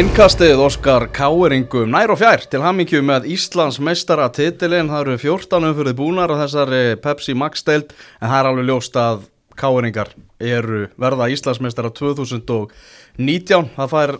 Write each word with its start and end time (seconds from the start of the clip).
Innkastið 0.00 0.56
Óskar 0.64 1.04
Káeringum 1.12 1.90
nær 1.92 2.08
og 2.14 2.16
fjær 2.22 2.46
til 2.48 2.62
hammingju 2.64 3.02
með 3.04 3.26
Íslands 3.34 3.76
meistara 3.84 4.30
titilinn. 4.32 4.88
Það 4.88 5.02
eru 5.02 5.16
14 5.20 5.66
umfyrði 5.68 5.92
búnar 5.98 6.32
á 6.32 6.40
þessari 6.40 6.96
Pepsi 7.04 7.34
Max 7.36 7.66
deild 7.66 7.92
en 8.16 8.30
það 8.30 8.38
er 8.38 8.48
alveg 8.48 8.70
ljóst 8.70 8.96
að 8.96 9.26
Káeringar 9.60 10.14
eru 10.40 10.86
verða 10.96 11.28
Íslands 11.34 11.60
meistara 11.60 11.92
2019. 11.92 13.70
Það 13.76 13.92
fær 13.92 14.16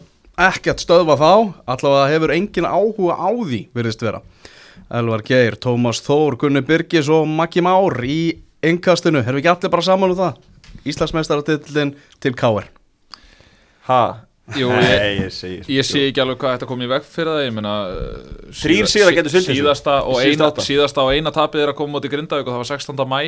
ekkert 0.51 0.85
stöðva 0.85 1.17
þá, 1.17 1.33
allavega 1.65 2.13
hefur 2.13 2.37
engin 2.37 2.69
áhuga 2.69 3.17
á 3.17 3.31
því 3.33 3.65
virðist 3.73 4.05
vera. 4.05 4.21
Elvar 4.93 5.25
Geir, 5.25 5.57
Tómas 5.57 6.05
Þór, 6.05 6.37
Gunni 6.45 6.61
Birgis 6.61 7.09
og 7.09 7.25
Maggi 7.25 7.65
Már 7.65 8.03
í 8.05 8.37
innkastinu. 8.61 9.25
Erum 9.25 9.41
við 9.41 9.47
ekki 9.47 9.57
allir 9.57 9.79
bara 9.79 9.89
saman 9.89 10.13
um 10.13 10.25
það? 10.27 10.43
Íslands 10.85 11.17
meistara 11.17 11.47
titilinn 11.47 11.97
til 12.21 12.37
Káer. 12.37 12.69
Ha? 13.89 14.03
Jú, 14.59 14.69
Nei, 14.75 14.91
ég, 14.91 15.21
ég 15.21 15.33
segi 15.35 15.77
ég 15.77 15.87
sé 15.87 16.03
ekki 16.09 16.23
alveg 16.23 16.41
hvað 16.41 16.55
þetta 16.57 16.69
kom 16.71 16.81
í 16.83 16.89
veg 16.91 17.05
fyrir 17.07 17.31
það 17.31 17.43
ég 17.45 17.55
meina 17.55 17.75
gætu 18.51 19.33
fylgt 19.33 19.47
þessu. 19.47 19.57
síðasta 19.57 19.97
og, 20.03 20.21
Í 20.21 20.33
eina, 20.33 20.49
síðasta 20.67 21.05
og 21.07 21.11
eina 21.15 21.33
tapið 21.35 21.65
er 21.65 21.73
að 21.73 21.79
koma 21.79 21.97
móti 21.97 22.11
Grindavík 22.13 22.49
og 22.49 22.55
það 22.57 22.63
var 22.65 22.71
16. 22.73 23.05
mæ 23.11 23.21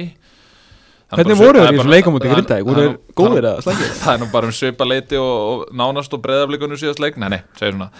Hvernig 1.12 1.36
voru 1.36 1.60
þeir 1.60 1.74
í 1.74 1.76
þessu 1.76 1.92
leikamóti 1.92 2.28
í 2.28 2.32
Grindavík? 2.32 2.66
Voru 2.66 2.84
þeir 2.86 2.94
góðir 3.20 3.48
eða 3.50 3.64
slæmir? 3.66 3.90
Það 4.02 4.14
er 4.14 4.22
nú 4.22 4.28
bara 4.32 4.48
um 4.48 4.54
svipa 4.56 4.86
leiti 4.88 5.18
og, 5.20 5.34
og 5.50 5.74
nánast 5.76 6.14
og 6.16 6.22
breyðafleikunum 6.24 6.80
síðast 6.80 7.02
leik 7.04 7.18
Nei, 7.20 7.28
nei, 7.34 7.40
segir 7.58 7.76
svona 7.76 7.90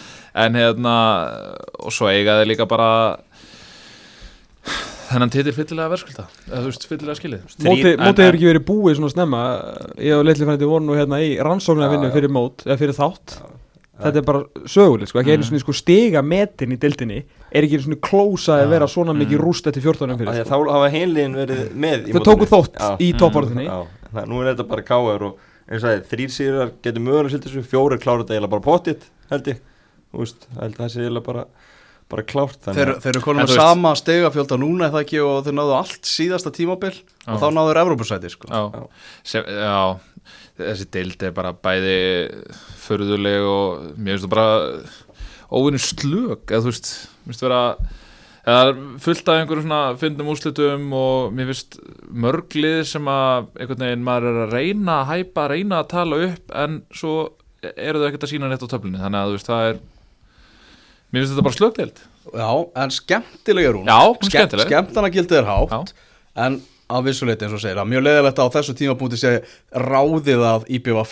En 0.47 0.57
hérna, 0.57 0.95
og 1.77 1.93
svo 1.93 2.09
eiga 2.09 2.39
þeir 2.41 2.55
líka 2.55 2.67
bara 2.71 2.89
Þennan 5.13 5.33
titil 5.33 5.53
fyllilega 5.57 5.93
verðskulda 5.93 6.27
Eða 6.49 6.61
þú 6.61 6.69
veist, 6.71 6.85
fyllilega 6.91 7.19
skilið. 7.19 7.57
Mótið 7.67 7.97
hefur 8.03 8.39
ekki 8.39 8.49
verið 8.49 8.65
búið 8.69 8.99
svona 8.99 9.13
snemma. 9.13 9.41
Ég 10.01 10.17
og 10.17 10.25
Leitli 10.27 10.49
frændi 10.49 10.69
voru 10.71 10.87
nú 10.87 10.97
hérna 10.97 11.21
í 11.23 11.35
rannsóknarvinnu 11.43 12.13
fyrir 12.15 12.33
mót, 12.33 12.65
eða 12.67 12.79
fyrir 12.81 12.97
þátt. 12.97 13.37
Þetta 14.03 14.19
er 14.19 14.25
bara 14.27 14.67
söguleg, 14.73 15.11
sko, 15.11 15.21
ekki 15.21 15.35
einu 15.37 15.47
svona 15.47 15.61
sko 15.63 15.75
stiga 15.77 16.23
metin 16.27 16.73
í 16.75 16.79
dildinni 16.81 17.21
Er 17.53 17.67
ekki 17.67 17.77
einu 17.77 17.85
svona 17.85 17.99
klósa 18.03 18.57
að 18.59 18.73
vera 18.73 18.89
svona 18.91 19.15
mikið 19.15 19.43
rúst 19.45 19.69
eftir 19.69 19.85
14 19.85 20.15
Af 20.15 20.17
því 20.17 20.25
fyrir 20.25 20.39
sko. 20.41 20.49
Þá 20.49 20.73
hafa 20.75 20.89
heilin 20.91 21.37
verið 21.39 21.61
með 21.85 22.09
Þau 22.17 22.23
tóku 22.27 22.49
þótt 22.51 22.81
Já. 22.81 22.89
í 23.05 23.11
topparðinni 23.21 23.67
Já, 23.69 23.77
það, 24.09 24.27
nú 24.33 24.41
er 24.41 24.49
þetta 24.49 24.67
bara 24.73 24.87
káður 24.89 25.27
og 25.29 25.45
eins 25.69 25.85
og 25.85 25.89
það, 25.89 26.01
þrýr 26.11 26.33
sýrar 26.35 26.73
getur 26.85 27.05
mögulega 27.05 27.35
silt 27.35 27.47
þessu, 27.47 27.65
fjórir 27.69 28.01
klára 28.03 28.25
þetta 28.25 28.37
eiginlega 28.37 28.55
bara 28.57 28.67
pottitt, 28.67 29.07
held 29.31 29.53
ég. 29.53 29.61
Þú 30.13 30.25
veist, 30.25 30.49
held 30.59 30.73
að 30.75 30.81
það 30.81 30.91
sé 30.95 31.05
eiginlega 31.05 31.27
bara, 31.29 31.45
bara 32.13 32.25
klárt 32.29 32.61
þannig 32.67 32.93
þeir 33.03 33.11
eru 33.15 33.23
konum 33.25 33.43
með 33.43 33.51
þú 33.51 33.57
veist- 33.57 33.63
sama 33.65 33.93
stegafjölda 33.99 34.59
núna 34.63 34.89
eða 34.91 35.03
ekki 35.07 35.21
og 35.25 35.43
þeir 35.47 35.57
náðu 35.59 35.75
allt 35.79 36.09
síðasta 36.13 36.53
tímabil 36.55 36.93
og 37.27 37.41
þá 37.43 37.47
náður 37.57 37.81
Evrópusæti 37.83 38.31
sko. 38.33 38.49
Já, 38.53 38.87
Sem, 39.25 39.45
já. 39.49 39.99
Þessi 40.63 40.85
deild 40.93 41.23
er 41.25 41.33
bara 41.35 41.51
bæði 41.57 41.97
förðuleg 42.85 43.47
og 43.49 43.87
mér 43.97 44.15
finnst 44.19 44.27
það 44.29 44.35
bara 44.37 44.49
óvinni 45.53 45.81
slög 45.83 46.45
eða 46.53 46.63
þú 46.63 46.71
veist, 46.71 46.91
mér 47.25 47.33
finnst 47.33 47.45
vera 47.47 47.61
eða 48.43 48.59
það 48.59 48.69
er 48.73 48.79
fullt 49.05 49.29
af 49.33 49.39
einhverjum 49.41 49.65
svona 49.67 49.81
fyndum 50.01 50.31
úrslitum 50.33 50.87
og 50.99 51.33
mér 51.37 51.51
finnst 51.53 51.77
mörglið 52.25 52.81
sem 52.91 53.11
að 53.13 53.49
einhvern 53.63 53.85
veginn 53.87 54.07
maður 54.07 54.29
er 54.33 54.41
að 54.47 54.57
reyna 54.59 54.97
að 55.03 55.11
hæpa, 55.13 55.49
reyna 55.53 55.81
að 55.83 55.91
tala 55.95 56.21
upp 56.29 56.55
en 56.65 56.79
svo 56.93 57.15
eru 57.63 58.03
þau 58.03 58.09
ekkert 58.11 58.27
að 58.27 58.33
sína 58.35 58.49
neitt 58.51 58.65
á 58.67 58.73
töflunni. 58.73 58.99
Þannig 58.99 59.21
að 59.23 59.29
þú 59.31 59.37
veist, 59.39 59.51
það 59.53 59.67
er 59.71 59.77
mér 61.13 61.23
finnst 61.23 61.35
þetta 61.37 61.47
bara 61.47 61.59
slögdeild 61.59 62.03
Já, 62.33 62.51
en 62.83 62.93
skemmtileg 62.95 63.67
er 63.67 63.75
hún. 63.77 63.89
Já, 63.91 63.99
hún 64.07 64.17
er 64.23 64.31
skemmtileg. 64.31 64.69
Skemmtana 64.71 65.11
gildið 65.13 65.39
er 65.43 65.49
hátt 65.51 65.93
En 66.47 66.61
að 66.93 67.07
vissuleiti 67.09 67.45
eins 67.47 67.57
og 67.57 67.61
segir 67.65 67.81
að 67.83 67.89
Mjög 67.91 68.05
leiðilegt 68.07 68.39
að 68.41 68.49
á 68.49 68.55
þessu 68.57 68.75
tímapunkti 68.79 69.19
sé 69.21 69.33
ráðið 69.75 70.45
að 70.47 70.67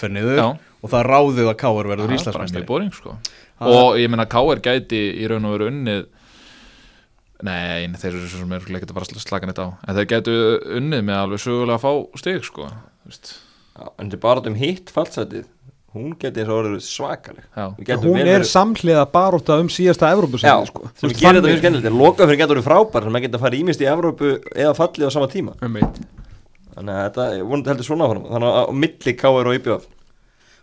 er 0.06 0.14
niður 0.14 0.38
Já. 0.40 0.46
Og 0.80 0.92
það 0.94 1.06
ráðið 1.10 1.50
að 1.50 1.58
Káur 1.60 1.88
verður 1.90 2.14
Það 2.14 2.30
er 2.30 2.38
bara 2.38 2.46
mjög 2.54 2.66
boring 2.70 2.92
sko. 2.96 3.16
Það- 3.60 3.74
Og 3.76 3.98
ég 4.00 4.08
meina 4.14 4.24
K.R. 4.32 4.60
gæti 4.64 5.00
í 5.20 5.28
raun 5.28 5.44
og 5.50 5.56
veru 5.58 5.68
unnið 5.72 6.06
Nei, 7.42 7.86
þeir 7.96 8.10
eru 8.18 8.26
svo 8.28 8.42
sem 8.42 8.50
er 8.52 8.60
ekki 8.60 8.88
að 8.90 8.96
fara 8.98 9.06
að 9.16 9.22
slaka 9.24 9.48
neitt 9.48 9.60
á. 9.64 9.68
En 9.88 9.96
þeir 9.96 10.08
gætu 10.12 10.34
unnið 10.76 11.04
með 11.08 11.20
alveg 11.22 11.40
sögulega 11.40 11.78
að 11.78 11.84
fá 11.86 12.20
stig 12.20 12.44
sko 12.44 12.66
Já, 12.68 13.86
En 13.96 14.10
þetta 14.10 14.18
er 14.18 14.22
bara 14.26 14.42
um 14.50 14.58
hitt 14.60 14.90
fallsætið, 14.92 15.46
hún 15.96 16.14
geti 16.20 16.42
eins 16.42 16.50
og 16.50 16.60
orðið 16.60 16.82
svakaleg. 16.86 17.46
Hún 18.04 18.20
er 18.22 18.46
samhliða 18.46 19.04
baróta 19.10 19.58
um 19.60 19.70
síðasta 19.72 20.10
Já, 20.10 20.16
Evrópusæti 20.16 20.70
sko. 20.70 20.90
Þú 20.90 21.02
sem 21.02 21.12
veist, 21.12 21.22
gerir 21.22 21.40
þetta 21.40 21.52
mjög 21.52 21.62
skemmtilegt. 21.64 21.98
Loka 22.00 22.26
fyrir 22.28 22.40
getur 22.42 22.56
orðið 22.56 22.68
frábær 22.68 23.06
sem 23.06 23.18
að 23.18 23.24
geta 23.26 23.42
farið 23.42 23.64
ímist 23.64 23.84
í 23.84 23.88
Evrópu 23.90 24.34
eða 24.54 24.74
fallið 24.78 25.10
á 25.10 25.16
sama 25.16 25.30
tíma. 25.32 25.56
Einmitt. 25.60 26.02
Þannig 26.76 26.94
að 26.96 27.06
þetta 27.08 27.28
er 27.34 27.46
vonandi 27.46 27.72
heldur 27.72 27.88
svona 27.90 28.06
áfram. 28.06 28.28
Þannig 28.30 28.50
að 28.50 28.60
á 28.60 28.74
milli 28.84 29.16
KR 29.18 29.50
og 29.50 29.58
IBF 29.58 29.88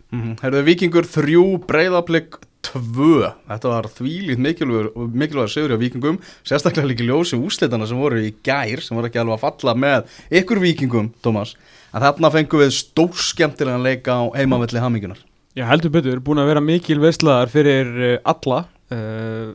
mm 0.08 0.38
Herðu 0.40 0.62
Víkingur 0.64 1.04
3, 1.04 1.40
Breiðablик 1.68 2.38
2 2.66 3.30
Þetta 3.48 3.72
var 3.72 3.88
þvílít 3.94 4.42
mikilvægur, 4.42 5.50
sigur 5.50 5.76
á 5.76 5.78
Víkingum 5.80 6.20
Sérstaklega 6.46 6.90
líki 6.90 7.06
ljósi 7.08 7.38
úslitana 7.38 7.88
sem 7.88 8.00
voru 8.00 8.20
í 8.22 8.34
gær 8.44 8.82
Sem 8.84 8.98
voru 8.98 9.10
ekki 9.10 9.22
alveg 9.22 9.38
að 9.38 9.44
falla 9.46 9.76
með 9.78 10.18
ykkur 10.40 10.62
Víkingum, 10.62 11.12
Tómas. 11.24 11.54
En 11.94 12.04
þarna 12.04 12.32
fengum 12.34 12.64
við 12.64 12.74
stór 12.76 13.14
skemmtilegan 13.30 13.86
leika 13.86 14.18
á 14.20 14.22
heimavelli 14.36 14.82
hamingunar 14.82 15.22
Já, 15.56 15.64
heldur 15.66 15.90
betur, 15.90 16.20
búin 16.22 16.38
að 16.38 16.52
vera 16.52 16.60
mikil 16.62 17.00
veislaðar 17.02 17.50
fyrir 17.50 17.88
uh, 17.96 18.10
alla 18.30 18.60
uh, 18.94 19.48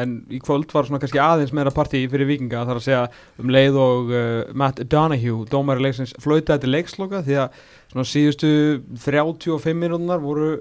en 0.00 0.14
í 0.32 0.38
kvöld 0.40 0.70
var 0.72 0.86
svona 0.88 1.00
kannski 1.02 1.20
aðeins 1.20 1.52
meira 1.56 1.72
partí 1.74 2.00
fyrir 2.08 2.30
vikinga 2.30 2.62
þar 2.68 2.80
að 2.80 2.86
segja 2.86 3.02
um 3.42 3.52
leið 3.52 3.76
og 3.82 4.12
uh, 4.14 4.22
Matt 4.56 4.80
Donahue, 4.88 5.44
dómari 5.50 5.84
leiksins 5.84 6.14
flöytaði 6.22 6.64
til 6.64 6.72
leiksloka 6.76 7.20
því 7.26 7.40
að 7.42 7.58
svona 7.90 8.06
síðustu 8.08 8.52
35 9.04 9.76
minútunar 9.82 10.22
voru 10.22 10.54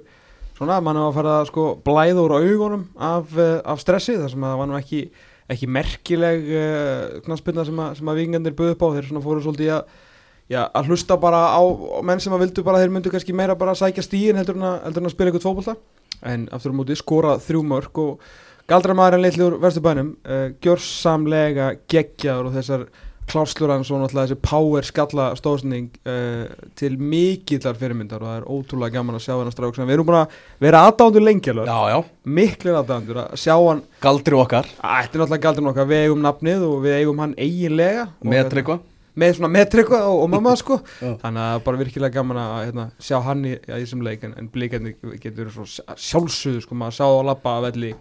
svona, 0.59 0.77
mann 0.83 0.99
var 0.99 1.07
að 1.09 1.17
fara 1.17 1.37
sko 1.47 1.65
blæða 1.87 2.25
úr 2.27 2.35
augunum 2.37 2.83
af, 2.99 3.31
uh, 3.39 3.57
af 3.63 3.79
stressi 3.81 4.17
þar 4.19 4.33
sem 4.35 4.43
að 4.45 4.51
það 4.53 4.61
var 4.61 4.69
nú 4.73 4.77
ekki, 4.79 5.01
ekki 5.55 5.69
merkileg 5.79 6.45
uh, 6.51 7.19
knaspinna 7.25 7.65
sem, 7.65 7.79
að- 7.81 7.97
sem 8.01 8.11
að 8.11 8.19
vikingandir 8.21 8.57
buðu 8.59 8.75
upp 8.75 8.83
á. 8.85 8.87
Þeir 8.97 9.07
svona 9.09 9.23
fóru 9.25 9.41
svolítið 9.45 9.71
að 9.77 9.95
já, 10.49 10.61
að 10.73 10.89
hlusta 10.91 11.17
bara 11.21 11.41
á, 11.55 11.61
menn 12.03 12.19
sem 12.21 12.33
að 12.35 12.43
vildu 12.45 12.63
bara 12.67 12.83
þeir 12.83 12.93
myndu 12.93 13.11
kannski 13.13 13.33
meira 13.37 13.55
bara 13.55 13.71
að 13.75 13.81
sækja 13.85 14.03
stíin 14.05 14.37
heldur 14.39 14.57
en 14.59 14.67
að, 14.67 14.77
heldur 14.87 15.03
en 15.05 15.09
að 15.09 15.15
spila 15.15 15.31
eitthvað 15.31 15.47
fótbolta 15.47 15.75
en 16.29 16.47
aftur 16.51 16.73
á 16.73 16.79
móti 16.79 16.95
skora 16.99 17.35
þrjú 17.39 17.61
mörg 17.69 17.99
og 18.03 18.23
galdramæðurinn 18.69 19.23
litli 19.23 19.45
úr 19.45 19.59
vesturbænum 19.61 20.09
uh, 20.25 20.47
gjörsamlega 20.65 21.67
geggjaður 21.89 22.49
og 22.49 22.57
þessar 22.57 22.83
klárslur 23.29 23.73
hans 23.73 23.91
og 23.93 24.01
náttúrulega 24.01 24.31
þessi 24.31 24.39
power 24.45 24.87
skalla 24.87 25.29
stóðsending 25.39 25.89
uh, 26.03 26.67
til 26.79 26.97
mikillar 26.99 27.79
fyrirmyndar 27.79 28.23
og 28.23 28.29
það 28.29 28.37
er 28.39 28.47
ótrúlega 28.55 28.97
gaman 28.97 29.19
að 29.19 29.25
sjá 29.25 29.33
hann 29.35 29.49
að 29.49 29.55
stráksa 29.55 29.87
við 29.87 29.97
erum 29.97 30.09
búin 30.09 30.19
að 30.21 30.37
vera 30.65 30.83
aðdándur 30.89 31.25
lengi 31.25 31.55
miklir 32.39 32.77
aðdándur 32.79 33.23
að 33.23 33.33
sjá 33.41 33.55
hann. 33.55 33.83
Galdri 34.03 34.37
okkar. 34.37 34.69
Þetta 34.77 35.17
er 35.17 35.23
náttúrulega 35.23 35.43
galdurinn 35.47 35.73
okkar, 35.73 35.89
við 35.89 36.05
eigum 36.05 36.23
nafnið 36.25 36.65
og 36.67 36.79
við 36.85 36.97
eigum 36.99 37.21
hann 37.23 37.35
eiginlega. 37.39 38.07
Með 38.21 38.41
hérna- 38.41 38.55
tryggva 38.55 38.79
með 39.19 39.33
svona 39.35 39.51
metrikva 39.51 40.01
og, 40.07 40.21
og 40.23 40.29
mamma 40.31 40.53
sko. 40.59 40.79
Þannig 41.23 41.41
að 41.45 41.63
bara 41.65 41.79
virkilega 41.81 42.15
gaman 42.19 42.39
að 42.39 42.53
hérna, 42.69 42.85
sjá 43.03 43.17
hann 43.25 43.45
í, 43.47 43.55
þessum 43.67 44.03
leik. 44.05 44.23
En, 44.27 44.35
en 44.39 44.51
blíkandi 44.53 44.95
getur 45.23 45.51
svo 45.53 45.65
sjálfsögðu 45.67 46.63
sko 46.65 46.77
maður 46.79 46.99
sá 46.99 47.05
á 47.07 47.27
lappa 47.31 47.57
að 47.57 47.67
velli 47.69 47.91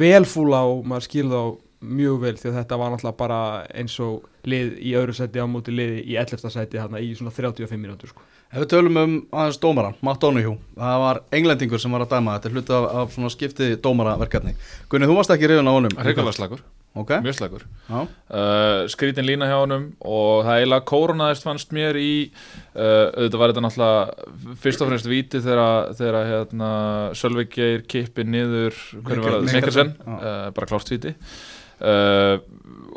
velfúla 0.00 0.64
og 0.70 0.86
maður 0.88 1.08
skilði 1.08 1.42
á 1.42 1.46
mjög 1.82 2.20
vel 2.22 2.34
því 2.38 2.50
að 2.50 2.58
þetta 2.60 2.78
var 2.80 2.92
náttúrulega 2.92 3.18
bara 3.18 3.40
eins 3.74 3.96
og 4.02 4.28
lið 4.48 4.76
í 4.82 4.94
öðru 4.98 5.16
seti 5.16 5.42
á 5.42 5.46
móti 5.50 5.74
liði 5.74 6.04
í 6.06 6.18
11. 6.20 6.50
seti 6.54 6.80
hérna 6.80 7.02
í 7.02 7.12
svona 7.18 7.34
35 7.34 7.78
mínútur 7.78 8.12
sko. 8.12 8.24
Ef 8.52 8.60
við 8.60 8.68
tölum 8.74 9.00
um 9.00 9.16
aðeins 9.32 9.58
dómaran, 9.62 9.94
Matt 10.04 10.20
Donahue 10.20 10.58
Það 10.76 10.98
var 11.00 11.22
englendingur 11.32 11.80
sem 11.80 11.94
var 11.94 12.02
að 12.04 12.10
dæma 12.12 12.34
Þetta 12.36 12.50
er 12.50 12.56
hluti 12.58 12.74
af, 12.76 12.86
af 13.00 13.14
svona 13.14 13.32
skipti 13.32 13.68
dómaraverkefni. 13.80 14.52
Gunni, 14.92 15.08
þú 15.08 15.16
varst 15.16 15.32
ekki 15.32 15.48
reyðin 15.48 15.70
á 15.72 15.76
honum? 15.78 15.94
Ríkulega 16.04 16.36
slagur, 16.36 16.60
Ok, 16.92 17.08
mjög 17.24 17.38
slagur. 17.38 17.62
Já, 17.88 18.02
uh, 18.04 18.82
Skrítin 18.92 19.24
lína 19.24 19.46
hjá 19.48 19.54
honum 19.62 19.86
og 20.04 20.42
það 20.44 20.58
eiginlega 20.58 20.84
kórunaðist 20.90 21.46
fannst 21.46 21.72
mér 21.72 21.96
í 21.96 22.10
uh, 22.28 23.08
auðvitað 23.16 23.38
var 23.40 23.54
þetta 23.54 23.62
náttúrulega 23.64 24.58
fyrst 24.60 24.84
og 24.84 24.90
fremst 24.90 25.08
víti 25.08 25.40
þegar 25.40 25.94
þegar 25.96 26.28
hérna 26.28 26.68
Sölvi 27.16 27.46
Geir 27.54 27.86
kippi 27.88 28.28
niður 28.28 28.76
hverju 28.98 29.24
var 29.24 29.38
það, 29.38 29.48
Mikkelsen. 29.48 29.94
Uh, 30.04 30.28
bara 30.52 30.68
klárt 30.68 30.92
víti 30.92 31.14
uh, 31.82 32.36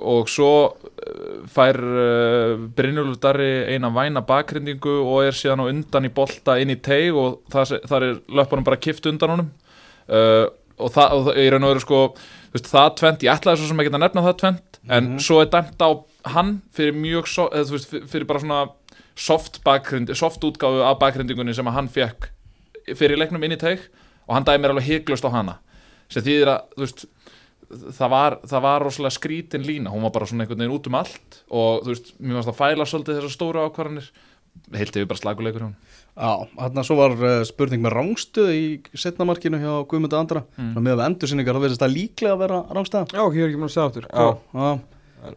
og 0.05 0.29
svo 0.29 0.51
uh, 0.69 1.45
fær 1.51 1.79
uh, 1.81 2.65
Brynjólfur 2.77 3.19
Darri 3.23 3.51
eina 3.73 3.89
væna 3.93 4.23
bakgrindingu 4.25 4.97
og 5.03 5.25
er 5.27 5.37
síðan 5.37 5.65
á 5.65 5.69
undan 5.71 6.07
í 6.09 6.13
bolta 6.13 6.57
inn 6.61 6.73
í 6.73 6.79
teig 6.83 7.15
og 7.17 7.41
það, 7.53 7.79
það 7.89 8.07
er 8.09 8.21
löpunum 8.39 8.67
bara 8.67 8.81
kift 8.81 9.09
undan 9.09 9.35
honum. 9.35 9.51
Uh, 10.05 10.45
og 10.75 10.91
það, 10.91 11.29
er 11.39 11.53
raun 11.55 11.63
og 11.63 11.71
veru 11.71 11.81
sko 11.85 11.99
veist, 12.53 12.67
það 12.67 12.89
tvent, 12.99 13.23
ég 13.23 13.31
ætlaði 13.31 13.61
svo 13.61 13.69
sem 13.69 13.79
ekki 13.79 13.93
að 13.93 14.01
nefna 14.03 14.23
það 14.25 14.39
tvent 14.41 14.79
en 14.95 15.05
svo 15.23 15.37
er 15.41 15.47
dæmt 15.53 15.79
á 15.81 15.89
hann 16.35 16.49
fyrir 16.75 16.97
mjög, 16.99 17.29
so, 17.31 17.45
eða, 17.55 17.69
veist, 17.71 17.87
fyr- 17.93 18.03
fyrir 18.11 18.27
bara 18.27 18.41
svona 18.43 18.59
soft, 19.15 19.61
bakgrind, 19.63 20.11
soft 20.19 20.43
útgáfu 20.43 20.83
af 20.83 20.99
bakgrindingunni 20.99 21.55
sem 21.55 21.69
hann 21.71 21.87
fekk 21.87 22.27
fyrir 22.99 23.17
leiknum 23.17 23.43
inn 23.47 23.55
í 23.55 23.59
teig 23.61 23.87
og 24.27 24.35
hann 24.35 24.45
dæmir 24.45 24.73
alveg 24.73 24.89
hygglust 24.89 25.25
á 25.25 25.31
hana. 25.31 25.55
Sem 26.11 26.25
þýðir 26.25 26.51
að, 26.51 26.67
þú 26.75 26.83
veist 26.83 27.05
það 27.69 28.13
var, 28.13 28.37
það 28.45 28.63
var 28.67 28.85
rosalega 28.85 29.15
skrítin 29.17 29.65
lína. 29.65 29.91
Hún 29.93 30.05
var 30.05 30.13
bara 30.15 30.29
svona 30.29 30.45
einhvern 30.45 30.63
veginn 30.63 30.77
út 30.77 30.89
um 30.91 30.97
allt 30.99 31.41
og 31.49 31.83
þú 31.85 31.93
veist, 31.93 32.15
mér 32.19 32.39
varst 32.39 32.53
að 32.53 32.59
fæla 32.61 32.87
svolítið 32.89 33.19
þessar 33.19 33.35
stóru 33.35 33.65
ákvarðanir. 33.65 34.09
Heilt 34.71 34.95
yfir 34.95 35.07
bara 35.09 35.19
slaguleikur 35.19 35.65
hann 35.65 35.73
Já, 36.15 36.47
þarna 36.55 36.83
svo 36.87 36.95
var 36.95 37.13
uh, 37.19 37.41
spurning 37.43 37.81
með 37.83 37.91
rángstuð 37.97 38.51
í 38.55 38.61
setnamarkinu 38.95 39.59
hjá 39.59 39.71
Guðmundur 39.91 40.21
Andra. 40.21 40.41
Mm. 40.55 40.77
með 40.79 40.93
að 40.93 41.07
endursynningar, 41.09 41.57
það 41.57 41.65
verðist 41.65 41.83
það 41.83 41.95
líklega 41.97 42.35
að 42.37 42.43
vera 42.45 42.59
rángstæða 42.77 43.17
Já, 43.17 43.23
hér 43.35 43.41
er 43.43 43.49
ekki 43.49 43.59
mann 43.59 43.67
að 43.67 43.73
segja 43.73 43.87
aftur. 43.89 44.07
Já. 44.07 44.29
Já, 44.55 44.69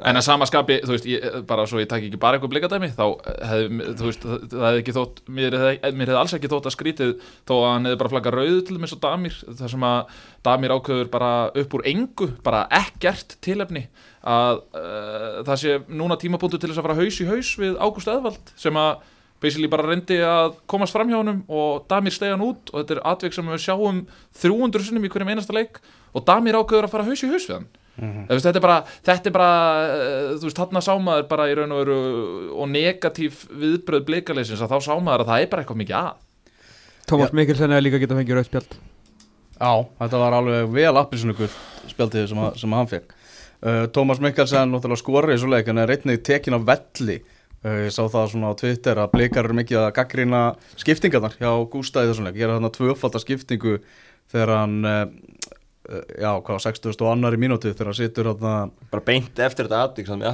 En 0.08 0.18
að 0.18 0.24
sama 0.26 0.46
skapi, 0.48 0.78
þú 0.84 0.94
veist, 0.94 1.06
ég, 1.08 1.24
bara 1.48 1.64
svo 1.68 1.80
ég 1.82 1.88
takk 1.90 2.06
ekki 2.06 2.20
bara 2.20 2.38
eitthvað 2.38 2.52
blikadæmi, 2.54 2.90
þá 2.96 3.04
hefði, 3.50 3.88
þú 3.98 4.08
veist, 4.08 4.26
það, 4.26 4.64
hefði 4.66 4.82
ekki 4.82 4.94
þótt, 4.96 5.20
mér 5.38 5.56
hefði, 5.58 5.92
mér 5.98 6.12
hefði 6.12 6.20
alls 6.22 6.34
ekki 6.38 6.50
þótt 6.52 6.68
að 6.68 6.74
skrítið 6.76 7.12
þó 7.48 7.54
að 7.56 7.68
hann 7.68 7.88
hefði 7.88 8.00
bara 8.02 8.12
flaggað 8.14 8.38
rauðu 8.38 8.62
til 8.68 8.78
þess 8.78 8.96
að 8.96 9.02
Damir, 9.06 9.38
þar 9.60 9.74
sem 9.74 9.86
að 9.88 10.16
Damir 10.48 10.74
ákveður 10.76 11.12
bara 11.12 11.32
upp 11.62 11.76
úr 11.78 11.86
engu, 11.92 12.30
bara 12.46 12.64
ekkert 12.80 13.38
tilefni 13.44 13.84
að 14.28 14.64
uh, 14.76 15.44
það 15.46 15.60
sé 15.62 15.78
núna 15.88 16.18
tímapunktu 16.20 16.58
til 16.58 16.72
þess 16.72 16.82
að 16.82 16.88
fara 16.88 16.98
haus 16.98 17.20
í 17.22 17.28
haus 17.28 17.52
við 17.60 17.78
Ágúst 17.78 18.10
Eðvald 18.10 18.52
sem 18.58 18.78
að 18.78 19.06
basically 19.42 19.70
bara 19.70 19.86
reyndi 19.86 20.18
að 20.24 20.56
komast 20.70 20.94
fram 20.94 21.10
hjá 21.10 21.20
honum 21.20 21.42
og 21.46 21.84
Damir 21.90 22.14
stegi 22.14 22.34
hann 22.34 22.44
út 22.44 22.72
og 22.72 22.80
þetta 22.80 22.96
er 22.96 23.02
atvik 23.12 23.36
sem 23.36 23.50
við 23.52 23.62
sjáum 23.62 24.00
300 24.42 24.88
sinnum 24.88 25.06
í 25.06 25.12
hverjum 25.12 25.30
einasta 25.30 25.54
leik 25.54 25.78
og 26.12 26.24
Damir 26.26 26.58
ákveður 26.58 26.88
að 26.88 26.94
fara 26.96 27.06
haus 27.06 27.22
í 27.22 27.30
haus 27.30 27.46
við 27.46 27.60
hann 27.60 27.68
Þú 27.98 28.30
veist, 28.30 28.44
þetta 28.46 28.60
er 28.60 28.64
bara, 28.64 28.78
þetta 29.08 29.26
er 29.30 29.34
bara 29.34 29.52
uh, 29.88 30.32
þú 30.38 30.46
veist, 30.46 30.58
þarna 30.60 30.82
sá 30.86 30.92
maður 31.02 31.24
bara 31.32 31.46
í 31.50 31.54
raun 31.58 31.72
og 31.74 31.80
veru 31.82 31.96
og 32.62 32.68
negatív 32.70 33.40
viðbröð 33.58 34.04
bleikaleysins 34.06 34.62
að 34.62 34.74
þá 34.76 34.78
sá 34.86 34.92
maður 35.02 35.24
að 35.24 35.30
það 35.32 35.42
er 35.44 35.50
bara 35.54 35.64
eitthvað 35.64 35.80
mikið 35.82 35.96
að. 35.98 36.12
Tómas 37.08 37.32
Mikkelsen 37.34 37.72
hefði 37.74 37.86
líka 37.88 38.00
getað 38.04 38.20
fengið 38.20 38.38
rauðspjald 38.38 38.76
Já, 39.58 39.70
þetta 40.04 40.18
var 40.22 40.36
alveg 40.38 40.68
vel 40.76 40.92
appisnugur 41.00 41.54
spjaldið 41.90 42.26
sem, 42.30 42.38
að- 42.44 42.58
sem 42.60 42.74
hann 42.78 42.90
fekk 42.92 43.14
uh, 43.16 43.86
Tómas 43.96 44.20
Mikkelsen 44.22 44.70
náttúrulega 44.70 45.00
skorið 45.02 45.34
í 45.34 45.40
svo 45.42 45.50
leik 45.50 45.70
en 45.72 45.80
er 45.82 45.90
einnig 45.96 46.20
tekin 46.28 46.54
af 46.58 46.66
velli. 46.68 47.16
Uh, 47.64 47.88
ég 47.88 47.90
sá 47.96 48.04
það 48.06 48.28
svona 48.36 48.52
á 48.54 48.58
Twitter 48.60 49.00
að 49.02 49.10
blikar 49.16 49.48
eru 49.48 49.56
mikið 49.58 49.80
að 49.82 49.88
gaggrina 49.96 50.42
skiptingarnar 50.78 51.34
hjá 51.40 51.50
Gústa 51.72 52.04
í 52.06 52.12
þessum 52.12 52.28
leik, 52.28 52.36
gera 52.38 52.54
þarna 52.60 52.70
tvöfalda 52.76 53.18
skiptingu 53.24 53.80
þegar 54.30 54.52
hann 54.60 54.76
uh, 54.86 55.00
já, 55.88 56.30
hvað, 56.44 56.58
60. 56.66 56.96
og 57.04 57.10
annari 57.12 57.38
mínútu 57.40 57.70
þegar 57.72 57.88
hann 57.90 57.96
situr 57.98 58.28
þarna 58.32 58.54
bara 58.92 59.04
beint 59.06 59.38
eftir 59.46 59.68
þetta 59.68 59.82
aðvík 59.86 60.06
sem 60.10 60.24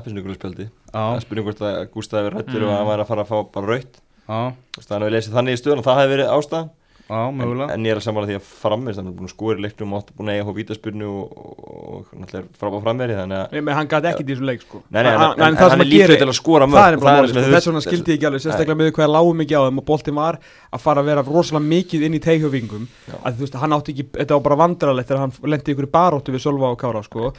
spjaldi 0.41 0.67
Já. 0.67 1.03
það 1.15 1.21
spurning 1.25 1.47
hvort 1.49 1.63
að 1.69 1.77
Gústafi 1.95 2.27
verið 2.29 2.41
hættur 2.41 2.61
Mm. 2.61 2.67
og 2.67 2.73
að 2.73 2.79
hann 2.81 2.89
væri 2.91 3.05
að 3.05 3.11
fara 3.13 3.23
að 3.25 3.31
fá 3.31 3.39
bara 3.55 3.67
raut 3.75 4.01
Já, 4.25 4.41
þannig 4.81 5.05
að 5.05 5.07
við 5.09 5.15
lesið 5.19 5.37
þannig 5.39 5.55
í 5.55 5.61
stöðun 5.63 5.79
og 5.83 5.87
það 5.89 6.01
hefði 6.01 6.15
verið 6.15 6.33
ástæðan 6.39 6.71
já, 7.09 7.19
en, 7.29 7.37
mögulega 7.39 7.75
en 7.75 7.85
ég 7.85 7.93
er 7.95 7.99
að 8.01 8.05
samanlega 8.07 8.33
því 8.33 8.37
að 8.41 8.47
frammeist 8.65 8.99
hann 9.01 9.09
er 9.11 9.15
búin 9.19 9.29
að 9.29 9.33
skóra 9.35 9.59
í 9.59 9.65
leiknum 9.65 9.93
og 9.93 10.01
átti 10.03 10.15
búin 10.19 10.31
að 10.31 10.39
eiga 10.39 10.47
hóð 10.49 10.57
vítaspurnu 10.61 11.09
og, 11.11 11.35
og, 11.35 11.59
og 11.85 12.15
náttúrulega 12.23 12.61
frábæð 12.61 12.85
frammeiri 12.87 13.19
þannig 13.19 13.39
að 13.43 13.53
Nei, 13.55 13.61
menn 13.69 13.77
hann 13.79 13.91
gæti 13.93 14.11
ekki 14.11 14.25
í 14.25 14.29
þessu 14.31 14.47
leik 14.49 14.65
sko 14.65 14.81
Nei, 14.89 15.03
nei, 15.03 15.13
en, 15.13 15.21
Hann- 15.21 15.35
en, 15.37 15.45
en, 15.49 15.59
það 15.61 15.71
sem 15.75 15.79
hann 15.79 15.85
er 15.85 15.91
gera- 15.95 16.19
til 16.23 16.29
að 16.33 16.39
skora 16.39 16.69
mörg 16.71 16.97
er 16.97 17.29
sem 17.29 17.43
sko. 17.43 17.53
þess 17.55 17.69
vegna 17.71 17.85
skildi 17.85 18.15
ég 18.15 18.19
ekki 18.19 18.29
alveg 18.31 18.45
sérstaklega 18.47 18.79
með 18.81 18.93
hvað 18.99 19.13
lágu 19.15 19.35
mikið 19.43 19.59
á 19.61 19.63
þeim 19.69 19.83
og 19.83 19.87
boltin 19.91 20.19
var 20.19 20.39
að 20.75 20.85
fara 20.87 21.05
að 21.05 21.11
vera 21.13 21.27
rosalega 21.29 21.69
mikið 21.75 22.07
inn 22.09 22.15
í 22.15 22.23
teghjöfingum 22.25 22.89
Já. 23.09 23.15
að 23.25 23.37
þú 23.37 23.45
veist, 23.45 23.59
hann 23.61 23.77
átti 23.77 23.93
ekki, 23.95 24.07
þetta 24.17 24.35
var 24.39 24.45
bara 24.49 24.61
vandrarlegt 24.65 25.09
þegar 25.13 25.23
hann 25.27 25.37
lendi 25.55 25.75
ykkur 25.75 25.91
baróttu 25.93 26.33
við 26.35 26.45
Sölva 26.45 26.73
og 26.73 26.79
Kára 26.81 27.03
sko. 27.05 27.33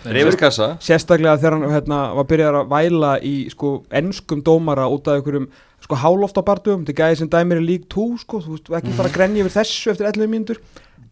Sérstaklega 0.80 1.38
þegar 1.42 1.58
hann 1.58 1.74
hérna, 1.74 2.00
sko, 5.86 5.96
einhverjum 5.96 6.02
sko, 6.02 6.02
hálóftabardum, 6.02 6.84
þetta 6.86 6.94
er 6.96 7.00
gæði 7.04 7.20
sem 7.22 7.30
dæmir 7.30 7.62
í 7.62 7.66
lík 7.70 7.86
2 7.94 8.06
sko, 8.26 8.42
þú 8.42 8.56
veist, 8.58 8.74
ekki 8.80 8.96
fara 8.98 9.10
að 9.12 9.16
grenja 9.20 9.46
yfir 9.46 9.56
þessu 9.60 9.92
eftir 9.94 10.10
11 10.12 10.32
mínútur. 10.34 10.60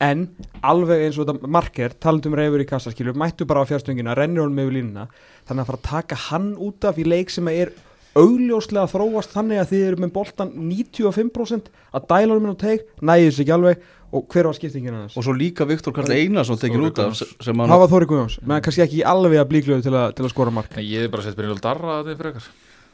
En 0.02 0.24
alveg 0.66 1.06
eins 1.06 1.18
og 1.22 1.28
þetta 1.30 1.48
marker, 1.54 1.94
talandum 2.02 2.34
reyfur 2.36 2.60
í 2.64 2.68
kassa 2.68 2.92
skilur, 2.92 3.14
mættu 3.16 3.46
bara 3.48 3.62
á 3.64 3.70
fjárstungina, 3.70 4.16
rennir 4.18 4.42
honum 4.44 4.58
yfir 4.66 4.74
línuna 4.82 5.06
þannig 5.48 5.62
að 5.64 5.68
fara 5.70 5.78
að 5.80 5.88
taka 5.88 6.16
hann 6.30 6.56
út 6.58 6.84
af 6.90 6.98
í 7.00 7.06
leik 7.08 7.30
sem 7.32 7.48
er 7.54 7.72
augljóslega 8.18 8.90
þróast 8.92 9.32
þannig 9.34 9.62
að 9.62 9.70
þið 9.72 9.84
eru 9.88 10.02
með 10.04 10.12
boltan 10.18 10.52
95% 10.58 11.70
að 11.94 12.08
dæla 12.10 12.34
honum 12.36 12.50
inn 12.50 12.58
á 12.58 12.64
teik, 12.66 12.84
næði 13.02 13.30
þessu 13.30 13.44
ekki 13.46 13.56
alveg 13.56 13.86
og 14.14 14.28
hver 14.34 14.46
var 14.50 14.58
skiptingin 14.58 14.94
hans? 14.98 15.16
Og 15.18 15.26
svo 15.26 15.34
líka 15.38 15.66
Viktor 15.70 15.94
Karl 15.96 16.12
Einarsson 16.14 16.60
Þórir 16.62 16.84
út 16.92 17.00
af 17.02 17.16
sem 17.22 17.64
hann 17.64 17.74
var 17.74 17.90
Þóri 17.90 18.10
Guðjóns, 18.12 18.36
menn 18.46 18.62
kannski 18.66 18.84
ekki 18.86 19.02
alveg 19.10 19.40
að 19.42 19.50
blíkluðu 19.54 19.86
til, 19.88 19.94
að- 19.98 20.14
til 20.18 20.26
að 20.28 20.34
skora 20.36 20.54
mark. 20.54 20.76
Nei, 20.78 20.84
ég 20.86 21.08
hef 21.08 21.12
bara 21.16 21.24
sett 21.26 21.38
Brynjól 21.40 21.62
Darra 21.64 22.02
að 22.02 22.12
þið 22.12 22.20
fyrir 22.22 22.34
ykkur 22.36 22.52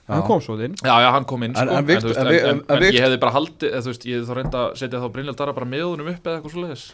hann 0.09 0.23
kom 0.27 0.41
svo 0.41 0.55
þinn 0.59 0.75
Já, 0.83 0.95
já, 1.03 1.09
hann 1.15 1.25
kom 1.29 1.43
inn 1.45 1.53
En- 1.55 1.67
sko, 1.67 1.75
en 1.79 1.85
Vikt- 1.89 2.03
þú 2.03 2.09
veist, 2.09 2.19
en 2.19 2.27
en, 2.27 2.31
Vi- 2.33 2.39
en, 2.39 2.49
en- 2.49 2.61
en 2.69 2.75
en 2.75 2.81
Vikt- 2.83 2.95
ég 2.97 3.05
hefði 3.05 3.19
bara 3.23 3.33
haldið, 3.37 3.73
þú 3.79 3.89
veist, 3.93 4.05
ég 4.09 4.15
hefði 4.19 4.29
þá 4.29 4.35
reynda 4.39 4.59
að 4.63 4.75
setja 4.81 4.99
þá 5.03 5.07
Brynjól 5.15 5.35
Darra 5.39 5.53
bara 5.53 5.65
með 5.69 5.83
honum 5.89 6.07
upp 6.13 6.23
eða 6.29 6.35
eitthvað 6.39 6.53
svo 6.55 6.63
leiðis 6.65 6.85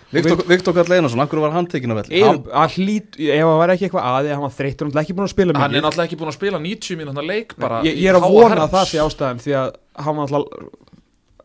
Viktor, 0.47 0.73
Karl 0.79 0.93
Einarsson, 0.97 1.23
akkur 1.25 1.39
var 1.45 1.51
hann 1.55 1.67
tekin 1.67 1.91
af 1.95 2.05
Hann- 2.09 2.73
hlýt, 2.75 3.19
ef 3.19 3.45
það 3.45 3.59
væri 3.63 3.75
ekki 3.77 3.85
eitthvað 3.89 4.09
aðið 4.11 4.33
hann 4.35 4.45
var 4.47 4.55
þreyttur, 4.59 4.85
hann 4.89 4.97
er 4.97 5.03
ekki 5.05 5.15
búin 5.15 5.27
að 5.29 5.33
spila 5.35 5.59
Hann 5.59 5.75
er 5.75 5.81
náttúrulega 5.81 6.07
ekki 6.09 6.19
búin 6.19 6.31
að 6.33 6.37
spila 6.39 6.59
90 6.59 6.95
mínúna 6.99 7.25
leik 7.25 7.55
bara 7.57 7.81
ég, 7.83 7.95
ég 7.97 8.09
er 8.09 8.19
að 8.19 8.27
vona 8.31 8.67
það 8.67 8.85
sé 8.91 8.97
ástæðan 8.99 9.39
því 9.45 9.53
að 9.61 9.75
hann 10.05 10.15
var 10.15 10.27
alltaf 10.27 10.45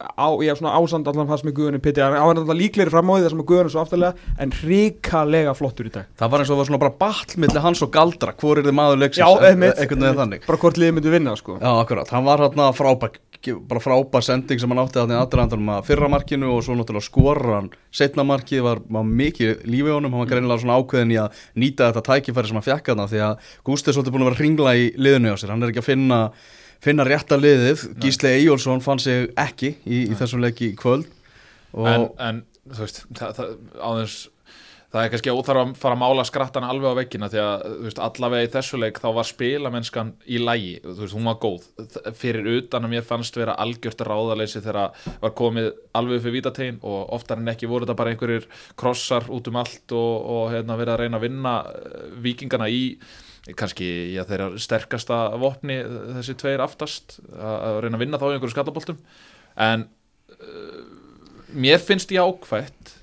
á, 0.01 0.29
ég 0.41 0.51
er 0.53 0.59
svona 0.59 0.75
ásand 0.81 1.09
allan 1.11 1.29
fannst 1.29 1.47
með 1.47 1.57
Guðunni 1.59 1.81
Pitti 1.85 2.03
hann 2.05 2.17
var 2.17 2.41
alltaf 2.41 2.59
líklegri 2.59 2.93
fram 2.93 3.11
á 3.11 3.15
því 3.15 3.25
það 3.25 3.33
sem 3.35 3.43
að 3.45 3.49
Guðunni 3.51 3.75
svo 3.75 3.83
aftalega 3.85 4.37
en 4.41 4.55
hrikalega 4.61 5.57
flottur 5.59 5.91
í 5.91 5.95
dag. 5.95 6.11
Það 6.21 6.35
var 6.35 6.45
eins 6.45 6.51
og 6.51 6.55
það 6.55 6.63
var 6.63 6.71
svona 6.71 6.83
bara 6.85 6.99
batl 7.05 7.41
milli 7.45 7.65
hans 7.65 7.83
og 7.85 7.93
Galdra. 7.95 8.37
Hvor 8.41 8.61
er 8.61 8.69
þið 8.69 8.79
maður 8.81 9.03
leiksins? 9.05 9.41
Einhvern 9.51 10.07
veginn 10.07 10.23
þannig. 10.23 10.47
Bara 10.47 10.63
hvort 10.65 10.81
liðið 10.81 10.97
myndi 10.99 11.17
vinna 11.17 11.37
sko. 11.39 11.59
Já, 11.61 11.73
akkurat, 11.75 12.15
hann 12.15 12.29
var 12.29 12.47
hérna 12.47 12.71
frábær 12.77 13.19
bara 13.41 13.81
frábær 13.81 14.25
sending 14.25 14.61
sem 14.61 14.69
hann 14.69 14.83
átti 14.83 14.99
þarna 15.01 15.17
í 15.17 15.21
aðdraðandanum 15.23 15.71
að 15.73 15.87
fyrra 15.89 16.09
markinu 16.13 16.51
og 16.53 16.65
svo 16.67 16.75
náttúrulega 16.77 17.07
skora 17.07 17.55
hann 17.55 17.71
setna 17.89 18.25
markið 18.29 18.65
var, 18.67 18.83
var 18.85 19.07
mikið 19.09 19.65
lífi 19.65 19.89
í 19.89 19.95
honum, 19.95 20.13
hann 20.13 20.27
var 20.27 20.31
greinilega 20.35 20.61
svona 20.61 20.77
ákveðin 20.77 21.15
í 21.15 21.19
að 21.23 21.41
nýta 21.63 21.89
þetta 21.89 22.05
tækifæri 22.11 22.51
sem 22.51 22.61
hann 22.61 22.67
fekk 22.69 22.91
þarna 22.93 23.09
því 23.09 23.23
að 23.31 23.53
Gústi 23.65 23.91
er 23.91 23.97
svolítið 23.97 24.17
búin 24.17 24.27
að 24.27 24.31
vera 24.31 24.41
hringla 24.43 24.75
í 24.77 24.91
liðinu 25.01 25.33
á 25.33 25.37
sér, 25.41 25.55
hann 25.55 25.65
er 25.65 25.73
ekki 25.73 25.81
að 25.81 25.89
finna 25.89 26.21
finna 26.85 27.07
rétta 27.07 27.39
liðið, 27.41 27.87
Gísli 28.01 28.35
Eyjólfsson 28.39 28.85
fann 28.85 29.03
sig 29.03 29.31
ekki 29.39 29.75
í, 29.85 30.07
í 30.11 30.19
þessum 30.19 30.45
leiki 30.45 30.73
kvöld. 30.79 31.09
En, 31.77 32.11
en 32.19 32.45
þú 32.67 32.85
veist 32.85 33.03
það, 33.17 33.33
það, 33.37 33.51
áðins, 33.79 34.17
það 34.91 35.05
er 35.05 35.13
kannski 35.13 35.35
óþarf 35.35 35.61
að 35.63 35.75
fara 35.79 35.97
að 35.97 36.01
mála 36.01 36.25
skrattan 36.27 36.67
alveg 36.67 36.97
á 36.97 36.99
veggina 36.99 37.29
því 37.31 37.41
að 37.45 37.65
veist, 37.85 38.01
allavega 38.03 38.49
í 38.49 38.51
þessu 38.57 38.81
leik 38.81 38.99
þá 39.03 39.07
var 39.21 39.29
spilamennskan 39.29 40.13
í 40.27 40.41
lægi 40.43 40.75
þú 40.87 40.97
veist, 41.05 41.15
hún 41.15 41.31
var 41.31 41.39
góð. 41.45 41.69
Fyrir 42.19 42.51
utan 42.57 42.89
að 42.89 42.95
mér 42.97 43.07
fannst 43.07 43.39
vera 43.39 43.55
algjört 43.63 44.05
ráðaleysi 44.09 44.65
þegar 44.65 45.07
var 45.23 45.37
komið 45.39 45.73
alveg 46.01 46.25
fyrir 46.25 46.39
vítategin 46.41 46.83
og 46.83 47.17
oftar 47.21 47.43
en 47.43 47.55
ekki 47.55 47.71
voru 47.71 47.87
þetta 47.87 48.01
bara 48.03 48.15
einhverjir 48.17 48.51
krossar 48.81 49.31
út 49.31 49.53
um 49.53 49.63
allt 49.63 49.97
og, 49.97 50.31
og 50.35 50.55
hérna, 50.57 50.79
verið 50.81 50.97
að 50.97 51.03
reyna 51.05 51.21
að 51.21 51.27
vinna 51.29 51.59
eh, 51.71 52.07
víkingana 52.27 52.71
í 52.73 52.85
kannski 53.59 53.89
já, 54.15 54.23
þeirra 54.29 54.51
sterkasta 54.61 55.23
vopni 55.41 55.81
þessi 56.19 56.37
tveir 56.41 56.63
aftast 56.65 57.19
að 57.35 57.83
reyna 57.85 57.99
að 57.99 58.05
vinna 58.05 58.21
þá 58.21 58.27
í 58.29 58.33
einhverju 58.37 58.55
skallaboltum. 58.55 59.03
En 59.61 59.87
mér 61.57 61.83
finnst 61.83 62.13
ég 62.15 62.23
ákvætt 62.23 62.97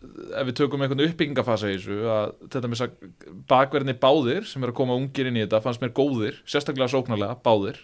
ef 0.00 0.46
við 0.48 0.56
tökum 0.62 0.82
einhvern 0.84 1.04
uppbyggingafasa 1.04 1.70
í 1.70 1.76
þessu 1.76 1.98
að 2.08 2.30
þetta 2.46 2.68
með 2.70 2.78
þess 2.78 2.86
að 2.86 3.34
bakverðinni 3.50 3.96
báðir 4.00 4.46
sem 4.48 4.64
er 4.64 4.72
að 4.72 4.78
koma 4.80 4.96
ungir 4.96 5.28
inn 5.28 5.36
í 5.36 5.42
þetta 5.44 5.60
fannst 5.64 5.82
mér 5.82 5.92
góðir, 5.96 6.38
sérstaklega 6.48 6.92
sóknarlega 6.92 7.36
báðir, 7.44 7.82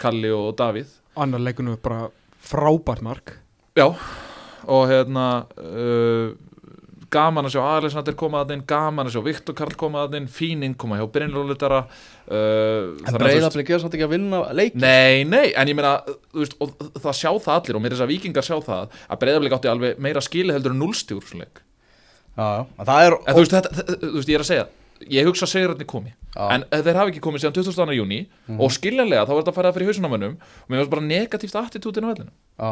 Kalli 0.00 0.30
og 0.32 0.54
Davíð. 0.58 0.94
Annar 1.18 1.42
leikunu 1.44 1.76
bara 1.82 2.08
frábært 2.48 3.04
mark. 3.04 3.34
Já, 3.76 3.90
og 4.64 4.84
hérna 4.90 5.26
uh, 5.60 6.32
gaman 7.12 7.48
að 7.48 7.54
sjá 7.54 7.62
Alexander 7.64 8.16
koma 8.18 8.42
að 8.44 8.54
inn, 8.56 8.64
gaman 8.68 9.08
að 9.08 9.16
sjá 9.16 9.22
Viktor 9.26 9.56
Karl 9.58 9.76
koma 9.80 10.04
að 10.06 10.18
inn, 10.18 10.28
fín 10.32 10.64
innkoma 10.66 10.98
hjá 11.00 11.06
Brynlólutara 11.14 11.80
uh, 11.84 12.96
en 13.04 13.18
breyðaflik 13.18 13.72
er 13.72 13.82
svolítið 13.82 14.00
ekki 14.00 14.08
að 14.08 14.14
vinna 14.16 14.42
leik 14.56 14.76
Nei, 14.78 15.24
nei, 15.28 15.46
en 15.52 15.72
ég 15.72 15.78
meina 15.78 15.94
þú 16.06 16.42
veist, 16.42 16.58
og 16.60 16.74
það 16.98 17.18
sjá 17.20 17.30
það 17.32 17.54
allir 17.56 17.78
og 17.78 17.84
mér 17.84 17.94
er 17.94 17.98
þess 17.98 18.06
að 18.06 18.12
vikingar 18.14 18.48
sjá 18.48 18.56
það 18.66 18.98
að 19.08 19.22
breyðaflik 19.24 19.56
átti 19.58 19.72
alveg 19.72 20.02
meira 20.08 20.24
skili 20.24 20.56
heldur 20.56 20.76
en 20.76 20.82
núlstjúr. 20.84 21.32
Já, 21.38 21.46
já, 22.38 22.66
það 22.84 23.06
er 23.06 23.16
En 23.18 23.34
þú 23.34 23.42
veist, 23.42 23.56
þetta, 23.56 23.86
þú 24.02 24.12
veist, 24.18 24.28
ég 24.28 24.36
er 24.38 24.44
að 24.44 24.50
segja 24.52 24.68
ég 25.06 25.28
hugsa 25.28 25.46
að 25.46 25.52
segja 25.52 25.68
hvernig 25.70 25.88
komi. 25.90 26.14
Já. 26.38 26.44
en 26.54 26.64
þeir 26.70 26.98
hafa 26.98 27.10
ekki 27.10 27.22
komið 27.24 27.42
síðan 27.42 27.54
22. 27.56 27.94
júni 27.96 28.18
og 28.60 28.70
skiljanlega 28.74 29.24
þá 29.26 29.30
er 29.32 29.38
þetta 29.40 29.52
að 29.52 29.56
fara 29.56 29.70
fyrir 29.74 29.88
hausunum 29.88 30.12
mönnum 30.12 30.34
og 30.38 30.68
mér 30.68 30.82
finnst 30.82 30.90
bara 30.92 31.06
negatíft 31.06 31.56
attitútin 31.58 32.04
á 32.04 32.10
vellinu 32.12 32.32
Já, 32.58 32.70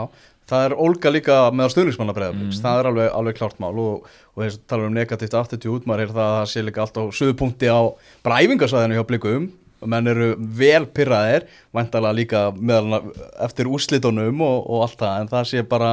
það 0.51 0.65
er 0.67 0.75
ólga 0.85 1.13
líka 1.15 1.37
með 1.55 1.73
stuðningsmanna 1.73 2.15
breyðafliks, 2.17 2.61
það 2.63 2.81
er 2.83 2.89
alveg, 2.91 3.09
alveg 3.17 3.39
klárt 3.39 3.61
mál 3.63 3.73
og, 3.81 4.09
og 4.35 4.43
þess 4.45 4.59
að 4.59 4.67
tala 4.73 4.89
um 4.91 4.97
negatíft 4.97 5.37
attitude, 5.41 5.89
maður 5.89 6.05
er 6.05 6.13
það 6.17 6.27
að 6.27 6.37
það 6.37 6.51
sé 6.53 6.65
líka 6.67 6.83
allt 6.85 6.99
á 7.01 7.05
suðupunkti 7.21 7.71
á 7.73 7.81
bara 8.27 8.41
æfingasvæðinu 8.45 8.99
hjá 8.99 9.07
blikum. 9.09 9.49
Og 9.85 9.91
menn 9.93 10.09
eru 10.09 10.31
vel 10.57 10.87
pyrraðir, 10.97 11.45
væntalega 11.77 12.17
líka 12.17 12.43
meðal 12.57 13.13
eftir 13.45 13.69
úrslitunum 13.69 14.41
og, 14.43 14.63
og 14.73 14.87
allt 14.87 14.99
það, 15.03 15.19
en 15.21 15.33
það 15.35 15.49
sé 15.51 15.65
bara 15.69 15.91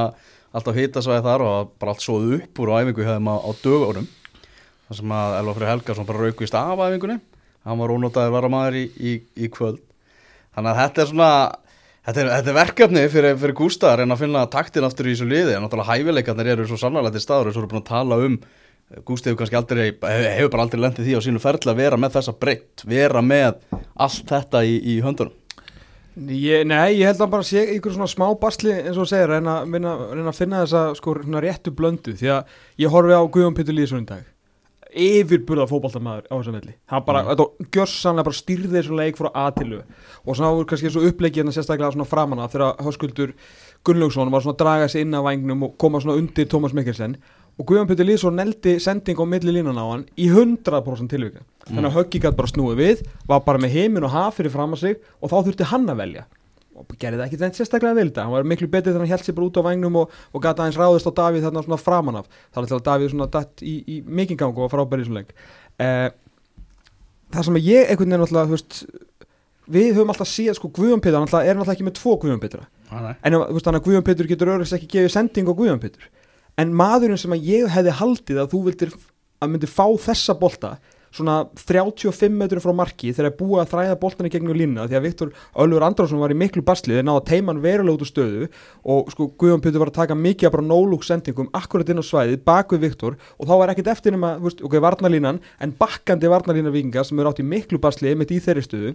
allt 0.56 0.70
á 0.70 0.78
hitasvæði 0.78 1.24
þar 1.26 1.44
og 1.44 1.74
bara 1.82 1.94
allt 1.94 2.04
svoð 2.04 2.36
upp 2.38 2.62
úr 2.64 2.72
á 2.72 2.80
æfingu 2.80 3.06
þeim 3.06 3.28
á, 3.28 3.36
á 3.44 3.50
dögunum 3.60 4.08
þar 4.94 5.02
sem 5.02 5.16
að 5.18 5.36
Elva 5.40 5.56
Freyr 5.58 5.72
Helgason 5.72 6.08
bara 6.08 6.22
raukvist 6.24 6.56
af 6.58 6.80
æfingunni, 6.86 7.18
hann 7.66 7.82
var 7.82 7.92
ónótaður 7.94 8.34
varamæður 8.38 8.80
í, 8.80 8.86
í, 8.94 9.14
í 9.44 9.50
kvöld. 9.52 9.82
Þannig 10.54 10.72
að 10.72 10.82
þetta 10.84 11.04
er 11.04 11.12
svona 11.12 11.30
Þetta 12.04 12.20
er, 12.20 12.28
þetta 12.34 12.50
er 12.50 12.56
verkefni 12.58 13.02
fyrir, 13.08 13.38
fyrir 13.40 13.56
Gústa 13.56 13.88
að 13.88 14.02
reyna 14.02 14.12
að 14.12 14.26
finna 14.26 14.42
taktin 14.52 14.84
aftur 14.84 15.06
í 15.08 15.14
þessu 15.14 15.24
liði. 15.24 15.54
En 15.56 15.62
náttúrulega 15.64 15.94
hæfileikarnir 15.94 16.50
eru 16.52 16.66
svo 16.68 16.76
sannarlega 16.76 17.16
til 17.16 17.22
staður 17.24 17.48
og 17.48 17.54
svo 17.54 17.62
eru 17.62 17.70
búin 17.70 17.80
að 17.80 17.86
tala 17.88 18.18
um 18.26 18.36
Gústi 19.08 19.30
hefur 19.30 19.40
kannski 19.40 19.56
aldrei, 19.56 19.86
hefur, 19.96 20.50
bara 20.52 20.66
aldrei 20.66 20.82
lendið 20.84 21.06
því 21.08 21.14
á 21.16 21.24
sínu 21.24 21.40
ferli 21.40 21.72
að 21.72 21.80
vera 21.80 21.98
með 21.98 22.18
þessa 22.18 22.34
breytt, 22.36 22.84
vera 22.84 23.22
með 23.24 23.56
allt 24.04 24.28
þetta 24.28 24.60
í, 24.68 24.74
í 24.92 24.98
höndunum. 25.02 25.32
Ég, 26.28 26.66
nei, 26.68 27.00
ég 27.00 27.08
held 27.08 27.24
að 27.24 27.32
bara 27.32 27.46
sé 27.48 27.64
ykkur 27.78 27.96
svona 27.96 28.10
smá 28.12 28.26
basli 28.38 28.76
eins 28.76 29.00
og 29.00 29.08
segir, 29.10 29.32
reyna, 29.32 29.62
reyna, 29.64 29.96
reyna 30.12 30.28
að 30.30 30.38
finna 30.38 30.60
þessa 30.62 30.84
sko 31.00 31.16
réttu 31.16 31.72
blöndu. 31.74 32.14
Því 32.20 32.30
að 32.36 32.54
ég 32.84 32.92
horfi 32.92 33.16
á 33.16 33.24
Guðjón 33.24 33.56
Pétur 33.56 33.74
Lýðsson 33.80 34.04
í 34.04 34.10
dag 34.12 34.33
yfirburða 34.94 35.66
fótboltamaður 35.70 36.26
á 36.30 36.34
þessum 36.38 36.56
velli. 36.58 36.74
Hann 36.86 37.04
bara, 37.04 37.22
Mm. 37.24 37.28
þetta 37.34 37.70
gjörsanlega 37.76 38.24
bara 38.24 38.40
stýrði 38.40 38.72
þessu 38.78 38.96
leik 38.96 39.16
frá 39.16 39.30
A 39.34 39.50
til 39.50 39.72
U 39.74 39.82
og 40.26 40.36
svona 40.36 40.52
voru 40.54 40.66
kannski 40.66 40.90
svo 40.90 41.02
upplegið 41.08 41.42
hérna 41.44 41.52
sérstaklega 41.54 41.92
svona 41.92 42.06
framanna 42.06 42.48
þegar 42.48 42.76
Höskuldur 42.78 43.32
Gunnlaugsson 43.84 44.30
var 44.30 44.40
svona 44.40 44.54
að 44.54 44.62
draga 44.64 44.88
sig 44.88 45.02
inn 45.02 45.12
að 45.14 45.24
vængnum 45.28 45.62
og 45.64 45.78
koma 45.78 46.00
svona 46.00 46.16
undir 46.18 46.46
Tómas 46.46 46.72
Mikkelsen. 46.72 47.16
Og 47.58 47.66
Guðjón 47.66 47.86
Pétur 47.86 48.06
Lýðsson 48.08 48.34
neldi 48.34 48.80
sending 48.80 49.14
á 49.14 49.24
milli 49.26 49.52
línan 49.54 49.78
á 49.78 49.86
hann 49.92 50.06
í 50.18 50.26
100% 50.28 51.08
tilvika 51.08 51.44
þannig 51.68 51.86
að 51.86 51.94
Höggi 51.98 52.20
gætt 52.20 52.36
bara 52.36 52.48
snúið 52.50 52.76
við 52.80 53.02
var 53.28 53.40
bara 53.46 53.58
með 53.58 53.70
heiminn 53.76 54.04
og 54.04 54.10
haf 54.10 54.34
fyrir 54.40 54.50
fram 54.50 54.72
að 54.74 54.80
sig 54.80 54.96
og 55.22 55.30
þá 55.30 55.36
þurfti 55.46 55.64
hann 55.70 55.86
að 55.86 55.96
velja 56.02 56.24
og 56.74 56.96
gerði 56.98 57.20
það 57.20 57.26
ekki 57.28 57.38
þetta 57.40 57.58
sérstaklega 57.60 57.98
þetta 58.00 58.24
hann 58.24 58.34
var 58.34 58.46
miklu 58.50 58.68
betur 58.70 58.92
þegar 58.92 59.04
hann 59.04 59.12
held 59.12 59.26
sér 59.26 59.36
bara 59.36 59.48
út 59.48 59.58
á 59.60 59.66
vagnum 59.66 59.98
og, 60.00 60.18
og 60.34 60.42
gata 60.42 60.64
aðeins 60.64 60.78
ráðist 60.80 61.08
á 61.08 61.12
Davíð 61.20 61.46
þarna 61.46 61.62
svona 61.64 61.80
framan 61.80 62.18
af. 62.20 62.28
Það 62.50 62.62
er 62.62 62.70
til 62.70 62.76
að 62.76 62.84
Davíð 62.88 63.12
svona 63.12 63.28
datt 63.36 63.64
í, 63.64 63.74
í 63.86 63.96
mikinn 64.04 64.40
gang 64.40 64.54
og 64.54 64.66
var 64.66 64.72
frábæri 64.72 65.04
í 65.04 65.08
svona 65.08 65.22
leik. 65.22 65.34
Eh, 65.84 66.08
það 67.34 67.48
sem 67.48 67.60
ég 67.62 67.90
einhvern 67.90 68.14
veginn 68.14 68.26
alltaf 68.26 68.52
veist, 68.52 68.80
við 69.74 69.90
höfum 69.94 70.12
alltaf 70.14 70.30
síðan 70.30 70.58
sko 70.58 70.70
Guðjón 70.74 71.02
Pétur, 71.04 71.18
hann 71.18 71.28
alltaf 71.28 71.46
er 71.46 71.58
alltaf 71.58 71.76
ekki 71.76 71.86
með 71.86 71.98
tvo 72.00 72.18
nei. 72.94 73.14
en 73.22 73.38
veist 73.40 73.66
þannig 73.66 73.80
að 73.80 73.86
Guðjón 73.88 74.06
Pétur 74.06 74.30
getur 74.30 74.52
öðrugs 74.54 74.74
ekki 74.76 74.90
gefið 74.92 75.14
sending 75.14 75.50
á 75.50 75.54
Guðjón 75.54 75.82
Pétur. 75.82 76.10
En 76.60 76.74
maðurinn 76.76 77.18
sem 77.18 77.34
að 77.34 77.48
ég 77.48 77.70
hefði 77.74 77.94
haldið 77.98 78.42
að 78.42 78.50
þú 78.52 78.60
vildir 78.68 78.92
að 79.42 79.50
myndi 79.50 79.70
fá 79.70 79.86
þessa 80.04 80.36
bolta 80.38 80.76
svona 81.14 81.36
35 81.60 82.34
metrum 82.34 82.62
frá 82.62 82.72
marki 82.76 83.12
þegar 83.14 83.30
er 83.30 83.36
búið 83.38 83.60
að 83.62 83.70
þræða 83.72 83.98
boltan 84.02 84.28
í 84.28 84.32
gegnum 84.34 84.58
línuna 84.58 84.86
því 84.90 84.98
að 84.98 85.04
Viktor 85.06 85.30
Ölfur 85.64 85.86
Andrásson 85.86 86.22
var 86.22 86.34
í 86.34 86.38
miklu 86.38 86.64
basli 86.66 86.96
þeir 86.96 87.06
náða 87.06 87.20
að 87.22 87.28
teima 87.30 87.52
hann 87.52 87.62
verulega 87.62 87.94
út 87.94 88.04
úr 88.04 88.10
stöðu 88.10 88.48
og 88.94 89.12
sko 89.14 89.28
Guðjón 89.38 89.62
Pétur 89.64 89.84
var 89.84 89.92
að 89.92 89.98
taka 90.00 90.18
mikið 90.18 90.50
af 90.50 90.56
bara 90.56 90.66
nólúk 90.66 91.06
sendingum 91.06 91.50
akkurat 91.54 91.94
inn 91.94 92.02
á 92.02 92.04
svæðið 92.04 92.44
bak 92.50 92.74
við 92.74 92.86
Viktor 92.88 93.18
og 93.38 93.48
þá 93.48 93.54
var 93.62 93.74
ekkert 93.74 93.92
eftir 93.94 94.16
nema, 94.16 94.34
veist, 94.42 94.60
ok, 94.64 94.78
varnalínan 94.82 95.40
en 95.62 95.76
bakkandi 95.78 96.30
varnalína 96.34 96.74
vikinga 96.74 97.06
sem 97.06 97.22
er 97.22 97.30
átt 97.30 97.42
í 97.42 97.46
miklu 97.46 97.78
basli 97.78 98.10
einmitt 98.10 98.34
í 98.34 98.42
þeirri 98.42 98.66
stöðu 98.66 98.94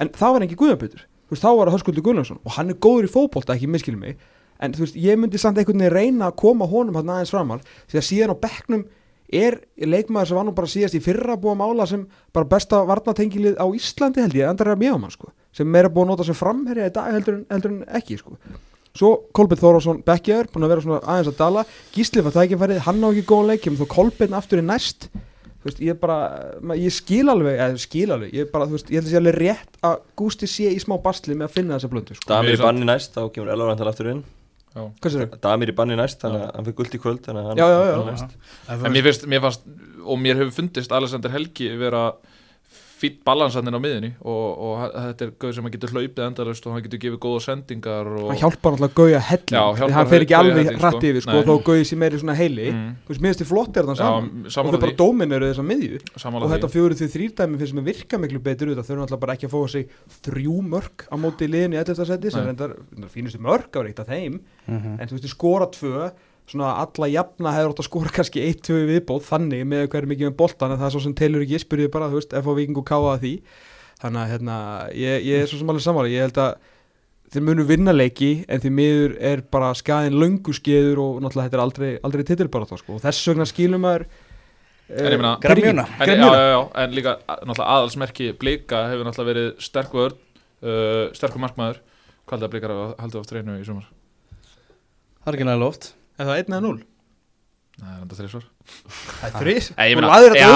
en 0.00 0.12
það 0.16 0.36
var 0.36 0.48
ekki 0.48 0.60
Guðjón 0.64 0.84
veist, 0.86 1.44
þá 1.44 1.50
var 1.52 1.68
það 1.68 1.76
Höskuldur 1.76 2.08
Guðljónsson 2.08 2.40
og 2.40 2.56
hann 2.56 2.72
er 2.72 2.80
góður 2.80 3.06
í 3.06 3.12
fótbolta, 3.12 3.54
ekki 3.54 4.16
en 4.60 4.74
þú 4.76 4.84
veist, 4.84 4.96
ég 5.00 5.18
myndi 5.18 5.40
samt 5.40 5.58
einhvern 5.60 5.80
veginn 5.80 5.94
reyna 5.94 6.28
að 6.28 6.38
koma 6.42 6.68
honum 6.68 6.98
hann 6.98 7.12
aðeins 7.14 7.32
framar 7.32 7.62
því 7.90 8.00
að 8.00 8.06
síðan 8.06 8.34
á 8.36 8.42
bekknum 8.42 8.82
er 9.32 9.58
leikmaður 9.78 10.28
sem 10.30 10.36
var 10.40 10.46
nú 10.48 10.54
bara 10.56 10.70
síðast 10.70 10.96
í 10.98 11.02
fyrra 11.04 11.36
búið 11.38 11.52
að 11.54 11.60
mála 11.62 11.86
sem 11.86 12.06
bara 12.34 12.48
besta 12.50 12.80
varnatengilið 12.88 13.56
á 13.62 13.66
Íslandi 13.76 14.24
held 14.24 14.34
ég, 14.38 14.48
Andrar 14.50 14.76
Mjögamann 14.80 15.14
sko 15.14 15.30
sem 15.54 15.66
meira 15.70 15.88
búið 15.90 16.06
að 16.06 16.10
nota 16.14 16.26
sem 16.26 16.38
framherja 16.38 16.90
í 16.90 16.94
dag 16.94 17.12
heldur 17.14 17.38
en, 17.38 17.46
heldur 17.50 17.70
en 17.76 17.80
ekki 18.00 18.18
sko 18.18 18.36
svo 18.96 19.10
Kolbjörn 19.36 19.60
Þórásson 19.62 20.00
Bekkjaður, 20.06 20.48
búin 20.50 20.66
að 20.66 20.72
vera 20.74 20.82
svona 20.86 21.00
aðeins 21.06 21.30
að 21.30 21.38
dala 21.38 21.64
Gísli 21.94 22.24
var 22.26 22.34
tækifærið, 22.34 22.80
hann 22.88 23.04
á 23.06 23.08
ekki 23.12 23.26
góðan 23.30 23.52
leik 23.52 23.62
kemur 23.66 23.84
þó 23.84 23.92
Kolbjörn 23.94 24.34
aftur 24.40 24.62
í 24.62 24.66
næst 24.66 25.06
þú 25.60 25.68
veist, 25.68 25.80
ég 25.84 25.98
bara, 26.00 26.16
ma- 26.64 26.74
ég 26.80 26.90
skil 26.96 27.28
alveg 27.30 27.54
eða 27.60 27.78
skil 27.78 28.08
alveg, 28.16 28.30
ég 28.34 28.50
bara, 28.50 28.66
þú 28.66 28.78
veist, 28.78 28.90
ég 28.90 28.98
held 28.98 29.06
að 29.06 29.12
sé 29.12 29.18
alveg 29.20 29.38
rétt 29.38 29.78
að 29.84 29.96
Gústi 30.18 30.48
sé 30.48 30.70
í 30.74 30.78
smá 30.82 30.96
basli 31.04 31.36
með 31.36 31.46
að 31.50 31.54
finna 31.58 31.76
þessa 31.78 31.90
blöndu 31.92 32.16
sko. 32.16 32.26
Damir 32.32 32.62
banni 32.64 32.86
næst, 32.88 33.12
þá 33.14 33.28
kemur 33.34 33.52
Elvar 33.52 33.68
vantal 33.74 33.90
aftur 33.92 34.08
inn? 34.14 34.22
Damir 35.42 35.72
í 35.72 35.74
banni 35.76 35.96
næst, 35.98 36.20
þannig 36.22 36.44
að 36.46 36.52
hann 36.56 36.66
fyrir 36.68 36.76
guld 36.78 36.94
í 36.94 37.00
kvöld 37.02 37.22
þannig 37.26 37.42
að 37.42 37.48
hann 37.50 37.58
Já, 37.58 37.66
já, 37.70 37.80
já. 37.90 38.76
En 38.76 38.92
mér 38.94 39.06
finnst, 39.08 39.26
mér 39.26 39.42
fannst, 39.42 39.64
og 40.04 40.20
mér 40.22 40.38
hefur 40.38 40.52
fundist 40.60 40.92
Alexander 40.94 41.32
Helgi 41.34 41.72
vera 41.80 42.04
fýtt 43.00 43.20
balansandinn 43.24 43.76
á 43.76 43.80
miðinni 43.80 44.10
og, 44.20 44.46
og 44.60 44.72
þetta 44.92 45.26
er 45.26 45.30
gauð 45.40 45.54
sem 45.56 45.64
hann 45.66 45.74
getur 45.74 45.92
hlaupið 45.94 46.24
endalust 46.26 46.66
og 46.66 46.74
hann 46.74 46.84
getur 46.84 47.00
gefið 47.04 47.20
góða 47.24 47.40
sendingar 47.46 48.06
og, 48.12 48.26
hann 48.28 48.40
hjálpar 48.42 48.72
náttúrulega 48.76 48.96
Gauja 49.00 49.20
helling 49.30 49.54
Já, 49.56 49.62
því 49.62 49.78
hjálpar 49.80 49.96
hann 49.96 50.10
fer 50.10 50.24
ekki 50.26 50.36
alveg 50.36 50.70
hratt 50.74 50.96
sko. 50.96 51.02
yfir 51.10 51.22
sko, 51.24 51.36
þó 51.48 51.54
Gauji 51.70 51.84
sem 51.90 52.04
er 52.06 52.12
í 52.12 52.20
svona 52.20 52.36
heili. 52.38 52.68
Mm, 52.70 52.90
þú 53.06 53.14
veist, 53.14 53.22
minnst 53.26 53.40
þið 53.42 53.50
flott 53.50 53.74
er 53.80 53.84
Já, 53.90 53.94
saman. 54.00 54.28
og 54.46 54.52
þau 54.54 54.70
bara 54.76 54.90
því, 54.90 54.96
dóminuðu 55.00 55.46
þessa 55.50 55.66
miðju. 55.70 55.98
Og 56.40 56.48
þetta 56.54 56.72
fjóru 56.76 56.94
því 57.00 57.06
þrýrdæmi 57.14 57.60
finnst 57.60 57.76
mér 57.78 57.86
virka 57.90 58.16
miklu 58.20 58.40
betur 58.44 58.66
þau 58.70 58.84
eru 58.84 59.00
náttúrulega 59.02 59.24
bara 59.24 59.36
ekki 59.36 59.48
að 59.48 59.54
fóða 59.54 59.70
sig 59.74 59.84
þrjú 60.26 60.56
mörg 60.74 60.96
á 61.08 61.14
móti 61.20 61.44
liðin 61.50 61.76
í 61.76 61.80
11. 61.80 62.04
seti 62.10 62.28
sem 62.34 62.44
reyndar 62.46 62.76
fínustu 63.12 63.40
mörg 63.40 63.70
á 63.72 63.80
svona 66.50 66.72
alla 66.82 67.08
jafna 67.12 67.52
hefur 67.54 67.72
átt 67.74 67.82
að 67.84 67.88
skora 67.88 68.10
kannski 68.16 68.42
eitt, 68.42 68.62
tvö 68.66 68.80
viðbóð 68.90 69.22
þannig 69.28 69.62
með 69.70 69.84
hverju 69.92 70.10
mikið 70.10 70.28
með 70.30 70.36
boltan 70.40 70.72
en 70.74 70.80
það 70.80 70.88
er 70.88 70.94
svo 70.96 71.02
sem 71.04 71.14
telur 71.20 71.44
ekki, 71.44 71.56
ég 71.56 71.62
spurði 71.64 71.90
bara, 71.94 72.08
þú 72.10 72.18
veist, 72.20 72.34
F.A. 72.40 72.54
Viking 72.58 72.80
og 72.82 72.86
K.A. 72.90 73.14
því 73.22 73.32
þannig 74.00 74.20
að 74.24 74.30
hérna, 74.34 74.56
ég, 74.96 75.24
ég 75.28 75.42
er 75.44 75.50
svo 75.50 75.60
sem 75.60 75.70
alveg 75.70 75.84
sammála, 75.86 76.10
ég 76.10 76.24
held 76.26 76.40
að 76.42 76.56
þeir 77.30 77.44
munu 77.46 77.62
vinna 77.68 77.92
leiki 77.94 78.30
en 78.50 78.58
því 78.64 78.70
miður 78.74 79.12
er 79.30 79.42
bara 79.54 79.68
skaðin 79.78 80.16
löngu 80.18 80.54
skeður 80.56 80.98
og 81.04 81.20
náttúrulega 81.22 81.46
þetta 81.50 81.58
er 81.60 81.62
aldrei, 81.62 81.90
aldrei 82.08 82.24
titilbarátt 82.26 82.72
sko. 82.80 82.96
og 82.96 83.04
þess 83.04 83.28
vegna 83.30 83.46
skilum 83.46 83.84
maður 83.86 84.06
En 84.90 85.06
ég 85.06 85.20
meina- 85.20 85.36
Gremjuna. 85.38 85.84
En, 85.86 86.00
já, 86.00 86.04
Gremjuna 86.08 86.38
já, 86.40 86.48
já, 86.50 86.62
en 86.82 86.90
líka 86.96 87.12
að- 87.30 87.44
náttúrulega 87.46 87.74
aðalsmerki 87.76 88.32
blika 88.40 88.80
hefur 88.90 89.06
náttúrulega 89.06 89.30
verið 89.30 89.50
sterk 89.62 89.92
vörn 89.94 90.16
uh, 90.66 91.12
sterkur 91.14 91.38
markmaður 91.44 91.78
hvað 92.26 92.34
heldur 92.34 92.48
að 92.48 92.54
blikar 92.56 92.74
að 92.74 92.90
halda 93.04 93.22
á 93.22 93.28
treinu 93.30 93.54
í 93.60 93.66
sumar? 93.68 93.86
Það 95.22 95.30
er 95.30 95.38
ekki 95.38 95.46
nægilega 95.46 95.70
oft 95.70 95.86
Er 96.20 96.28
það 96.28 96.38
1 96.44 96.54
eða 96.54 96.62
0? 96.68 96.80
Nei, 97.80 97.88
það 97.88 97.96
er 97.96 98.00
enda 98.04 98.16
þrísvar 98.18 98.42
Það 99.20 99.24
er 99.24 99.34
þrís 99.40 99.66
ég 99.72 99.94
meina- 99.96 100.08
þetta 100.20 100.36
Já, 100.36 100.48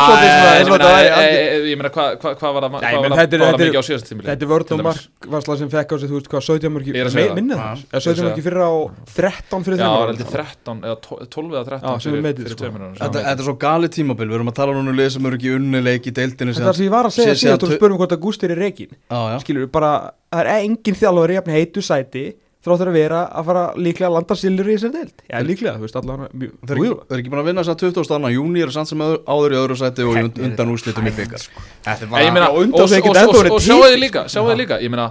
þetta 0.61 1.91
hvað 1.95 2.17
hva, 2.21 2.33
hva 2.37 2.51
var 2.55 2.65
það 2.65 2.75
þetta 2.75 2.93
er- 2.99 3.15
þetta 3.15 3.35
er- 3.35 3.71
mikið 3.71 3.81
á 3.81 3.85
síðast 3.87 4.09
tímili? 4.11 4.27
Þetta 4.29 4.45
er 4.45 4.51
vörð 4.51 4.73
og 4.75 4.81
markvarsla 4.85 5.57
sem 5.61 5.71
fekk 5.73 5.89
á 5.89 5.97
sig, 6.03 6.09
þú 6.11 6.17
veist 6.19 6.29
hvað, 6.29 6.43
17 6.45 6.73
mörki 6.75 6.91
er. 6.93 7.09
Minnið 7.39 7.57
Já. 7.57 7.65
það? 7.65 7.85
Eða 7.95 8.03
17 8.05 8.25
mörki 8.29 8.43
fyrir 8.45 8.61
á 8.61 8.73
13 9.15 9.65
fyrir 9.65 9.79
Já, 9.79 9.81
þeim 9.81 9.89
það 9.89 9.95
var 9.95 10.05
árum. 10.05 10.13
heldur 10.13 10.29
13 10.35 10.79
eða 10.85 10.97
12 11.31 11.51
eða 11.55 11.65
13 11.65 11.89
Já, 11.89 12.01
sem 12.05 12.13
er 12.13 12.17
fyrir, 12.17 12.25
metið, 12.29 12.45
fyrir 12.45 12.53
sko. 12.55 12.61
tveimur 12.65 12.81
árum, 12.85 12.95
sem 12.99 13.07
Þetta, 13.09 13.19
er 13.19 13.25
þetta 13.25 13.41
er 13.41 13.49
svo 13.49 13.57
gali 13.65 13.89
tímabil, 13.89 14.29
við 14.29 14.35
erum 14.35 14.49
að 14.53 14.55
tala 14.61 14.73
núna 14.77 14.91
um 14.93 14.97
lið 15.01 15.11
sem 15.17 15.27
eru 15.27 15.37
ekki 15.41 15.55
unni 15.57 15.81
leik 15.81 16.05
í 16.05 16.13
deildinu 16.13 16.53
Þetta 16.53 16.61
er 16.61 16.69
það 16.69 16.77
sem 16.77 16.85
ég 16.85 16.91
var 16.99 17.05
að 17.09 17.15
segja 17.17 17.33
sé- 17.35 17.41
síðan 17.49 17.59
þú 17.65 17.69
spurðum 17.79 17.99
hvort 18.05 18.13
að 18.13 18.21
Gústi 18.21 18.45
er 18.45 18.53
í 18.53 18.59
reikin 18.61 18.91
Já, 18.93 19.21
já, 19.33 19.37
skilur 19.41 19.67
bara, 19.73 19.93
það 20.29 20.41
er 20.45 20.49
engin 20.61 20.95
þjálfur 21.01 21.31
í 21.33 21.37
jafn 21.41 21.53
heitu 21.57 21.81
sæti 21.81 22.25
þráttur 22.65 22.89
að 22.91 22.97
vera 22.97 23.21
að 23.29 23.45
fara 23.51 23.63
líklega 23.77 24.09
að 24.09 24.15
landa 24.17 24.37
silur 24.41 24.69
í 24.71 24.75
þessari 24.79 24.95
deild. 24.99 25.23
Já, 25.29 25.37
líklega, 25.45 25.75
þú 25.77 25.85
veist, 25.85 25.99
allan 26.01 26.25
Þeir 26.25 26.75
eru 26.75 26.85
ekki, 26.85 26.97
þeir 27.05 27.15
eru 27.15 27.21
ekki 27.23 27.33
búin 27.35 27.43
að 27.43 27.49
vinna 27.51 27.65
þess 27.65 27.75
að 27.75 27.85
20. 27.85 28.15
annan 28.17 28.35
júni 28.35 28.63
eru 28.65 28.75
samt 28.75 28.89
sem 28.91 29.05
áður 29.05 29.21
áður 29.35 29.55
í 29.55 29.59
öðru 29.61 29.77
sæti 29.83 30.07
og 30.09 30.19
und- 30.23 30.41
undan 30.49 30.73
úrslitum 30.75 31.09
í 31.11 31.15
byggar 31.19 31.45
Þetta 31.85 32.01
er 32.07 32.11
Nei, 32.15 32.25
ég 32.25 32.33
meina, 32.35 32.49
og 32.51 32.63
undan 32.65 32.89
sig 32.89 33.05
og, 33.05 33.17
ekkert 33.17 33.53
og, 33.53 33.61
sjáu 33.63 33.81
þið 33.85 33.99
líka, 34.01 34.25
sjáu 34.33 34.47
þið 34.49 34.59
líka 34.63 34.81
ég 34.83 34.91
meina, 34.95 35.07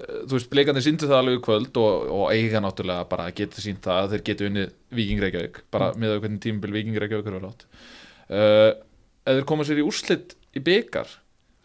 eh, 0.00 0.22
þú 0.24 0.32
veist, 0.38 0.50
bleikandi 0.50 0.82
síndu 0.84 1.06
það 1.10 1.18
alveg 1.20 1.38
í 1.38 1.44
kvöld 1.44 1.76
og, 1.84 2.08
og 2.18 2.24
eiga 2.32 2.60
náttúrulega 2.64 3.08
bara 3.12 3.28
geta 3.36 3.60
sínt 3.60 3.84
það 3.84 4.00
að 4.00 4.10
þeir 4.14 4.24
geta 4.30 4.48
unnið 4.48 4.72
Víking 4.94 5.20
Reykjavík, 5.20 5.60
bara 5.70 5.92
Mm. 5.92 6.00
með 6.00 6.16
að 6.16 6.20
er 7.28 7.36
vel 7.38 7.48
átt 7.50 7.66
uh, 8.30 8.72
ef 9.24 9.38
þeir 9.38 9.46
koma 9.48 9.64
sér 9.64 9.80
í 9.80 9.84
úrslit 9.86 10.34
í 10.56 10.60
byggar 10.64 11.08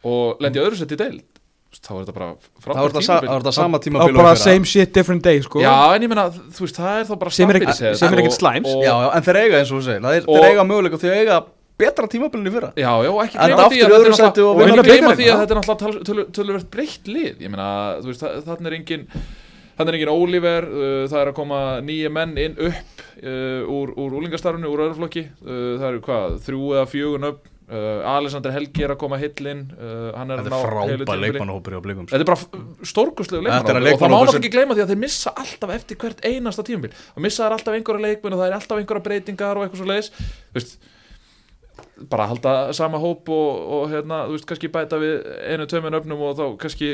og 0.08 0.40
lendi 0.44 0.60
öðru 0.62 0.78
sett 0.80 0.92
í 0.96 1.00
deild 1.00 1.39
þá 1.70 1.92
er 1.94 2.00
þetta 2.06 2.14
bara 2.16 2.30
frábært 2.66 2.96
þetta 2.96 3.04
sa- 3.06 3.20
það 3.20 3.22
tímabil 3.22 3.30
var 3.30 3.44
þetta 3.44 3.54
sama 3.54 3.78
á 3.78 3.82
tímabil 3.86 4.10
og 4.16 4.18
bara 4.24 4.36
same 4.36 4.66
shit, 4.66 4.92
different 4.94 5.22
day 5.24 5.40
sko. 5.46 5.60
Já, 5.62 5.74
en 5.96 6.02
ég 6.02 6.10
meina, 6.10 6.26
þú 6.32 6.66
veist, 6.66 6.80
það 6.82 6.96
er 7.00 7.06
þá 7.06 7.16
bara 7.20 7.32
Sem 7.32 7.50
er 7.50 7.60
ekkert- 7.60 7.82
er 7.82 8.32
slæms. 8.34 8.68
og- 8.74 8.84
Já, 8.84 8.94
já, 9.06 9.10
en 9.16 9.24
þeir 9.24 9.38
eiga 9.44 9.60
eins 9.62 9.72
og 9.72 9.78
þú 9.80 9.86
segir 9.86 10.02
Þeir, 10.02 10.24
þeir 10.26 10.48
eiga 10.50 10.64
möguleika 10.66 10.98
því 11.00 11.10
að 11.14 11.20
eiga 11.22 11.38
betra 11.80 12.08
tímabilin 12.12 12.48
í 12.50 12.52
fyrra 12.52 12.72
Já, 12.76 12.92
já, 13.06 13.10
og 13.14 13.22
ekki 13.24 13.38
gleyma 13.40 13.64
aftur 13.64 13.78
því 13.78 13.84
að 13.86 13.94
öðru 14.00 14.10
þetta 14.10 14.20
er 14.20 14.30
náttúrulega- 14.30 14.50
og 14.50 14.58
vinna 14.60 14.82
ekki 14.82 14.90
gleyma 14.90 15.12
bikarinn, 15.14 15.20
því 15.20 15.28
að 15.30 15.30
já. 15.30 15.38
þetta 15.40 15.54
er 15.54 15.60
náttúrulega 15.62 16.04
tölu- 16.10 16.30
töluvert 16.36 16.70
breytt 16.74 17.06
lið 17.08 17.36
ég 17.40 17.50
meina, 17.54 17.70
þú 18.02 18.08
veist, 18.10 18.24
þarna 18.50 18.68
er 18.68 18.74
engin 18.80 19.06
þarna 19.80 19.88
er 19.88 19.96
engin 19.96 20.10
Oliver, 20.12 20.64
uh, 20.66 21.08
það 21.08 21.22
er 21.22 21.28
að 21.32 21.36
koma 21.36 21.60
nýja 21.82 22.12
menn 22.12 22.38
inn 22.38 22.56
upp 22.60 23.06
uh, 23.24 23.62
úr, 23.70 23.94
úr 23.96 24.12
úlingastarfinu, 24.20 24.68
úr 24.68 24.84
öðruflokki 24.90 25.24
uh, 25.46 25.78
það 25.80 25.88
eru 25.94 26.02
hvað, 26.02 26.36
þrjú 26.44 26.64
eða 26.76 26.90
fjögun 26.92 27.30
upp 27.30 27.48
uh, 27.70 28.12
Alexander 28.16 28.54
Helgi 28.54 28.86
er 28.86 28.94
að 28.94 29.00
koma 29.02 29.20
hillinn 29.22 29.64
uh, 29.76 30.12
hann 30.18 30.34
er 30.34 30.44
Þetta 30.44 30.60
að 30.60 30.94
er 30.94 31.24
leikmannahópur 31.24 31.78
á 31.78 31.82
blikum 31.86 32.10
Þetta 32.10 32.26
er 32.26 32.30
bara 32.30 32.90
stórkustlegu 32.92 33.46
Þetta 33.46 33.76
leikmannahópur. 33.80 33.94
og 33.94 34.04
það 34.04 34.14
má 34.14 34.18
náttúrulega 34.18 34.42
ekki 34.44 34.54
gleyma 34.56 34.78
því 34.78 34.86
að 34.86 34.94
þeir 34.94 35.02
missa 35.06 35.34
alltaf 35.44 35.74
eftir 35.76 36.00
hvert 36.04 36.24
einasta 36.26 36.66
tímabil. 36.68 36.94
Og 37.16 37.26
missa 37.26 37.46
þær 37.46 37.58
alltaf 37.58 37.78
einhverja 37.78 38.06
leikmenn 38.08 38.36
og 38.38 38.42
það 38.42 38.50
er 38.50 38.58
alltaf 38.60 38.82
einhverja 38.82 39.06
breytingar 39.10 39.60
og 39.60 39.66
eitthvað 39.66 39.84
svo 39.84 39.90
leiðis 39.90 40.12
veist, 40.56 40.78
bara 42.10 42.30
halda 42.32 42.54
sama 42.74 43.00
hóp 43.02 43.30
og, 43.34 43.66
og 43.80 43.90
hérna, 43.94 44.24
þú 44.28 44.38
veist, 44.38 44.48
kannski 44.50 44.72
bæta 44.74 45.00
við 45.02 45.18
einu, 45.50 45.68
tveimur 45.70 46.00
öfnum 46.00 46.24
og 46.30 46.38
þá 46.40 46.46
kannski 46.62 46.94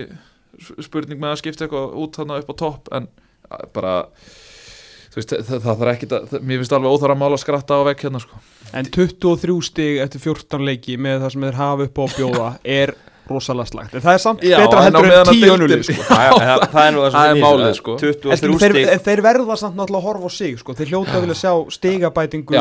spurning 0.85 1.19
með 1.19 1.35
að 1.35 1.41
skipta 1.43 1.67
eitthvað 1.67 1.95
út 2.01 2.17
þarna 2.19 2.39
upp 2.41 2.51
á 2.51 2.55
topp 2.61 2.91
en 2.95 3.09
að, 3.49 3.65
bara 3.75 3.95
veist, 5.15 5.33
það, 5.47 5.63
það 5.63 5.79
þarf 5.81 5.91
ekki 5.95 6.11
að, 6.11 6.37
mér 6.41 6.61
finnst 6.61 6.77
alveg 6.77 6.95
óþara 6.95 7.17
mál 7.19 7.31
að 7.33 7.41
skratta 7.45 7.79
á 7.79 7.87
vekk 7.89 8.05
hérna 8.07 8.21
sko 8.23 8.43
En 8.75 8.85
23 8.91 9.57
stig 9.63 9.99
eftir 10.03 10.19
14 10.25 10.65
leiki 10.67 10.97
með 10.99 11.21
það 11.25 11.35
sem 11.35 11.49
þeir 11.49 11.59
hafa 11.61 11.89
upp 11.89 11.99
á 11.99 12.03
að 12.05 12.15
bjóða 12.19 12.47
er 12.63 12.95
rosalega 13.25 13.65
slagt 13.65 13.95
En 13.97 14.03
það 14.03 14.13
er 14.17 14.21
samt 14.21 14.43
Já, 14.45 14.55
betra 14.61 14.81
heldur 14.85 15.05
en 15.07 15.13
að 15.15 15.29
tíu 15.31 15.39
deildin- 15.39 15.53
önnulið 15.55 15.83
sko. 15.87 16.03
Það 16.75 16.81
er 16.83 16.91
nú 16.93 16.99
það 17.05 17.15
sem 17.15 17.39
málið, 17.41 17.63
lýsi, 17.63 17.79
sko. 17.79 17.95
að 17.95 18.03
En 18.05 18.11
23 18.11 18.35
skilur, 18.37 18.59
þeir, 18.61 18.75
stig 18.75 19.05
þeir 19.07 19.21
verða 19.25 19.55
samt 19.61 19.79
náttúrulega 19.79 20.01
að 20.01 20.05
horfa 20.09 20.29
á 20.29 20.31
sig 20.35 20.59
sko. 20.61 20.75
Þeir 20.77 20.91
hljóta 20.91 21.15
að 21.15 21.25
vilja 21.25 21.37
sjá 21.39 21.53
stigabætingu. 21.77 22.59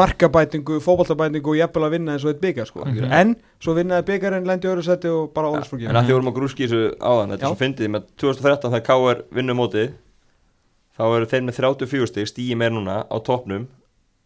Markabætingu, 0.00 0.80
fótballtabætingu 0.86 1.52
og 1.52 1.58
jafnvel 1.60 1.84
að 1.90 1.94
vinna 1.98 2.16
eins 2.16 2.24
og 2.24 2.32
eitt 2.32 2.40
byggar 2.40 2.70
sko. 2.70 2.86
Mhm. 2.88 3.12
En 3.20 3.36
svo 3.60 3.76
vinnaði 3.76 4.08
byggarinn, 4.14 4.48
lendi 4.48 4.68
í 4.68 4.72
öðru 4.72 4.84
seti 4.88 5.12
og 5.12 5.32
bara 5.36 5.52
ólisfrúki 5.52 5.88
En 5.90 5.96
að 6.00 6.08
því 6.08 6.16
vorum 6.16 6.32
að 6.32 6.36
grúski 6.40 6.64
þessu 6.68 6.82
áðan 7.04 7.34
Þetta 7.34 7.44
er 7.44 7.52
svo 7.52 7.60
fyndið 7.66 7.92
með 7.98 8.08
2013 8.22 8.72
þegar 8.78 8.86
KR 8.88 9.22
vinnur 9.34 9.58
mótið 9.60 9.90
Þá 10.98 11.04
eru 11.14 11.26
þeir 11.30 11.44
með 11.46 11.58
34 11.60 12.08
stig 12.10 12.26
Stíi 12.32 12.56
meir 12.58 12.72
núna 12.74 13.04
á 13.06 13.16
toppnum 13.22 13.68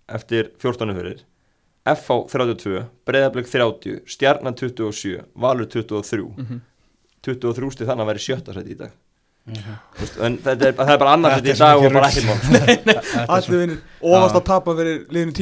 Eftir 0.08 0.50
14 0.62 0.94
fyrir 0.96 1.20
FH 1.84 2.16
32, 2.30 2.84
Breiðablик 3.08 3.48
30 3.50 4.02
Stjarnan 4.06 4.54
27, 4.56 5.24
Valur 5.34 5.66
23 5.66 6.28
Mhm. 6.38 6.60
23 7.26 7.70
stig 7.74 7.86
þannig 7.88 8.04
að 8.06 8.10
vera 8.12 8.22
í 8.22 8.26
sjötta 8.26 8.54
seti 8.54 8.70
í 8.74 8.78
dag 8.78 8.92
en 9.42 10.36
þetta 10.38 10.68
er, 10.68 10.74
það 10.78 10.90
er 10.92 10.98
bara 11.02 11.12
annars 11.16 11.40
seti 11.40 11.50
í 11.50 11.54
dag 11.58 11.80
og 11.82 11.94
bara 11.96 12.10
ekkert 12.12 12.28
mál. 12.28 13.72
Ofast 14.02 14.36
að 14.38 14.44
tapa 14.46 14.74
fyrir 14.78 15.00
liðinu 15.14 15.32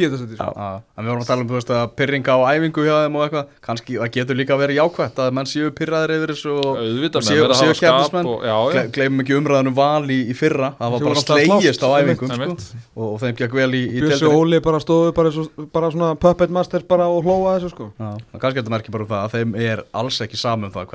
en 0.41 1.05
við 1.05 1.11
vorum 1.11 1.23
að 1.25 1.29
tala 1.31 1.45
um 1.45 1.49
þú 1.51 1.57
veist, 1.59 1.71
að 1.77 1.93
pyrringa 1.97 2.33
á 2.37 2.39
æfingu 2.57 2.85
hjá 2.87 2.95
þeim 3.05 3.19
og 3.19 3.25
eitthvað. 3.27 3.51
Kannski 3.67 3.99
það 4.01 4.11
getur 4.17 4.39
líka 4.41 4.57
verið 4.61 4.79
jákvætt 4.81 5.21
að 5.25 5.31
menn 5.37 5.49
séu 5.49 5.71
pyrraðir 5.77 6.15
yfir 6.17 6.33
þessu 6.35 6.53
og 6.61 6.81
auðvitað 6.81 7.27
séu- 7.29 7.37
með 7.37 7.41
að 7.41 7.45
vera 7.45 7.57
að 7.57 7.61
séu 7.61 7.69
hafa 7.69 7.79
skap 7.81 7.97
keppnismenn. 7.97 8.31
og, 8.33 8.45
já, 8.45 8.57
já, 8.57 8.73
Gle- 8.77 8.93
gleymum 8.97 9.25
ekki 9.25 9.37
umræðanum 9.41 9.77
val 9.81 10.05
í, 10.13 10.19
í 10.29 10.37
fyrra. 10.37 10.73
Það 10.81 10.95
var 10.97 11.05
bara 11.07 11.17
að 11.17 11.25
slegist 11.25 11.85
á 11.85 11.89
einmitt. 12.01 12.25
sko, 12.25 12.81
og, 12.97 13.07
og 13.11 13.19
þeim 13.25 13.37
gekk 13.41 13.57
vel 13.61 13.71
í, 13.77 13.83
í 13.85 14.05
Bjössi 14.05 14.33
Óli 14.33 14.61
bara 14.65 14.81
stóðu 14.85 15.13
bara, 15.17 15.33
svo, 15.37 15.45
bara 15.73 15.93
svona 15.93 16.13
puppet 16.21 16.51
master 16.53 16.85
bara 16.89 17.09
og 17.09 17.25
hlóa 17.25 17.57
þessu 17.59 17.73
sko. 17.73 17.91
Kannski 18.37 18.61
þetta 18.61 18.75
merkir 18.77 18.93
bara 18.97 19.05
um 19.05 19.13
það 19.13 19.25
að 19.25 19.37
þeim 19.39 19.57
er 19.61 19.85
alls 19.93 20.21
ekki 20.25 20.41
saman 20.41 20.69
um 20.69 20.77
það 20.77 20.89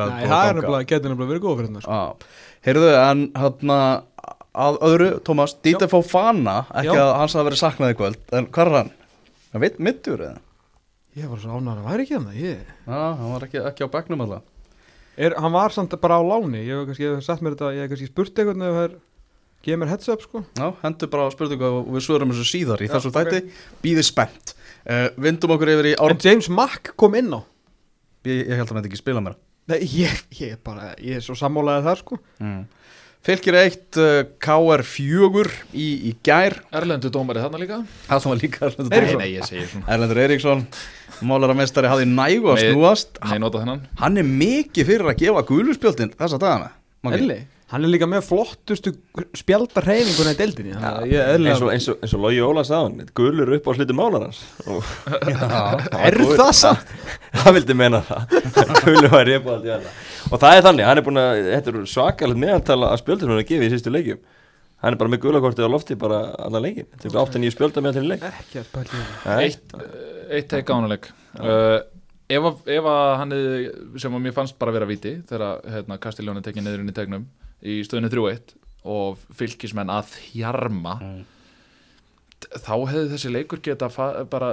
að 2.65 2.69
heyrðu, 2.69 2.91
en 2.98 3.24
hérna 3.38 3.79
að 4.55 4.79
öðru, 4.88 5.12
Tómas, 5.27 5.55
Dieter 5.65 5.91
Fofana 5.91 6.63
ekki 6.72 6.95
Já. 6.95 7.03
að 7.03 7.13
hans 7.19 7.36
hafa 7.36 7.48
verið 7.50 7.62
saknað 7.62 7.93
í 7.93 7.98
kvöld 8.00 8.36
en 8.36 8.50
hvað 8.55 8.72
er 8.72 8.77
hann? 8.79 8.91
Það 9.51 9.63
veit 9.65 9.79
mittur 9.88 10.24
eða? 10.25 10.41
Ég 11.15 11.31
var 11.31 11.39
svo 11.39 11.55
ánægður 11.55 11.79
að 11.79 11.89
væri 11.89 12.05
ekki 12.05 12.15
hann 12.17 12.27
það 12.27 12.39
ég... 12.43 12.69
Já, 12.88 13.01
hann 13.19 13.34
var 13.34 13.48
ekki, 13.48 13.60
ekki 13.69 13.88
á 13.88 13.89
bekknum 13.93 14.24
alltaf 14.25 14.43
er, 15.15 15.36
Hann 15.39 15.53
var 15.55 15.75
samt 15.75 15.95
bara 16.01 16.19
á 16.19 16.24
láni 16.27 16.63
Ég 16.65 16.75
hef 16.75 16.89
kannski 16.89 17.12
sett 17.24 17.43
mér 17.43 17.55
þetta 17.55 17.72
Ég 17.75 17.86
hef 17.86 17.93
kannski 17.93 18.10
spurt 18.10 18.41
eitthvað 18.41 18.65
ef 18.67 18.75
það 18.75 18.88
er 18.88 18.98
Geð 19.65 19.79
mér 19.81 19.91
heads 19.93 20.12
up 20.12 20.25
sko 20.25 20.43
Já, 20.60 20.67
hendur 20.84 21.12
bara 21.13 21.29
spurningu 21.34 21.69
og 21.72 21.88
við 21.95 22.05
svörum 22.05 22.34
þessu 22.34 22.50
síðar 22.51 22.84
í 22.84 22.89
Já, 22.89 22.93
þessu 22.98 23.12
ok. 23.13 23.17
þætti, 23.22 23.55
býðið 23.86 24.07
spennt 24.10 24.53
uh, 24.55 25.07
Vindum 25.25 25.55
okkur 25.55 25.72
yfir 25.74 25.91
í 25.93 25.95
ár 25.98 26.13
En 26.13 26.22
James 26.22 26.51
Mack 26.53 26.91
kom 27.00 27.15
inn 27.17 27.31
á 27.34 27.39
ég, 28.27 28.43
ég 28.43 28.53
held 28.60 28.67
að 28.67 28.75
hann 28.75 28.89
ekki 28.89 29.00
spila 29.00 29.24
mér 29.24 29.39
Nei, 29.72 29.79
ég, 29.81 30.17
ég, 30.38 30.55
er 30.55 30.60
bara, 30.62 30.91
ég 31.01 31.17
er 31.17 31.24
svo 31.25 31.34
sammálaðið 31.39 31.88
þar 31.89 32.01
sko. 32.03 32.19
Mm. 32.43 32.60
Fylgir 33.25 33.55
eitt 33.57 33.98
uh, 33.98 34.19
KR 34.38 34.84
fjögur 34.86 35.50
í, 35.74 35.88
í 36.10 36.12
gær. 36.25 36.60
Erlendu 36.77 37.10
dómari 37.10 37.41
þarna 37.41 37.62
líka? 37.63 37.79
Það 38.05 38.27
var 38.29 38.41
líka 38.43 38.67
Erlendur 38.67 38.91
Nei, 38.93 39.00
Eiríksson 39.00 39.24
nei, 39.24 39.31
ég 39.34 39.48
segir 39.50 39.72
svona. 39.72 39.88
Erlendur 39.95 40.22
Eiríksson 40.22 40.62
Málaramestari 41.25 41.89
hafði 41.89 42.05
nægu 42.12 42.51
að 42.53 42.62
Nei. 42.62 42.67
snúast. 42.69 43.17
Nei, 43.25 43.39
nota 43.41 43.63
þennan. 43.63 43.81
Hann 44.03 44.22
er 44.22 44.29
mikið 44.29 44.91
fyrir 44.91 45.10
að 45.10 45.19
gefa 45.24 45.45
guðluspjöldin 45.50 46.13
þessa 46.19 46.41
dagana 46.41 46.69
Maggi. 47.05 47.41
Hann 47.72 47.81
er 47.81 47.89
líka 47.89 48.05
með 48.05 48.27
flottustu 48.27 48.91
spjaldar 49.34 49.88
reyfinguna 49.89 50.36
í 50.36 50.38
deildinni. 50.38 50.74
Þannig 50.77 51.00
að 51.01 51.13
ég 51.15 51.31
eins, 51.50 51.62
og, 51.65 51.72
eins, 51.74 51.88
og, 51.89 51.95
eins 52.05 52.13
og 52.13 52.22
Logi 52.22 52.41
Óla 52.45 52.62
sagði 52.67 53.07
Gulur 53.17 53.51
upp 53.57 53.65
á 53.65 53.72
hluti 53.74 53.95
málarans 53.98 54.41
Er 56.05 56.17
það 56.38 56.51
samt? 56.60 56.91
hann 57.41 57.55
vildi 57.57 57.75
meina 57.77 58.03
það. 58.05 58.36
Gulur 58.86 59.10
var 59.15 59.31
upp 59.39 59.50
á 59.50 59.51
allt 59.55 59.65
í 59.65 59.72
þetta 59.74 59.95
og 60.25 60.39
það 60.41 60.55
er 60.60 60.63
þannig, 60.65 60.86
hann 60.89 60.98
er 61.01 61.05
búin 61.05 61.19
að 61.22 61.39
þetta 61.51 61.72
er 61.74 61.75
svakalegt 61.95 62.39
meðaltala 62.41 62.88
að 62.93 63.01
spjöldum 63.01 63.29
hann 63.34 63.41
að 63.43 63.50
gefa 63.51 63.65
í 63.67 63.72
sístu 63.75 63.91
leikjum. 63.93 64.22
Hann 64.86 64.93
er 64.95 65.00
bara 65.01 65.12
með 65.13 65.22
gulakortið 65.25 65.65
á 65.65 65.69
lofti 65.74 65.98
bara 66.01 66.19
allan 66.45 66.63
leikin 66.65 66.88
þetta 66.93 67.10
er 67.12 67.19
8-9 67.22 67.51
spjölda 67.53 67.84
með 67.86 67.98
til 68.00 68.05
leik. 68.10 68.25
Eitt, 69.36 69.75
eitt 70.29 70.50
teik 70.51 70.69
ánuleik 70.74 71.10
uh, 71.39 71.79
ef, 72.29 72.48
að- 72.50 72.69
ef 72.77 72.89
að 72.89 73.13
hann 73.22 73.34
hefði, 73.38 73.69
sem 74.01 74.17
að 74.17 74.23
mér 74.28 74.36
fannst 74.38 74.58
bara 74.62 74.73
vera 74.75 74.89
viti 74.89 75.15
þegar 75.30 75.62
hérna, 75.75 75.97
Kastiljóni 76.01 76.43
tekið 76.45 76.65
niður 76.67 76.84
inn 76.86 76.93
í 76.93 76.97
tegnum 76.97 77.25
í 77.65 77.80
stöðinu 77.88 78.12
3-1 78.13 78.54
og 78.86 79.23
fylgismenn 79.34 79.89
að 79.89 80.12
þjarma 80.13 80.99
þá 82.62 82.73
hefði 82.89 83.06
þessi 83.13 83.32
leikur 83.32 83.62
geta 83.63 83.88
bara, 84.30 84.51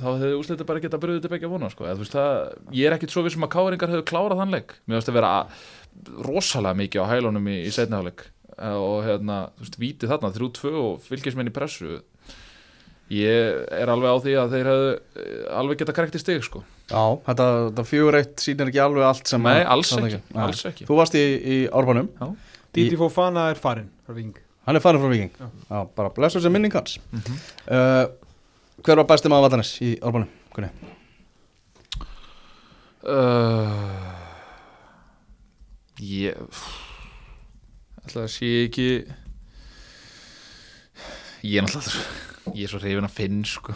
þá 0.00 0.08
hefði 0.08 0.32
úsleita 0.38 0.66
bara 0.68 0.82
geta 0.82 1.00
bröðið 1.00 1.24
til 1.24 1.32
begja 1.32 1.50
vona 1.50 1.70
sko. 1.72 1.86
Þú 1.88 2.02
veist, 2.02 2.16
það, 2.16 2.58
ég 2.76 2.88
er 2.88 2.96
ekkit 2.96 3.14
svo 3.14 3.24
vissum 3.24 3.46
að 3.46 3.54
káringar 3.54 3.92
hefðu 3.94 4.06
klárað 4.10 4.42
þann 4.42 4.54
leik. 4.56 4.74
Mér 4.84 4.98
finnst 4.98 5.12
að 5.12 5.18
vera 5.20 5.32
rosalega 6.26 6.80
mikið 6.82 7.06
á 7.06 7.10
hælunum 7.14 7.48
í, 7.50 7.56
í 7.64 7.72
setniháleik 7.74 8.26
og 8.60 9.06
hérna, 9.06 9.40
þú 9.56 9.64
veist, 9.64 9.80
vítið 9.80 10.12
þarna 10.12 10.32
3-2 10.36 10.72
og 10.82 11.00
fylgismenn 11.06 11.50
í 11.50 11.54
pressu. 11.54 12.00
Ég 13.10 13.64
er 13.74 13.90
alveg 13.90 14.12
á 14.14 14.22
því 14.22 14.34
að 14.38 14.52
þeir 14.52 14.68
hefðu 14.70 14.90
eh, 14.92 15.46
alveg 15.58 15.80
geta 15.80 15.94
korrekt 15.96 16.18
í 16.18 16.20
stig 16.22 16.44
sko. 16.46 16.60
Já, 16.92 17.02
þetta, 17.26 17.46
þetta 17.70 17.84
fjögur 17.88 18.18
eitt 18.20 18.44
sýnir 18.44 18.70
ekki 18.70 18.82
alveg 18.84 19.06
allt 19.08 19.32
sem 19.32 19.42
nei, 19.42 19.64
alls 19.66 19.90
ekki, 19.96 20.20
alls 20.44 20.62
ekki. 20.70 20.86
Þú 20.86 20.98
varst 21.00 21.16
í, 21.18 21.24
í 21.24 21.56
Árbanum 21.74 22.12
Didi 22.74 22.96
Fofana 23.00 23.48
er 23.50 23.58
farinn 23.58 23.88
frá 24.06 24.14
Ving 24.14 24.34
Hann 24.66 24.76
er 24.76 24.82
farin 24.84 25.00
frá 25.02 25.08
Viking 25.10 25.30
Já. 25.40 25.48
Já, 25.70 25.78
bara 25.96 26.10
blessur 26.14 26.40
sem 26.44 26.52
minning 26.52 26.72
hans. 26.76 26.98
Mhm. 27.12 27.38
uh, 27.70 28.06
Hver 28.84 28.96
var 29.02 29.04
besti 29.10 29.28
maður 29.28 29.48
Vatanes 29.48 29.74
í 29.84 29.94
Árbanum? 30.00 30.28
Kunni? 30.54 30.70
uh, 33.04 34.16
ég 36.00 36.36
ætla 38.04 38.24
að 38.26 38.32
sé 38.32 38.50
ekki 38.66 38.86
ég 41.44 41.56
er 41.60 41.66
náttúrulega 41.66 42.56
ég 42.56 42.64
er 42.66 42.72
svo 42.72 42.80
hrifin 42.82 43.06
að 43.08 43.14
finn 43.16 43.42
sko. 43.46 43.74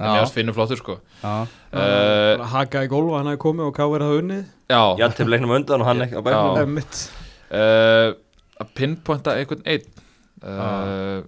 En 0.00 0.08
mér 0.08 0.22
varst 0.22 0.34
finnur 0.36 0.56
flottur 0.56 0.80
sko. 0.80 0.94
Uh, 1.22 2.40
Haka 2.54 2.86
í 2.86 2.88
gólfa, 2.90 3.18
hann 3.20 3.28
hafi 3.28 3.40
komið 3.42 3.66
og 3.68 3.74
Káir 3.76 4.00
hafa 4.06 4.20
unnið. 4.22 4.46
Já, 4.72 4.80
Jan 5.02 5.12
til 5.18 5.28
leiknum 5.28 5.52
á 5.52 5.56
undan 5.60 5.84
og 5.84 5.88
hann 5.90 6.00
ekki 6.06 6.16
á 6.16 6.22
bæknum 6.24 6.86
uh, 7.50 8.14
að 8.60 8.72
pinpointa 8.76 9.36
einhvern 9.38 9.62
einn. 9.68 9.86
Uh, 10.40 11.20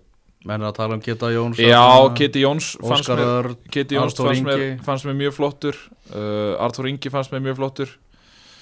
menn 0.49 0.63
er 0.63 0.71
að 0.71 0.79
tala 0.79 0.97
um 0.97 1.03
Gita 1.05 1.29
Jóns 1.31 1.61
já, 1.61 1.83
Kitty 2.17 2.41
Jóns 2.43 2.73
fannst 2.81 3.11
mér 3.13 3.51
Jóns 3.95 4.17
fannst 4.17 4.47
mér, 4.47 4.63
fannst 4.83 5.07
mér 5.07 5.19
mjög 5.21 5.37
flottur. 5.39 5.79
Uh, 6.11 6.55
Arthur 6.63 6.89
Ingi 6.91 7.13
fannst 7.13 7.35
mér 7.35 7.45
mjög 7.45 7.61
flottur. 7.61 7.99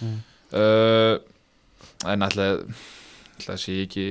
Mm. 0.01 0.21
en 2.09 2.25
ætla 2.25 2.45
að 2.57 3.59
sé 3.61 3.75
ekki 3.85 4.07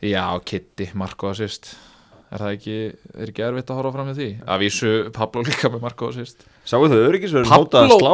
já, 0.00 0.24
Kitty 0.48 0.88
Marko 0.98 1.30
assist. 1.30 1.74
Er 2.32 2.40
það 2.40 2.56
ekki, 2.56 2.78
er 3.14 3.30
ekki 3.30 3.44
erfitt 3.46 3.70
að 3.70 3.78
horfa 3.78 3.94
fram 3.94 4.08
með 4.10 4.18
því? 4.18 4.28
Að 4.48 4.62
vísu 4.64 4.92
Pablo 5.14 5.44
líka 5.46 5.70
með 5.70 5.84
Marko 5.84 6.08
assist 6.10 6.48
Sáu 6.64 6.86
þau 6.88 6.98
öryggisverður 7.10 7.50
notað 7.52 7.86
að 7.86 7.96
slá 8.00 8.12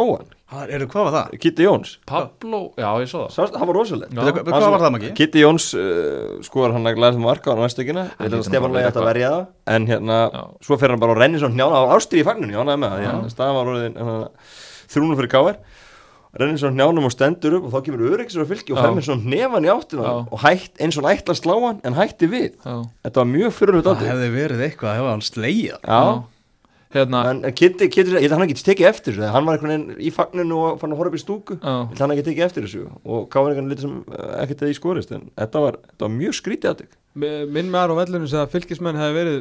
hann 0.50 0.70
eru, 0.74 0.86
hvað 0.90 1.04
var 1.06 1.12
það? 1.14 1.34
Kitty 1.44 1.62
Jóns 1.62 1.90
Pablo, 2.10 2.60
já 2.74 2.88
ég 2.98 3.10
svo 3.10 3.20
það 3.22 3.34
Sást, 3.36 3.58
hann 3.60 3.68
var 3.70 3.76
rosaleg 3.78 4.10
Já. 4.10 4.22
Veitu, 4.26 4.42
Hvað 4.50 4.64
var 4.74 4.82
það 4.82 4.94
Maggi? 4.96 5.10
Kitty 5.20 5.42
Jóns 5.44 5.66
uh, 5.78 6.32
skoðar 6.42 6.74
hann 6.74 6.90
að 6.90 6.96
glæða 6.98 7.14
sem 7.14 7.22
marka 7.22 7.54
á 7.54 7.56
næstökina 7.60 8.04
Hann 8.18 8.32
var 8.34 8.40
ætti 8.40 8.58
að 8.58 8.80
eitthvað. 8.80 9.06
verja 9.06 9.28
það 9.30 9.76
En 9.76 9.86
hérna, 9.86 10.16
Já. 10.34 10.42
svo 10.66 10.78
fer 10.80 10.90
hann 10.90 11.02
bara 11.04 11.14
á 11.14 11.20
renni 11.22 11.38
svona 11.42 11.54
hnjána 11.54 11.78
á 11.78 11.94
ástri 11.94 12.18
í 12.18 12.26
fagninu, 12.26 12.56
jánaði 12.58 12.82
með 12.82 12.96
það 12.96 13.04
Já. 13.04 13.12
Já. 13.14 13.30
Staðan 13.36 13.60
var 13.60 13.70
orðin 13.76 13.94
þrúnum 14.90 15.20
fyrir 15.22 15.32
káir 15.36 15.62
Rennir 16.30 16.60
svona 16.62 16.76
hnjánum 16.78 17.06
og 17.08 17.14
stendur 17.14 17.56
upp 17.58 17.64
og 17.66 17.72
þá 17.74 17.86
kemur 17.86 18.04
öryggisverður 18.06 18.50
fylgi 18.52 18.74
og 18.74 18.78
Já. 18.82 18.90
með 18.94 19.06
svona 19.08 19.32
nefan 19.32 19.66
í 19.66 19.70
áttina 19.72 20.04
Já. 20.06 20.12
og 20.30 20.42
hætt 20.44 20.82
eins 20.82 20.98
og 20.98 21.06
hann 21.06 21.14
ætla 21.18 21.34
að 21.34 21.40
slá 21.40 21.54
hann 21.64 21.80
en 21.86 21.96
hætti 21.98 22.28
við 22.30 22.52
já, 22.54 22.74
Þetta 23.06 23.22
var 23.22 23.30
mjög 23.32 23.56
fyrirlut 23.56 23.88
hérna 26.94 27.20
en 27.30 27.44
en 27.46 27.54
Kitty, 27.54 27.86
Kitty, 27.92 28.14
ég 28.16 28.24
held 28.24 28.32
að 28.34 28.38
hann 28.40 28.46
ekki 28.48 28.64
tekið 28.66 28.88
eftir 28.90 29.14
þessu 29.18 29.30
Hann 29.34 29.46
var 29.46 29.58
einhvern 29.58 29.74
veginn 29.74 30.00
í 30.02 30.10
fagninu 30.14 30.58
og 30.58 30.80
fann 30.82 30.90
að 30.94 30.98
horfa 31.02 31.12
upp 31.12 31.18
í 31.20 31.22
stúku. 31.22 31.58
Ég 31.60 31.68
held 31.92 31.94
að 32.00 32.04
hann 32.06 32.14
ekki 32.16 32.26
tekið 32.30 32.46
eftir 32.48 32.66
þessu 32.66 32.82
og 33.04 33.28
káir 33.30 33.52
einhvern 33.52 33.70
lítið 33.70 33.86
sem 33.86 33.96
uh, 34.10 34.34
ekkert 34.42 34.64
eða 34.66 34.74
í 34.74 34.80
skorist 34.80 35.14
en 35.14 35.28
þetta 35.38 35.64
var, 35.66 35.78
þetta 35.92 36.06
var 36.08 36.14
mjög 36.18 36.36
skrítið 36.40 36.72
aðtök 36.74 36.98
Minn 37.54 37.70
maður 37.74 37.94
á 37.94 38.00
vellunum 38.04 38.28
segði 38.30 38.44
að 38.46 38.52
fylgismenn 38.58 38.98
hefði 39.00 39.18
verið 39.20 39.40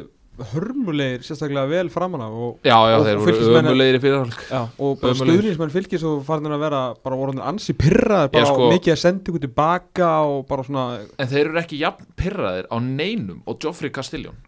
hörmulegir 0.54 1.24
sérstaklega 1.26 1.68
vel 1.68 1.90
framan 1.92 2.22
af 2.24 2.32
og, 2.32 2.52
já, 2.64 2.76
já 2.88 2.96
Og 2.96 3.04
þeir 3.04 3.18
voru 3.20 3.56
ömulegir 3.60 3.98
í 3.98 4.00
fyrirhálfleik 4.00 4.44
já, 4.48 4.60
og 4.86 5.02
stuðnismenn 5.20 5.72
fylgis 5.74 6.04
og 6.08 6.22
farin 6.24 6.48
að 6.54 6.62
vera 6.64 6.80
bara 7.04 7.18
voru 7.20 7.34
ansi 7.44 7.74
pyrraðir 7.76 8.32
bara 8.32 8.48
sko- 8.48 8.70
mikið 8.72 8.94
að 8.94 9.00
senda 9.02 9.32
ykkur 9.32 9.44
tilbaka 9.44 10.10
og 10.30 10.46
bara 10.48 10.64
svona 10.64 10.84
en 11.20 11.30
þeir 11.30 11.50
eru 11.50 11.60
ekki 11.60 11.80
jafn 11.82 12.08
pyrraðir 12.16 12.70
á 12.72 12.76
neinum 12.80 13.42
og 13.44 13.58
Geoffrey 13.60 13.92
Castellón 13.92 14.38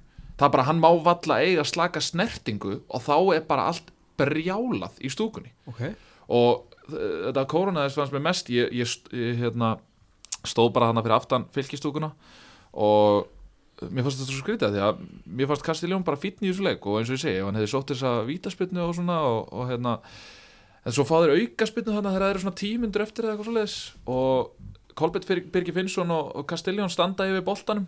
það 0.43 0.49
er 0.49 0.55
bara 0.57 0.67
hann 0.67 0.83
má 0.83 0.91
valla 1.07 1.39
eiga 1.45 1.65
slaka 1.67 2.03
snertingu 2.03 2.81
og 2.89 3.05
þá 3.05 3.17
er 3.37 3.45
bara 3.47 3.69
allt 3.71 3.93
brjálað 4.19 4.99
í 4.99 5.11
stúkunni 5.13 5.53
okay. 5.71 5.95
og 6.27 6.65
uh, 6.91 7.29
þetta 7.29 7.47
koronaðis 7.53 7.99
fannst 7.99 8.17
mér 8.17 8.27
mest 8.27 8.51
ég, 8.51 8.73
ég, 8.75 8.97
ég 9.15 9.39
hérna, 9.39 9.77
stóð 10.43 10.73
bara 10.75 10.91
hana 10.91 11.05
fyrir 11.05 11.21
aftan 11.21 11.47
fylgistúkuna 11.55 12.11
og 12.73 13.31
mér 13.87 14.07
fannst 14.07 14.21
þetta 14.21 14.35
svo 14.35 14.43
skrítið 14.43 14.77
því 14.77 14.85
að 14.89 15.01
mér 15.39 15.51
fannst 15.51 15.67
Castellón 15.67 16.05
bara 16.07 16.21
fítn 16.21 16.47
í 16.47 16.51
þessu 16.51 16.67
leik 16.67 16.85
og 16.87 16.99
eins 16.99 17.11
og 17.11 17.19
ég 17.19 17.25
segi, 17.25 17.39
ef 17.39 17.49
hann 17.49 17.59
hefði 17.59 17.73
sótt 17.73 17.95
þess 17.95 18.09
að 18.11 18.21
vítaspilnu 18.29 18.85
og 18.85 18.95
svona 18.99 19.19
og, 19.31 19.41
og 19.55 19.71
hérna 19.71 19.97
en 20.83 20.95
svo 20.95 21.07
fá 21.07 21.17
þeir 21.23 21.35
auka 21.39 21.71
spilnu 21.71 21.95
þannig 21.95 22.11
að 22.11 22.19
þeir 22.19 22.29
eru 22.29 22.45
svona 22.45 22.61
tímundur 22.61 23.07
eftir 23.07 23.27
eða 23.27 23.35
eitthvað 23.37 23.51
svoleiðis 23.51 23.81
og 24.11 24.71
Kolbett 24.99 25.27
Birgir 25.55 25.75
Finnsson 25.75 26.11
og, 26.13 26.33
og 26.37 26.47
Castelljón 26.51 26.93
standa 26.93 27.27
yfir 27.31 27.45
boltanum 27.47 27.87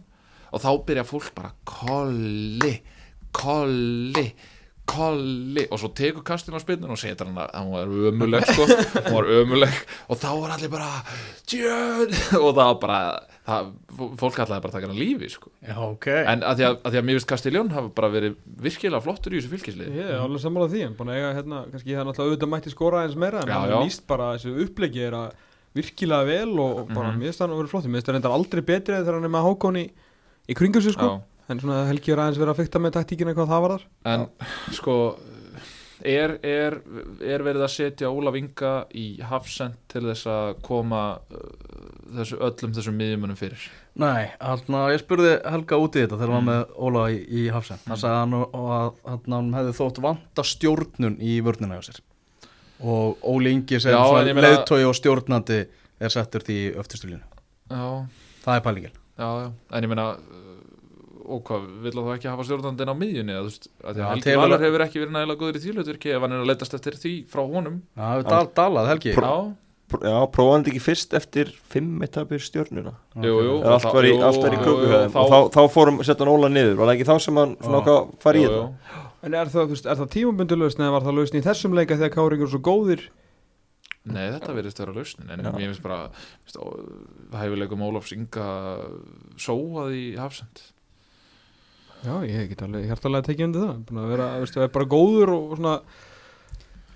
og 0.54 0.62
þá 0.62 0.70
byrja 0.88 1.04
fólk 1.08 1.30
bara 1.36 1.52
kolli, 1.68 2.74
kolli 3.34 4.28
kolli. 4.84 5.62
Og 5.72 5.78
svo 5.80 5.88
tekur 5.96 6.20
Castelljón 6.28 6.60
spilnun 6.60 6.92
og 6.92 6.98
setur 7.00 7.30
hann 7.30 7.38
að 7.40 7.52
hann 7.56 7.70
var 7.72 7.92
ömuleg 8.10 8.44
sko, 8.50 8.66
hann 9.06 9.14
var 9.14 9.28
ömuleg 9.38 9.78
og 10.12 10.18
þá 10.20 10.26
var 10.42 10.52
allir 10.58 10.68
bara 10.74 10.90
Jön 11.48 12.12
og 12.36 12.50
það 12.50 12.58
var 12.58 12.76
bara 12.82 12.98
það, 13.48 13.70
fólk 14.20 14.42
allir 14.44 14.60
bara 14.66 14.74
taka 14.74 14.90
hann 14.90 14.98
lífi 15.00 15.30
sko. 15.32 15.48
Já, 15.64 15.78
ok. 15.86 16.08
En 16.34 16.44
að 16.44 16.60
því 16.60 16.66
að, 16.68 16.76
að, 16.76 16.90
því 16.92 17.00
að 17.00 17.08
mér 17.08 17.18
veist 17.18 17.30
Castelljón 17.32 17.72
hafa 17.72 17.92
bara 17.96 18.12
verið 18.12 18.36
virkilega 18.66 19.00
flottur 19.06 19.32
í 19.32 19.40
þessu 19.40 19.54
fylgislið. 19.54 19.96
Ég 20.02 20.12
er 20.12 20.20
alveg 20.20 20.44
sammála 20.44 20.68
því, 20.74 20.84
en 20.90 20.98
búin 21.00 21.14
að 21.14 21.20
eiga 21.22 21.32
hérna, 21.40 21.62
kannski 21.72 21.90
það 21.94 22.02
er 22.04 22.08
náttúrulega 22.10 22.34
auðvitað 22.34 22.52
mætti 22.58 22.74
skora 22.76 23.02
eins 23.06 23.16
meira, 23.24 23.40
en 23.44 23.52
já. 23.54 23.58
er 23.64 23.76
líst 23.88 24.04
bara 24.12 24.30
þessu 24.36 24.54
upplegi 24.66 25.04
er 25.08 25.16
að 25.22 25.42
virkilega 25.80 26.28
vel 26.28 26.52
og, 26.60 26.82
og 26.84 26.92
bara 26.92 27.08
Mhm. 27.08 27.20
mér 27.24 27.32
finnst 27.32 27.40
hann 27.46 27.56
að 27.56 27.62
vera 27.64 27.72
flott, 27.72 27.88
mér 27.88 27.98
finnst 28.02 28.12
hann 28.12 28.18
reyndar 28.20 28.36
aldrei 28.36 28.62
betri 28.68 29.00
þegar 29.00 29.16
hann 29.18 29.28
er 29.30 29.32
með 29.38 29.46
Hákon 29.48 29.80
í, 30.48 30.54
kringum 30.58 30.82
sig 30.84 30.92
sko, 30.96 31.10
Já. 31.10 31.22
en 31.52 31.60
svona 31.62 31.84
Helgi 31.88 32.12
er 32.14 32.22
aðeins 32.24 32.40
verið 32.40 32.54
að 32.54 32.60
fykta 32.64 32.80
með 32.84 32.96
taktíkina 32.98 33.34
hvað 33.36 33.52
það 33.52 33.64
var 33.66 33.74
þar. 33.76 33.86
En 34.14 34.26
sko 34.76 34.96
er, 36.04 36.34
er, 36.44 36.74
er 37.24 37.44
verið 37.46 37.62
að 37.64 37.72
setja 37.72 38.10
Ólaf 38.12 38.36
Inga 38.36 38.72
í 38.98 39.06
hafsend 39.24 39.76
til 39.88 40.02
þess 40.10 40.26
að 40.28 40.50
koma 40.66 41.02
uh, 41.32 41.44
þessu, 42.18 42.36
öllum 42.44 42.74
þessum 42.76 42.98
miðjumunum 42.98 43.38
fyrir? 43.40 43.62
Nei, 44.02 44.26
hérna, 44.42 44.82
ég 44.92 45.00
spurði 45.04 45.36
Helga 45.48 45.78
út 45.80 45.96
í 45.96 46.02
þetta 46.04 46.18
þegar 46.18 46.34
hann 46.34 46.34
var 46.34 46.42
Mm. 46.44 46.50
með 46.50 46.82
Óla 46.88 47.04
í, 47.14 47.20
í 47.30 47.44
Hafsen 47.54 47.78
hann 47.86 48.00
sagði 48.00 48.18
hann 48.18 48.34
að 48.42 48.90
hérna, 49.06 49.36
hann 49.38 49.52
hefði 49.60 49.76
þótt 49.78 50.02
vanta 50.04 50.44
stjórnun 50.50 51.16
í 51.24 51.38
vörnina 51.46 51.78
hjá 51.78 51.86
sér. 51.92 52.02
Og 52.84 53.22
Óli 53.30 53.52
Ingi 53.54 53.78
sem 53.80 53.94
meina- 53.94 54.42
leiðtói 54.44 54.82
og 54.88 54.96
stjórnandi 54.98 55.60
er 56.02 56.10
settur 56.12 56.42
því 56.44 56.56
í 56.66 56.74
öftustulínu 56.82 57.22
Já, 57.70 58.04
það 58.44 58.56
er 58.58 58.64
pælingin 58.66 58.96
já, 59.18 59.28
já. 59.44 59.48
En 59.78 59.84
ég 59.86 59.90
meina 59.92 60.06
uh, 60.14 60.54
og 61.24 61.42
hvað, 61.48 61.66
vill 61.86 61.94
það 61.96 62.12
ekki 62.18 62.28
hafa 62.32 62.44
stjórnandinn 62.44 62.92
á 62.92 62.96
miðjunni 63.00 63.32
eða, 63.32 63.42
þú 63.44 63.50
veist, 63.50 63.68
að 63.80 64.00
að 64.04 64.08
Helgi 64.12 64.38
Valur 64.42 64.64
hefur 64.66 64.82
ekki 64.86 65.00
verið 65.02 65.14
nægilega 65.16 65.40
góður 65.40 65.58
í 65.60 65.62
þýlutverki 65.64 66.14
ef 66.16 66.24
hann 66.26 66.34
er 66.36 66.42
að 66.44 66.50
leitast 66.52 66.74
eftir 66.78 66.98
því 67.00 67.12
frá 67.32 67.42
honum. 67.48 67.78
Já, 67.96 68.02
það 68.04 68.18
er 68.18 68.26
dal, 68.34 68.48
dalað 68.60 68.90
Helgi. 68.92 69.14
Já, 69.16 69.36
Pr- 69.84 70.00
Já, 70.08 70.14
prófaði 70.32 70.52
hann 70.56 70.62
ekki 70.70 70.80
fyrst 70.80 71.12
eftir 71.14 71.50
fimm 71.70 72.00
etapir 72.06 72.40
stjörnuna? 72.40 72.94
Jú, 73.20 73.34
jú. 73.44 73.56
Allt 73.68 73.84
var 73.92 74.06
í, 74.08 74.12
jú, 74.14 74.20
allt 74.24 74.40
var 74.40 74.54
í 74.56 74.60
þá- 74.64 75.18
og 75.20 75.28
þá, 75.28 75.38
þá 75.52 75.60
fórum 75.74 75.98
setja 76.00 76.24
hann 76.24 76.32
Óla 76.32 76.48
niður. 76.48 76.78
Var 76.80 76.88
það 76.88 76.94
ekki 76.96 77.08
þá 77.10 77.16
sem 77.20 77.36
hann 77.42 77.52
svona 77.60 77.82
að 77.84 77.98
fara 78.24 78.40
í 78.40 78.46
þetta. 78.46 79.02
En 79.28 79.36
er 79.40 79.52
það, 79.52 79.74
er 79.84 79.98
það 80.00 80.08
tímabundu 80.16 80.56
lausn 80.60 80.82
eða 80.86 80.94
var 80.96 81.04
það 81.04 81.18
lausn 81.20 81.36
í 81.38 81.44
þessum 81.44 81.76
leika 81.76 81.98
þegar 82.00 82.14
Káringur 82.16 82.48
er 82.48 82.52
svo 82.54 82.62
góðir? 82.64 83.04
Nei, 84.04 84.26
þetta 84.34 84.52
verðist 84.52 84.80
vera 84.82 84.92
lausnin 84.92 85.30
en 85.32 85.46
Já. 85.46 85.50
ég 85.62 85.70
finnst 85.70 85.84
bara 85.84 86.10
hæfileikum 87.40 87.84
Ólafs 87.86 88.12
Inga 88.12 88.48
sóað 89.40 89.94
í 89.96 90.04
hafsend 90.20 90.60
Já, 92.04 92.18
ég 92.28 92.50
get 92.50 92.64
alveg 92.66 92.84
hjartalega 92.90 93.24
tekið 93.30 93.46
undir 93.46 93.62
það, 93.64 93.78
búin 93.88 94.02
að 94.02 94.10
vera, 94.12 94.26
þú 94.34 94.42
veist, 94.44 94.58
vera 94.60 94.72
bara 94.74 94.90
góður 94.92 95.32
og 95.32 95.54
svona 95.56 95.76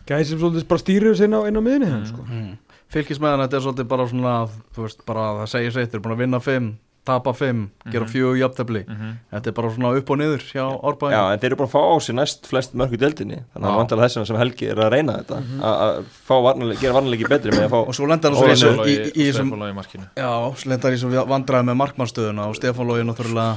gæði 0.08 0.26
sem 0.28 0.42
svolítið 0.42 0.66
bara 0.68 0.82
stýrir 0.82 1.16
sér 1.16 1.30
inn 1.30 1.38
á, 1.38 1.40
inn 1.48 1.60
á 1.60 1.62
miðinni 1.64 1.88
mm. 1.88 2.02
Mm. 2.02 2.10
sko. 2.10 2.26
mm. 2.28 2.82
Fylkismæðan, 2.92 3.44
þetta 3.44 3.56
er 3.56 3.64
svolítið 3.64 3.88
bara 3.88 4.08
svona 4.12 4.34
þú 4.76 4.84
veist, 4.84 5.02
bara 5.08 5.24
það 5.40 5.50
segir 5.54 5.74
sér, 5.74 5.88
þeir 5.88 5.98
eru 5.98 6.04
búin 6.04 6.16
að 6.16 6.22
vinna 6.26 6.42
fimm 6.44 6.68
tapa 7.08 7.32
fimm, 7.36 7.64
gera 7.90 8.04
Mhm. 8.04 8.12
fjögur 8.12 8.38
jafntefli. 8.42 8.82
Mm 8.86 8.96
-hmm. 8.98 9.14
þetta 9.32 9.46
er 9.50 9.56
bara 9.58 9.70
svona 9.74 9.92
upp 9.98 10.10
og 10.10 10.18
niður 10.18 10.42
hjá 10.52 10.64
Árbæðin 10.84 11.16
Já, 11.16 11.22
en 11.32 11.38
þeir 11.38 11.46
eru 11.50 11.56
bara 11.56 11.68
að 11.68 11.74
fá 11.76 11.82
á 11.88 11.96
sig 12.02 12.14
næst 12.14 12.46
flest 12.46 12.74
mörg 12.74 12.92
í 12.92 12.98
deildinni. 13.00 13.38
Þannig 13.54 13.68
að 13.70 13.78
vantilega 13.80 14.04
þess 14.08 14.16
vegna 14.16 14.26
sem 14.26 14.36
Helgi 14.36 14.66
er 14.70 14.76
að 14.76 14.92
reyna 14.92 15.12
þetta 15.22 15.36
Mhm. 15.40 15.60
að 15.60 15.76
að 15.88 16.04
fá 16.28 16.34
varnarleik, 16.42 16.80
gera 16.80 16.94
varnarleiki 16.94 17.28
betri 17.28 17.50
með 17.50 17.64
að 17.66 17.70
fá 17.74 17.80
og 17.88 17.94
svo 17.94 18.06
lendar 18.06 18.30
hann 18.34 18.56
svo 18.56 18.84
í, 18.84 19.12
í, 19.16 19.30
í, 19.30 19.74
markinu. 19.74 20.04
Já, 20.16 20.54
slendar 20.56 20.92
í 20.92 20.98
svo 20.98 21.08
vandræði 21.26 21.64
með 21.64 21.76
markmannstöðuna 21.82 22.46
og 22.48 22.54
Stefán 22.56 22.86
Lógi 22.86 23.02
náttúrulega 23.04 23.56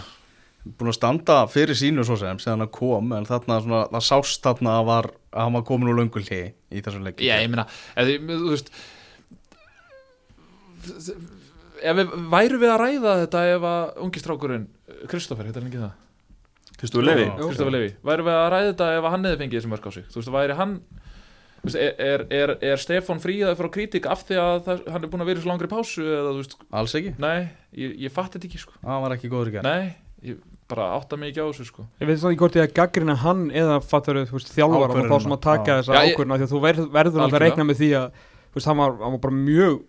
búin 0.78 0.90
að 0.92 0.94
standa 1.00 1.48
fyrir 1.50 1.74
sínu 1.76 2.04
svo 2.06 2.16
sem 2.18 2.38
sem 2.40 2.60
hann 2.60 2.68
kom, 2.70 3.12
en 3.14 3.26
þarna 3.26 3.62
svona, 3.64 3.88
það 3.90 4.04
sást 4.06 4.44
þarna 4.46 4.80
að, 4.80 4.86
var, 4.86 5.06
að 5.34 5.42
hann 5.42 5.54
var 5.54 5.64
komin 5.64 5.90
úr 5.90 5.98
löngu 5.98 6.20
hliði 6.22 6.54
í 6.72 6.82
þessum 6.82 7.04
leik 7.04 7.18
Já, 7.18 7.40
ég 7.42 7.50
meina, 7.50 7.66
ef 7.98 8.06
þið, 8.06 8.28
þú 8.30 8.50
veist 8.52 8.70
ef 11.82 12.00
við 12.00 12.15
væru 12.32 12.62
við 12.62 12.72
að 12.74 12.82
ræða 12.82 13.17
þetta 13.26 13.44
ef 13.56 13.67
að 13.72 14.02
ungistrákurinn 14.06 14.67
Kristoffer, 15.12 15.48
heitir 15.50 15.63
hann 15.63 15.72
ekki 15.72 15.82
það? 15.82 16.00
Kristofu 16.82 17.06
Levi. 17.06 17.28
Já. 17.28 17.46
Kristoffer 17.46 17.76
Levi, 17.76 17.94
væru 18.06 18.26
við 18.26 18.38
að 18.39 18.48
ræða 18.54 18.70
þetta 18.72 18.89
ef 18.98 19.06
að 19.06 19.15
hann 19.15 19.26
hefði 19.28 19.39
fengið 19.41 19.60
þessi 19.60 19.72
mörg 19.72 19.88
á 19.88 19.91
sig? 19.94 20.06
Þú 20.10 20.22
veist, 20.22 20.32
væri 20.34 20.56
hann 20.58 20.76
veist, 21.62 21.78
er, 21.78 22.24
er, 22.34 22.54
er, 22.72 22.82
Stefán 22.82 23.22
fríðað 23.22 23.60
frá 23.60 23.70
kritik 23.76 24.08
af 24.10 24.24
því 24.26 24.39
að 24.41 24.62
það, 24.67 24.82
hann 24.96 25.06
er 25.06 25.12
búin 25.12 25.26
að 25.26 25.30
vera 25.32 25.41
í 25.41 25.44
svo 25.44 25.52
langri 25.52 25.70
pásu 25.72 26.06
eða 26.08 26.32
þú 26.32 26.39
veist, 26.39 26.56
Alls 26.82 26.96
ekki, 26.98 27.13
nei, 27.22 27.38
ég, 27.78 27.94
ég 28.08 28.15
fatt 28.15 28.34
þetta 28.34 28.50
ekki 28.50 28.63
sko. 28.63 28.74
Hann 28.88 29.06
var 29.06 29.15
ekki 29.17 29.30
góður 29.30 29.54
gerð 29.58 29.70
nei, 29.70 29.94
ég 30.26 30.41
bara 30.72 30.89
átta 30.96 31.20
mig 31.20 31.34
ekki 31.34 31.44
á 31.44 31.48
þessu 31.52 31.67
sko. 31.67 31.86
Ég 32.02 32.10
veit 32.10 32.17
svona 32.17 32.34
ekki 32.34 32.46
hvort 32.46 32.58
ég 32.58 32.65
að 32.65 32.76
gaggrina 32.80 33.17
hann 33.22 33.48
eða 33.52 33.78
veist, 33.84 34.54
þjálfara 34.56 35.04
og 35.04 35.12
þá 35.12 35.17
sem 35.28 35.38
að 35.38 35.41
taka 35.46 35.80
þessa 35.82 36.04
ákvörna 36.08 36.38
því 36.39 36.48
að 36.48 36.54
þú 36.56 36.62
verð, 36.65 36.86
verður 36.96 37.26
alltaf 37.26 37.38
að 37.41 37.46
reikna 37.46 37.67
með 37.67 37.82
því 37.84 37.89
að 38.00 38.22
þú 38.24 38.58
veist, 38.58 38.70
hann 38.72 38.82
var, 38.82 38.96
hann 39.04 39.17
var 39.17 39.24
bara 39.28 39.39
mjög 39.41 39.82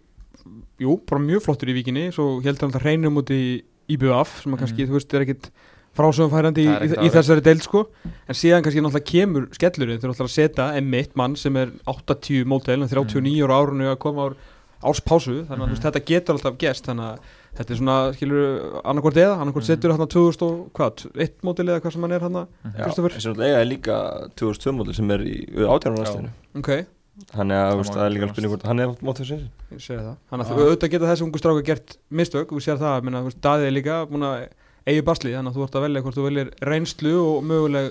jú, 0.82 0.96
bara 1.08 1.20
mjög 1.22 1.42
flottur 1.46 1.68
í 1.72 1.76
vikinni 1.78 2.08
svo 2.12 2.40
held 2.44 2.58
hann 2.60 2.70
alltaf 2.70 2.82
hreinum 2.86 3.16
út 3.22 3.30
í 3.34 3.62
IBF 3.92 4.42
sem 4.42 4.52
að 4.54 4.58
kannski, 4.62 4.82
Mhm. 4.84 4.88
þú 4.90 4.98
veist, 4.98 5.14
er 5.14 5.24
ekkit 5.26 5.50
frásöfumfærandi 5.96 6.62
í, 6.64 6.70
í, 7.04 7.10
þessari 7.12 7.42
deild 7.44 7.62
sko 7.66 7.82
en 8.04 8.34
síðan 8.38 8.62
kannski 8.64 8.80
náttúrulega 8.80 9.10
kemur 9.12 9.48
skellurinn 9.52 9.98
þegar 10.00 10.12
náttúrulega 10.14 10.30
að 10.30 10.36
setja 10.38 10.66
M1 10.80 11.10
mann 11.20 11.36
sem 11.36 11.56
er 11.60 11.72
80 11.86 12.44
mótel 12.48 12.80
en 12.82 12.88
39 12.88 13.42
ára 13.44 13.58
árunu 13.60 13.90
að 13.92 13.98
koma 13.98 14.30
ár 14.30 14.36
áspásu 14.82 15.44
þannig 15.46 15.66
að 15.68 15.68
Mhm. 15.68 15.82
þetta 15.84 16.04
getur 16.06 16.34
alltaf 16.38 16.56
gest 16.58 16.86
þannig 16.86 17.04
að 17.12 17.18
þetta 17.54 17.70
er 17.70 17.76
svona, 17.76 17.96
skilur, 18.16 18.80
annarkvort 18.84 19.14
eða 19.20 19.34
annarkvort 19.38 19.62
Mhm. 19.68 19.70
setur 19.76 19.90
hann 19.92 20.08
2000 20.08 20.42
og 20.42 20.72
hvað, 20.72 21.06
1 21.14 21.42
mótel 21.44 21.68
eða 21.68 21.80
hvað 21.82 21.92
sem 21.92 22.00
hann 22.02 22.12
er 22.12 22.20
hann 22.20 22.32
Já, 22.32 22.84
Kristoffer? 22.84 23.10
þessi 23.12 23.28
náttúrulega 23.28 23.52
eiga 23.52 23.60
er 23.60 23.68
líka 23.68 24.30
2002 24.34 24.72
mótil 24.72 24.94
sem 24.94 25.10
er 25.10 25.18
í 25.18 25.46
átjárnarnastinu 25.54 26.30
ok, 26.56 26.86
Þannig 27.32 27.58
að 27.58 27.70
Það 27.72 27.82
þú 27.82 27.92
það 27.92 28.04
er 28.06 28.12
líka 28.12 28.24
ekki 28.24 28.34
spurning 28.34 28.52
hvort 28.54 28.62
hann 28.70 28.80
er 28.80 28.92
mótt 29.04 29.18
þessu 29.20 29.36
ég 29.36 29.82
segi 29.84 29.98
það. 29.98 30.14
Þannig 30.30 30.46
að 30.46 30.52
þú 30.52 30.62
auðvitað 30.66 30.92
geta 30.94 31.10
þessi 31.10 31.24
ungu 31.26 31.40
stráka 31.42 31.64
gert 31.66 31.96
mistök 32.08 32.52
og 32.52 32.58
við 32.58 32.64
sér 32.64 32.78
það, 32.80 33.04
menna, 33.04 33.20
þú 33.20 33.28
veist, 33.28 33.40
Daði 33.44 33.68
er 33.68 33.74
líka 33.76 33.98
búin 34.08 34.24
að 34.24 34.46
eigi 34.88 35.04
basli, 35.06 35.34
þannig 35.36 35.52
að 35.52 35.58
þú 35.58 35.66
ert 35.66 35.76
að 35.76 35.84
velja 35.86 36.02
hvort 36.06 36.16
þú 36.18 36.24
viljir 36.26 36.50
reynslu 36.66 37.12
og 37.20 37.44
möguleg 37.50 37.90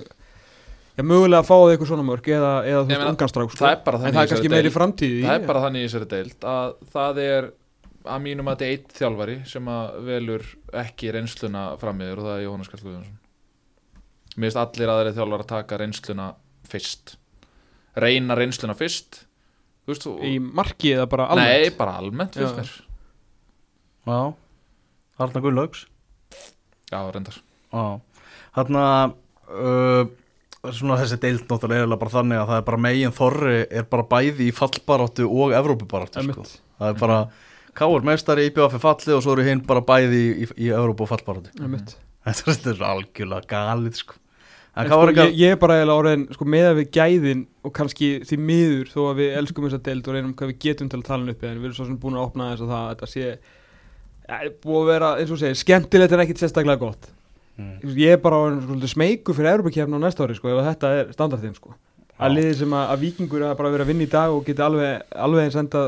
já, 0.98 1.04
mögulega 1.06 1.40
að 1.40 1.48
fá 1.48 1.56
þig 1.62 1.74
eitthvað 1.76 1.92
svona 1.92 2.08
mörg 2.10 2.30
eða, 2.34 2.52
eða 2.68 2.82
þú 2.82 2.92
veist, 2.92 3.08
ungan 3.14 3.32
strák 3.32 3.54
sko. 3.54 3.62
það 3.62 3.76
er 3.76 3.82
bara 3.86 4.00
en 4.00 4.04
þannig 4.04 4.18
það 4.18 4.22
í 4.22 4.26
er 4.26 4.32
kannski 4.32 4.42
þessari 4.42 4.56
meiri 4.56 4.68
deild. 4.68 4.78
framtíð 4.78 5.16
í 5.16 5.24
það 5.24 5.38
er 5.38 5.48
bara 5.48 5.64
þannig 5.66 5.86
í 5.86 5.88
þessari 5.88 6.10
deild 6.12 6.48
að 6.52 6.74
það 6.96 7.22
er 7.28 7.50
að 8.02 8.24
mínum 8.26 8.50
að 8.50 8.58
þetta 8.58 8.68
er 8.68 8.76
eitt 8.76 8.94
þjálfari 8.98 9.38
sem 9.48 9.72
að 9.72 9.98
velur 10.10 10.46
ekki 10.82 11.16
reynsluna 11.16 11.64
fram 11.82 12.02
yfir 12.02 12.22
og 12.22 12.28
það 12.28 12.36
er 12.36 12.46
Jóhannes 12.48 12.72
Karl 12.72 12.86
Guðjónsson. 12.88 13.18
Mér 14.32 14.48
finnst 14.48 14.62
allir 14.62 14.92
aðri 14.96 15.16
þjálfar 15.18 15.44
að 15.44 15.52
taka 15.52 15.80
reynsluna 15.82 16.28
fyrst 16.72 17.16
reyna 18.00 18.38
reynsluna 18.38 18.76
fyrst. 18.78 19.26
Þú 19.82 19.94
veist, 19.94 20.08
í 20.28 20.36
marki 20.40 20.94
eða 20.96 21.08
bara 21.10 21.28
nei, 21.36 21.44
almennt 21.44 21.78
bara 21.80 21.98
almennt 22.00 22.38
finnst 22.38 22.56
Já. 22.56 22.62
mér. 22.62 22.74
Já, 24.08 24.20
Arna 25.22 25.42
Gunnlaugs 25.42 25.86
já, 26.92 27.00
reyndar. 27.12 27.38
Já, 27.72 27.84
þarna 28.56 28.84
uh, 29.50 30.04
svona 30.72 30.98
þessi 31.02 31.18
deild 31.24 31.46
náttúrulega 31.50 31.88
er 31.88 32.02
bara 32.02 32.14
þannig 32.14 32.42
að 32.42 32.50
það 32.52 32.60
er 32.62 32.68
bara 32.70 32.82
megin 32.86 33.16
þorri 33.18 33.56
er 33.82 33.88
bara 33.90 34.08
bæði 34.12 34.48
í 34.50 34.56
fallbaráttu 34.56 35.28
og 35.30 35.56
Evrópubaráttu 35.58 36.26
sko. 36.28 36.46
Það 36.78 36.94
er 36.94 37.02
bara 37.02 37.20
Káur 37.72 38.04
meistari 38.04 38.50
í 38.50 38.52
BF 38.52 38.82
falli 38.84 39.14
og 39.16 39.22
svo 39.24 39.38
eru 39.38 39.46
hinn 39.48 39.62
bara 39.64 39.80
bæði 39.88 40.18
í, 40.20 40.32
í, 40.44 40.48
í 40.68 40.72
Evrópu 40.76 41.06
og 41.06 41.14
fallbaráttu. 41.14 41.54
Þetta 42.28 42.74
er- 42.74 42.84
algjörlega 42.92 43.48
galið 43.50 44.02
sko. 44.04 44.21
Sko, 44.72 45.00
ég, 45.12 45.34
ég 45.36 45.52
er 45.52 45.58
bara 45.60 45.76
eiginlega 45.82 46.00
orðin 46.00 46.22
sko, 46.32 46.46
með 46.48 46.68
að 46.70 46.78
við 46.80 46.92
gæðin 46.96 47.42
og 47.68 47.74
kannski 47.76 48.12
því 48.24 48.38
miður 48.40 48.92
þó 48.94 49.00
að 49.10 49.18
við 49.20 49.34
elskum 49.42 49.66
þessa 49.68 49.82
deild 49.84 50.06
og 50.08 50.16
reynum 50.16 50.36
hvað 50.40 50.52
við 50.54 50.62
getum 50.64 50.92
til 50.92 51.00
að 51.02 51.08
tala 51.10 51.26
en 51.28 51.34
við 51.36 51.50
erum 51.50 51.74
svo 51.76 51.88
sem 51.90 51.98
búin 52.00 52.16
að 52.16 52.28
opna 52.30 52.52
þess 52.54 52.64
að 52.64 52.72
það 52.72 52.86
að 52.86 52.94
þetta 52.94 53.10
sé 53.12 53.26
ja, 53.28 54.38
búið 54.64 54.80
að 54.80 54.92
vera, 54.94 55.10
eins 55.20 55.34
og 55.36 55.42
segir, 55.42 55.60
skemmtilegt 55.60 56.16
en 56.16 56.24
ekkit 56.24 56.46
sérstaklega 56.46 56.80
gott 56.86 57.12
Mm. 57.60 57.82
Ég 58.00 58.16
er 58.16 58.20
bara 58.22 58.38
orðin 58.48 58.88
smeyku 58.90 59.34
fyrir 59.36 59.52
Europakefni 59.58 59.98
á 60.00 60.02
næsta 60.02 60.24
ári 60.26 60.38
sko, 60.38 60.50
ef 60.54 60.66
þetta 60.70 60.92
er 61.02 61.10
standardinn 61.12 61.56
sko. 61.58 61.74
að 62.22 62.36
liði 62.38 62.54
sem 62.62 62.74
að, 62.78 62.86
að 62.94 63.02
vikingur 63.04 63.44
að 63.44 63.56
bara 63.60 63.72
vera 63.74 63.84
að 63.86 63.90
vinna 63.92 64.06
í 64.06 64.10
dag 64.12 64.32
og 64.34 64.44
geti 64.48 64.62
alveg, 64.64 65.04
alveg 65.26 65.48
eins 65.48 65.58
enda 65.60 65.82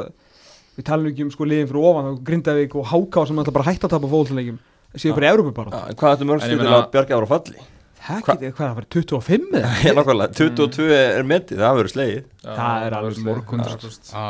við 0.76 0.86
talum 0.90 1.08
ekki 1.12 1.24
um 1.28 1.32
sko 1.34 1.48
liðin 1.48 1.70
fyrir 1.70 1.86
ofan 1.90 2.18
Grindavík 2.26 2.76
og 2.82 2.88
Háká 2.90 3.24
sem 3.30 3.40
alltaf 3.40 3.56
bara 3.56 3.68
hægt 3.70 3.86
að 3.86 3.94
tapa 3.94 4.10
fólkleikjum 4.12 4.58
séu 4.98 5.14
bara 5.16 5.30
í 5.30 5.32
Európa 5.32 5.54
bara 5.60 5.82
Hvað 5.94 6.16
ættum 6.18 6.32
mörg 6.34 6.42
En 6.44 6.50
ég 6.50 6.58
til 6.58 6.64
meina- 6.64 6.80
að 6.82 6.90
bjarga 6.96 7.20
ára 7.20 7.30
falli? 7.32 7.66
Getið, 8.08 8.52
hvað, 8.58 8.68
það 8.68 8.78
var 8.80 8.88
25 8.96 9.58
eða? 9.60 9.72
Já, 9.86 9.94
nákvæmlega, 9.98 10.38
22 10.40 10.88
er 10.98 11.28
metið, 11.30 11.64
það 11.64 11.80
verður 11.80 11.94
slegið. 11.94 12.30
Það 12.44 12.86
er 12.88 12.98
alveg 13.00 13.14
veist, 13.14 13.26
morgun, 13.28 13.64
já, 13.64 13.92
sko. 13.96 14.22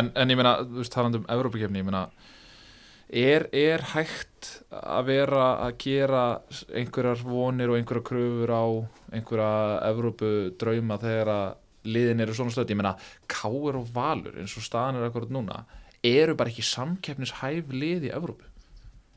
en, 0.00 0.12
en 0.18 0.34
ég 0.34 0.40
meina, 0.40 0.54
þú 0.66 0.82
veist, 0.82 0.94
talandi 0.94 1.20
um 1.20 1.26
Evrópakefni, 1.36 1.82
ég 1.82 1.88
meina 1.88 2.04
er, 3.12 3.46
er 3.52 3.84
hægt 3.92 4.52
að 4.72 5.10
vera 5.10 5.46
að 5.66 5.76
gera 5.84 6.22
einhverjar 6.72 7.22
vonir 7.26 7.72
og 7.72 7.78
einhverjar 7.78 8.06
kröfur 8.08 8.54
á 8.56 8.64
einhverja 9.12 9.52
Evrópu 9.90 10.32
drauma 10.60 10.98
þegar 11.02 11.32
að 11.36 11.46
liðin 11.92 12.22
eru 12.24 12.34
svona 12.36 12.54
stöð, 12.54 12.72
ég 12.72 12.80
meina 12.80 12.96
Káur 13.30 13.78
og 13.80 13.90
Valur 13.94 14.38
eins 14.40 14.56
og 14.56 14.64
staðan 14.64 15.00
er 15.00 15.08
akkurat 15.08 15.32
núna 15.34 15.62
eru 16.02 16.34
bara 16.38 16.50
ekki 16.50 16.64
samkeppnishæf 16.66 17.70
lið 17.70 18.08
í 18.08 18.12
Evrópu? 18.14 18.48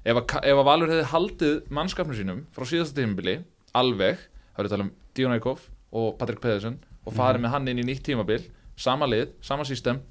Ef 0.06 0.20
að, 0.20 0.36
ef 0.46 0.60
að 0.60 0.68
Valur 0.68 0.92
hefði 0.94 1.12
haldið 1.14 1.56
mannskapnum 1.74 2.18
sínum 2.18 2.42
frá 2.54 2.68
síðasta 2.70 3.00
tímabili 3.00 3.40
alveg, 3.76 4.20
það 4.54 4.62
er 4.62 4.70
að 4.70 4.76
tala 4.76 4.88
um 4.88 4.94
Díon 5.16 5.36
Eikhoff 5.36 5.70
og 5.96 6.14
Patrik 6.20 6.42
Pedersen 6.44 6.78
og 7.06 7.16
farið 7.16 7.46
með 7.46 7.54
hann 7.54 7.72
inn 7.72 7.82
í 7.84 7.88
nýtt 7.88 8.06
tímabil 8.08 8.44
sama 8.80 9.08
lið, 9.08 9.32
sama 9.46 9.66
system 9.68 10.02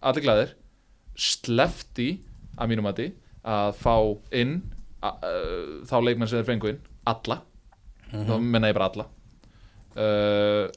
allir 0.00 0.24
glæðir 0.24 0.54
slefti 1.20 2.10
að 2.56 2.72
mínum 2.72 2.86
mati 2.88 3.10
að 3.44 3.72
fá 3.80 3.94
inn 4.36 4.60
a, 5.00 5.14
uh, 5.16 5.80
þá 5.88 5.96
leikmenn 6.04 6.28
sem 6.28 6.40
þeir 6.40 6.48
fengu 6.48 6.72
inn 6.72 6.80
alla, 7.08 7.40
þá 8.12 8.34
menna 8.36 8.68
ég 8.70 8.76
bara 8.76 8.90
alla. 8.90 9.06
Uh, 9.96 10.68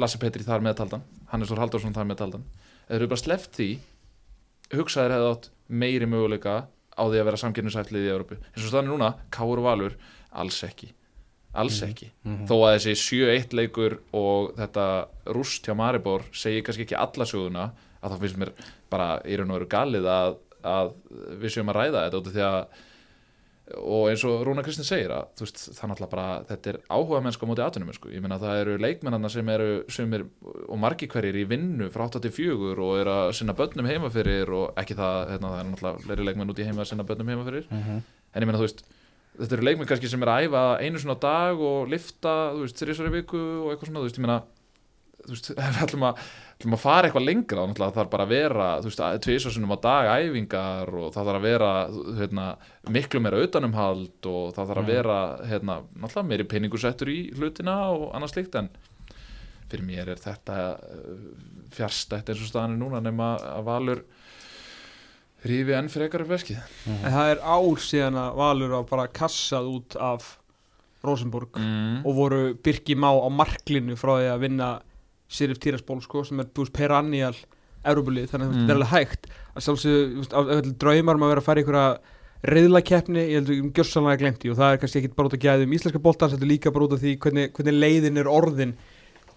Lasse 0.00 0.20
Petri 0.20 0.44
þar 0.46 0.62
meðtaldan 0.64 1.02
Hannes 1.32 1.50
Þór 1.50 1.64
Halldórsson 1.64 1.96
þar 1.96 2.08
meðtaldan 2.08 2.44
þeir 2.86 2.98
eru 3.00 3.10
bara 3.10 3.22
sleppt 3.24 3.58
því 3.58 3.68
hugsaðir 4.74 5.16
hefði 5.16 5.30
átt 5.32 5.48
meiri 5.68 6.08
möguleika 6.08 6.56
á 6.94 7.02
því 7.02 7.20
að 7.20 7.28
vera 7.28 7.40
samkynningsætlið 7.42 8.06
í 8.06 8.12
Európu 8.12 8.38
eins 8.38 8.68
og 8.68 8.78
er 8.78 8.86
núna, 8.86 9.10
Káur 9.34 9.62
Valur 9.64 9.96
alls 10.30 10.60
ekki 10.66 10.92
alls 11.54 11.82
ekki, 11.86 12.08
þó 12.48 12.54
að 12.66 12.72
þessi 12.76 12.94
7-1 13.02 13.58
leikur 13.58 13.98
og 14.12 14.54
þetta 14.58 14.86
rúst 15.36 15.66
hjá 15.68 15.74
Maribor 15.78 16.24
segir 16.34 16.64
kannski 16.66 16.86
ekki 16.86 16.98
alla 16.98 17.26
söguna 17.30 17.68
að 18.02 18.14
þá 18.14 18.24
finnst 18.24 18.40
mér 18.42 18.50
bara 18.92 19.12
í 19.24 19.36
raun 19.38 19.52
og 19.52 19.60
veru 19.60 19.70
galið 19.74 20.08
að, 20.10 20.34
að 20.64 20.90
við 21.40 21.54
séum 21.54 21.70
að 21.72 21.78
ræða 21.80 22.02
þetta 22.06 22.20
út 22.20 22.28
af 22.32 22.34
því 22.34 22.44
að 22.48 22.58
og 23.80 24.10
eins 24.10 24.22
og 24.28 24.42
Rúna 24.44 24.60
Kristinn 24.64 24.84
segir 24.84 25.12
að 25.14 25.40
veist, 25.40 25.62
bara, 26.12 26.42
þetta 26.44 26.70
er 26.74 26.78
áhuga 26.92 27.22
móti 27.24 27.62
atvinnum, 27.64 27.94
sko, 27.96 28.10
ég 28.12 28.20
meina 28.20 28.36
það 28.42 28.58
eru 28.60 28.74
leikmennarna 28.82 29.30
sem 29.32 29.48
eru, 29.48 29.68
sem 29.88 30.12
er, 30.18 30.26
og 30.68 30.76
margi 30.82 31.08
hverjir 31.08 31.38
í 31.40 31.46
vinnu 31.48 31.88
frá 31.94 32.04
84 32.10 32.74
og 32.74 32.98
eru 33.00 33.14
að 33.14 33.30
sinna 33.38 33.54
börnum 33.56 33.88
heima 33.88 34.10
fyrir 34.12 34.52
og 34.52 34.76
ekki 34.82 34.98
það, 34.98 35.16
hérna, 35.32 35.54
það 35.54 35.62
er 35.62 35.70
náttúrulega 35.70 36.04
fleiri 36.04 36.28
leikmenn 36.28 36.52
út 36.52 36.60
í 36.60 36.68
heima 36.68 36.84
að 36.84 36.90
sinna 36.92 37.08
börnum 37.08 37.32
heima 37.32 37.46
fyrir, 37.48 37.70
en 37.72 38.44
ég 38.44 38.50
meina 38.50 38.60
þú 38.60 38.68
veist 38.68 38.84
þetta 39.38 39.56
eru 39.56 39.66
leikmenn 39.68 39.90
kannski 39.90 40.10
sem 40.10 40.24
er 40.24 40.32
að 40.32 40.48
æfa 40.48 40.64
einu 40.82 41.00
svona 41.02 41.16
dag 41.22 41.62
og 41.70 41.88
lifta, 41.90 42.34
þú 42.54 42.66
veist, 42.66 42.82
þrísvar 42.82 43.10
í 43.10 43.14
viku 43.18 43.40
og 43.64 43.72
eitthvað 43.72 43.90
svona, 43.90 44.02
þú 44.02 44.08
veist, 44.08 44.20
ég 44.20 44.26
meina 44.26 44.40
þú 45.24 45.34
veist, 45.34 45.50
við 45.58 45.80
ætlum 45.86 46.06
að, 46.08 46.22
ætlum 46.58 46.76
að 46.76 46.82
fara 46.84 47.08
eitthvað 47.08 47.26
lengra 47.28 47.58
þá 47.58 47.70
náttúrulega 47.70 47.96
þarf 47.98 48.12
bara 48.14 48.26
að 48.26 48.34
vera 48.34 48.68
þú 48.78 48.90
veist, 48.90 49.04
tvisasunum 49.26 49.74
á 49.74 49.78
dag 49.86 50.10
æfingar 50.14 50.94
og 51.00 51.12
það 51.14 51.30
þarf 51.30 51.40
að 51.40 51.46
vera 51.48 51.70
hérna, 52.20 52.48
miklu 52.96 53.22
meira 53.24 53.44
utanumhald 53.44 54.30
og 54.30 54.56
það 54.56 54.72
þarf 54.72 54.82
að 54.82 54.90
vera 54.92 55.20
hérna, 55.50 55.78
náttúrulega 55.94 56.30
meiri 56.32 56.48
peningur 56.54 56.84
settur 56.84 57.12
í 57.12 57.20
hlutina 57.34 57.78
og 57.94 58.10
annað 58.14 58.34
slíkt 58.34 58.58
en 58.60 58.70
fyrir 59.70 59.86
mér 59.88 60.12
er 60.12 60.20
þetta 60.20 60.58
uh, 60.76 61.24
fjärstætt 61.74 62.30
eins 62.30 62.44
og 62.44 62.50
staðan 62.50 62.76
er 62.76 62.82
núna 62.84 63.00
nema 63.02 63.34
að 63.54 63.66
Valur 63.66 64.04
rífi 65.44 65.76
enn 65.76 65.90
frekar 65.92 66.24
upp 66.24 66.32
veskið 66.34 66.58
En 66.88 67.12
það 67.12 67.30
er 67.34 67.42
ár 67.44 67.82
síðan 67.84 68.16
að 68.20 68.38
Valur 68.40 68.74
á 68.76 68.80
bara 68.88 69.06
kassað 69.12 69.70
út 69.74 69.96
af 70.00 70.30
Rosenborg 71.04 71.58
mm. 71.60 72.02
og 72.04 72.16
voru 72.16 72.42
Birki 72.64 72.96
Má 72.96 73.10
á 73.12 73.28
marklinu 73.28 73.96
frá 74.00 74.16
því 74.16 74.30
að 74.32 74.44
vinna 74.46 74.68
Sirif 75.28 75.60
Tiraspól 75.60 76.00
sko, 76.04 76.22
sem 76.24 76.40
er 76.40 76.48
búist 76.54 76.72
perannial 76.76 77.34
Európulið, 77.84 78.30
þannig 78.32 78.46
að 78.46 78.52
Mm. 78.54 78.60
þetta 78.60 78.72
er 78.72 78.78
alveg 78.78 78.92
hægt 78.94 79.26
að 79.54 79.64
sjálfsög 79.66 80.68
draumar 80.80 81.18
um 81.18 81.24
að 81.26 81.32
vera 81.34 81.42
að 81.42 81.48
fara 81.48 81.60
í 81.60 81.64
einhverja 81.64 81.98
reyðlakeppni, 82.44 83.22
ég 83.24 83.38
heldur 83.40 83.60
um 83.60 83.72
gjörsanlega 83.72 84.20
glemt 84.20 84.44
í 84.44 84.50
og 84.52 84.58
það 84.58 84.72
er 84.72 84.80
kannski 84.80 85.00
ekki 85.00 85.14
bara 85.16 85.28
út 85.28 85.36
að 85.36 85.44
gæðum 85.44 85.74
íslenska 85.76 86.00
boltans, 86.04 86.34
þetta 86.34 86.44
er 86.44 86.52
líka 86.52 86.72
bara 86.72 86.88
út 86.88 86.96
af 86.96 87.00
því 87.00 87.12
hvernig, 87.24 87.52
hvernig 87.56 87.78
leiðin 87.80 88.20
er 88.20 88.28
orðin 88.28 88.74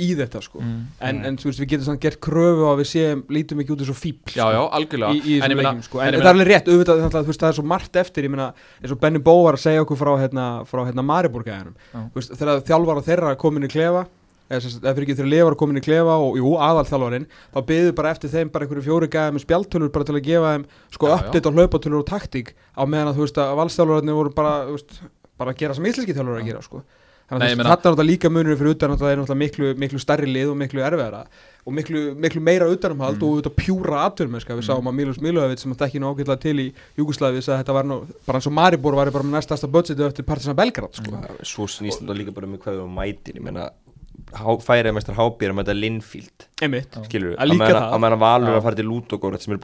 í 0.03 0.09
þetta 0.19 0.41
sko. 0.45 0.61
Mm. 0.61 0.81
en, 1.09 1.21
en 1.29 1.37
þú 1.41 1.49
veist, 1.49 1.61
við 1.63 1.69
getum 1.73 1.87
samt 1.87 2.01
gert 2.03 2.19
kröfu 2.23 2.67
að 2.71 2.81
við 2.83 2.89
séum, 2.91 3.23
lítum 3.33 3.63
ekki 3.63 3.73
út 3.75 3.81
eins 3.85 3.93
og 3.93 3.99
fíbl 3.99 4.35
Já, 4.37 4.45
já, 4.53 4.61
algjörlega. 4.79 5.13
í, 5.15 5.23
í 5.37 5.39
En 5.41 5.55
leikjum 5.57 5.81
sko. 5.87 6.01
en 6.03 6.13
en, 6.13 6.19
það 6.21 6.27
er 6.27 6.33
alveg 6.33 6.51
rétt, 6.51 6.69
auðvitað 6.69 7.01
þannig, 7.01 7.17
að, 7.17 7.25
þú 7.27 7.33
veist, 7.33 7.41
það 7.45 7.49
er 7.53 7.57
svo 7.59 7.67
margt 7.73 7.99
eftir 8.03 8.27
ég 8.27 8.33
meina, 8.35 8.51
eins 8.81 8.93
og 8.93 9.01
Benny 9.01 9.23
Bó 9.23 9.33
var 9.47 9.57
að 9.57 9.65
segja 9.65 9.83
okkur 9.87 9.99
frá 10.03 10.13
hérna, 10.21 10.45
frá 10.69 10.83
hérna 10.85 11.07
Mariborgæðinum 11.07 11.75
þegar 12.29 12.63
þjálfara 12.69 13.05
þeirra 13.09 13.35
komin 13.41 13.65
í 13.67 13.71
klefa 13.73 14.05
eða 14.47 14.93
fyrir 14.95 15.03
ekki 15.03 15.15
þegar 15.17 15.27
lefar 15.33 15.55
komin 15.59 15.79
í 15.79 15.83
klefa 15.83 16.13
og 16.23 16.37
jú, 16.39 16.53
aðal 16.63 16.85
þjálfarin, 16.87 17.25
þá 17.51 17.57
byggðu 17.67 17.95
bara 17.97 18.11
eftir 18.15 18.31
þeim 18.31 18.51
bara 18.53 18.63
einhverju 18.63 18.85
fjóri 18.85 19.09
gæði 19.11 19.33
með 19.35 19.43
spjaltölur 19.43 19.91
bara 19.91 20.07
til 20.07 20.15
að 20.15 20.23
gefa 20.29 20.53
þeim 20.53 20.63
sko 20.95 21.09
update 21.17 21.51
á 21.51 21.55
hlaupatölur 21.57 21.99
og 21.99 22.07
taktík 22.07 22.53
á 22.71 22.83
meðan 22.87 23.11
að 23.11 23.17
þú 23.19 23.25
veist 23.25 23.41
að 23.43 23.51
valstjálfararnir 23.59 24.15
voru 24.21 24.31
bara, 24.37 24.53
bara 25.41 25.51
að 25.51 25.59
gera 25.65 25.75
sem 25.75 25.89
íslenski 25.91 26.15
þjálfur 26.15 26.39
að 26.39 26.47
gera 26.47 26.63
sko 26.63 26.79
Þannig 27.27 27.43
að 27.43 27.49
þetta 27.51 27.61
er 27.61 27.67
náttúrulega 27.67 28.07
líka 28.07 28.29
munur 28.31 28.55
fyrir 28.59 28.71
utan 28.77 28.91
að 28.93 29.01
það 29.01 29.11
er 29.11 29.17
náttúrulega 29.19 29.41
miklu, 29.43 29.71
miklu 29.83 29.99
stærri 29.99 30.29
lið 30.31 30.51
og 30.53 30.57
miklu 30.61 30.83
erfiðara 30.87 31.21
og 31.67 31.73
miklu, 31.75 32.03
miklu 32.15 32.39
meira 32.41 32.69
utanumhald 32.71 33.17
Mm. 33.17 33.23
og 33.27 33.33
auðvitað 33.33 33.55
pjúra 33.59 34.03
atvinnumennska 34.07 34.55
við 34.55 34.67
sáum 34.69 34.87
að 34.87 34.95
Milos 34.95 35.19
Milojevic 35.19 35.59
sem 35.59 35.73
að 35.75 35.81
þekki 35.83 35.99
nú 35.99 36.13
ágætlega 36.13 36.39
til 36.39 36.55
í 36.63 36.67
Júgoslavi 36.97 37.41
að 37.43 37.57
þetta 37.59 37.73
var 37.75 37.83
nú 37.89 37.97
bara 38.25 38.39
eins 38.39 38.47
og 38.47 38.53
Maribor 38.55 38.95
var 38.95 39.11
bara 39.11 39.23
með 39.27 39.35
næstasta 39.35 39.67
budgetu 39.67 40.07
eftir 40.07 40.23
Partisan 40.23 40.55
Belgrad 40.55 40.95
sko. 40.95 41.11
Mm. 41.11 41.43
Svo 41.43 41.67
snýst 41.67 41.99
þetta 42.05 42.15
líka 42.15 42.31
bara 42.31 42.47
með 42.47 42.63
hvað 42.63 42.79
við 42.79 42.95
mætir 42.95 43.35
Ég 43.35 43.43
meina, 43.43 43.67
færið 44.63 44.93
mestar 44.95 45.15
hábýr 45.19 45.51
að 45.51 45.57
mæta 45.59 45.75
Linfield 45.75 46.47
einmitt 46.63 46.95
Skilur 47.05 47.35
Að 47.37 47.51
það. 47.75 47.91
Að 47.95 48.01
meðan 48.03 48.19
Valur 48.23 48.55
að 48.57 48.63
fara 48.65 48.75
til 48.79 48.87
Lútogorð 48.87 49.43
sem 49.43 49.53
er 49.53 49.59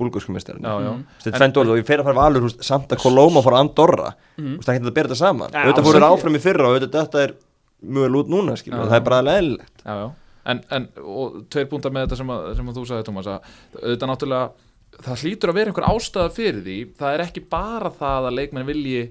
já 0.84 0.92
Mm. 0.94 1.02
Þetta 1.24 1.32
er 1.32 1.40
tvennt 1.40 1.58
orð 1.64 1.72
og 1.74 1.80
ég 1.82 1.88
fer 1.88 2.00
að 2.00 2.08
fara 2.10 2.20
Valur 2.20 2.46
húst, 2.48 2.64
samt 2.64 2.92
að 2.92 3.02
Kolóma 3.04 3.42
fór 3.44 3.58
Andorra 3.60 4.14
mm. 4.38 4.60
Það 4.64 4.76
getur 4.78 4.92
að 4.92 4.94
bera 5.00 5.08
þetta 5.10 5.20
saman 5.24 5.50
Ja, 5.54 5.64
Þetta 5.68 5.80
alls 5.82 5.88
fóru 5.90 6.00
ekki. 6.04 6.12
áfram 6.20 6.36
í 6.36 6.44
fyrra 6.44 6.68
og 6.70 6.76
auðvitað 6.78 7.00
þetta 7.08 7.24
er 7.24 7.34
mjög 7.84 8.12
lút 8.14 8.30
núna 8.32 8.56
skilur 8.60 8.80
Já, 8.80 8.86
það 8.86 8.94
já. 8.94 9.00
er 9.02 9.08
bara 9.10 9.22
leðilegt 9.28 9.84
já, 9.86 9.96
já. 10.04 10.12
En, 10.46 10.60
en 10.76 10.88
og 11.04 11.36
tveir 11.54 11.68
púntar 11.72 11.92
með 11.96 12.06
þetta 12.08 12.18
sem, 12.20 12.32
að, 12.36 12.48
sem 12.58 12.70
að 12.72 12.78
þú 12.80 12.86
sagði 12.90 13.06
Tómas 13.08 13.28
að 13.32 13.46
auðvitað 13.80 14.10
náttúrulega 14.12 15.04
það 15.08 15.22
hlýtur 15.24 15.50
að 15.54 15.58
vera 15.60 15.72
einhver 15.72 15.86
ástæða 15.90 16.34
fyrir 16.36 16.64
því 16.66 16.78
það 17.00 17.14
er 17.18 17.24
ekki 17.28 17.44
bara 17.54 17.92
það 17.96 18.28
að 18.30 18.36
leikmenn 18.40 18.68
vilji 18.68 19.04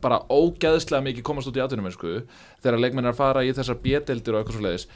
bara 0.00 0.20
ógeðslega 0.30 1.04
mikið 1.04 1.26
komast 1.26 1.50
út 1.50 1.58
í 1.58 1.62
atvinnumennsku 1.64 2.14
þegar 2.62 2.80
leikmenn 2.80 3.06
er 3.08 3.12
að 3.12 3.20
fara 3.20 3.44
í 3.44 3.52
þessar 3.56 3.78
bjedeldir 3.84 4.34
og 4.36 4.40
eitthvað 4.40 4.56
svo 4.58 4.64
leiðis 4.66 4.86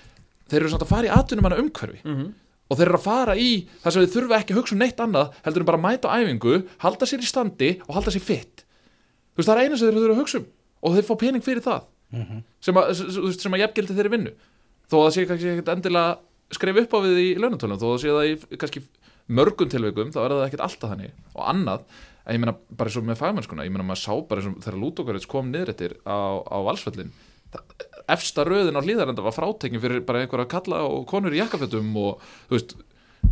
þeir 0.51 0.61
eru 0.63 0.73
samt 0.73 0.85
að 0.87 0.93
fara 0.95 1.09
í 1.09 1.15
atvinnumanna 1.19 1.61
umhverfi 1.63 2.01
Mhm. 2.05 2.27
og 2.71 2.79
þeir 2.81 2.87
eru 2.89 2.99
að 2.99 3.05
fara 3.05 3.35
í 3.37 3.49
það 3.85 3.93
sem 3.93 4.03
þeir 4.05 4.13
þurfa 4.17 4.39
ekki 4.41 4.55
að 4.55 4.59
hugsa 4.63 4.75
um 4.75 4.83
neitt 4.85 5.01
annað 5.05 5.33
heldur 5.45 5.65
en 5.65 5.69
bara 5.71 5.79
að 5.79 5.85
mæta 5.85 6.09
á 6.09 6.17
æfingu, 6.23 6.55
halda 6.85 7.07
sér 7.11 7.21
í 7.25 7.29
standi 7.29 7.71
og 7.89 7.95
halda 7.99 8.11
sér 8.15 8.25
fitt 8.25 8.65
þú 9.35 9.43
veist 9.43 9.49
það 9.51 9.57
er 9.59 9.65
eina 9.69 9.77
sem 9.77 9.89
þeir 9.91 9.99
þurfa 10.01 10.15
að 10.17 10.23
hugsa 10.23 10.39
um 10.41 10.47
og 10.85 10.95
þeir 10.97 11.09
fá 11.11 11.15
pening 11.25 11.45
fyrir 11.45 11.65
það 11.65 11.83
að, 12.23 13.03
þú 13.03 13.27
veist, 13.29 13.45
sem 13.45 13.57
að 13.57 13.65
jafngildi 13.65 13.99
þeirri 13.99 14.15
vinnu. 14.15 14.35
Þó 14.91 14.97
að 14.99 15.05
það 15.05 15.15
sé 15.17 15.27
kannski 15.31 15.53
ekkert 15.55 15.73
endilega 15.75 16.17
skrifa 16.55 16.85
upp 16.85 16.97
á 16.97 16.99
við 17.05 17.21
í 17.23 17.29
launatölum 17.41 17.81
þó 17.81 17.87
að 17.89 17.95
það 17.95 18.03
sé 18.03 18.15
það 18.15 18.31
í 18.31 18.59
kannski 18.63 18.83
mörgum 19.35 19.71
tilveikum 19.73 20.13
þá 20.15 20.19
er 20.25 20.35
það 20.35 20.49
ekkert 20.49 20.67
alltaf 20.67 20.93
þannig. 20.93 21.15
Og 21.35 21.47
annað 21.51 21.87
en 22.25 22.37
ég 22.37 22.41
meina 22.41 22.57
bara 22.73 22.91
eins 22.91 22.99
og 22.99 23.07
með 23.07 23.21
fagmennskuna 23.21 23.67
ég 23.67 23.73
meina 23.73 23.87
maður 23.87 24.03
sá 24.03 24.13
bara 24.29 24.41
eins 24.41 24.51
og 24.51 24.65
þegar 24.65 24.81
Lútokarits 24.81 25.29
kom 25.29 25.51
niður 25.53 25.73
eftir 25.75 25.97
á, 26.09 26.41
á 26.41 26.57
valsföllin 26.65 27.13
efsta 28.11 28.45
röðin 28.49 28.77
á 28.77 28.85
hlýðarenda 28.85 29.25
var 29.25 29.37
frátekin 29.37 29.83
fyrir 29.83 30.05
bara 30.07 30.25
einhverja 30.25 30.49
kalla 30.51 30.83
og 30.89 31.05
konur 31.11 31.35
í 31.35 31.41
jakkafötum 31.41 31.93
og 32.01 32.25
þú 32.49 32.57
veist 32.57 32.75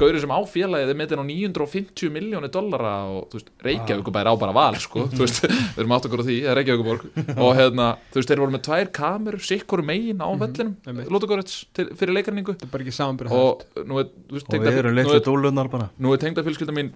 Gauri 0.01 0.21
sem 0.23 0.33
á 0.33 0.41
félagið 0.49 0.93
er 0.93 0.99
metin 0.99 1.21
á 1.21 1.25
950 1.27 2.11
miljónir 2.15 2.51
dollara 2.53 2.93
og 3.13 3.27
þú 3.33 3.39
veist, 3.39 3.51
Reykjavík 3.67 4.09
bæri 4.15 4.33
á 4.33 4.35
bara 4.41 4.55
val 4.57 4.79
sko, 4.83 5.05
þú 5.13 5.21
veist, 5.25 5.45
við 5.77 5.83
erum 5.85 5.95
átt 5.97 6.09
okkur 6.09 6.23
á 6.23 6.27
því, 6.27 6.37
það 6.43 6.51
er 6.53 6.59
Reykjavíkuborg 6.61 7.07
og 7.37 7.53
hérna, 7.59 7.87
þú 8.11 8.21
veist, 8.21 8.33
þeir 8.33 8.43
voru 8.43 8.55
með 8.57 8.65
tvær 8.69 8.91
kamerur, 8.99 9.45
sikkur 9.47 9.85
megin 9.87 10.25
á 10.25 10.29
vellinum, 10.43 10.75
einmitt. 10.89 11.13
Lótagorets 11.13 11.59
fyrir 11.77 12.17
leikarningu. 12.17 12.57
Þetta 12.57 12.69
er 12.69 12.73
bara 12.75 12.87
ekki 12.87 12.97
samanbyrð 12.99 13.37
og 13.39 13.87
nú 13.89 14.03
er, 14.03 14.11
þú 14.29 14.39
veist, 14.39 14.49
Og 14.49 14.55
tengda, 14.57 14.73
við 14.73 14.83
erum 14.83 14.97
nú 14.97 15.01
litlu 15.03 15.19
er, 15.19 15.25
dúlunar 15.29 15.73
bara. 15.73 15.89
nú 16.03 16.15
er 16.17 16.23
tengda 16.23 16.45
fjölskylda 16.47 16.75
mín 16.77 16.93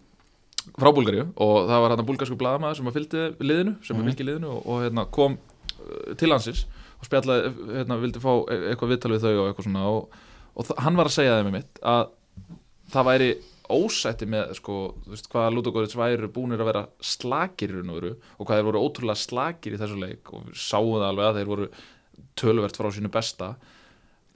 frá 0.76 0.90
Búlgaríu 0.90 1.28
og 1.38 1.68
það 1.68 1.82
var 1.84 1.92
hérna 1.94 2.06
búlgarsku 2.08 2.36
blaðamaður 2.40 2.80
sem 2.80 2.88
að 2.90 2.96
fylgdi 2.98 3.20
liðinu, 3.46 3.76
sem 3.86 4.00
að 4.00 4.08
fylgdi 4.10 4.26
liðinu 4.26 4.48
og, 4.50 4.64
og 4.66 4.80
hérna 4.82 5.04
kom 5.14 5.36
uh, 5.38 6.14
til 6.18 6.32
hansins 6.34 6.64
og 6.98 7.06
spjallaði, 7.06 7.52
hérna, 7.76 7.98
vildi 8.02 8.22
fá 8.24 8.32
e- 8.50 8.58
eitthvað 8.72 8.94
viðtal 8.96 9.12
við 9.14 9.26
þau 9.28 9.32
og 9.36 9.44
eitthvað 9.52 9.68
svona 9.68 9.84
og, 9.92 10.16
og 10.58 10.72
hann 10.82 10.98
var 10.98 11.10
að 11.10 11.14
segja 11.20 11.36
þeim 11.38 11.52
mitt 11.54 11.80
að 11.86 12.08
það 12.92 13.06
væri 13.10 13.28
ósætti 13.66 14.28
með 14.30 14.52
sko, 14.60 14.74
þú 15.04 15.10
veist, 15.14 15.28
hvað 15.32 15.48
Ludogorits 15.56 15.96
væru 15.98 16.28
búnir 16.30 16.60
að 16.62 16.68
vera 16.70 16.82
slakir 17.02 17.72
í 17.72 17.78
raun 17.80 17.90
og 17.90 17.96
veru 17.98 18.12
og 18.38 18.46
hvað 18.46 18.60
þeir 18.60 18.68
voru 18.68 18.82
ótrúlega 18.86 19.18
slakir 19.18 19.74
í 19.74 19.80
þessu 19.80 19.96
leik 19.98 20.30
og 20.36 20.44
við 20.46 20.60
sáum 20.62 20.92
það 21.00 21.08
alveg 21.08 21.26
að 21.32 21.38
þeir 21.40 21.50
voru 21.50 21.66
töluvert 22.38 22.78
frá 22.78 22.90
sínu 22.94 23.10
besta. 23.10 23.48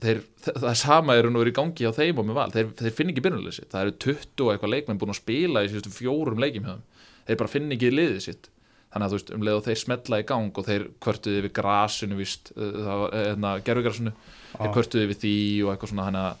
Þeir, 0.01 0.19
þa- 0.43 0.55
það 0.57 0.69
er 0.73 0.79
sama 0.81 1.15
er 1.15 1.23
raun 1.27 1.37
og 1.37 1.43
veru 1.45 1.53
í 1.53 1.57
gangi 1.61 1.85
á 1.87 1.93
þeim 1.95 2.19
og 2.19 2.25
með 2.27 2.37
val, 2.41 2.51
þeir, 2.51 2.71
þeir 2.81 2.95
finn 2.97 3.11
ekki 3.13 3.23
byrjunleysi 3.27 3.67
það 3.71 3.83
eru 3.85 3.93
20 4.03 4.43
og 4.45 4.51
eitthvað 4.55 4.73
leikmenn 4.75 4.99
búin 5.03 5.13
að 5.13 5.19
spila 5.21 5.63
í 5.63 5.69
síðustu 5.71 5.93
fjórum 5.95 6.41
leikjum 6.41 6.65
hjá 6.67 6.73
þeim. 6.73 7.05
Þeir 7.29 7.39
bara 7.43 7.53
finn 7.53 7.71
ekki 7.77 7.91
liðið 7.93 8.19
sitt. 8.25 8.49
Þannig 8.91 9.05
að 9.05 9.11
þú 9.13 9.17
veist, 9.21 9.29
um 9.37 9.45
leið 9.47 9.57
og 9.61 9.65
þeir 9.69 9.79
smetla 9.85 10.19
í 10.19 10.25
gang 10.27 10.57
og 10.59 10.65
þeir 10.67 10.87
kvörtuði 11.05 11.43
við 11.45 11.53
grasinu 11.61 12.17
víst, 12.19 12.51
uh, 12.57 12.71
það 12.81 12.97
var, 13.05 13.13
hérna, 13.21 13.51
gerfugrasinu 13.69 14.11
þeir 14.57 14.73
kvörtuði 14.75 15.05
við 15.13 15.21
því 15.21 15.35
og 15.63 15.71
eitthvað 15.75 15.93
svona 15.93 16.07
þannig 16.09 16.25
að, 16.27 16.35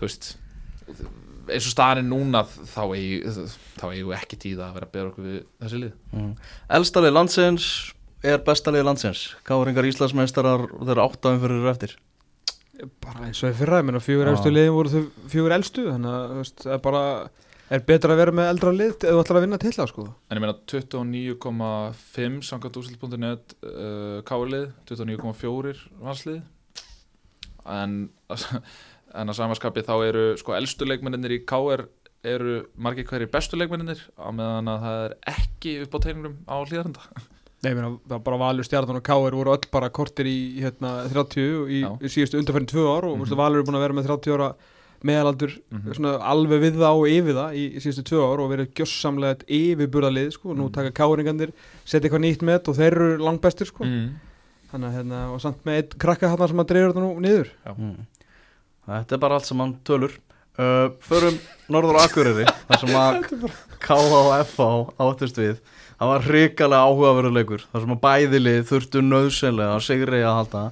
þú 0.00 0.08
veist 0.08 0.30
eins 1.54 1.68
og 1.68 1.74
staðan 1.74 2.02
er 2.02 2.08
núna 2.08 2.42
þá 2.48 2.82
eigum 2.94 3.46
þá 3.78 3.84
eigum 3.92 4.10
við 4.10 4.18
ekki 4.18 4.40
tíða 4.44 4.68
að 4.68 4.76
vera 4.78 4.88
að 4.88 4.94
bera 4.96 5.12
okkur 5.12 5.28
við 5.28 5.38
þessi 5.62 5.80
lið. 5.84 5.94
Mm. 6.12 6.34
Elstalið 6.78 7.16
landsins 7.16 7.70
er 8.26 8.44
bestalið 8.46 8.86
landsins. 8.88 9.24
Káringar 9.46 9.88
Íslandsmeistarar 9.88 10.66
þeir 10.72 10.94
eru 10.94 11.04
átta 11.04 11.34
umfyrir 11.36 11.68
eftir. 11.70 11.96
Bara 13.02 13.26
eins 13.26 13.42
og 13.42 13.50
í 13.50 13.58
fyrra, 13.58 13.80
ég 13.80 13.88
meina 13.88 14.02
fjögur 14.02 14.30
elstu 14.30 14.52
liðin 14.52 14.74
voru 14.76 14.92
þau 14.92 15.28
fjögur 15.32 15.54
elstu 15.56 15.86
þannig 15.88 16.14
að 16.14 16.28
þú 16.32 16.42
veist, 16.42 16.60
það 16.62 16.74
er 16.76 16.82
bara 16.84 17.04
er 17.68 17.82
betra 17.84 18.14
að 18.14 18.20
vera 18.22 18.34
með 18.38 18.50
eldra 18.52 18.74
lið 18.74 18.92
ef 18.94 19.00
þú 19.02 19.22
ætlar 19.22 19.38
að 19.38 19.44
vinna 19.44 19.58
tilla 19.62 19.86
sko. 19.90 20.04
En 20.28 20.38
ég 20.38 20.44
meina 20.44 20.54
29,5 20.72 22.38
samkvæmt 22.48 22.78
úrslit.net 22.80 23.56
uh, 23.58 24.20
káirlið, 24.28 24.70
29,4 24.88 25.74
vanslið 26.04 26.38
en, 27.68 27.98
en 29.14 29.28
að 29.32 29.38
samanskapi 29.38 29.82
þá 29.86 29.94
eru 30.08 30.36
sko 30.36 30.52
elstu 30.58 30.84
leikmenninir 30.88 31.30
í 31.38 31.44
káir 31.48 31.86
eru 32.24 32.66
margir 32.76 33.06
hverjir 33.06 33.30
bestu 33.30 33.56
leikmenninir 33.56 34.00
á 34.18 34.28
meðan 34.34 34.68
að 34.68 34.80
það 34.84 35.02
er 35.06 35.16
ekki 35.32 35.74
upp 35.84 35.94
á 35.94 35.98
teiningnum 36.04 36.36
á 36.50 36.56
hlýðarenda 36.66 37.00
Nei, 37.58 37.72
ég 37.72 37.74
meina, 37.74 37.88
það 38.06 38.12
var 38.12 38.20
bara 38.22 38.36
Valur, 38.38 38.62
Stjarnan 38.68 38.96
og 39.00 39.02
Káir 39.02 39.34
voru 39.34 39.50
öll 39.50 39.64
bara 39.72 39.88
kortir 39.90 40.28
í 40.30 40.60
hérna, 40.62 41.08
30 41.10 41.66
í, 41.66 41.80
Já. 41.82 41.88
í 41.98 42.06
síðustu 42.14 42.38
undarfærin 42.38 42.68
tvö 42.70 42.84
ár 42.86 43.04
og 43.08 43.16
mm 43.18 43.24
Mhm. 43.26 43.34
Valur 43.40 43.58
er 43.58 43.64
búin 43.66 43.74
að 43.74 43.82
vera 43.82 43.96
með 43.98 44.06
30 44.06 44.34
ára 44.36 44.54
meðalaldur 45.02 45.56
Mhm. 45.72 45.94
svona 45.94 46.12
alveg 46.22 46.60
við 46.62 46.78
það 46.78 47.00
og 47.00 47.08
yfir 47.08 47.34
það 47.34 47.56
í, 47.58 47.64
í 47.74 47.80
síðustu 47.82 48.04
tvö 48.06 48.20
ár 48.30 48.40
og 48.44 48.50
verið 48.52 48.70
gjössamlega 48.78 49.42
yfirburðalið 49.58 50.30
sko, 50.32 50.54
nú 50.54 50.68
Mhm. 50.68 50.72
taka 50.72 50.90
Káiringandir 50.94 51.52
setja 51.84 52.08
eitthvað 52.10 52.24
nýtt 52.26 52.42
með 52.46 52.68
og 52.68 52.76
þeir 52.76 52.92
eru 52.92 53.18
langbestir 53.18 53.66
sko 53.66 53.84
mm. 53.84 54.08
þannig 54.70 54.86
að 54.88 54.96
hérna, 54.98 55.32
og 55.34 55.40
samt 55.40 55.64
með 55.64 55.74
eitt 55.82 55.98
krakka 55.98 56.28
hann 56.28 56.48
sem 56.48 56.58
að 56.62 56.66
dreifur 56.70 56.92
þetta 56.94 57.02
nú 57.02 57.20
niður 57.20 57.48
Mm. 57.78 58.06
Þetta 58.88 59.16
er 59.16 59.22
bara 59.22 59.38
allt 59.38 59.48
sem 59.48 59.60
hann 59.60 59.76
tölur. 59.86 60.14
Uh, 60.58 60.88
Förum 61.04 61.36
Norður 61.70 62.00
og 62.00 62.04
Akureyri 62.06 62.46
þar 62.48 62.80
sem 62.80 62.94
að 62.98 63.18
KH 63.84 63.98
og 64.18 64.30
FH 64.40 64.68
áttist 65.04 65.38
við. 65.38 65.60
Það 65.98 66.12
var 66.12 66.26
hrikalega 66.26 66.88
áhugaveruleikur 66.88 67.66
þar 67.68 67.84
sem 67.84 67.94
að 67.94 68.02
bæðilið 68.06 68.60
þurftu 68.70 69.02
nöðsynlega 69.04 69.76
að 69.76 69.84
sigri 69.86 70.22
að 70.24 70.38
halda. 70.40 70.62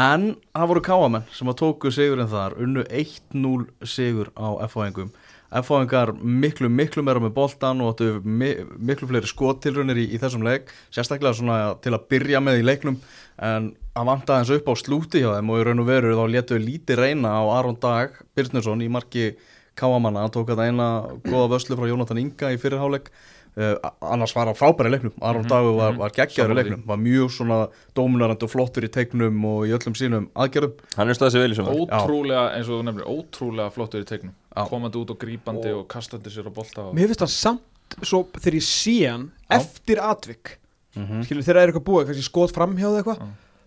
En 0.00 0.26
það 0.54 0.70
voru 0.70 0.84
KH-menn 0.86 1.26
sem 1.34 1.50
að 1.50 1.58
tóku 1.60 1.92
sigurinn 1.92 2.30
þar 2.30 2.56
unnu 2.62 2.86
1-0 2.86 3.88
sigur 3.90 4.30
á 4.38 4.48
FH-engum 4.68 5.10
FH-engar 5.50 6.12
miklu, 6.14 6.68
miklu 6.70 7.02
meira 7.02 7.22
með 7.22 7.32
boltan 7.34 7.80
og 7.82 7.94
áttu 7.94 8.20
mi 8.22 8.52
miklu 8.78 9.08
fleiri 9.10 9.26
skottilrunir 9.26 9.98
í, 9.98 10.06
í 10.14 10.20
þessum 10.22 10.44
leik 10.46 10.70
sérstaklega 10.94 11.34
svona 11.34 11.56
til 11.82 11.94
að 11.96 12.06
byrja 12.12 12.42
með 12.44 12.60
í 12.60 12.66
leiknum. 12.68 13.00
En 13.42 13.72
að 13.98 14.10
vanta 14.12 14.38
eins 14.38 14.52
upp 14.54 14.70
á 14.70 14.74
slúti 14.78 15.24
hjá 15.24 15.32
þeim 15.34 15.50
og 15.50 15.62
í 15.62 15.64
raun 15.66 15.82
og 15.82 15.88
veru 15.90 16.14
þá 16.18 16.24
létu 16.30 16.60
lítið 16.60 17.02
reyna 17.02 17.34
á 17.34 17.42
Aron 17.58 17.80
Dag 17.82 18.20
Birnusson 18.36 18.84
í 18.84 18.90
marki 18.92 19.32
Káamanna, 19.80 20.26
hann 20.26 20.32
tók 20.34 20.50
þetta 20.50 20.66
eina 20.68 20.86
góða 21.24 21.54
vöslu 21.54 21.78
frá 21.78 21.88
Jónatan 21.88 22.20
Inga 22.20 22.50
í 22.52 22.58
fyrirháleik 22.60 23.08
annars 23.56 24.34
var 24.36 24.46
hann 24.46 24.56
frábæri 24.58 24.90
leiknum. 24.92 25.12
Aron 25.20 25.42
Mhm, 25.42 25.48
Dagur 25.50 25.76
var, 25.76 25.92
mhm. 25.92 25.98
var 25.98 26.10
geggjaður 26.10 26.54
leiknum. 26.54 26.82
Var 26.86 26.96
mjög 26.96 27.30
svona 27.34 27.58
dóminarandi 27.94 28.46
og 28.46 28.50
flottur 28.50 28.86
í 28.86 28.90
teiknum 28.92 29.44
og 29.44 29.66
í 29.66 29.74
öllum 29.76 29.96
sínum 29.98 30.28
aðgerðum. 30.34 30.72
Hann 30.96 31.08
er 31.08 31.14
staðið 31.18 31.34
sér 31.34 31.44
vel 31.44 31.52
í 31.52 31.58
sumar. 31.58 31.74
Ótrúlega, 31.74 32.44
eins 32.56 32.68
og 32.70 32.80
þú 32.80 32.84
nefnir, 32.88 33.06
ótrúlega 33.10 33.72
flottur 33.74 34.00
í 34.04 34.08
tegnum 34.08 34.34
Já. 34.56 34.64
komandi 34.68 34.96
út 35.02 35.10
og 35.10 35.18
grípandi 35.18 35.74
og, 35.74 35.86
kastandi 35.88 36.30
sér 36.30 36.48
á 36.48 36.52
bolta 36.54 36.88
og... 36.88 36.94
Mér 36.94 37.10
finnst 37.10 37.20
það 37.26 37.34
samt 37.36 38.00
svo 38.06 38.24
þegar 38.38 38.54
ég 38.60 38.66
sé 38.66 38.96
hann 39.10 39.30
eftir 39.50 39.98
atvik. 39.98 40.56
Mm 40.96 41.22
skilur 41.22 41.44
þegar 41.46 41.56
það 41.56 41.62
er 41.62 41.70
eitthvað 41.70 41.86
búið, 41.86 42.06
kannski 42.08 42.26
skot 42.26 42.54
framhjáð 42.54 42.96
eitthvað. 42.98 43.20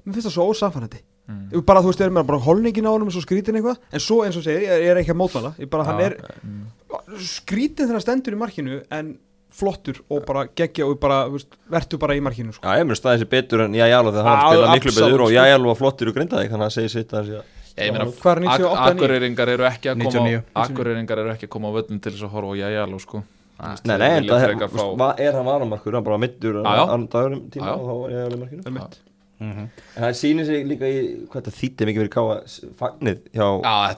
Mér 0.03 0.13
finnst 0.17 0.27
það 0.27 0.33
svo 0.35 0.47
ósamfærandi 0.51 0.99
mm. 1.31 1.43
Ég 1.53 1.63
bara 1.67 1.79
þú 1.83 1.91
veist, 1.91 2.01
er 2.03 2.11
mér 2.11 2.25
bara 2.27 2.39
holningin 2.43 2.87
á 2.87 2.91
honum 2.91 3.07
og 3.07 3.15
svo 3.15 3.23
skrítin 3.23 3.55
eitthvað 3.55 3.79
en 3.95 4.03
svo 4.03 4.17
eins 4.25 4.35
og 4.35 4.43
segir, 4.43 4.65
ég, 4.65 4.81
ég 4.83 4.91
er 4.91 4.99
ekki 4.99 5.13
að 5.13 5.19
mótmála 5.21 5.53
ég 5.59 5.69
bara, 5.71 5.85
hann 5.87 6.01
Já. 6.01 6.05
er 6.09 6.17
Mm. 6.43 6.65
skrítin 7.23 7.87
þegar 7.87 7.95
hann 7.97 8.03
stendur 8.03 8.35
í 8.35 8.39
markinu 8.41 8.81
en 8.91 9.13
flottur 9.53 9.99
og 10.09 10.23
bara 10.27 10.45
geggja 10.57 10.85
og 10.89 10.95
bara, 11.01 11.23
vertu 11.71 11.99
bara 12.01 12.15
í 12.17 12.21
markinu 12.25 12.53
sko. 12.55 12.65
Já, 12.65 12.81
ég 12.81 12.87
mér 12.89 12.97
staðið 12.99 13.23
sér 13.23 13.29
betur 13.33 13.65
en 13.67 13.75
Jæjáló 13.77 14.13
þegar 14.15 14.29
hann 14.29 14.39
Já, 14.39 14.43
var 14.43 14.53
að 14.53 14.57
spila 14.57 14.77
miklu 14.77 14.93
betur 14.97 15.23
og 15.25 15.29
sko. 15.29 15.35
Jæjáló 15.37 15.69
var 15.71 15.79
flottur 15.81 16.09
í 16.09 16.15
grindaðik 16.17 16.53
þannig 16.55 16.69
að 16.69 16.75
segja 16.77 16.93
sitt 16.95 17.13
að 17.13 17.29
segja 17.29 17.43
Ég 17.73 17.93
meina, 17.93 18.05
Hvað 18.21 18.33
er 18.33 18.41
98, 18.45 18.73
Ak 18.73 18.97
99? 18.97 18.97
Akureyringar 18.97 19.51
eru 19.55 19.65
ekki 19.69 19.89
að 19.89 20.03
koma 20.03 20.25
99. 20.25 20.43
á 20.53 20.59
Akureyringar 20.63 21.21
eru 21.23 21.31
ekki 21.33 21.47
að 21.47 21.53
koma 21.55 21.71
á 21.73 21.75
völlin 21.77 22.01
til 22.03 22.11
þess 22.13 22.25
að 22.27 22.35
horfa 22.35 22.53
á 22.53 22.61
jæjáló 22.63 22.99
sko 23.01 23.23
Nei, 23.63 23.95
nei, 24.01 24.09
en 24.17 24.27
það 24.27 24.43
er, 24.43 24.53
er 25.23 25.37
hann 25.37 25.47
varamarkur, 25.47 25.95
hann 25.95 26.05
bara 26.05 26.19
mittur 26.21 26.59
Já, 26.59 26.69
já. 26.73 26.83
annan 26.83 27.07
dagurum 27.13 27.43
tíma 27.53 27.69
Já, 27.69 27.73
já. 27.73 27.79
og 27.79 27.85
þá 27.87 27.93
var 28.03 28.13
Jæjáló 28.17 28.37
í 28.37 28.43
markinu 28.43 29.12
Það 29.39 29.49
er 29.49 29.55
mitt. 29.55 29.69
-hmm. 29.73 29.97
En 29.97 30.03
það 30.03 30.13
sýnir 30.21 30.45
sig 30.45 30.65
líka 30.67 30.85
í 30.87 31.27
hvað 31.27 31.41
þetta 31.41 31.51
þýtti 31.59 31.85
mikið 31.89 31.99
fyrir 32.01 32.13
káa 32.13 32.35
fagnið 32.79 33.17
hjá 33.33 33.47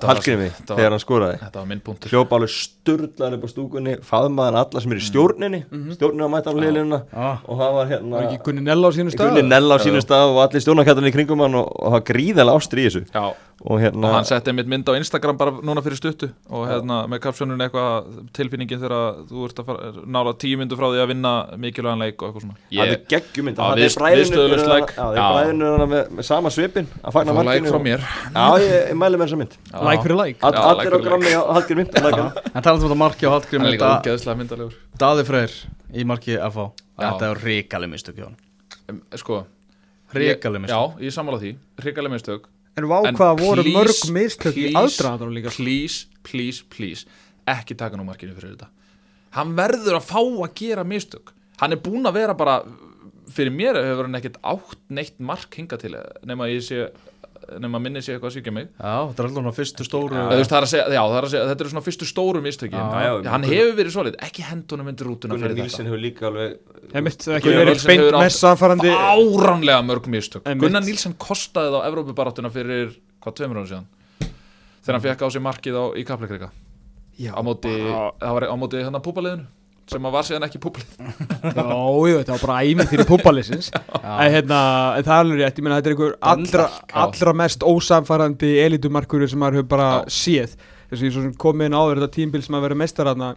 var- 0.05 0.77
þegar 0.77 0.89
hann 0.95 0.99
skoraði. 0.99 1.37
Þetta 1.39 1.59
var 1.59 1.65
minn 1.65 1.79
punktur. 1.81 2.09
Hljópa 2.09 2.35
alveg 2.35 2.49
sturlaður 2.49 3.33
upp 3.37 3.43
á 3.45 3.49
stúkunni 3.53 3.93
faðmaðan 4.01 4.55
alla 4.61 4.79
sem 4.81 4.91
er 4.91 4.97
í 4.97 5.05
stjórninni 5.05 5.61
stjórninni 5.95 6.25
að 6.25 6.33
mæta 6.35 6.49
á 6.49 6.53
liðlununa 6.55 6.99
ah, 7.13 7.37
og 7.47 7.57
það 7.59 7.73
var 7.77 7.85
hérna 7.91 8.09
var 8.15 8.23
ekki 8.29 8.43
Gunni 8.45 8.61
Nella 8.61 8.87
á 8.87 8.91
sínu 8.95 9.11
stað? 9.11 9.29
Gunni 9.29 9.43
Nell 9.49 9.69
á 9.71 9.77
Já, 9.77 9.83
sínu 9.85 9.99
já. 10.01 10.05
stað 10.05 10.25
og 10.33 10.39
allir 10.45 10.61
stjórnarkættarnir 10.65 11.11
í 11.11 11.15
kringum 11.15 11.39
hann 11.45 11.55
og, 11.55 11.67
og 11.79 11.85
það 11.85 11.91
var 11.91 12.05
gríðalega 12.09 12.55
ástri 12.55 12.81
í 12.81 12.87
þessu. 12.89 13.03
Já, 13.13 13.33
og 13.65 13.79
hérna 13.81 14.05
og 14.09 14.13
hann 14.15 14.25
setti 14.25 14.51
mitt 14.53 14.67
mynd 14.67 14.85
á 14.89 14.93
Instagram 14.97 15.37
bara 15.37 15.51
núna 15.51 15.81
fyrir 15.81 15.95
stuttu 15.97 16.29
og 16.49 16.67
hérna 16.67 17.07
með 17.07 17.19
kapsjónun 17.23 17.61
eitthvað 17.61 18.03
tilfinningin 18.33 18.79
þegar 18.81 19.25
þú 19.29 19.45
ert 19.45 19.59
að 19.59 19.65
fara 19.65 19.91
nála 20.05 20.33
tíu 20.37 20.57
myndu 20.59 20.75
frá 20.75 20.89
því 20.91 20.99
að 21.01 21.07
vinna 21.13 21.33
mikilvægan 21.57 21.99
leik 21.99 22.21
og 22.21 22.29
eitthvað 22.33 22.41
svona. 22.41 22.57
Það 22.69 22.75
Ég 22.75 22.91
er 22.91 23.01
geggjumynd 23.09 23.57
Já, 23.57 23.75
við- 23.75 23.97
viðstöðulaust 24.15 24.67
like. 24.75 24.93
Bræðinu 25.33 25.69
með, 25.91 26.09
með 26.19 26.25
sama 26.27 26.49
svipin 26.53 26.87
að 27.03 27.15
fagna 27.15 27.33
like 27.33 27.45
markinu 27.49 27.71
frá 27.71 27.79
og- 27.79 27.85
mér. 27.87 28.05
Já, 28.35 28.45
ég, 28.61 28.73
ég 28.91 28.97
mæli 29.01 29.17
með 29.19 29.25
þessa 29.25 29.39
mynd. 29.41 29.57
Já. 29.71 29.81
like 29.89 30.03
fyrir 30.05 30.17
like? 30.21 30.39
All, 30.43 30.53
Já, 30.53 30.59
Allir 30.61 30.77
like 30.77 30.85
á 30.85 30.95
fyrir 30.95 31.05
grammi 31.09 31.31
á 31.35 31.41
Hallgrim 31.55 31.77
mynd 31.77 31.95
En 31.95 32.61
talað 32.61 32.77
um 32.77 32.85
þetta 32.89 32.97
marki 33.01 33.25
á 33.25 33.29
Hann 33.29 33.35
er 33.35 33.45
Hallgrími 33.45 33.71
líka 33.75 33.85
da, 33.85 34.01
ógeðslega 34.01 34.37
myndalegur 34.41 34.75
Daði 35.05 35.25
Freyr 35.25 35.53
í 35.95 36.05
marki 36.05 36.37
FH. 36.37 36.67
Þetta 36.99 37.29
er 37.31 37.43
ríkaleg 37.45 37.89
mistök 37.95 38.15
hjá 38.19 38.27
hann 38.29 39.01
Sko 39.15 39.45
Ríkaleg 40.15 40.59
ég- 40.59 40.65
mistök. 40.65 40.75
Já, 40.75 40.99
ég 41.01 41.11
sammála 41.11 41.39
því, 41.41 41.55
hrikaleg 41.81 42.11
mistök. 42.11 42.45
En 42.77 42.83
vá 42.91 42.97
En 43.07 43.15
hvað 43.15 43.39
voru 43.39 43.63
please, 43.63 43.75
mörg 43.75 44.11
mistök 44.15 44.55
í 44.55 44.71
please, 44.71 45.01
aðdraðanum 45.01 45.33
líka 45.35 45.49
sko. 45.51 45.63
Please, 45.63 46.05
please, 46.23 46.63
please 46.69 47.05
Ekki 47.47 47.75
taka 47.77 47.95
nú 47.97 48.03
markinu 48.05 48.33
fyrir 48.35 48.55
þetta. 48.55 48.67
Hann 49.35 49.55
verður 49.55 49.97
að 49.99 50.05
fá 50.07 50.19
að 50.21 50.53
gera 50.55 50.83
mistök. 50.83 51.31
Hann 51.59 51.71
er 51.71 51.77
búinn 51.77 52.05
að 52.07 52.13
vera 52.13 52.33
bara 52.33 52.63
Fyrir 53.35 53.51
mér 53.51 53.81
hefur 53.81 54.07
hann 54.07 54.19
ekkert 54.21 54.39
átt 54.47 54.79
neitt 54.95 55.19
mark 55.19 55.57
hinga 55.59 55.79
til 55.81 55.91
Nefn 55.95 56.45
að 56.45 56.53
ég 56.53 56.63
sé 56.63 56.85
Nefn 57.45 57.77
að 57.77 57.81
minni 57.83 58.01
sé 58.01 58.13
eitthvað 58.15 58.29
að 58.31 58.35
svíkja 58.37 58.51
mig. 58.55 58.69
Já, 58.79 58.93
þetta 59.09 59.21
er 59.21 59.27
alltaf 59.27 59.35
svona 59.35 59.51
fyrstu 59.53 59.85
stóru 59.85 60.15
þú 60.15 60.37
veist, 60.39 60.53
er 60.55 60.65
að 60.65 60.71
segja, 60.71 60.85
já, 60.95 61.01
það 61.01 61.17
er 61.17 61.25
að 61.27 61.33
segja, 61.33 61.47
þetta 61.49 61.63
eru 61.65 61.71
svona 61.73 61.83
fyrstu 61.85 62.07
stóru 62.09 62.41
mistökin. 62.41 62.79
Já, 62.79 63.03
já, 63.05 63.29
hann 63.33 63.45
hefur 63.45 63.75
verið 63.77 63.93
svolít, 63.93 64.15
ekki 64.25 64.45
hendunum 64.47 64.89
undir 64.89 65.09
rútuna 65.09 65.35
Gunnar 65.37 65.53
Nílsen 65.59 65.89
hefur 65.89 66.01
líka 66.01 66.25
alveg 66.31 66.55
ég 66.95 67.05
mitt 67.05 67.25
það 67.27 67.37
ekki 67.37 67.51
Gunnar 67.51 67.83
beint 67.91 68.05
hefur 68.07 68.73
átt 68.73 68.87
áránlega 68.87 69.83
mörg 69.85 70.09
mistök. 70.15 70.45
Einmitt. 70.47 70.63
Gunnar 70.65 70.87
Nílsen 70.87 71.17
kostaði 71.21 71.75
þá 71.75 71.89
Evrópubaráttuna 71.91 72.53
fyrir 72.55 72.95
hvað 73.21 73.37
tveimur 73.41 73.61
ára 73.61 73.71
síðan? 73.73 73.91
Þegar 74.85 74.97
hann 74.97 75.05
fekk 75.05 75.21
á 75.21 75.27
sig 75.35 75.45
markið 75.45 75.77
á, 75.77 75.83
í 75.93 76.07
Kaplakrika. 76.07 76.49
Á 77.29 77.41
móti, 77.45 77.75
það 77.75 78.39
var 78.39 78.47
á 78.49 78.55
móti 78.57 78.81
hann 78.87 78.97
að 78.97 79.05
púpaliðinu 79.05 79.45
sem 79.91 80.05
að 80.07 80.11
var 80.15 80.23
síðan 80.25 80.45
ekki 80.47 80.59
púpalið 80.63 80.93
Já, 81.55 81.65
jú, 81.65 82.13
þetta 82.17 82.31
var 82.35 82.43
bara 82.45 82.59
æmið 82.65 82.87
fyrir 82.89 83.05
púpalisins 83.09 83.67
en, 83.75 84.31
hérna, 84.33 84.59
en 84.97 85.03
það 85.05 85.11
er 85.13 85.19
alveg 85.23 85.41
rétt, 85.43 85.59
ég 85.59 85.63
meina 85.67 85.77
þetta 85.81 85.91
er 85.91 85.95
einhver 85.95 86.15
allra, 86.33 86.69
allra 87.05 87.33
mest 87.43 87.65
ósamfærandi 87.67 88.53
elitumarkur 88.65 89.27
sem 89.29 89.39
maður 89.43 89.59
hefur 89.61 89.69
bara 89.75 89.89
Já. 90.05 90.15
séð 90.21 90.55
þess 90.89 91.01
að 91.01 91.05
ég 91.09 91.13
svo 91.15 91.25
sem 91.27 91.35
kom 91.45 91.61
inn 91.65 91.77
áður 91.77 92.01
þetta 92.01 92.15
tímbil 92.17 92.41
sem 92.45 92.57
að 92.57 92.65
vera 92.67 92.79
mestaraðna 92.81 93.29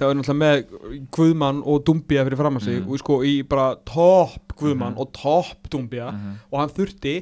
það 0.00 0.06
var 0.08 0.16
náttúrulega 0.16 0.40
með 0.40 1.04
Guðmann 1.12 1.58
og 1.68 1.82
Dumbia 1.84 2.24
fyrir 2.24 2.40
fram 2.40 2.56
að 2.56 2.64
sig 2.64 2.78
Mhm. 2.80 2.88
og 2.94 2.98
sko 3.02 3.18
í 3.28 3.34
bara 3.48 3.74
topp 3.84 4.54
Guðmann 4.56 4.94
Mhm. 4.94 5.00
og 5.04 5.12
topp 5.12 5.68
Dumbia 5.70 6.10
Mhm. 6.10 6.38
og 6.50 6.58
hann 6.60 6.70
þurfti 6.72 7.14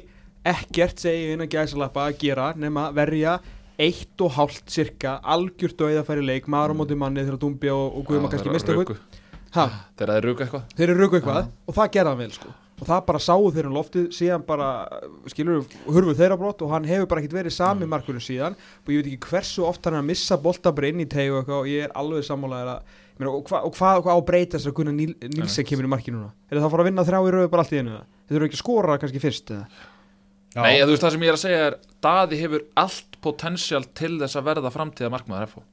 ekkert 0.45 0.99
segja 1.03 1.33
inn 1.33 1.41
að 1.43 1.49
gæsalappa 1.51 2.07
að 2.07 2.17
gera 2.23 2.53
nema 2.55 2.93
verja 2.95 3.39
eitt 3.79 4.21
og 4.25 4.33
hálft 4.35 4.69
cirka 4.73 5.17
algjört 5.23 5.81
og 5.85 5.93
eða 5.93 6.05
færi 6.07 6.25
leik 6.27 6.47
maður 6.51 6.75
á 6.75 6.79
móti 6.81 6.97
manni 6.99 7.23
þegar 7.23 7.39
Dumbia 7.41 7.73
og, 7.75 7.93
og 8.01 8.07
Guðmann 8.09 8.33
kannski 8.33 8.51
mista 8.53 8.75
ruku. 8.75 8.97
Ha, 9.55 9.63
þegar 9.97 10.09
það 10.11 10.17
er 10.19 10.25
ruku 10.29 10.43
eitthvað 10.45 10.73
þeir 10.77 10.89
eru 10.93 10.99
röku 11.05 11.17
eitthvað 11.19 11.45
og 11.65 11.77
það 11.79 11.93
gerði 11.95 12.11
hann 12.11 12.19
vel 12.21 12.33
sko 12.35 12.51
og 12.79 12.87
það 12.87 12.99
bara 13.09 13.19
sáu 13.19 13.47
þeir 13.51 13.65
hann 13.67 13.73
loftið 13.75 14.03
síðan 14.15 14.43
bara 14.47 14.67
skilur 15.31 15.63
hurfu 15.89 16.13
þeirra 16.15 16.37
brott 16.39 16.61
og 16.63 16.69
hann 16.71 16.85
hefur 16.87 17.09
bara 17.11 17.23
ekkert 17.23 17.33
verið 17.39 17.55
sami 17.55 17.83
Mm. 17.83 17.89
markurinn 17.95 18.23
síðan 18.23 18.53
og 18.55 18.91
ég 18.93 19.01
veit 19.01 19.09
ekki 19.09 19.31
hversu 19.33 19.65
oft 19.67 19.83
hann 19.89 19.97
er 19.97 20.03
að 20.03 20.09
missa 20.11 20.37
bolta 20.37 20.71
bara 20.71 20.87
inn 20.91 21.01
í 21.03 21.07
tegu 21.09 21.33
og 21.33 21.41
eitthvað 21.41 21.59
og 21.63 21.67
ég 21.71 21.83
er 21.87 21.95
alveg 21.97 22.23
sammálaðið 22.29 22.71
að 22.75 22.79
meina, 23.19 23.31
og 23.33 23.43
hvað 23.49 23.67
hva, 23.73 23.89
hva 24.05 24.15
á 24.15 24.19
breytast 24.29 24.69
að 24.69 24.75
Gunnar 24.77 24.95
Níl, 24.95 25.15
Nílsen 25.33 25.65
kemur 25.67 25.89
í 25.89 25.91
markinu 25.91 26.21
núna 26.21 26.31
er 26.51 26.59
það 26.61 26.67
að 26.69 26.73
fara 26.77 26.85
að 26.85 26.89
vinna 26.91 27.07
þrjá 27.09 27.19
í 27.19 27.33
röðu 27.35 27.49
bara 27.51 27.65
allt 27.65 27.73
í 27.75 27.79
einu 27.81 27.95
eða? 27.97 28.05
þeir 28.29 28.37
eru 28.39 28.47
ekki 28.47 28.59
að 28.59 28.63
skora 28.63 28.99
kannski 29.01 29.23
fyrst 29.25 29.51
eða? 29.57 29.65
Já. 30.55 30.61
Nei, 30.63 30.77
þú 30.81 30.93
veist 30.93 31.03
það 31.03 31.11
sem 31.17 31.23
ég 31.25 31.29
er 31.29 31.35
að 31.35 31.43
segja 31.43 31.65
er 31.67 31.75
Daði 32.05 32.37
hefur 32.45 32.63
allt 32.79 33.08
potensial 33.21 33.83
til 33.97 34.17
þess 34.21 34.39
að 34.39 34.47
verða 34.51 34.71
framtíða 34.75 35.13
markmaður 35.15 35.47
FH 35.51 35.65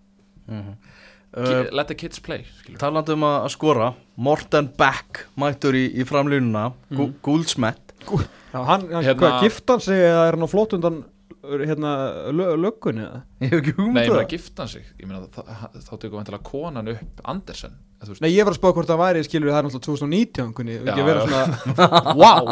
Mhm. 0.47 0.77
uh, 0.77 1.05
Uh, 1.37 1.67
Let 1.75 1.89
the 1.91 1.95
kids 1.99 2.21
play 2.23 2.45
skilur. 2.63 2.79
Talandi 2.81 3.13
um 3.13 3.25
að 3.27 3.49
skora 3.53 3.89
Morten 4.17 4.69
Beck 4.79 5.25
mættur 5.37 5.75
í, 5.77 5.83
í 5.99 6.05
framlýnuna 6.07 6.71
mm. 6.95 7.17
Gúlsmett 7.21 7.93
Já, 8.07 8.63
hann, 8.65 8.87
hann 8.89 9.05
Hérna- 9.05 9.19
hvað, 9.19 9.41
gift 9.43 9.69
hann 9.69 9.81
sig 9.85 9.99
eða 10.07 10.23
er 10.31 10.37
hann 10.39 10.47
á 10.47 10.49
flott 10.49 10.73
undan 10.79 11.03
hérna, 11.47 11.91
lö, 12.33 12.47
löggunni 12.63 13.05
eða? 13.05 13.21
Ég 13.43 13.51
hef 13.53 13.59
ekki 13.61 13.75
Nei, 13.75 13.83
hugmynd 13.83 14.07
ég 14.07 14.15
um 14.23 14.31
gifta 14.33 14.63
hann 14.65 14.71
sig 14.73 14.87
Ég 15.03 15.11
meina, 15.11 15.27
þá, 15.35 15.43
þá 15.83 15.93
tekur 15.99 16.17
vantilega 16.23 16.47
konan 16.47 16.89
upp 16.95 17.21
Andersen 17.35 17.75
Nei, 18.23 18.31
ég 18.33 18.47
var 18.47 18.55
að 18.55 18.61
spá 18.63 18.71
hvort 18.73 18.89
það 18.95 19.03
væri, 19.03 19.27
skilur 19.27 19.51
það 19.53 19.59
er 19.59 19.67
náttúrulega 19.67 20.07
2019 20.07 20.57
kunni, 20.57 20.79
ekki 20.79 21.03
að 21.03 21.11
vera 21.11 21.27
svona 21.27 21.45
wow 22.23 22.43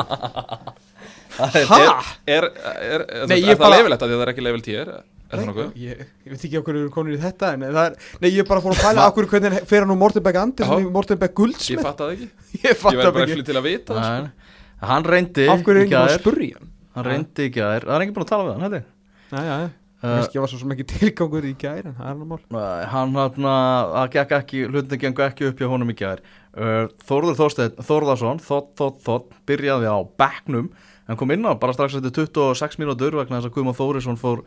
Ha? 1.38 1.78
Er, 2.26 2.44
er, 2.44 2.46
er, 2.46 3.04
er, 3.04 3.26
Nei, 3.30 3.36
er, 3.36 3.42
ég 3.42 3.50
er 3.50 3.58
það 3.58 3.62
bara- 3.64 3.76
leifilegt 3.78 4.04
að 4.04 4.10
því 4.10 4.14
að 4.14 4.20
það 4.20 4.24
er 4.26 4.32
ekki 4.34 4.44
leifil 4.46 4.62
10 4.68 4.78
er, 4.82 4.90
er 4.94 5.38
það 5.40 5.46
nokkuð? 5.50 5.70
Ég, 5.84 6.02
ég 6.24 6.34
veit 6.34 6.44
ekki 6.48 6.60
okkur 6.60 6.78
komin 6.94 7.16
í 7.16 7.20
þetta 7.24 7.50
en 7.56 7.64
það 7.66 7.80
er, 7.88 7.96
nei 8.22 8.30
ég 8.34 8.48
bara 8.50 8.64
fór 8.64 8.76
að 8.76 8.82
pæla 8.84 9.06
okkur 9.10 9.28
hvernig 9.34 9.58
fer 9.70 9.84
hann 9.84 9.94
úr 9.94 10.00
Mortenberg 10.04 10.40
Andersson 10.44 10.84
í 10.86 10.90
Mortenberg 10.94 11.32
Ég 11.34 11.38
Guldsmith? 11.40 11.84
Fatt 11.88 12.02
það 12.04 12.14
ekki. 12.16 12.28
Ég 12.64 12.68
Ég 12.70 12.82
verði 12.84 13.24
ekki. 13.24 13.38
ekki 13.38 13.48
til 13.50 13.58
að 13.60 13.66
vita 13.70 13.96
það, 13.98 14.04
sko. 14.10 14.26
Nei, 14.28 14.52
Hann 14.84 15.08
reyndi 15.08 15.46
Af 15.48 15.62
hverju 15.64 15.74
er 15.74 15.80
í 15.80 15.86
enginn 15.88 16.02
að 16.04 16.16
spurja 16.18 16.58
hann? 16.60 16.70
Hann 16.94 17.08
reyndi 17.10 17.48
í 17.48 17.54
gær 17.54 17.86
Það 17.88 17.96
er 17.96 18.04
enginn 18.04 18.18
búin 18.18 18.26
að 18.28 18.32
tala 18.34 18.44
við 18.46 18.54
hann, 18.54 18.66
held 18.68 18.78
ég. 18.80 18.92
Já, 19.34 19.40
já, 19.40 19.56
já 19.64 19.72
Uh, 20.04 20.18
Kannski 20.18 20.36
var 20.42 20.50
svo 20.52 20.58
sem 20.60 20.72
ekki 20.74 20.84
tilgangur 20.90 21.44
í 21.48 21.54
gær 21.56 21.86
en 21.88 21.94
það 21.96 22.08
er 22.10 22.88
hann 22.92 23.14
Nei, 23.40 24.08
gekk 24.12 24.34
ekki, 24.36 24.58
hlutin 24.68 25.00
gengur 25.00 25.24
ekki 25.30 25.46
upp 25.48 25.62
hjá 25.62 25.68
honum 25.70 25.88
í 25.88 25.96
gær. 25.96 26.20
Uh, 26.52 26.90
Þórður 27.08 27.38
Þorsteinn 27.38 27.78
Þórðarsson, 27.88 28.42
Þótt, 28.44 28.68
Þótt, 28.82 28.98
Þótt 29.06 29.32
byrjaði 29.48 29.88
á 29.88 29.96
bekknum 30.20 30.68
en 31.08 31.18
kom 31.20 31.34
inn 31.34 31.44
á 31.44 31.52
bara 31.60 31.74
strax 31.76 31.98
eftir 31.98 32.14
26 32.24 32.78
mínútur 32.80 33.18
vegna 33.18 33.40
þess 33.40 33.50
að 33.50 33.56
Guðmann 33.58 33.78
Þórisson 33.78 34.20
fór 34.20 34.44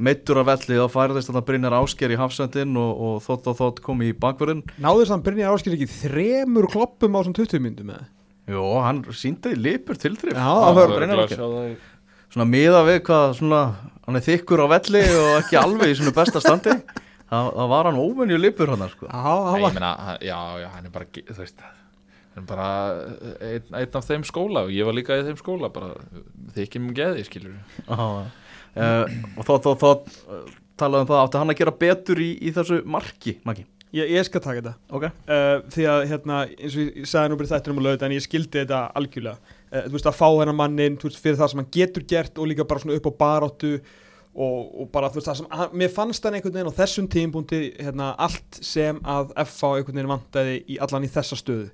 meittur 0.00 0.40
af 0.40 0.48
velli. 0.48 0.78
Og 0.80 0.90
færðist 0.92 1.30
að 1.30 1.38
það 1.38 1.46
Brynjar 1.50 1.76
Ásker 1.80 2.14
í 2.14 2.18
hafsendin 2.20 2.78
og, 2.80 3.04
og 3.06 3.20
Þótt 3.26 3.50
og 3.52 3.58
Þótt 3.60 3.82
kom 3.84 4.02
í 4.06 4.10
bakverðin 4.16 4.64
að 4.80 5.12
hann 5.12 5.24
Brynjar 5.26 5.54
Áskil 5.54 5.76
ekki 5.76 5.90
þremur 5.92 6.70
kloppum 6.72 7.18
á 7.18 7.20
svona 7.22 7.40
20 7.42 7.64
myndum 7.66 7.92
með 7.92 8.08
Jó, 8.50 8.64
hann 8.82 9.04
síndi 9.14 9.52
lipur 9.54 9.98
tiltrif 10.00 10.34
Já, 10.34 10.40
Það 10.42 10.64
það 10.64 10.78
var 10.80 10.88
Það 10.88 10.96
Brynjar 10.98 11.24
Ásker 11.26 11.42
það 11.44 11.72
Svona 12.30 12.46
miða 12.46 12.80
við 12.86 13.00
hvað 13.08 13.32
svona, 13.40 13.60
hann 14.06 14.18
er 14.20 14.22
þykkur 14.22 14.60
á 14.62 14.66
velli 14.70 15.00
og 15.18 15.30
ekki 15.40 15.56
alveg 15.58 15.90
í 15.90 15.96
svona 15.98 16.12
besta 16.14 16.42
standi. 16.42 16.76
Það, 17.30 17.48
það 17.56 17.70
var 17.72 17.88
hann 17.88 17.98
óvenju 17.98 18.38
lipur 18.38 18.70
hann 18.70 18.84
sko. 18.92 19.08
Já, 19.10 19.34
hann 19.50 19.64
hann- 19.82 20.22
já, 20.22 20.38
já, 20.62 20.68
hann 20.76 20.86
er 20.86 20.92
bara, 20.94 21.08
þú 21.10 21.38
veist 21.40 21.64
hann 21.64 21.79
er 22.40 22.46
bara 22.48 22.68
einn, 23.46 23.66
einn 23.80 23.98
af 24.00 24.06
þeim 24.08 24.24
skóla 24.28 24.66
og 24.66 24.72
ég 24.74 24.88
var 24.88 24.96
líka 24.96 25.18
í 25.20 25.26
þeim 25.28 25.38
skóla 25.40 25.70
bara 25.72 25.92
þykjum 26.56 26.90
geði, 26.96 27.26
skilur 27.28 27.58
Já, 27.86 28.00
uh, 28.00 29.18
og 29.36 29.44
þótt, 29.46 29.68
þótt, 29.68 29.84
þótt 29.84 30.16
uh, 30.26 30.56
talaði 30.80 31.06
um 31.06 31.12
það, 31.12 31.22
átti 31.26 31.42
hann 31.42 31.54
að 31.54 31.60
gera 31.60 31.76
betur 31.84 32.24
í, 32.24 32.30
í 32.40 32.54
þessu 32.56 32.80
marki, 32.88 33.36
Maggi? 33.46 33.66
Ég, 33.90 34.06
ég 34.14 34.22
skal 34.22 34.38
taka 34.42 34.60
þetta. 34.60 34.72
Ok, 34.94 35.06
uh, 35.10 35.56
Því 35.74 35.86
að 35.90 36.04
hérna, 36.12 36.42
eins 36.54 36.76
og 36.78 36.92
ég 37.00 37.08
sagði 37.10 37.32
nú 37.32 37.38
bara 37.40 37.50
þetta 37.50 37.72
um 37.72 37.80
að 37.80 37.88
lögða 37.88 38.06
en 38.06 38.14
ég 38.14 38.22
skildi 38.22 38.60
þetta 38.60 38.84
algjörlega. 39.00 39.56
Uh, 39.72 39.80
Þú 39.88 39.96
veist 39.96 40.06
að 40.06 40.20
fá 40.20 40.28
hennar 40.28 40.56
mannin 40.60 40.98
þú 41.00 41.08
veist, 41.08 41.18
fyrir 41.24 41.40
það 41.40 41.50
sem 41.50 41.62
hann 41.62 41.72
getur 41.74 42.06
gert 42.12 42.38
og 42.38 42.50
líka 42.52 42.66
bara 42.70 42.84
svona 42.84 43.00
upp 43.00 43.10
á 43.10 43.12
baráttu 43.24 43.72
og, 44.30 44.58
og 44.82 44.90
bara 44.94 45.10
þú 45.10 45.18
veist 45.18 45.30
það 45.30 45.38
sem 45.40 45.50
hann, 45.58 45.74
mér 45.82 45.92
fannst 45.94 46.26
hann 46.26 46.38
einhvern 46.38 46.54
veginn 46.54 46.70
á 46.70 46.78
þessum 46.78 47.08
tímpúndi 47.10 47.60
hérna, 47.80 48.12
allt 48.14 48.60
sem 48.62 49.00
að 49.02 49.34
FH 49.42 49.72
einhvern 49.80 49.98
veginn 49.98 50.12
vantaði 50.14 50.56
í 50.70 50.78
allan 50.86 51.06
í 51.06 51.10
þessa 51.10 51.38
stöðu 51.40 51.66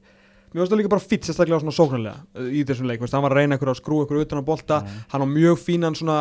Mér 0.57 0.65
finnst 0.65 0.73
það 0.73 0.79
líka 0.81 0.91
bara 0.95 1.05
fýtt 1.05 1.27
sérstaklega 1.29 1.61
svona 1.61 1.77
sóknarlega 1.77 2.21
uh, 2.41 2.47
í 2.49 2.63
þessum 2.65 2.87
leik, 2.89 3.03
hann 3.05 3.25
var 3.27 3.35
að 3.35 3.43
reyna 3.43 3.59
ykkur 3.59 3.71
að 3.75 3.81
skrúa 3.83 4.07
ykkur 4.07 4.23
utan 4.23 4.41
á 4.41 4.45
bolta, 4.47 4.79
hann 5.13 5.25
á 5.25 5.29
mjög 5.29 5.59
fínan 5.61 5.97
svona, 5.99 6.21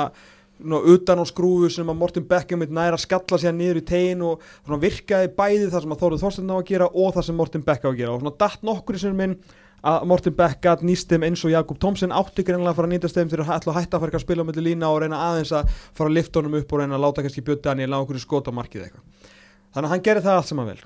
svona 0.59 0.81
utan 0.91 1.21
á 1.23 1.25
skrúfu 1.29 1.69
sem 1.71 1.91
að 1.93 2.01
Morten 2.01 2.25
Beckham 2.27 2.65
næra 2.67 2.99
skalla 2.99 3.39
sér 3.39 3.55
niður 3.55 3.79
í 3.79 3.85
tegin 3.87 4.25
og 4.27 4.43
svona 4.65 4.81
virkaði 4.81 5.29
bæði 5.37 5.69
það 5.71 5.85
sem 5.85 5.95
að 5.95 6.03
Þóruð 6.03 6.25
Þorsteinn 6.25 6.51
á 6.51 6.57
að 6.57 6.65
gera 6.67 6.89
og 6.91 7.15
það 7.15 7.27
sem 7.29 7.39
Morten 7.39 7.63
Beck 7.63 7.87
á 7.87 7.89
að 7.93 8.01
gera. 8.01 8.17
Og 8.17 8.25
svona 8.25 8.35
datt 8.43 8.67
nokkur 8.67 8.99
sem 8.99 9.15
minn 9.15 9.37
að 9.85 10.05
Morten 10.09 10.35
Beck 10.35 10.59
gat 10.65 10.83
nýst 10.83 11.07
þeim 11.11 11.27
eins 11.29 11.45
og 11.45 11.53
Jakob 11.53 11.79
Thomsen 11.79 12.11
átti 12.11 12.43
greinlega 12.43 12.73
að 12.73 12.79
fara 12.81 12.89
að 12.89 12.95
nýtast 12.95 13.19
þeim 13.19 13.31
fyrir 13.31 13.45
að 13.45 13.71
hætta 13.77 13.99
að 13.99 14.03
fara 14.03 14.19
að 14.19 14.25
spila 14.25 14.45
milli 14.47 14.63
lína 14.65 14.89
og 14.89 15.03
reyna 15.03 15.21
aðeins 15.29 15.53
að 15.55 15.69
fara 15.95 16.09
að 16.09 16.17
lifta 16.17 16.41
honum 16.41 16.57
upp 16.59 16.73
og 16.73 16.81
reyna 16.81 16.97
að 16.97 17.05
láta 17.05 17.25
kannski 17.25 17.45
Björn 17.45 17.61
Daniel 17.67 17.93
á 17.93 18.01
okkur 18.01 18.19
skot 18.23 18.49
á 18.49 18.57
markið 18.57 18.87
eitthvað. 18.87 19.31
Þannig 19.75 19.87
að 19.87 19.93
hann 19.93 20.05
gerir 20.07 20.25
það 20.25 20.39
allt 20.39 20.49
sem 20.49 20.61
hann 20.63 20.71
vel. 20.71 20.81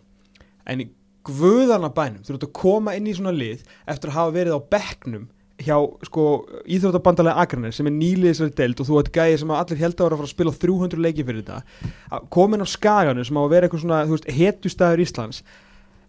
En 0.67 0.83
í 0.83 0.89
guðana 1.29 1.89
bænum. 1.93 2.23
Þú 2.25 2.35
ert 2.35 2.47
að 2.47 2.55
koma 2.59 2.95
inn 2.97 3.09
í 3.09 3.15
svona 3.17 3.35
lið 3.35 3.61
eftir 3.89 4.11
að 4.11 4.17
hafa 4.17 4.35
verið 4.35 4.57
á 4.57 4.61
bekknum 4.73 5.27
hjá 5.59 5.75
sko 6.07 6.25
íþróttabandalega 6.71 7.43
Akranes 7.43 7.79
sem 7.79 7.87
er 7.89 7.95
nýlið 7.95 8.31
þessari 8.31 8.55
deild 8.55 8.79
og 8.79 8.87
þú 8.87 8.99
ert 9.01 9.11
gæði 9.15 9.39
sem 9.41 9.51
að 9.51 9.63
allir 9.63 9.81
held 9.81 9.95
að 9.97 10.05
vera 10.05 10.15
að 10.15 10.21
fara 10.21 10.29
að 10.29 10.35
spila 10.35 10.53
300 10.63 11.03
leiki 11.03 11.25
fyrir 11.27 11.41
þetta. 11.41 11.89
Að 12.15 12.29
koma 12.35 12.55
inn 12.55 12.63
á 12.63 12.69
skaganu 12.75 13.25
sem 13.27 13.39
á 13.39 13.41
að 13.43 13.51
vera 13.55 13.67
eitthvað 13.67 13.83
svona 13.83 14.03
veist, 14.09 14.29
hetjustæður 14.39 15.03
Íslands. 15.03 15.41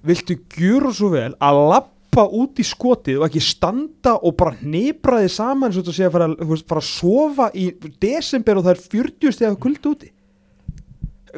Viltu 0.06 0.38
gjöra 0.54 0.92
svo 0.96 1.10
vel 1.12 1.32
að 1.42 1.60
lappa 1.72 2.24
út 2.40 2.62
í 2.62 2.66
skotið 2.66 3.20
og 3.20 3.26
ekki 3.26 3.42
standa 3.44 4.14
og 4.16 4.38
bara 4.38 4.54
hnebra 4.62 5.24
þið 5.24 5.34
saman 5.34 5.74
svo 5.74 5.84
að 5.84 5.98
segja 5.98 6.12
að 6.12 6.16
fara, 6.16 6.30
fara 6.70 6.84
að 6.84 6.88
sofa 6.92 7.50
í 7.58 7.66
desember 8.02 8.60
og 8.60 8.66
það 8.68 8.76
er 8.76 8.82
40 8.96 9.36
steg 9.36 9.50
af 9.50 9.60
kulda 9.66 9.94
úti 9.94 10.14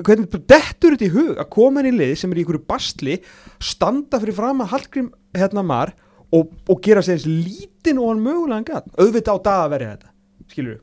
hvernig 0.01 0.31
dettur 0.49 0.95
þetta 0.97 1.09
í 1.09 1.13
hug 1.17 1.35
að 1.43 1.51
koma 1.53 1.83
inn 1.83 1.91
í 1.93 1.97
lið 1.99 2.15
sem 2.23 2.33
er 2.33 2.41
í 2.41 2.45
einhverju 2.45 2.65
bastli 2.69 3.19
standa 3.63 4.21
fyrir 4.23 4.37
fram 4.39 4.63
að 4.65 4.73
Hallgrim 4.77 5.11
hérna 5.37 5.65
mar 5.67 5.93
og, 6.33 6.55
og 6.69 6.81
gera 6.85 7.03
sér 7.05 7.19
eins 7.19 7.29
lítinn 7.29 8.01
og 8.01 8.13
hann 8.13 8.25
mögulega 8.25 8.65
gatt 8.73 8.89
auðvitað 8.97 9.37
á 9.37 9.45
dag 9.49 9.61
að 9.67 9.75
verja 9.77 9.93
þetta 9.97 10.13
skilur 10.55 10.81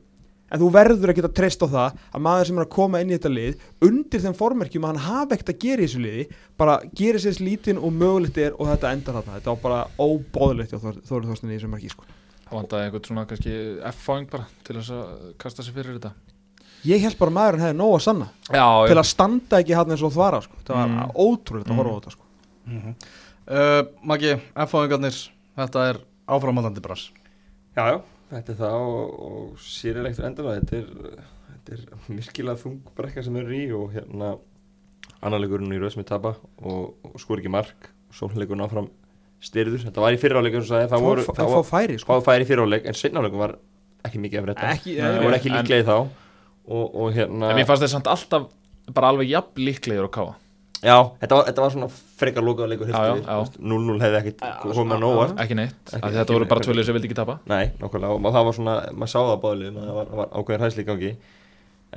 en 0.50 0.58
þú 0.58 0.68
verður 0.74 1.12
að 1.12 1.18
geta 1.20 1.28
treyst 1.38 1.60
á 1.62 1.68
það 1.70 1.98
að 2.10 2.22
maður 2.26 2.48
sem 2.48 2.56
er 2.58 2.64
að 2.64 2.72
koma 2.74 3.00
inn 3.02 3.10
í 3.12 3.14
þetta 3.14 3.30
lið 3.30 3.60
undir 3.86 4.22
þeim 4.24 4.34
formerkjum 4.38 4.86
að 4.86 4.90
hann 4.90 5.04
hafa 5.04 5.36
ekkert 5.36 5.52
að 5.52 5.60
gera 5.62 5.84
í 5.84 5.86
þessu 5.86 6.00
liði 6.02 6.24
bara 6.58 6.74
gera 6.98 7.20
sér 7.22 7.30
eins 7.30 7.42
lítinn 7.44 7.78
og 7.78 7.92
mögulegt 7.94 8.40
er 8.42 8.56
og 8.56 8.66
þetta 8.72 8.90
endar 8.96 9.18
þarna. 9.20 9.36
Þetta 9.38 9.54
var 9.54 9.60
bara 9.62 9.84
óbóðilegt 10.02 10.74
hjá 10.74 10.80
Þór- 10.82 10.98
Þóri 11.06 11.30
Þorstein 11.30 11.52
í 11.52 11.54
þessu 11.54 11.70
marki 11.70 11.92
sko. 11.94 12.08
Það 12.48 12.56
vantaði 12.58 12.88
einhvern 12.88 13.06
svona 13.06 13.24
kannski 13.30 13.54
F-fáing 13.92 14.26
bara 14.32 14.48
til 14.66 14.76
þess 14.80 14.90
að 14.96 15.30
kasta 15.44 15.62
sér 15.62 15.76
fyrir 15.78 16.00
þetta 16.00 16.12
ég 16.88 17.00
held 17.04 17.16
bara 17.18 17.30
að 17.30 17.36
maðurinn 17.38 17.64
hefði 17.66 17.76
nóg 17.80 17.94
að 17.96 18.04
sanna. 18.06 18.28
Já, 18.50 18.66
til 18.88 18.98
að 19.00 19.08
standa 19.10 19.60
ekki 19.60 19.76
hann 19.76 19.90
eins 19.94 20.02
og 20.06 20.12
þvara 20.14 20.40
sko. 20.44 20.56
það 20.64 20.76
var 20.78 20.88
Mm. 20.90 21.10
ótrúlegt 21.26 21.70
að 21.70 21.76
horfa 21.80 21.92
á 21.92 21.98
þetta 22.00 22.14
sko. 22.14 22.24
uh, 23.50 23.82
Maggi, 24.06 24.32
F-fáingarnir 24.66 25.18
þetta 25.58 25.88
er 25.90 26.00
áframhaldandi 26.30 26.82
brass. 26.84 27.10
Já, 27.76 27.84
já, 27.94 27.98
þetta 28.32 28.52
er 28.54 28.58
það 28.60 28.78
og, 28.80 29.20
og 29.30 29.58
sýrilegt 29.58 30.20
endalega 30.24 30.60
þetta 30.60 30.76
er, 30.80 31.24
þetta 31.50 31.76
er 31.76 32.14
virkilega 32.20 32.62
þung 32.62 32.78
brekka 32.96 33.24
sem 33.26 33.36
er 33.36 33.50
í 33.56 33.62
og 33.76 33.90
hérna 33.94 34.32
annarleikurinn 35.20 35.74
í 35.74 35.80
er 36.04 36.06
tapa 36.08 36.34
og, 36.62 36.94
og 37.04 37.18
skor 37.20 37.38
ekki 37.42 37.52
mark. 37.52 37.90
Sólleikurinn 38.14 38.64
áfram 38.64 38.88
styrður. 39.40 39.84
Þetta 39.86 40.02
var 40.02 40.12
í 40.16 40.18
fyriráleik 40.20 40.54
eins 40.56 40.66
og 40.66 40.72
sagði, 40.74 40.88
það 40.90 41.04
voru 41.04 41.22
fá, 41.24 41.32
það 41.38 41.52
færi 41.68 41.98
sko. 42.00 42.16
færi 42.26 42.44
í 42.44 42.48
fyriráleik 42.48 42.88
en 42.90 42.98
seinnáleikum 42.98 43.38
var 43.40 43.54
ekki 44.04 44.20
mikið 44.20 44.40
af 44.40 44.48
þetta 44.50 44.72
það 44.98 45.22
voru 45.24 45.36
ekki 45.38 45.52
líklega 45.54 45.84
í 45.84 45.86
þá 45.86 45.96
og, 46.70 46.86
og 46.94 47.10
hérna 47.16 47.50
En 47.50 47.58
mér 47.58 47.68
fannst 47.68 47.84
þeir 47.84 47.92
samt 47.96 48.10
alltaf 48.10 48.46
bara 48.94 49.10
alveg 49.12 49.30
jafn 49.30 49.60
líklegir 49.66 50.06
að 50.06 50.14
káa 50.16 50.30
já, 50.80 50.96
þetta 51.20 51.36
var, 51.36 51.48
þetta 51.50 51.64
var 51.64 51.74
svona 51.74 51.88
frekar 52.22 52.46
lokaða 52.46 52.70
leikur 52.72 52.88
Já, 52.90 52.94
já, 52.96 53.10
heilt 53.12 53.26
já. 53.28 53.42
yfir. 53.44 53.66
0-0 53.74 53.98
hefði 54.04 54.20
ekkit 54.22 54.40
komið 54.62 54.78
svona, 54.78 54.94
með 54.96 55.04
nóa. 55.04 55.26
Ekki 55.44 55.58
neitt, 55.58 55.76
Ekki- 55.90 56.00
af 56.00 56.06
því 56.14 56.20
þetta 56.22 56.36
voru 56.38 56.48
bara 56.54 56.64
tvölið 56.66 56.88
sem 56.88 56.96
vildi 56.96 57.10
ekki 57.10 57.18
tapa 57.20 57.36
Nei, 57.50 57.66
nákvæmlega, 57.82 58.16
og 58.16 58.32
það 58.38 58.48
var 58.48 58.58
svona, 58.60 58.78
maður 58.94 59.12
sá 59.12 59.20
það 59.20 59.36
báðlið, 59.44 59.78
það 59.82 60.00
var, 60.00 60.10
var 60.22 60.32
ákveðin 60.40 60.64
hæsli 60.66 60.86
í 60.86 60.88
gangi 60.88 61.12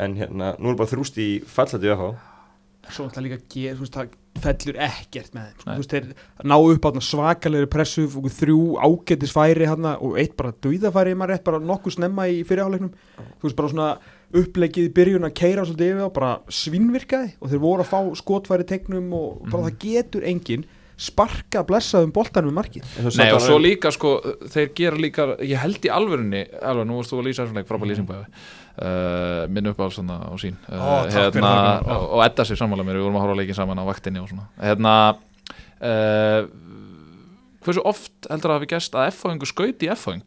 En 0.04 0.16
hérna, 0.18 0.54
nú 0.58 0.74
er 0.74 0.78
bara 0.80 0.90
þrúst 0.90 1.20
í 1.22 1.30
fallandi 1.46 1.92
við 1.94 2.06
svo 2.92 3.06
ætla 3.08 3.24
líka 3.24 3.38
að 3.38 3.44
gera, 3.54 3.76
þú 3.78 3.86
veist, 3.86 3.96
það 3.96 4.44
fellur 4.44 4.80
ekkert 4.84 5.36
með 5.36 5.46
þeim, 5.46 5.60
sko. 5.60 5.68
Þú 5.70 5.76
veist, 5.80 5.94
þeir 5.94 6.50
ná 6.52 6.56
upp 6.60 6.88
á 6.88 6.90
svakalegri 7.08 7.70
pressu, 7.72 8.06
og 8.20 8.28
þrjú 8.34 8.58
ágætis 8.84 9.36
færi 9.36 9.70
hana, 9.70 9.94
og 10.04 10.18
eitt 10.20 10.36
bara 10.40 10.52
dauðafæri 10.64 11.14
maður 11.16 11.34
rétt 11.36 11.46
bara 11.48 11.62
nokkuð 11.64 11.96
snemma 11.98 12.26
í 12.28 12.42
fyrirháleiknum 12.48 12.92
þú 13.40 13.48
veist, 13.48 13.58
bara 13.60 13.72
svona 13.72 13.88
upplegið 14.34 14.88
í 14.90 14.94
byrjun 14.98 15.28
að 15.28 15.34
keira 15.38 15.66
svolítið 15.66 15.92
yfir 15.94 16.08
á, 16.08 16.10
bara 16.16 16.32
svinnvirkaði 16.50 17.34
og 17.40 17.52
þeir 17.52 17.62
voru 17.64 17.84
að 17.86 17.92
fá 17.94 18.00
skotfæri 18.22 18.66
tegnum 18.70 19.12
og 19.14 19.44
bara 19.52 19.64
Mhm. 19.64 19.68
það 19.68 19.78
getur 19.84 20.24
enginn 20.26 20.66
sparka 21.04 21.64
blessaðum 21.66 22.12
boltanum 22.14 22.52
með 22.54 22.58
markið 22.60 23.18
Nei 23.18 23.32
og 23.34 23.42
svo 23.42 23.58
líka 23.60 23.90
sko, 23.92 24.12
þeir 24.54 24.68
gera 24.78 24.96
líka, 25.02 25.26
ég 25.42 25.58
held 25.58 25.82
í 25.86 25.90
alvörunni 25.90 26.44
alveg, 26.62 26.86
nú 26.88 27.00
varst 27.00 27.12
þú 27.12 27.20
að 27.20 27.26
lýsa 27.28 27.44
þessum 27.46 27.58
leik, 27.58 27.68
frábæð 27.68 27.90
lýsing 27.92 28.08
bæði 28.08 28.26
uh, 28.26 29.48
minn 29.50 29.68
upp 29.74 29.82
á 29.82 29.88
svona 29.90 30.18
á 30.30 30.34
sín 30.38 30.56
uh, 30.70 30.78
Ó, 30.78 30.94
það, 31.10 31.32
Gunnar. 31.34 31.82
Ó. 31.82 31.98
og, 31.98 32.06
og 32.14 32.24
Edda 32.28 32.46
sér 32.46 32.62
sammála 32.62 32.86
mér, 32.86 33.00
við 33.02 33.08
vorum 33.08 33.18
að 33.20 33.26
horfa 33.26 33.40
leikin 33.42 33.58
saman 33.58 33.82
á 33.82 33.86
vaktinni 33.90 34.22
og 34.22 34.30
svona 34.30 34.46
hérna 34.62 34.94
uh, 35.82 36.48
hversu 37.66 37.84
oft 37.88 38.30
heldur 38.30 38.54
að 38.54 38.60
hafi 38.62 38.72
gæst 38.76 38.96
að 38.98 39.10
F-fáingu 39.14 39.50
skauti 39.50 39.88
í 39.90 39.92
F-fáing 39.96 40.24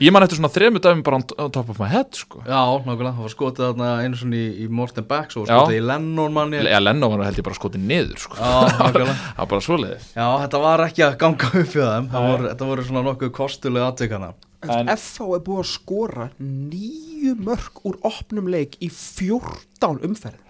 ég 0.00 0.12
man 0.14 0.22
eftir 0.26 0.38
svona 0.38 0.50
þremu 0.54 0.80
dæmi 0.84 1.02
bara 1.06 1.18
on, 1.20 1.24
top 1.54 1.70
of 1.72 1.80
my 1.82 1.88
head 1.90 2.12
sko. 2.14 2.42
Já, 2.46 2.60
nákvæmlega, 2.84 3.14
það 3.16 3.24
var 3.26 3.32
skotið 3.34 3.64
þarna 3.66 3.88
einu 4.04 4.20
svona 4.20 4.38
í, 4.38 4.44
í 4.62 4.68
Morten 4.80 5.06
Beck 5.10 5.34
svo 5.34 5.46
skotið 5.48 5.78
í 5.80 5.86
Lennon 5.88 6.36
manni 6.36 6.60
eða 6.62 6.82
Lenno 6.84 7.08
var 7.12 7.24
held 7.26 7.40
ég 7.40 7.46
bara 7.48 7.58
skotið 7.58 7.82
niður 7.88 8.22
sko. 8.26 8.38
Já, 8.38 8.52
nákvæmlega. 8.76 9.16
Það 9.34 9.40
var 9.42 9.50
bara 9.54 9.66
svoleiðis. 9.66 10.06
Já, 10.14 10.26
þetta 10.44 10.62
var 10.66 10.84
ekki 10.86 11.06
að 11.08 11.16
ganga 11.24 11.50
upp 11.50 11.74
við 11.74 11.88
þeim. 11.88 12.06
Það 12.14 12.28
voru, 12.30 12.46
þetta 12.52 12.70
voru 12.70 12.86
svona 12.90 13.04
nokkuð 13.10 13.34
kostulega 13.40 13.90
aðtökana 13.90 14.30
En- 14.60 14.90
FH 14.92 15.24
er 15.38 15.40
búið 15.46 15.60
að 15.62 15.68
skora 15.70 16.26
nýju 16.36 17.32
mörg 17.40 17.78
úr 17.88 17.96
opnum 18.04 18.50
leik 18.52 18.74
í 18.84 18.90
14 18.92 20.02
umferð 20.04 20.42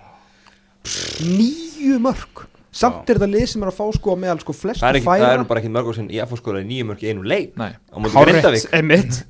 nýju 1.31 1.99
mörg 2.03 2.43
samt 2.71 3.11
er 3.11 3.19
þetta 3.19 3.31
lið 3.31 3.47
sem 3.51 3.65
er 3.65 3.71
að 3.73 3.79
fá 3.81 3.87
sko 3.97 4.17
meðal 4.19 4.41
sko 4.43 4.55
flestu 4.55 4.85
Það 4.85 4.93
er, 4.93 4.99
ekki, 5.01 5.09
færa. 5.09 5.25
það 5.25 5.35
er 5.35 5.41
nú 5.43 5.49
bara 5.51 5.63
ekki 5.63 5.73
mörgur 5.75 5.97
sinn 5.97 6.11
í 6.11 6.21
FH 6.23 6.41
skóraði 6.41 6.69
nýju 6.69 6.89
mörg 6.91 7.03
í 7.03 7.11
einu 7.11 7.25
leik. 7.27 7.57
Nei. 7.59 7.73
á 7.75 7.97
móti 7.99 8.25
Grindavík. 8.29 8.69
Einmitt. 8.77 9.23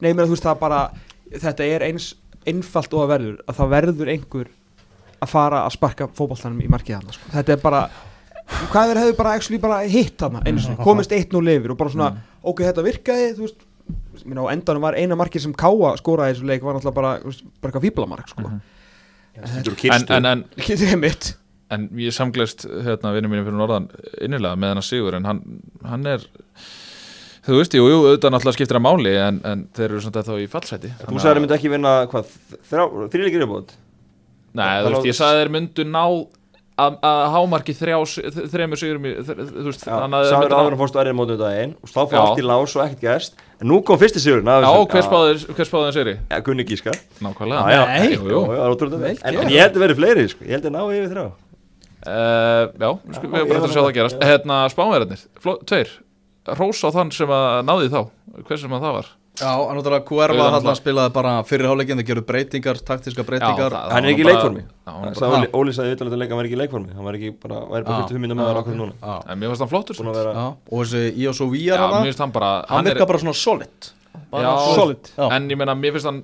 Nei, 0.00 0.10
menn, 0.12 0.24
þú 0.24 0.36
veist, 0.36 0.46
það 0.46 0.62
bara 0.62 0.80
þetta 1.34 1.66
er 1.66 1.84
eins 1.90 2.10
einfalt 2.46 2.92
og 2.94 3.02
það 3.02 3.12
verður 3.12 3.38
að 3.44 3.58
það 3.60 3.72
verður 3.74 4.12
einhver 4.14 4.50
að 5.16 5.32
fara 5.32 5.62
að 5.64 5.72
sparka 5.76 6.08
fótballtanum 6.16 6.60
í 6.62 6.68
markið 6.70 6.98
hann 6.98 7.14
sko. 7.16 7.30
þetta 7.32 7.54
er 7.56 7.62
bara 7.62 7.80
hvað 8.70 8.90
þeir 8.90 9.00
hefðu 9.00 9.14
bara, 9.18 9.32
actually, 9.34 9.60
bara 9.62 9.78
hitt 9.90 10.22
hann 10.22 10.38
eins 10.44 10.68
og 10.70 10.82
komist 10.86 11.14
1-0 11.16 11.54
yfir 11.56 11.74
og 11.74 11.80
bara 11.80 11.92
svona 11.94 12.10
ok, 12.46 12.62
þetta 12.68 12.84
virkaði, 12.86 13.32
þú 13.38 13.46
veist 13.46 13.64
minna, 14.26 14.46
á 14.46 14.52
endanum 14.54 14.86
var 14.86 14.98
eina 14.98 15.18
markið 15.18 15.46
sem 15.46 15.56
Káa 15.56 15.94
skoraði 16.00 16.34
í 16.34 16.36
þessu 16.36 16.50
leik 16.50 16.64
var 16.66 16.76
náttúrulega 16.76 17.00
bara, 17.00 17.14
þú 17.22 17.32
veist, 17.32 17.42
bara 17.60 17.72
eitthvað 17.72 17.86
fíblamark 17.88 18.30
sko. 18.30 18.52
En, 19.36 20.06
en, 20.16 20.44
en, 20.92 21.00
mitt 21.02 21.32
en 21.74 21.88
ég 21.98 22.14
samgleist 22.14 22.66
hérna 22.86 23.14
vinnum 23.16 23.32
mínum 23.32 23.46
fyrir 23.48 23.58
norðan 23.58 23.88
innilega 24.22 24.58
með 24.58 24.74
hennar 24.74 24.86
sigur 24.86 25.16
en 25.18 25.26
hann, 25.26 25.42
hann 25.86 26.06
er 26.10 26.22
þú 27.46 27.60
veist, 27.60 27.74
jú, 27.78 27.88
jú, 27.90 27.98
auðvitað 28.04 28.34
náttúrulega 28.34 28.58
skiptir 28.58 28.80
að 28.80 28.86
máli 28.86 29.16
en, 29.18 29.42
en 29.46 29.66
þeir 29.74 29.88
eru 29.88 30.04
svona 30.04 30.24
þá 30.26 30.32
í 30.42 30.46
fallseti 30.50 30.92
Þú 31.02 31.10
sagði 31.10 31.26
að 31.26 31.28
þeir 31.28 31.42
myndi 31.44 31.58
ekki 31.58 31.74
vinna, 31.74 31.92
hvað, 32.12 32.32
þrýleikir 33.12 33.46
í 33.46 33.50
bót? 33.50 33.76
Nei, 34.56 34.72
þú 34.82 34.94
veist, 34.94 35.10
ég 35.10 35.18
sagði 35.18 35.42
þeir 35.42 35.54
myndu 35.58 35.86
ná 35.90 36.02
að 36.06 36.26
að 36.76 37.22
hámarki 37.32 37.72
þremur 37.72 38.76
sigurum 38.76 39.06
þú 39.24 39.62
veist, 39.64 39.86
þannig 39.86 40.16
að 40.18 40.34
myndu 40.42 40.58
áður 40.58 40.74
að 40.74 40.80
fórstu 40.82 41.00
aðrið 41.00 41.14
mótið 41.16 41.38
daginn 41.40 41.72
og 41.80 41.88
þá 41.88 42.00
fór 42.02 42.16
Já. 42.16 42.20
allt 42.20 42.42
í 42.42 42.44
lás 42.44 42.74
og 42.76 42.82
ekkert 42.84 43.06
gæst 43.06 43.40
en 43.56 43.70
nú 43.70 43.78
kom 43.88 44.00
fyrsti 44.02 44.20
sigurinn 44.20 44.50
af 44.52 44.66
Já, 44.66 44.68
hver 44.92 45.06
spáður 45.08 45.86
þeir 45.86 45.96
sigri? 45.96 46.14
Já, 46.28 46.36
Gunni 46.44 46.66
Gískar 46.68 46.98
Nákvæmlega. 47.24 47.62
Er 49.24 49.40
en 49.40 49.54
ég 49.54 49.64
held 49.64 49.78
að 49.78 49.84
verið 49.86 50.00
fleiri, 50.02 50.26
sko, 50.28 50.44
ég 50.44 50.58
held 50.58 50.68
að 50.68 50.76
ná 50.76 50.82
yfir 50.84 51.08
þrjá 51.14 51.24
Uh, 52.06 52.70
já, 52.78 52.90
við 53.02 53.14
skulum 53.18 53.36
ég 53.40 53.48
bara 53.50 53.60
var 53.60 53.68
að 53.68 53.72
sjá 53.74 53.80
að- 53.82 53.86
það 53.90 53.94
gerast. 53.98 54.18
Hérna, 54.22 54.56
spánverðarnir, 54.70 55.22
tveir. 55.66 55.88
Rós 56.46 56.82
á 56.86 56.88
þann 56.94 57.10
sem 57.12 57.28
að 57.28 57.64
náði 57.66 57.88
þá. 57.90 58.00
Hver 58.46 58.58
sem 58.62 58.70
að 58.70 58.84
það 58.86 58.92
var. 59.00 59.06
Já, 59.36 59.50
en 59.68 59.76
náttúrulega 59.76 60.04
Cuerva 60.08 60.36
Auðvitað. 60.46 60.64
hann 60.64 60.76
spilaði 60.78 61.12
bara 61.12 61.32
fyrir 61.44 61.66
hálfleikin 61.68 61.98
það 62.00 62.06
gerðu 62.08 62.22
breytingar, 62.24 62.78
taktíska 62.88 63.24
breytingar. 63.26 63.70
það- 63.74 63.90
Hann 63.92 64.04
er 64.06 64.12
ekki 64.14 64.22
í 64.24 64.28
leikformi. 64.30 64.62
Já, 64.86 64.92
hann 64.96 65.46
Óli, 65.52 65.72
sagði 65.76 65.90
auðvitað 65.92 66.14
að 66.14 66.18
leika, 66.22 66.30
hann 66.32 66.38
var 66.40 66.46
ekki 66.46 66.56
í 66.56 66.60
leikformi. 66.62 66.94
Hann 66.94 67.04
var 67.04 67.12
ekki 67.18 67.30
bara, 67.42 67.56
væri 67.66 67.84
bara 67.84 67.98
Já. 67.98 68.06
45 68.06 68.20
minnum 68.22 68.38
með 68.38 68.46
það 68.48 68.62
ákveð 68.62 68.76
núna. 68.80 68.92
Já, 69.02 69.22
En 69.28 69.38
mér 69.38 69.48
finnst 69.50 69.60
hann 69.60 69.68
flottur 69.68 69.94
að 69.98 70.34
já, 70.34 70.46
og 70.72 70.78
þessi 70.86 71.16
Íos 71.20 71.40
og 71.44 71.50
Víjar 71.52 71.76
Já, 71.76 71.90
hann, 71.92 72.04
finnst 72.06 72.18
hann 72.18 72.30
bara 72.32 72.64
hann 72.68 72.86
er- 72.86 72.94
virka 72.94 73.06
bara 73.06 73.18
svona 73.18 73.34
solid 73.34 73.90
bara 74.30 74.42
Já. 74.42 74.74
Solid. 74.74 75.10
Já. 75.16 75.26
En 75.36 75.48
ég 75.50 75.58
meina, 75.60 75.74
mér 75.78 75.96
finnst 75.96 76.08
hann 76.10 76.22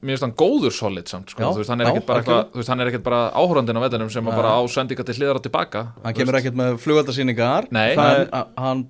Mér 0.00 0.14
finnst 0.16 0.24
hann 0.24 0.32
góður 0.40 0.72
solid 0.72 1.10
samt 1.10 1.28
sko. 1.34 1.42
Þú 1.44 1.60
veist, 1.60 1.68
hann 1.72 1.82
er 1.84 1.90
ekkert 1.90 2.06
bara, 2.08 2.22
þú 2.24 2.60
veist, 2.60 2.70
hann 2.72 2.80
er 2.80 2.88
ekkert 2.88 3.02
bara 3.04 3.18
áhórandinn 3.36 3.76
á 3.76 3.82
vellinum 3.84 4.10
sem 4.12 4.24
að 4.24 4.32
Nei. 4.32 4.38
bara 4.40 4.52
á 4.56 4.60
sendinga 4.72 5.04
til 5.04 5.16
hliðar 5.18 5.40
og 5.40 5.44
tilbaka 5.44 5.82
hann 6.04 6.16
kemur 6.16 6.38
ekkert 6.40 6.56
með 6.56 6.78
flugöldasýningar 6.80 7.68
Nei, 7.70 7.90
Það 7.98 8.20
er- 8.22 8.46
hann 8.56 8.86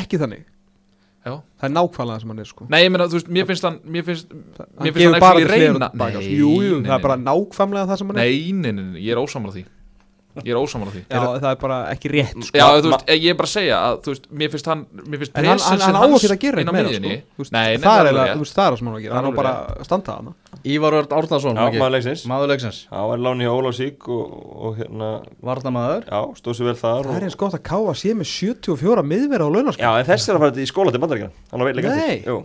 ekki 0.00 0.20
þannig 0.22 0.46
já. 1.26 1.34
það 1.60 1.66
er 1.68 1.74
nákvæmlega 1.76 2.14
það 2.16 2.20
sem 2.24 2.32
hann 2.32 2.38
er 2.38 2.48
sko 2.48 2.66
Nei, 2.70 2.80
ég 2.84 2.90
meina, 2.94 3.04
þú 3.10 3.18
veist, 3.18 3.28
mér 3.28 3.46
finnst 3.50 3.62
hann 3.68 3.78
Mér 3.84 4.06
finnst, 4.08 4.32
mér 4.32 4.94
finnst 4.96 5.20
hann 5.20 5.36
ekki 5.36 5.50
reyna 5.50 5.90
Nei, 5.92 6.10
sko. 6.14 6.22
jú, 6.24 6.54
jú, 6.64 6.80
nei, 6.80 6.88
það 6.88 6.96
er 6.96 7.04
bara 7.04 7.16
nei. 7.20 7.26
nákvæmlega 7.28 7.90
það 7.90 8.00
sem 8.00 8.08
hann 8.08 8.16
er 8.16 8.24
Nei, 8.24 8.52
nei, 8.52 8.72
nei, 8.72 9.04
ég 9.04 9.12
er 9.12 9.20
ósammála 9.20 9.52
því 9.58 9.64
Ég 10.46 10.52
er 10.54 10.58
ósammála 10.60 10.92
því. 10.94 11.00
Já, 11.10 11.20
það 11.42 11.46
er 11.50 11.56
bara 11.58 11.76
ekki 11.90 12.10
rétt 12.12 12.44
sko. 12.46 12.54
Já, 12.60 12.66
þú 12.80 12.90
veist, 12.92 13.08
ég 13.10 13.32
er 13.32 13.36
bara 13.40 13.48
að 13.48 13.54
segja 13.56 13.78
að, 13.82 13.96
þú 14.04 14.12
veist, 14.12 14.26
mér 14.30 14.50
finnst 14.52 14.68
hann 14.70 14.84
Mér 15.10 15.18
finnst 15.24 15.32
en 15.40 15.48
hann, 15.50 15.58
hann, 15.64 15.80
hann 15.82 15.96
á 15.98 16.00
hans 16.06 16.22
ekki 16.22 16.36
að 16.36 16.42
gera 16.44 16.60
eitthvað 16.62 16.76
meira 16.76 16.92
sko. 16.94 17.10
Þú 17.10 17.42
veist, 17.42 17.52
Nei, 17.56 17.64
nei, 17.66 17.82
það 17.82 17.90
er 17.90 17.98
alveg 17.98 18.10
eiginlega- 18.10 18.28
rétt. 18.30 18.36
þú 18.38 18.44
veist, 18.44 18.54
það 18.54 18.66
er 18.66 18.70
það 18.70 18.78
sem 18.78 18.86
hann 18.86 18.94
á 18.94 18.98
að 19.00 19.04
gera 19.06 19.14
hann 19.18 19.26
á 19.26 19.32
bara 19.40 19.52
að 19.80 19.84
standa 19.90 20.14
hann 20.20 20.30
Ívar 20.70 20.96
Örd 21.00 21.12
Árnason 21.18 21.56
Já, 21.60 21.66
maður 21.80 21.92
leiksins. 21.96 22.22
Maður 22.30 22.48
leiksins, 22.52 22.78
Já, 22.90 23.00
var 23.10 23.18
láni 23.26 23.44
hjá 23.48 23.52
Ólafsík 23.58 24.08
og, 24.08 24.38
og 24.70 24.78
hérna 24.78 25.10
varnamaður 25.42 26.06
Já, 26.06 26.20
stóð 26.38 26.56
sér 26.60 26.70
vel 26.70 26.76
þar 26.78 27.02
það 27.04 27.10
er 27.10 27.20
og, 27.20 27.26
eins 27.26 27.38
gott 27.42 27.54
að 27.58 27.62
Káa 27.70 27.94
sé 27.98 28.14
með 28.14 28.30
74 28.30 29.04
miðverða 29.10 29.46
á 29.46 29.50
launaskap. 29.50 29.82
Já, 29.82 29.90
en 29.98 30.08
þessi 30.10 30.30
er 30.30 30.38
að 30.38 30.44
fara 30.46 30.62
í 30.62 30.70
skóla 30.70 30.94
til 30.94 31.02
bandaríkjana 31.02 31.32
Hann 31.50 31.60
á 31.60 31.64
veit 31.66 31.76
leik 31.78 31.86
Nei. 31.90 31.94
eftir 31.96 32.30
Jú, 32.30 32.36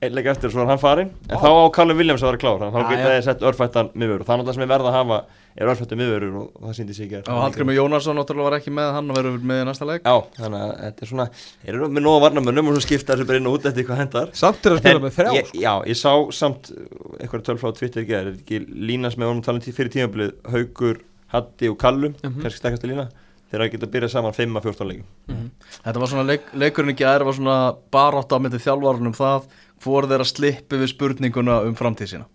einn 0.00 0.14
leik 0.16 0.26
eftir, 0.32 0.50
svo 0.50 0.62
er 0.64 0.70
hann 0.72 0.80
farinn. 0.80 1.10
En 1.28 1.36
þá 1.38 1.48
á 1.52 1.64
Callum 1.76 1.96
Williams 2.00 2.22
að 2.24 2.32
vera 2.32 2.40
klár 2.42 2.58
Þannig 2.64 2.74
að 2.74 2.80
Já, 2.80 2.88
þá 2.88 2.90
geta 2.90 3.04
já. 3.04 3.14
þið 3.20 3.24
sett 3.28 3.46
örfættan 3.50 3.90
miðvörur 3.94 4.24
Það 4.26 4.34
er 4.34 4.40
náttúrulega 4.40 4.56
sem 4.58 4.64
er 4.66 4.72
verða 4.72 4.90
að 4.90 4.98
hafa 4.98 5.18
Er 5.58 5.66
örfættan 5.66 5.98
miðvörur 5.98 6.34
og, 6.38 6.50
og 6.60 6.66
það 6.68 6.74
síndi 6.78 6.94
sig 6.94 7.08
ekki 7.10 7.32
og 7.32 7.40
Hallgrimur 7.42 7.74
Jónarsson 7.74 8.14
náttúrulega 8.20 8.46
var 8.46 8.56
ekki 8.60 8.70
með 8.76 8.90
hann 8.94 9.08
verður 9.16 9.38
með 9.50 9.62
í 9.62 9.64
næsta 9.66 9.88
leik. 9.88 10.04
Já, 10.06 10.14
þannig 10.38 10.60
að 10.62 10.70
þetta 10.84 11.02
er 11.06 11.10
svona 11.10 11.26
Þeir 11.34 11.72
eru 11.74 11.88
með 11.96 12.04
nóga 12.06 12.20
varnamönnum 12.24 12.70
og 12.70 12.76
svo 12.78 12.84
skipta 12.86 13.16
þessu 13.16 13.26
bara 13.28 13.40
inn 13.42 13.48
og 13.50 13.56
út 13.58 13.66
eftir 13.70 13.86
hvað 13.88 14.00
hendar. 14.04 14.30
Samt 14.38 14.66
er 14.70 14.76
að 14.76 14.82
spila 14.84 15.02
með 15.04 15.16
þrjá 15.18 15.32
ég. 15.40 15.50
Já, 15.64 15.72
ég 15.90 15.98
sá 15.98 16.12
samt 16.38 16.70
uh, 16.70 16.84
eitthvað 17.18 17.44
tölf 17.50 17.64
frá 17.64 17.74
Twitter 17.80 18.06
í 18.06 18.08
gerð 18.12 18.30
Er 18.30 18.38
ekki 18.38 18.62
línas 18.90 19.18
með 19.18 19.32
honum 19.32 19.42
talin 19.48 19.66
fyrir 19.66 19.90
tímabilið 19.96 20.36
Haugur, 20.54 21.02
Hatti 21.34 21.68
og 21.72 21.78
Kallum 21.82 22.14
Mhm. 22.22 22.38
Kannski 22.44 22.62
stakkastu 22.62 22.86
lína 22.92 23.08
Þeir 23.50 23.64
að 23.66 23.72
geta 23.74 23.86
byrjað 23.90 24.12
saman 24.14 24.34
5 24.36 24.58
að 24.60 24.66
14 24.70 24.86
leikum 24.86 25.48
þetta 25.82 25.98
var 25.98 26.10
svona 26.12 26.26
leik, 26.30 26.44
leikurinn 26.54 26.92
ekki 26.94 27.06
aðra 27.10 27.26
var 27.26 27.34
svona 27.34 27.56
barátt 27.90 28.30
á 28.30 28.38
myndi 28.38 28.60
þjálfarinn 28.62 29.10
um 29.10 29.16
það 29.18 29.48
hvor 29.82 30.06
þeirra 30.06 30.26
slippi 30.30 30.78
við 30.78 30.92
spurninguna 30.92 31.56
um 31.66 31.74
framtíð 31.74 32.12
sína 32.12 32.28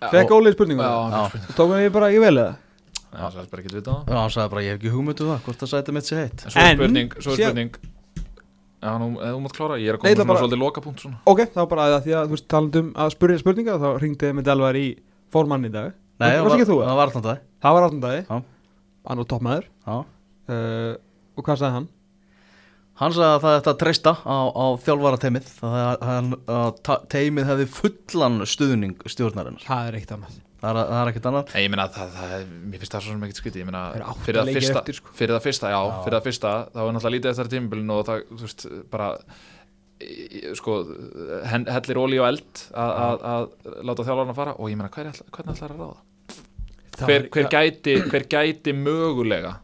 fekk 0.00 0.30
Óli 0.36 0.52
spurningu 0.52 0.82
Já, 0.82 0.94
Já. 1.10 1.52
tók 1.56 1.72
hann 1.72 1.82
ég 1.86 1.92
bara 1.94 2.10
í 2.12 2.20
vel 2.20 2.34
eða? 2.36 2.54
Já, 3.16 3.24
það 3.32 3.40
er 3.40 3.50
bara 3.50 3.62
ekki 3.62 3.70
að 3.72 3.76
vita 3.80 3.92
það. 3.92 4.08
Já, 4.12 4.16
hann 4.20 4.32
sagði 4.34 4.50
bara, 4.52 4.62
ég 4.66 4.72
hef 4.74 4.80
ekki 4.80 4.92
hugmyndu 4.92 5.26
það, 5.30 5.38
hvort 5.46 5.60
það 5.62 5.70
sæti 5.72 5.92
mitt 5.96 6.08
sé 6.10 6.16
heitt. 6.20 6.42
En 6.44 6.52
svo 6.52 6.60
er 6.66 6.74
spurning, 6.76 7.14
svo 7.16 7.32
er 7.32 7.38
spurning. 7.40 7.76
Já, 8.86 8.90
nú, 9.00 9.06
eða 9.16 9.30
þú 9.32 9.40
mátt 9.46 9.56
klára, 9.56 9.78
ég 9.80 9.88
er 9.88 9.96
að 9.96 10.00
koma 10.02 10.10
það 10.10 10.16
svona 10.20 10.28
bara- 10.28 10.42
svolítið 10.42 10.60
lokapunkt 10.60 11.00
svona. 11.00 11.16
Ok, 11.32 11.40
þá 11.54 11.62
bara 11.70 11.86
að 11.96 12.02
því 12.04 12.12
að 12.18 12.26
þú 12.26 12.34
veist 12.36 12.48
talandum 12.52 12.90
að 12.94 13.14
spurja 13.16 13.38
spurninga 13.40 13.78
þá 13.80 13.88
ringdi 14.02 14.32
með 14.36 14.44
Delvar 14.50 14.76
í 14.76 14.86
formann 15.32 15.64
í 15.64 15.72
dag. 15.72 15.94
Nei, 16.20 16.28
það 16.28 16.44
var, 16.44 16.52
ekki 16.58 16.68
þú? 16.68 16.76
það 16.84 16.96
var 16.96 17.06
alltaf 17.06 17.24
það 17.24 17.38
það 17.62 17.72
var 17.76 17.86
áttan 17.88 18.02
Já. 18.26 18.42
hann 19.08 19.18
var 19.18 19.24
toppmaður. 19.32 19.64
Já. 19.86 19.96
uh, 20.48 20.94
og 21.36 21.44
hvað 21.44 21.56
sagði 21.60 21.72
hann? 21.76 21.88
Hann 22.96 23.12
sagði 23.12 23.28
að 23.28 23.42
það 23.44 23.56
ætti 23.60 23.70
að 23.72 23.78
treysta 23.82 24.12
á, 24.24 24.36
á 24.56 24.66
það 25.60 25.74
er 25.76 25.88
að, 26.56 27.06
teimið 27.12 27.48
hefði 27.50 27.66
fullan 27.76 28.38
stuðning 28.48 28.94
stjórnarinnar. 29.12 29.64
Það 29.66 29.88
er 29.90 29.98
eitt 30.00 30.14
annað. 30.16 30.38
Það 30.56 30.78
er, 30.80 30.86
það 30.88 31.00
er 31.02 31.10
ekkert 31.12 31.26
annað. 31.28 31.50
Nei, 31.52 31.60
ég 31.66 31.72
meina, 31.74 31.84
það, 31.92 32.14
það, 32.16 32.30
er- 32.38 32.46
mér 32.72 32.80
finnst 32.80 32.94
það 32.96 33.02
svo 33.04 33.12
sem 33.12 33.26
ekkert 33.26 33.40
skrítið 33.42 33.60
Ég 33.60 33.66
meina, 33.68 33.82
Það 33.92 34.22
fyrir 34.24 34.38
það 34.40 34.56
fyrsta, 34.56 34.80
eftir, 34.80 34.96
sko. 34.96 35.12
fyrir 35.18 35.34
það 35.36 35.44
fyrsta, 35.44 35.72
já, 35.74 35.80
fyrir 36.06 36.16
það 36.16 36.24
fyrsta 36.30 36.52
þá 36.72 36.80
er 36.86 36.94
náttúrulega 36.96 37.14
lítið 37.16 37.30
eftir 37.34 37.50
tímabilinu 37.52 37.98
og 38.00 38.06
það, 38.08 38.22
þú 38.32 38.46
veist, 38.46 38.64
bara 38.96 39.10
sko, 40.56 40.78
hellir 41.52 42.00
ólí 42.00 42.18
og 42.20 42.26
eld 42.30 42.64
að- 42.72 42.96
að 42.96 43.20
að 43.34 43.46
láta 43.90 44.04
þjálfarna 44.08 44.34
fara 44.40 44.56
og 44.56 44.72
ég 44.72 44.76
meina, 44.80 44.90
hver, 44.96 45.12
hvernig 45.36 45.54
ætlar 45.60 45.76
að 45.76 45.84
ráða? 45.84 46.00
Það 46.96 47.06
Hver, 47.06 47.20
er- 47.20 47.28
hver, 47.36 47.48
gæti, 47.52 47.94
hver 48.08 48.26
gæti 48.32 48.72
mögulega 48.72 49.54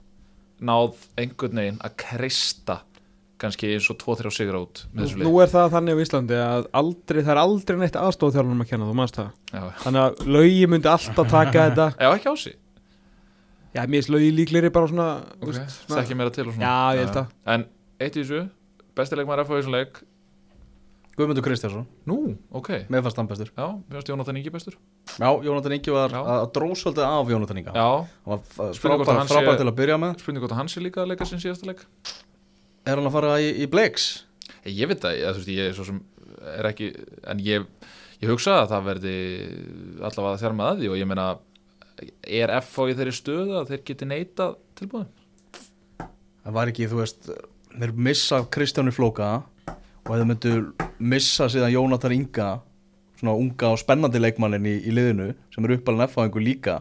náð 0.61 0.95
einhvern 1.16 1.57
veginn 1.57 1.80
að 1.80 1.97
kreista 1.97 2.83
kannski 3.43 3.72
eins 3.74 3.88
og 3.93 3.99
2-3 4.01 4.30
sigur 4.36 4.59
út 4.61 4.82
með 4.95 5.05
þessu 5.09 5.20
nú 5.26 5.32
er 5.43 5.51
það 5.53 5.72
þannig 5.74 5.99
á 5.99 6.03
Íslandi 6.07 6.38
að 6.40 6.66
aldrei, 6.80 7.20
það 7.22 7.32
er 7.34 7.40
aldrei 7.43 7.76
neitt 7.82 7.99
aðstof 8.01 8.32
þjálfunum 8.36 8.62
að 8.64 8.70
kenna, 8.72 8.88
þú 8.90 8.97
manst 9.01 9.18
það? 9.18 9.30
Já, 9.53 9.62
þannig 9.82 10.03
að 10.07 10.22
laugi 10.38 10.66
myndi 10.72 10.90
alltaf 10.93 11.30
taka 11.32 11.53
þetta. 11.66 11.88
Já 11.99 12.09
ekki 12.16 12.30
á 12.30 12.34
sig. 12.45 12.57
Já, 13.72 13.80
mér 13.88 13.99
finnst 14.03 14.12
laugi 14.12 14.30
líklegri 14.36 14.70
bara 14.72 14.88
svona, 14.90 15.09
veist, 15.43 15.76
svona 15.88 16.03
Þekki 16.03 16.16
meira 16.20 16.32
til 16.38 16.47
og 16.47 16.55
svona. 16.55 16.64
Já, 16.70 16.97
ég 17.01 17.07
held 17.07 17.20
að 17.22 17.53
En 17.57 17.66
eitt 18.05 18.16
í 18.16 18.22
þessu, 18.24 18.43
besti 18.99 19.16
leikmaður 19.20 19.47
FH 19.47 19.53
í 19.53 19.61
þessum 19.62 19.76
leik? 19.78 20.03
Guðmundur 21.12 21.45
Kristjánsson, 21.45 21.82
Nú, 22.09 22.14
ok. 22.57 22.68
Með 22.93 23.03
fast 23.05 23.18
hann 23.20 23.26
bestur. 23.28 23.51
Já, 23.53 23.66
mér 23.68 23.99
finnst 23.99 24.09
Jónatan 24.12 24.36
Ingi 24.40 24.53
bestur. 24.55 24.76
Já, 25.20 25.28
Jónatan 25.45 25.74
Ingi 25.76 25.93
var 25.93 26.09
Já. 26.09 26.20
að 26.22 26.38
að 26.38 26.47
dró 26.57 26.68
svolítið 26.80 27.05
af 27.05 27.32
Jónatan 27.34 27.59
Inga. 27.61 27.74
Já, 27.76 27.88
Hann 28.24 28.32
var 28.32 28.72
Spurning 28.78 29.03
hvort 29.03 29.11
frábær, 29.11 29.18
hann 29.20 29.28
sé- 29.28 29.34
frábær 29.36 29.59
til 29.61 29.68
að 29.68 29.76
byrja 29.82 29.99
með. 30.01 30.14
spurning 30.22 30.40
hvort 30.47 30.55
að 30.57 30.61
hans 30.62 30.76
er 30.80 30.84
líka 30.86 31.03
að 31.05 31.11
leika 31.12 31.28
sinn 31.28 31.43
síðasta 31.45 31.68
leik 31.68 31.84
Er 32.83 32.99
hann 32.99 33.07
að 33.07 33.14
fara 33.14 33.37
í, 33.43 33.51
í 33.62 33.68
Blakes? 33.70 34.09
Ég, 34.66 34.89
veit 34.91 35.03
það, 35.03 35.16
ég, 35.18 35.37
veist, 35.37 35.51
ég 35.53 35.70
er 35.70 35.76
svo 35.76 35.87
sem 35.87 36.01
er 36.57 36.68
ekki 36.72 36.91
En 37.30 37.43
ég, 37.43 37.66
ég 38.22 38.30
hugsa 38.30 38.62
að 38.62 38.72
það 38.74 38.89
verði 38.91 39.16
allavega 40.03 40.41
þjármað 40.43 40.70
að 40.72 40.83
því 40.83 40.91
og 40.91 40.99
ég 41.01 41.11
meina 41.11 41.28
er 42.26 42.53
FH 42.59 42.89
í 42.91 42.97
þeirri 42.99 43.14
stöðu 43.14 43.59
að 43.61 43.72
þeir 43.72 43.85
geti 43.91 44.09
neitað 44.11 44.57
tilbúðum 44.80 46.11
Það 46.43 46.57
var 46.59 46.72
ekki, 46.72 46.91
þú 46.91 47.03
veist 47.03 47.30
Þeir 47.72 47.97
missa 48.09 48.43
Kristjáni 48.53 48.93
Flóka 48.95 49.30
og 50.03 50.11
þeir 50.11 50.28
myndu 50.28 50.55
missa 50.99 51.47
síðan 51.51 51.72
Jónatan 51.72 52.14
Inga 52.16 52.49
svona 53.20 53.37
unga 53.39 53.70
og 53.70 53.78
spennandi 53.78 54.18
leikmannin 54.18 54.66
í, 54.66 54.74
í 54.83 54.95
liðinu 54.95 55.30
sem 55.55 55.66
er 55.66 55.76
uppalinn 55.76 56.09
F-fáingu 56.09 56.43
líka 56.43 56.80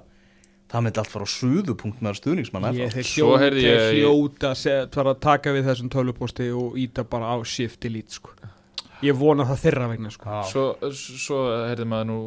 það 0.71 0.85
myndi 0.85 1.01
allt 1.01 1.11
fara 1.11 1.27
á 1.27 1.33
suðupunkt 1.33 2.03
með 2.03 2.17
stuðningsmann 2.21 2.67
ég, 2.77 2.93
þeir 2.93 3.07
Svo 3.07 3.27
hljóta, 3.27 3.41
heyrði 3.43 3.65
ég 3.65 3.83
hljóta 3.97 4.53
set, 4.57 4.95
fara 4.95 5.13
að 5.15 5.21
taka 5.25 5.53
við 5.55 5.67
þessum 5.67 5.91
töluposti 5.91 6.47
og 6.55 6.79
íta 6.79 7.05
bara 7.07 7.35
á 7.35 7.37
shift 7.43 7.81
delete 7.83 8.15
sko. 8.15 8.33
ég 9.03 9.17
vona 9.17 9.47
það 9.49 9.63
þeirra 9.65 9.89
vegna 9.91 10.13
sko. 10.13 10.41
Svo, 10.47 10.65
svo 10.95 11.41
heyrði 11.67 11.87
maður 11.91 12.09
nú 12.11 12.19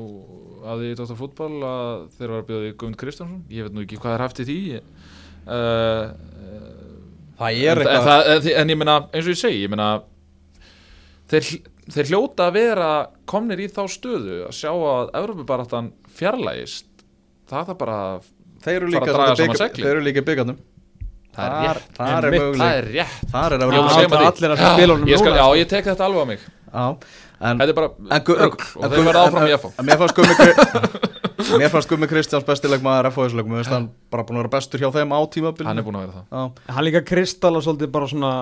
að 0.64 0.84
því 0.84 0.92
í 0.92 0.96
Dóttar 1.00 1.20
fútbol 1.20 1.52
að 1.70 2.06
þeir 2.18 2.32
var 2.34 2.40
að 2.42 2.48
bjóða 2.50 2.70
í 2.70 2.74
Guðmund 2.74 3.00
Kristjánsson 3.00 3.44
Ég 3.54 3.68
veit 3.68 3.76
nú 3.76 3.84
ekki 3.84 4.00
hvað 4.02 4.16
er 4.16 4.24
haft 4.26 4.42
í 4.42 4.48
því 4.48 4.58
uh, 4.78 6.08
Það 7.38 7.48
en, 7.50 7.60
er 7.60 7.78
en, 7.78 7.84
eitthvað 7.84 8.08
það, 8.10 8.32
en, 8.34 8.50
en 8.60 8.74
ég 8.74 8.80
meina, 8.82 8.98
eins 9.10 9.28
og 9.28 9.32
ég 9.32 9.40
segi, 9.40 9.62
ég 9.64 9.72
meina 9.72 9.92
þeir, 11.32 11.48
þeir 11.94 12.10
hljóta 12.12 12.48
að 12.48 12.58
vera 12.58 12.90
komnir 13.30 13.64
í 13.64 13.70
þá 13.72 13.84
stöðu 13.90 14.42
að 14.48 14.58
sjá 14.58 14.70
að 14.74 15.14
Evropabaráttan 15.22 15.94
fjarlægist 16.14 16.90
það 17.50 17.74
er 17.74 17.78
bara 17.84 17.98
Þeir 18.64 18.78
eru 18.78 18.88
líka, 18.88 19.12
að 19.12 20.04
líka 20.06 20.22
byggandum 20.24 20.56
það 21.34 21.44
er 21.44 21.74
rétt. 21.74 21.88
þar 21.98 22.26
er 22.28 22.36
það 22.54 22.74
er 22.78 22.86
rétt. 22.94 23.22
Þar 23.32 23.54
er 23.56 23.64
að 23.64 23.70
vera 23.72 23.82
það 23.90 24.14
allir 24.28 24.54
að 24.54 24.60
spila 24.64 24.94
honum 24.94 25.08
ég 25.10 25.20
skal, 25.20 25.32
núna, 25.34 25.40
Já, 25.42 25.58
ég 25.60 25.70
tek 25.72 25.88
þetta 25.90 26.06
alveg 26.06 26.22
á 26.22 26.26
mig. 26.30 26.44
Já, 26.74 26.84
en 27.44 27.60
Þetta 27.60 27.72
er 27.72 27.78
bara 27.78 27.88
en- 27.88 28.22
og 28.78 28.92
þeir 28.94 29.06
verða 29.08 29.24
áfram 29.26 29.48
í 29.48 29.54
en 29.54 29.88
Mér 29.88 29.98
fannst 30.00 30.16
Gummi 30.18 30.34
Mér 31.60 31.70
fannst 31.74 31.90
Gummi 31.90 32.08
Kristjáns 32.10 32.46
bestilegmaður 32.46 33.10
F-fáislegum 33.10 33.50
Mér 33.52 33.60
finnst 33.62 33.74
hann 33.74 33.88
bara 34.10 34.24
búin 34.24 34.38
að 34.38 34.44
vera 34.44 34.52
bestur 34.56 34.80
hjá 34.82 34.90
þeim 34.94 35.12
á 35.14 35.20
tímabilinu. 35.34 35.68
Hann 35.70 35.82
er 35.82 35.86
búin 35.86 35.98
að 35.98 36.06
vera 36.06 36.14
það. 36.14 36.24
Já, 36.30 36.72
hann 36.78 36.86
líka 36.88 37.02
kristalla 37.10 37.62
svolítið 37.66 37.92
bara 37.94 38.10
svona 38.10 38.32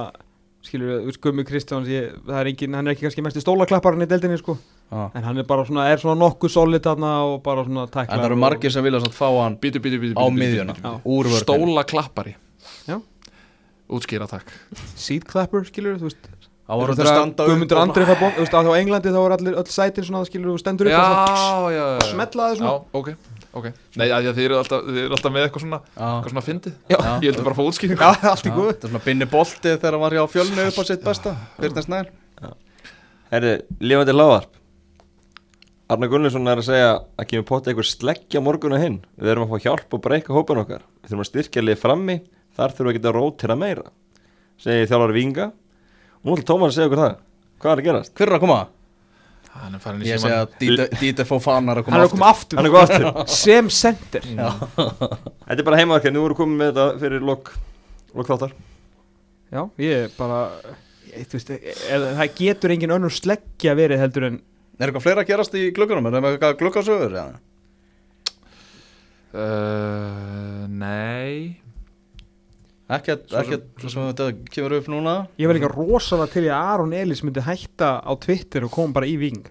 skilur 0.62 0.92
við, 1.06 1.18
Gummi 1.22 1.44
Kristjáns 1.46 1.90
ég, 1.90 2.12
það 2.26 2.38
er 2.40 2.50
engin, 2.52 2.76
hann 2.78 2.86
er 2.88 2.94
ekki 2.94 3.06
kannski 3.08 3.24
mest 3.26 3.38
í 3.38 3.42
stólaklapparinn 3.44 4.06
í 4.06 4.08
deildinni 4.10 4.38
sko. 4.40 4.56
Já. 4.92 5.06
en 5.16 5.24
hann 5.24 5.40
er 5.40 5.46
bara 5.48 5.64
svona, 5.64 5.86
er 5.88 6.00
svona 6.02 6.18
nokkuð 6.20 6.52
solid 6.52 6.84
þarna 6.84 7.12
og 7.24 7.38
bara 7.46 7.62
svona 7.64 7.86
tæklar 7.88 8.12
En 8.12 8.20
það 8.20 8.26
eru 8.28 8.36
margir 8.42 8.74
sem 8.74 8.84
vilja 8.84 9.00
samt 9.00 9.14
fá 9.16 9.24
hann 9.38 9.56
Bítu, 9.62 9.80
bítu, 9.80 9.96
bítu 10.02 10.20
á 10.20 10.28
miðjuna 10.28 10.74
Já. 10.76 10.90
Úr 11.00 11.30
vörðinu 11.32 11.46
Stóla 11.46 11.84
klappari 11.88 12.34
Já. 12.84 12.98
Útskýra 13.88 14.28
takk 14.28 14.52
seat 14.92 15.24
clapper, 15.30 15.64
skilur 15.64 15.96
þú 15.96 16.10
veist 16.10 16.28
Guðmundur 16.68 17.78
upp 17.78 17.82
Andri 17.86 18.04
það 18.08 18.20
bók, 18.20 18.36
þú 18.36 18.44
veist, 18.44 18.54
á 18.54 18.72
Englandi 18.82 19.14
þá 19.16 19.20
er 19.22 19.34
allir 19.38 19.56
öll 19.62 19.72
sætin 19.72 20.06
svona, 20.06 20.26
skilur 20.28 20.52
þú 20.52 20.60
stendur 20.60 20.92
upp 20.92 20.98
og 20.98 21.32
svona, 21.40 21.72
Já, 21.72 22.60
svona 22.60 22.76
ok, 23.00 23.10
ok. 23.58 23.68
Nei, 24.00 24.06
að, 24.08 24.30
þið, 24.32 24.44
eru 24.46 24.58
alltaf, 24.58 24.86
þið 24.88 25.02
eru 25.02 25.16
alltaf 25.18 25.34
með 25.34 25.46
eitthvað 25.46 25.64
svona. 25.66 25.80
Eitthvað 25.92 26.32
svona 26.32 26.44
fyndið. 26.46 26.74
Já. 26.92 26.98
Ég 27.02 27.28
vildi 27.28 27.44
bara 27.46 27.58
fá 27.58 27.62
útskýringu. 27.66 28.00
Já, 28.00 28.30
allt 28.32 28.48
í 28.48 28.54
góð 28.54 28.70
Þetta 28.72 28.88
er 28.88 28.92
svona 28.92 29.04
binni 29.06 29.28
bolti 29.32 29.74
þegar 29.76 29.96
hann 29.96 30.04
var 30.04 30.16
hjá 30.18 30.24
fjölni 30.32 30.66
upp 30.70 30.80
á 30.80 30.84
sitt 30.88 31.06
besta 31.06 31.36
Fyrstens 31.58 31.88
nær 31.92 32.10
Herri, 33.32 33.52
lifandi 33.80 34.16
lávarp 34.16 34.58
Arna 35.92 36.08
Gunnlaugsson 36.08 36.48
er 36.48 36.60
að 36.60 36.68
segja 36.70 36.92
að 37.20 37.26
kemur 37.28 37.48
potta 37.48 37.68
einhver 37.68 37.84
sleggja 37.84 38.40
morgun 38.40 38.72
að 38.72 38.84
hinn. 38.86 38.94
Við 39.20 39.32
erum 39.32 39.44
að 39.44 39.50
fá 39.52 39.66
hjálp 39.66 39.92
og 39.92 40.00
breyka 40.04 40.32
hópun 40.32 40.62
okkar. 40.62 40.86
Við 41.02 41.10
þurfum 41.10 41.24
að 41.24 41.28
styrkja 41.28 41.64
lið 41.66 41.80
frammi. 41.82 42.16
Þar 42.56 42.72
þurfum 42.72 42.88
við 42.88 42.92
að 42.92 42.96
geta 42.98 43.12
rótira 43.16 43.56
meira 43.56 43.90
Segir 44.60 44.88
þjálfari 44.88 45.16
Vinga 45.16 45.46
Og 46.22 46.28
nú 46.28 46.36
ætla 46.36 46.46
Tómas 46.52 46.70
að 46.70 46.76
segja 46.76 46.88
okkur 46.90 47.00
það. 47.02 47.14
Hvað 47.58 47.72
er 47.72 47.80
að 47.80 47.86
gerast? 47.88 48.12
Hver 48.14 48.28
er 48.28 48.36
að 48.36 48.42
koma? 48.44 48.56
Hann 48.60 48.60
er 48.60 48.68
farin 48.68 48.68
í 48.68 49.41
Ég 49.52 50.18
segi 50.22 50.32
að 50.32 50.54
Dieter- 50.60 50.94
Dieter 51.00 51.26
Fofana 51.28 51.74
er 51.74 51.80
að 51.82 51.88
Hann 51.90 51.92
koma 51.92 51.98
er 52.00 52.06
að 52.08 52.14
koma 52.14 52.28
aftur. 52.32 52.58
Hann 52.58 52.68
er 52.68 52.72
góð 52.72 52.84
aftur. 52.86 53.34
Sem 53.36 53.68
center 53.70 54.24
Þetta 55.46 55.58
er 55.58 55.66
bara 55.66 55.80
heimaverkefni, 55.82 56.14
nú 56.16 56.22
voru 56.24 56.38
komið 56.38 56.56
með 56.62 56.70
þetta 56.72 56.86
fyrir 57.02 57.26
lok, 57.28 57.52
þáttar. 58.16 58.54
Já, 59.52 59.62
ég 59.84 60.06
er 60.06 60.14
bara 60.16 60.38
ég, 61.12 61.26
þú 61.28 61.36
veist, 61.36 61.52
eða, 61.92 62.14
það 62.22 62.32
getur 62.40 62.72
engin 62.72 62.94
önnur 62.96 63.12
sleggja 63.12 63.74
verið 63.76 64.00
heldur 64.06 64.28
en 64.30 64.40
Er 64.80 64.88
eitthvað 64.88 65.04
fleira 65.04 65.22
að 65.22 65.28
gerast 65.28 65.52
í 65.60 65.66
gluggunum? 65.76 66.06
Er 66.08 66.14
það 66.16 66.30
eitthvað 66.32 66.54
gluggasögur? 66.62 67.12
Ja? 67.20 67.26
uh, 69.36 70.64
Nei 70.72 71.60
Ekkert, 72.98 73.24
sem- 73.30 73.40
ekkert 73.42 73.86
sem 73.88 74.06
þetta 74.10 74.28
kemur 74.52 74.76
upp 74.80 74.92
núna. 74.92 75.16
Ég 75.40 75.48
var 75.50 75.56
líka 75.58 75.72
rosalega 75.72 76.32
til 76.34 76.44
að 76.48 76.54
Aron 76.60 76.92
Elís 76.92 77.22
myndi 77.24 77.40
hætta 77.46 77.98
á 78.04 78.12
Twitter 78.20 78.64
og 78.68 78.70
koma 78.74 78.92
bara 79.00 79.06
í 79.10 79.16
Viking 79.20 79.48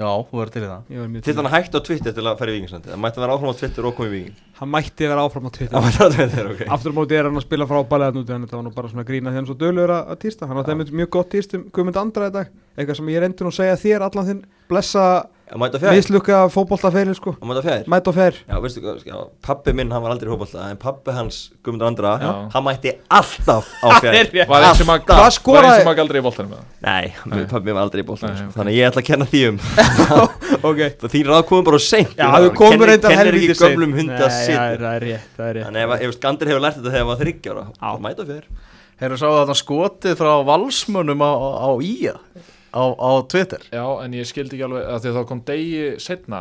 Já, 0.00 0.08
þú 0.24 0.32
verður 0.38 0.52
til 0.54 0.60
í 0.64 0.68
það. 0.70 0.84
Var 0.96 1.20
Til 1.26 1.32
þannig 1.36 1.52
hægt 1.52 1.74
á 1.76 1.80
Twitter 1.84 2.12
til 2.16 2.22
að 2.24 2.38
fara 2.40 2.48
í 2.48 2.54
Víkingsandi 2.56 2.88
Það 2.88 3.00
mætti 3.04 3.20
vera 3.20 3.34
áfram 3.36 3.50
á 3.52 3.56
Twitter 3.60 3.84
og 3.84 3.96
komið 3.98 4.08
í 4.08 4.14
Víking. 4.16 4.36
Hann 4.60 4.70
mætti 4.72 5.08
vera 5.10 5.24
áfram 5.28 5.44
á 5.44 5.50
Twitter. 5.52 5.76
Það 5.76 5.98
á 6.00 6.08
Twitter, 6.14 6.46
ok. 6.54 6.62
Aftur 6.72 6.92
á 6.92 6.96
móti 6.96 7.18
er 7.18 7.28
hann 7.28 7.36
að 7.36 7.44
spila 7.44 7.66
frábælega 7.68 8.14
núti 8.16 8.32
en 8.32 8.46
þetta 8.46 8.56
var 8.56 8.64
nú 8.64 8.72
bara 8.78 8.88
svona 8.88 9.04
að 9.04 9.10
grína 9.10 9.28
því 9.28 9.36
hann 9.36 9.44
er 9.44 9.50
svo 9.50 9.58
dölur 9.60 9.92
að, 9.92 10.08
að 10.14 10.20
týsta 10.24 10.48
Hann 10.48 10.60
átti 10.62 10.72
einmitt 10.72 10.94
mjög 11.02 11.10
gott 11.18 11.28
týst 11.34 11.52
um 11.58 11.66
Guðmund 11.68 12.00
Andra 12.00 12.30
í 12.30 12.34
dag. 12.38 12.48
Eitthvað 12.80 12.96
sem 13.02 13.12
ég 13.12 13.20
reyndi 13.26 13.44
nú 13.44 13.52
að 13.52 13.58
segja 13.60 13.76
þér 13.84 14.06
allan 14.08 14.28
þinn 14.30 14.40
blessa 14.72 15.04
Það 15.50 15.96
mislukka 15.96 16.36
fótboltaferil 16.54 17.14
sko. 17.18 17.32
Það 17.40 17.88
Mætt 17.90 18.06
og 18.10 18.14
fer 18.14 18.36
Já, 18.38 18.54
veistu 18.62 18.82
hvað, 18.84 19.00
já, 19.08 19.16
pappi 19.42 19.72
minn, 19.74 19.90
hann 19.90 20.04
var 20.04 20.12
aldrei 20.14 20.28
í 20.30 20.32
hópallta 20.34 20.68
En 20.70 20.78
pappi 20.78 21.10
hans, 21.16 21.40
Guðmundur 21.66 21.88
Andra 21.88 22.12
Já. 22.22 22.28
Hann 22.54 22.64
mætti 22.68 22.92
alltaf 23.10 23.66
á 23.82 23.88
fjær. 23.98 24.14
er 24.14 24.30
rétt. 24.30 24.48
Var 24.52 24.66
að 25.26 25.34
skoraði 25.34 25.80
sem 25.80 25.90
að 25.90 25.98
galdri 25.98 26.22
í 26.22 26.24
það 26.54 26.62
Nei, 26.86 27.10
Nei. 27.26 27.42
pappi 27.50 27.64
minn 27.66 27.74
var 27.80 27.82
aldrei 27.88 28.04
í 28.04 28.06
bóltan 28.06 28.30
Nei, 28.30 28.38
sko. 28.38 28.46
ok. 28.46 28.56
Þannig 28.60 28.70
að 28.70 28.78
ég 28.78 28.90
ætla 28.92 29.02
að 29.02 29.08
kenna 29.10 29.28
því 29.32 29.42
um. 29.50 29.60
Ok. 30.70 30.80
Það 31.02 31.14
þín 31.16 31.28
ráð 31.30 31.42
komum 31.50 31.66
bara 31.66 31.80
á 31.80 31.82
seint. 31.82 32.14
Kennir 33.10 33.38
ekki 33.40 33.58
gömlum 33.58 33.94
hundi 33.98 34.16
að 34.16 34.30
Nei, 34.30 34.38
já, 34.38 34.46
sitja. 34.46 34.64
það 34.80 34.94
er 34.94 35.04
rétt, 35.08 35.28
það 35.36 35.46
er 35.50 35.54
rétt. 35.58 35.66
Þannig 35.70 35.94
ef, 36.10 36.14
Skandir 36.20 36.50
hefur 36.52 36.64
lært 36.64 36.78
þetta 36.78 36.90
þegar 36.94 37.02
hann 37.04 37.10
var 37.10 37.20
þryggjára 37.24 37.64
Já. 37.66 37.74
Það 37.80 38.02
mæta 38.06 38.22
á 38.22 38.26
fjær. 38.30 38.48
Hefur 39.00 39.20
sáðu 39.22 39.38
þetta 39.40 39.58
skotið 39.64 40.18
frá 40.20 40.32
valsmönnum 40.50 41.22
á, 41.24 41.30
á, 41.32 41.70
á 42.70 42.84
á, 42.94 43.10
Twitter. 43.30 43.62
Já, 43.74 43.84
en 44.04 44.14
ég 44.14 44.28
skildi 44.28 44.56
ekki 44.56 44.66
alveg 44.66 44.86
að 44.86 45.02
því 45.02 45.10
að 45.10 45.18
þá 45.18 45.28
kom 45.30 45.42
degi 45.48 45.82
setna 46.02 46.40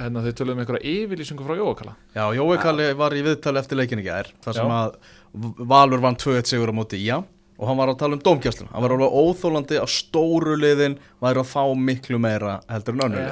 hérna 0.00 0.24
þau 0.26 0.32
töluðum 0.40 0.62
einhverja 0.64 0.92
yfirlýsingu 0.94 1.46
frá 1.46 1.56
Jóakala 1.58 1.96
Já, 2.16 2.24
Jói 2.38 2.58
Kalli 2.62 2.88
var 2.98 3.16
í 3.16 3.24
viðtali 3.26 3.62
eftir 3.62 3.80
leikin 3.80 4.02
í 4.02 4.06
gær 4.06 4.30
þar 4.44 4.58
sem 4.58 4.72
Já. 4.72 4.78
að 4.82 5.66
Valur 5.70 6.02
vann 6.02 6.18
2-1 6.18 6.50
sigur 6.50 6.72
á 6.72 6.74
móti 6.74 6.98
IA 7.04 7.20
og 7.58 7.66
hann 7.66 7.78
var 7.78 7.90
að 7.92 7.98
tala 8.00 8.18
um 8.18 8.22
dómkjæslun 8.22 8.70
hann 8.72 8.84
var 8.84 8.94
alveg 8.94 9.16
óþólandi 9.22 9.80
að 9.82 9.90
stóru 9.92 10.54
liðin 10.58 10.98
væri 11.22 11.42
að 11.42 11.50
fá 11.50 11.62
miklu 11.74 12.20
meira 12.22 12.60
heldur 12.70 12.94
en 12.98 13.06
önnur 13.08 13.24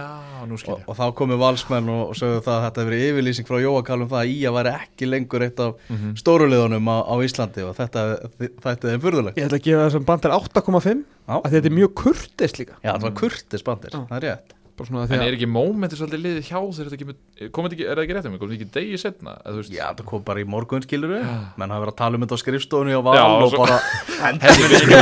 og, 0.42 0.58
ég. 0.66 0.82
og 0.86 0.96
þá 0.98 1.04
komu 1.18 1.36
valsmenn 1.40 1.88
og, 1.92 2.02
og 2.10 2.18
sögðu 2.18 2.40
það 2.44 2.56
að 2.56 2.64
þetta 2.66 2.82
hefur 2.82 2.90
verið 2.92 3.06
yfirlýsing 3.10 3.48
frá 3.48 3.60
Jóa 3.64 3.84
Kalli 3.88 4.06
um 4.06 4.10
það 4.12 4.20
að 4.22 4.32
IA 4.34 4.52
væri 4.56 4.74
ekki 4.80 5.08
lengur 5.10 5.46
eitt 5.46 5.60
af 5.60 5.74
Mhm. 5.88 6.16
stóru 6.20 6.48
liðunum 6.50 6.90
á, 6.92 6.96
á 7.06 7.14
Íslandi 7.24 7.64
og 7.68 7.76
þetta 7.78 8.04
þetta 8.38 8.74
er 8.90 8.92
þeim 8.96 9.04
furðulegt. 9.06 9.36
Ég 9.40 9.46
ætla 9.48 9.58
að 9.60 9.66
gefa 9.70 9.86
þessum 9.88 10.04
bandar 10.10 10.36
8,5 10.36 11.04
Já. 11.26 11.40
að 11.40 11.50
þetta 11.56 11.66
er 11.72 11.78
mjög 11.80 11.94
kurtist 12.02 12.58
líka. 12.60 12.74
Já, 12.84 12.92
það 12.96 13.02
var 13.08 13.16
kurtis 13.22 13.62
bandir, 13.66 13.90
Já. 13.96 14.04
það 14.10 14.16
er 14.22 14.28
rétt. 14.30 14.52
Bara 14.76 14.88
svona 14.90 15.02
En 15.06 15.08
því 15.08 15.24
er 15.24 15.32
ekki 15.38 15.46
mómentið 15.48 15.96
svolítið 16.02 16.20
liðið 16.20 16.48
hjá 16.50 16.58
þegar 16.76 16.88
þetta 16.90 16.98
kemur 17.00 17.48
komið 17.56 17.72
ekki, 17.72 17.84
er 17.88 17.94
það 17.96 18.02
ekki 18.04 18.14
rétt 18.18 18.26
um 18.28 18.32
mig, 18.34 18.40
komið 18.42 18.56
ekki 18.58 18.66
degi 18.74 18.98
setna 19.00 19.32
Já, 19.72 19.86
það 19.96 20.04
kom 20.04 20.22
bara 20.26 20.42
í 20.42 20.44
morgun 20.44 20.82
skilur 20.84 21.14
við 21.14 21.22
menn 21.56 21.70
hafa 21.72 21.80
verið 21.86 21.94
að 21.94 21.96
tala 21.96 22.18
um 22.20 22.26
þetta 22.26 22.36
á 22.36 22.42
skrifstofunni 22.44 22.92
og 22.92 23.08
Já, 23.08 23.24
val 23.24 23.42
og 23.46 23.54
svo- 23.54 23.64
bara 23.64 23.78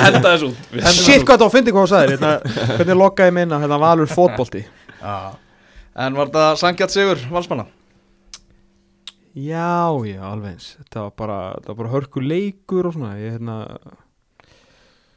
henda 0.06 0.30
þessu 0.30 0.52
út. 0.52 0.56
Shit 0.94 1.26
hvað 1.26 1.42
það 1.42 1.50
hvað 1.74 1.82
þú 1.82 1.90
sagðir. 1.90 2.14
Hérna, 2.14 2.32
Hvernig 2.78 3.00
lokkaði 3.02 3.34
minna 3.34 3.58
hérna? 3.64 3.78
Valur 3.82 4.06
fótbolti. 4.14 4.62
Já. 4.62 4.83
En 5.04 6.16
var 6.18 6.30
þetta 6.30 6.46
sangjart 6.58 6.94
sigur 6.94 7.20
valsmanna? 7.30 7.68
Já, 9.34 9.90
já, 10.06 10.20
alveg 10.30 10.54
eins. 10.54 10.72
Þetta 10.78 11.08
var 11.08 11.14
bara, 11.18 11.38
þetta 11.58 11.72
var 11.72 11.78
bara 11.82 11.92
hörku 11.96 12.22
leikur 12.22 12.88
og 12.88 12.96
svona. 12.96 13.16
Ég 13.18 13.36
hérna 13.36 13.58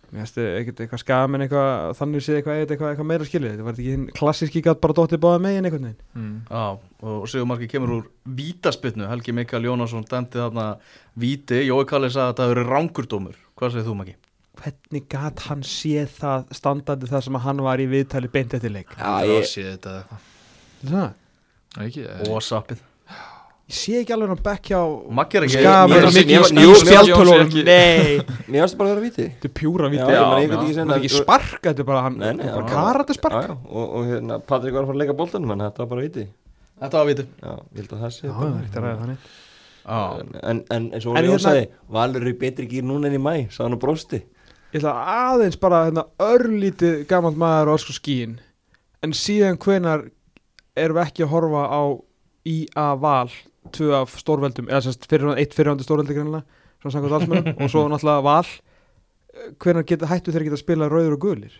Mér 0.07 0.23
finnst 0.23 0.37
ekkert 0.39 0.77
eitthvað 0.85 1.01
skamin 1.01 1.43
eitthvað 1.43 1.89
Þannig 1.99 2.23
séð 2.23 2.37
eitthvað, 2.39 2.59
eitthvað, 2.61 2.91
eitthvað 2.93 3.09
meira 3.09 3.25
skilið. 3.27 3.49
Þetta 3.53 3.65
var 3.65 3.75
ekki 3.75 3.95
hinn 3.95 4.05
klassíski 4.15 4.61
gæt 4.63 4.79
bara 4.83 4.95
dóttið 4.95 5.21
báða 5.25 5.41
megin 5.43 5.67
einhvern 5.67 5.89
veginn. 5.89 6.05
Mm. 6.15 6.37
Já, 6.47 6.63
og 7.11 7.25
Sigurmarki 7.27 7.67
kemur 7.73 7.95
úr 7.97 8.05
vítaspytnu, 8.39 9.09
Helgi 9.11 9.35
Mikael 9.35 9.67
Jónasson 9.67 10.07
dæmdi 10.07 10.39
þarna 10.39 10.69
víti, 11.19 11.59
Jói 11.67 11.83
Kalli 11.89 12.11
sagði 12.13 12.29
að 12.29 12.45
hefur 12.45 12.55
verið 12.55 12.71
rángurdómur, 12.71 13.43
hvað 13.59 13.75
segir 13.75 13.89
þú 13.89 13.97
Maki? 13.99 14.15
Hvernig 14.57 15.03
gæt 15.11 15.39
hann 15.47 15.61
séð 15.67 16.09
það 16.17 16.45
standandi 16.57 17.09
það 17.11 17.23
sem 17.27 17.37
að 17.39 17.45
hann 17.45 17.61
var 17.67 17.77
í 17.83 17.87
viðtali 17.91 18.29
beint 18.33 18.53
eftir 18.57 18.73
leik? 18.73 18.93
Já, 18.97 19.13
ég 19.29 19.45
sé 19.45 19.63
þetta 19.75 19.95
Það? 20.87 21.09
Nei, 21.77 21.87
ekki, 21.87 22.05
eh, 22.07 22.29
Og 22.31 22.41
sappið 22.45 22.83
Ég 23.67 23.75
sé 23.75 23.97
ekki 23.99 24.13
alveg 24.15 24.29
hann 24.31 24.39
bekk 24.45 24.69
hjá 24.71 24.77
er 25.35 26.05
er 26.07 26.11
ég- 26.63 26.81
spjáltölunum 26.81 27.49
ég- 27.51 27.65
Nei, 27.67 28.19
mér 28.53 28.61
varst 28.63 28.77
bara 28.79 28.89
að 28.89 28.93
vera 28.95 29.03
viti 29.07 29.25
þetta 29.27 29.49
er 29.49 29.53
pjúra 29.59 29.89
víti. 29.91 30.05
Já, 30.07 30.21
Það 30.23 30.93
er 30.93 30.93
ekki 31.01 31.11
spark, 31.11 31.57
þetta 31.65 31.83
er 31.83 31.87
bara 31.89 32.03
hann 32.05 32.15
Nei, 32.21 32.29
nei, 32.39 32.47
karate 32.71 33.17
spark 33.17 33.35
já, 33.43 33.51
og, 33.57 33.89
og 33.99 34.05
hérna, 34.07 34.37
Patrik 34.47 34.71
var 34.77 34.85
að 34.85 34.87
fara 34.93 34.95
að 34.97 35.01
leika 35.03 35.17
boltanum 35.19 35.51
en 35.57 35.65
þetta 35.67 35.83
var 35.83 35.89
bara 35.91 36.05
viti 36.07 36.23
Þetta 36.77 37.01
var 37.01 37.09
víti. 37.11 37.25
Já, 37.43 37.51
ég 37.57 37.81
held 37.81 37.91
að 37.97 38.01
það 38.05 38.15
sé 38.15 38.23
Já, 38.27 38.31
það 38.37 38.47
er 38.47 38.55
ekkert 38.61 38.79
að 38.79 38.87
ræða 38.87 38.97
þannig. 39.03 39.27
Já, 39.87 39.99
En, 40.21 40.31
en, 40.51 40.63
en 40.77 40.87
eins 40.95 41.05
og 41.07 41.11
Óli 41.17 41.27
Jón 41.27 41.33
hérna- 41.35 41.43
sagði 41.49 41.67
Valur 41.97 42.23
er 42.23 42.31
í 42.31 42.37
betri 42.45 42.67
gýr 42.71 42.87
núna 42.87 43.07
en 43.11 43.15
í 43.19 43.21
mæ 43.23 43.35
Sagði 43.51 43.63
hann 43.67 43.75
og 43.77 43.83
brosti 43.83 44.21
Ég 44.73 44.81
ætla 44.81 44.93
aðeins 45.31 45.55
bara 45.59 45.85
hérna, 45.87 46.03
örlítið 46.19 47.05
gammal 47.07 47.37
maður 47.39 47.71
og 47.71 47.79
ösku 47.79 47.95
skíin 47.95 48.37
en 49.05 49.13
síðan 49.15 49.59
hvenar 49.63 50.09
erum 50.77 50.97
við 50.97 51.05
ekki 51.05 51.23
að 51.23 51.31
horfa 51.31 51.61
á 51.71 51.83
IA 52.47 52.87
val 52.99 53.29
tvö 53.75 53.93
af 54.01 54.17
stórveldum 54.19 54.67
eða 54.67 54.83
sérst 54.87 55.07
fyrir, 55.07 55.31
eitt 55.39 55.55
fyrirhandi 55.55 55.87
stórveldi 55.87 56.17
greinlega 56.17 56.43
svona 56.81 56.93
samkvæmt 56.97 57.17
allsmennum 57.17 57.57
og 57.63 57.71
svo 57.71 57.85
náttúrulega 57.91 58.25
val. 58.27 58.51
Hvenar 59.63 59.87
geta, 59.87 60.09
hættu 60.09 60.33
þeir 60.33 60.43
að 60.43 60.49
geta 60.49 60.59
að 60.59 60.63
spila 60.63 60.91
rauður 60.91 61.15
og 61.17 61.23
gulir? 61.23 61.57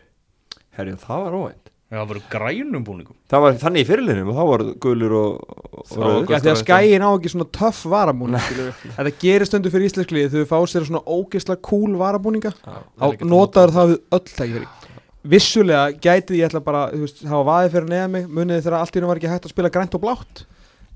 Herri, 0.78 0.96
það 1.00 1.24
var 1.26 1.40
óvænt 1.40 1.67
það 1.92 2.08
var 2.12 2.18
grænum 2.34 2.84
búningum? 2.88 3.16
Það 3.32 3.44
var 3.46 3.54
þannig 3.62 3.84
í 3.84 3.88
fyrirlinum 3.88 4.32
og 4.34 4.36
þá 4.38 4.44
var 4.52 4.64
gulur 4.84 5.14
og, 5.18 5.38
og 5.48 5.86
Það 5.88 6.02
var 6.02 6.10
rauður. 6.12 6.34
að 6.38 6.50
og 6.52 6.60
skæin 6.64 7.06
á 7.06 7.10
ekki 7.14 7.32
svona 7.34 7.48
töff 7.58 7.80
varabúning 7.94 8.42
þetta 8.98 9.14
gerir 9.22 9.48
stundu 9.48 9.72
fyrir 9.72 9.88
íslensklið 9.92 10.36
þau 10.36 10.44
fá 10.52 10.58
sér 10.74 10.88
svona 10.90 11.04
ógeðslega 11.08 11.62
cool 11.70 11.96
varabúninga. 12.02 12.52
Á 13.00 13.08
notaður 13.24 13.74
það. 13.78 13.94
við 13.94 14.20
öll 14.20 14.28
tækifæri 14.36 14.68
vissulega 15.28 15.88
gæti 16.00 16.38
ég 16.40 16.48
ætla 16.48 16.62
bara 16.64 16.86
þú 16.94 17.02
veist, 17.04 17.24
hafa 17.28 17.44
vaðið 17.50 17.74
fyrir 17.74 17.90
neða 17.92 18.12
mig 18.14 18.28
munið 18.32 18.62
þegar 18.64 18.78
allt 18.80 18.94
í 18.94 19.00
hennu 19.00 19.10
var 19.10 19.20
ekki 19.20 19.32
hægt 19.32 19.48
að 19.50 19.52
spila 19.52 19.72
grænt 19.76 19.96
og 19.98 20.04
blátt. 20.06 20.44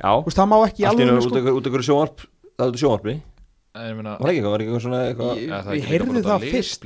Veist, 0.01 0.37
það 0.39 0.47
má 0.51 0.55
ekki 0.67 0.85
allt 0.87 0.99
í 1.01 1.07
einu 1.07 1.21
sko. 1.21 1.31
út 1.51 1.65
af- 1.67 1.73
hverju 1.73 1.87
sjónvarp 1.89 2.23
Það 2.61 2.63
er 2.63 2.71
út 2.71 2.75
af 2.77 2.81
sjónvarpi. 2.83 3.15
Ég 3.71 3.99
Var 4.03 4.31
ekki 4.31 4.39
eitthvað, 4.39 4.51
var 4.51 4.59
ekki 4.61 4.69
eitthvað 4.71 4.83
svona 4.85 5.01
eitthvað 5.07 5.35
Ég- 5.35 5.47
Ja, 5.47 5.61
það 5.61 5.67
er 5.67 5.75
ég 5.75 5.81
líka 5.81 5.91
heyrði 5.91 6.23
það 6.27 6.39
fyrst. 6.51 6.81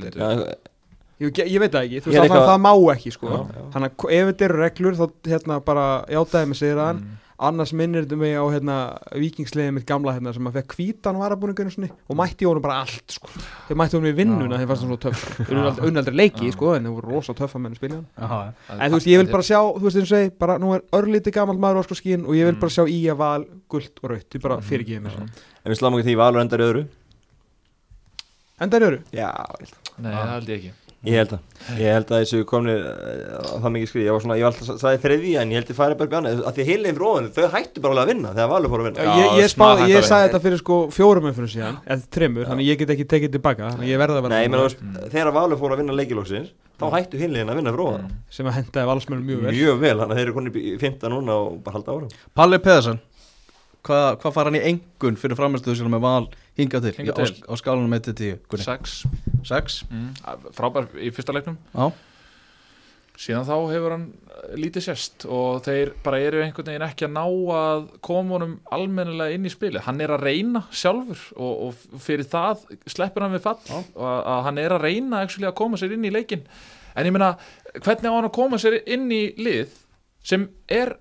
Já, 1.19 1.27
ég, 1.29 1.37
ég 1.47 1.59
veit 1.63 1.71
það 1.71 1.85
ekki, 1.87 1.99
þú 2.01 2.09
veist 2.11 2.17
það, 2.19 2.23
eitthvað- 2.25 2.49
það 2.49 2.63
má 2.65 2.71
ekki 2.95 3.11
sko. 3.15 3.27
Já, 3.27 3.37
já. 3.55 3.61
þannig 3.73 3.91
að 3.95 4.15
ef 4.19 4.25
þetta 4.31 4.45
eru 4.49 4.57
reglur 4.65 4.95
þá 4.99 5.05
hérna 5.31 5.59
bara 5.65 5.85
játaði 6.11 6.47
mig 6.47 6.57
segir 6.57 6.77
hann. 6.81 6.97
Mm. 7.05 7.21
annars 7.37 7.73
minnir 7.75 8.05
þetta 8.05 8.15
mig 8.17 8.31
á 8.39 8.43
hérna 8.47 8.75
vikingsliðið 9.11 9.73
mitt 9.75 9.85
gamla 9.85 10.13
hérna 10.15 10.31
sem 10.33 10.45
að 10.47 10.53
fekk 10.55 10.75
hvítan 10.77 11.17
varabúningunum 11.19 11.73
svona 11.73 11.89
og 12.07 12.15
mætti 12.15 12.45
honum 12.47 12.61
bara 12.63 12.77
allt 12.85 13.11
sko. 13.11 13.27
þeir 13.67 13.75
mætti 13.75 13.97
honum 13.97 14.07
í 14.07 14.15
vinnuna 14.15 14.55
þeir 14.61 14.67
fannst 14.69 14.85
hann 14.85 14.93
svo 14.93 14.99
töff. 15.03 15.39
Unni 15.83 15.99
aldrei 15.99 16.15
leiki 16.15 16.51
sko, 16.53 16.69
en 16.77 16.85
þeir 16.87 16.93
voru 16.95 17.11
rosa 17.11 17.33
töff 17.35 17.55
að 17.57 17.61
menn 17.65 17.75
spila 17.75 17.95
hann 17.95 18.07
Já, 18.15 18.53
en 18.79 18.91
þú 18.91 18.95
veist 18.95 19.07
ég 19.11 19.17
vil 19.19 19.27
bara 19.33 19.43
sjá, 19.43 19.59
þú 19.75 19.83
veist 19.83 19.97
eins 19.99 20.07
og 20.07 20.15
segi 20.15 20.31
bara 20.39 20.57
nú 20.63 20.71
er 20.75 20.81
örlítið 20.95 21.33
gammal 21.35 21.57
maður 21.59 21.79
á 21.79 21.83
sko 21.89 21.95
skín 21.99 22.23
og 22.23 22.33
ég 22.39 22.45
vil 22.47 22.55
Mm. 22.55 22.59
bara 22.63 22.71
sjá 22.71 22.83
í 22.87 23.01
að 23.11 23.17
val 23.19 23.45
guld 23.67 23.91
og 24.03 24.09
raut 24.15 24.29
ég 24.31 24.41
bara 24.41 24.55
mér. 24.63 24.63
Já, 29.11 29.27
ég 29.27 29.59
held 29.59 29.75
að- 29.75 29.99
Nei, 29.99 30.11
það 30.15 30.31
held 30.31 30.47
ég 30.47 30.55
ekki 30.63 30.71
Ég 31.05 31.17
held 31.19 31.33
að, 31.35 31.41
ég 31.79 31.95
held 31.95 32.11
að 32.11 32.21
þessu 32.23 32.39
komnir 32.49 32.81
uh, 32.89 33.51
það 33.61 33.73
mikið 33.75 33.89
skrið, 33.91 34.05
ég 34.05 34.15
var 34.15 34.23
svona, 34.23 34.37
ég 34.39 34.45
var 34.47 34.55
alltaf 34.55 34.81
sagði 34.81 35.01
þriði 35.05 35.31
en 35.41 35.53
ég 35.53 35.59
held 35.61 35.71
að 35.71 35.79
færi 35.79 35.97
bara 35.99 36.19
annað, 36.19 36.41
að 36.49 36.57
því 36.57 36.65
heilin 36.69 36.97
fyrir 36.97 37.07
ofan, 37.09 37.29
þau 37.35 37.47
hættu 37.55 37.83
bara 37.83 37.95
alveg 37.95 38.03
að 38.05 38.11
vinna 38.11 38.33
þegar 38.35 38.51
Valur 38.51 38.73
fór 38.73 38.83
að 38.83 38.89
vinna. 38.89 39.05
Já, 39.05 39.13
ég, 39.21 39.39
ég, 39.39 39.51
spá, 39.53 39.65
ég 39.85 39.99
að 40.01 40.07
sagði 40.09 40.27
þetta 40.27 40.43
fyrir 40.45 40.61
sko 40.61 40.79
fjórum 40.95 41.29
umfyrir 41.31 41.51
síðan 41.55 41.79
eða 41.85 42.11
þremur, 42.17 42.49
þannig 42.51 42.69
ég 42.71 42.81
get 42.81 42.93
ekki 42.95 43.07
tekið 43.15 43.33
tilbaka 43.37 43.71
þannig 43.71 43.91
ég 43.93 44.01
verða 44.01 44.19
að 44.19 44.27
vera 44.27 44.35
Nei, 44.35 44.45
ég 44.45 44.53
meina, 44.53 44.61
þú 44.61 44.69
svona 44.75 44.93
veist, 44.99 45.09
þegar 45.15 45.33
Valur 45.39 45.61
fór 45.61 45.75
að 45.75 45.81
vinna 45.83 45.97
leikilóksins, 46.01 46.53
þá 46.75 46.85
hættu 46.97 47.21
heilin 47.21 47.49
að 47.49 47.59
vinna 47.61 47.75
fyrir 47.75 47.87
ofan. 47.87 48.13
sem 48.35 48.49
að 48.49 48.57
hendaði 48.59 48.91
valsmennum 48.91 49.29
mjög 49.29 49.43
vel. 49.45 49.55
Mjög 49.55 49.81
vel, 49.85 49.97
þannig 50.01 50.15
að 50.15 50.19
þeir 50.19 50.25
eru 50.27 50.37
konið 50.39 50.57
í 50.61 50.77
15 50.81 51.13
núna 51.15 51.37
og 51.45 51.59
bara 51.65 51.79
halda 51.79 51.95
ára. 51.95 52.23
Palli 52.35 52.59
Pedersen 52.63 53.03
Hvað 53.85 54.15
hva 54.23 54.31
fara 54.33 54.49
hann 54.49 54.57
í 54.57 54.63
engun 54.71 55.17
fyrir 55.19 55.37
framistuðu 55.37 55.77
sína 55.77 55.91
með 55.93 56.05
val 56.05 56.23
hinga 56.57 56.81
til, 56.83 56.93
Hingað 56.97 57.19
Í- 57.19 57.29
til. 57.33 57.43
á, 57.45 57.51
á 57.51 57.53
skálunum 57.59 57.95
1-10 57.99 58.35
Gunni? 58.49 58.63
Sex. 58.65 58.97
Sex? 59.45 59.81
Mm. 59.91 60.11
Frábær 60.55 60.87
í 60.95 61.09
fyrsta 61.13 61.33
leiknum. 61.35 61.57
Já, 61.75 61.89
síðan 63.15 63.45
þá 63.47 63.55
hefur 63.71 63.93
hann 63.95 64.05
eh, 64.11 64.55
lítið 64.59 64.83
sérst 64.89 65.25
og 65.31 65.61
þeir 65.63 65.93
bara 66.03 66.19
eru 66.19 66.41
einhvern 66.43 66.67
veginn 66.67 66.83
ekki 66.87 67.05
að 67.07 67.13
ná 67.15 67.21
að 67.55 67.85
koma 68.03 68.35
honum 68.35 68.55
almennilega 68.75 69.37
inn 69.37 69.47
í 69.47 69.51
spili 69.53 69.79
hann 69.85 70.01
er 70.03 70.11
að 70.17 70.25
reyna 70.27 70.65
sjálfur 70.75 71.21
og, 71.39 71.53
og 71.69 72.01
fyrir 72.03 72.27
það 72.27 72.65
sleppur 72.91 73.23
hann 73.23 73.35
við 73.37 73.45
fall. 73.47 73.59
Og 73.95 74.03
að, 74.03 74.41
hann 74.49 74.59
er 74.65 74.75
að 74.75 74.83
reyna 74.89 75.21
actually, 75.23 75.47
að 75.47 75.55
koma 75.61 75.79
sér 75.79 75.95
inn 75.95 76.07
í 76.07 76.11
leikin 76.11 76.43
en 76.95 77.07
ég 77.07 77.15
meina, 77.15 77.33
hvernig 77.79 78.11
á 78.11 78.15
hann 78.17 78.27
að 78.29 78.35
koma 78.35 78.59
sér 78.59 78.81
inn 78.83 79.07
í 79.11 79.23
lið 79.39 79.71
sem 80.25 80.47
er 80.71 80.95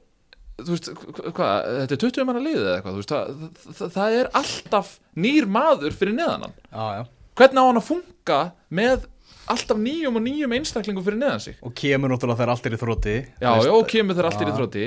veist, 0.59 0.91
hva- 0.95 1.33
hvað, 1.35 1.71
þetta 1.81 1.97
er 1.97 2.03
20 2.05 2.25
manna 2.29 2.45
lið 2.45 2.61
eða 2.61 2.77
eitthvað, 2.79 2.95
þú 2.95 3.03
veist, 3.03 3.15
það, 3.15 3.73
það, 3.81 3.91
það 3.99 4.19
er 4.21 4.31
alltaf 4.43 4.93
nýr 5.17 5.47
maður 5.51 5.93
fyrir 5.99 6.15
neðan 6.21 6.47
hann. 6.47 6.55
Já, 6.71 6.85
já. 7.01 7.05
Hvernig 7.35 7.59
á 7.59 7.67
hann 7.67 7.81
að 7.83 7.89
funka 7.91 8.39
með 8.71 9.09
alltaf 9.51 9.77
nýjum 9.77 10.15
og 10.17 10.23
nýjum 10.25 10.53
einstaklingum 10.57 11.05
fyrir 11.05 11.19
neðan 11.21 11.41
sig? 11.43 11.57
Og 11.67 11.75
kemur 11.77 12.09
náttúrulega 12.09 12.39
þegar 12.39 12.53
allt 12.55 12.69
er 12.71 12.77
í 12.77 12.79
þrótti 12.81 13.17
Já, 13.43 13.51
já, 13.61 13.73
og 13.75 13.89
kemur 13.91 14.17
þeir 14.17 14.29
allt 14.31 14.41
í 14.41 14.47
Já. 14.47 14.53
þrótti 14.57 14.85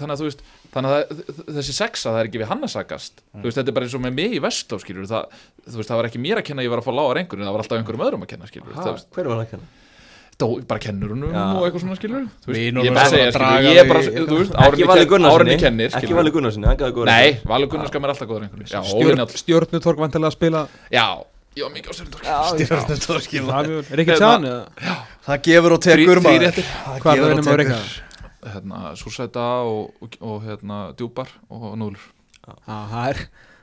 þannig 0.00 0.14
að 0.16 0.22
þú 0.22 0.26
veist, 0.26 0.40
þannig 0.74 0.94
að 0.96 1.12
það- 1.20 1.52
þessi 1.60 1.74
sexa 1.76 2.10
það 2.10 2.18
er 2.24 2.30
ekki 2.30 2.40
við 2.42 2.50
hann 2.50 2.64
að 2.66 2.72
sagast 2.74 3.22
þú 3.36 3.44
veist, 3.46 3.58
þetta 3.60 3.68
er 3.70 3.76
bara 3.76 3.86
eins 3.86 3.94
og 3.94 4.02
með 4.02 4.16
mig 4.18 4.34
í 4.34 4.40
vestló, 4.42 4.80
skilur 4.82 5.06
það, 5.06 5.38
það 5.70 5.94
var 6.00 6.08
ekki 6.10 6.22
mér 6.26 6.40
að 6.42 6.48
kenna 6.50 6.64
ég 6.66 6.72
var 6.74 6.82
að 6.82 6.88
fá 6.88 6.92
lágar 6.98 7.20
einhverjum, 7.22 7.46
það 7.46 7.54
var 7.54 7.62
alltaf 7.62 7.78
einhverjum 7.78 8.04
öðrum 8.08 8.24
að 8.26 8.30
kenna, 8.34 8.50
skilur 8.50 8.74
það, 8.74 9.04
Hver 9.14 9.28
var 9.30 9.36
það 9.36 9.44
að 9.46 9.50
kenna? 9.54 9.68
Dó, 10.40 10.48
bara 10.70 10.80
kennur 10.82 11.12
húnum 11.14 11.30
Já. 11.34 11.44
og 11.56 11.66
eitthvað 11.68 11.82
svona, 11.84 11.96
skilur 12.00 12.24
þú 12.44 12.52
veist, 12.54 12.80
ég 12.86 12.94
bara 12.96 13.08
segja, 13.12 13.32
skilur, 13.36 13.66
ég 13.68 13.80
er 13.82 13.88
bara, 13.90 14.02
þú 14.02 14.38
veist, 14.40 14.54
Ekki 14.66 14.86
ken- 14.90 15.10
Gunnarssoni. 15.12 15.56
Ekki 16.00 16.14
Valur 16.18 16.34
Gunnarssoni. 16.36 16.66
Nei, 17.10 17.28
Valur 17.52 17.68
Gunnarskam 17.74 18.04
er 18.08 18.14
alltaf 18.14 18.28
góður 18.30 18.46
einhverju. 18.48 18.68
Já, 18.72 18.80
Stjórn, 18.82 19.10
óvinall 19.12 19.36
stjórnutork 19.42 19.98
vantilega 20.04 20.30
að 20.32 20.36
spila. 20.38 20.62
Já, 20.90 21.06
var 21.60 21.72
mikið 21.74 21.90
á 21.90 21.94
stjórnum 21.98 22.20
Stjórnustórskil 22.60 23.48
er 23.50 24.02
ekki 24.04 24.16
tján 24.20 24.46
eða? 24.46 24.94
Það 25.26 25.42
gefur 25.48 25.74
og 25.76 25.82
tekur 25.84 26.20
hvað 26.22 26.40
er 26.40 26.62
það 27.02 27.10
og 27.10 27.30
ennum 27.30 27.40
að 27.40 27.50
tekur. 27.50 27.58
reyka 27.60 27.78
hérna, 28.54 28.78
Súrsæta 28.96 29.46
og, 29.68 29.90
og, 30.00 30.14
og 30.20 30.42
hérna, 30.46 30.78
djúpar 30.96 31.28
og 31.50 31.74
núlur 31.76 32.04
það 32.66 33.08
er 33.10 33.18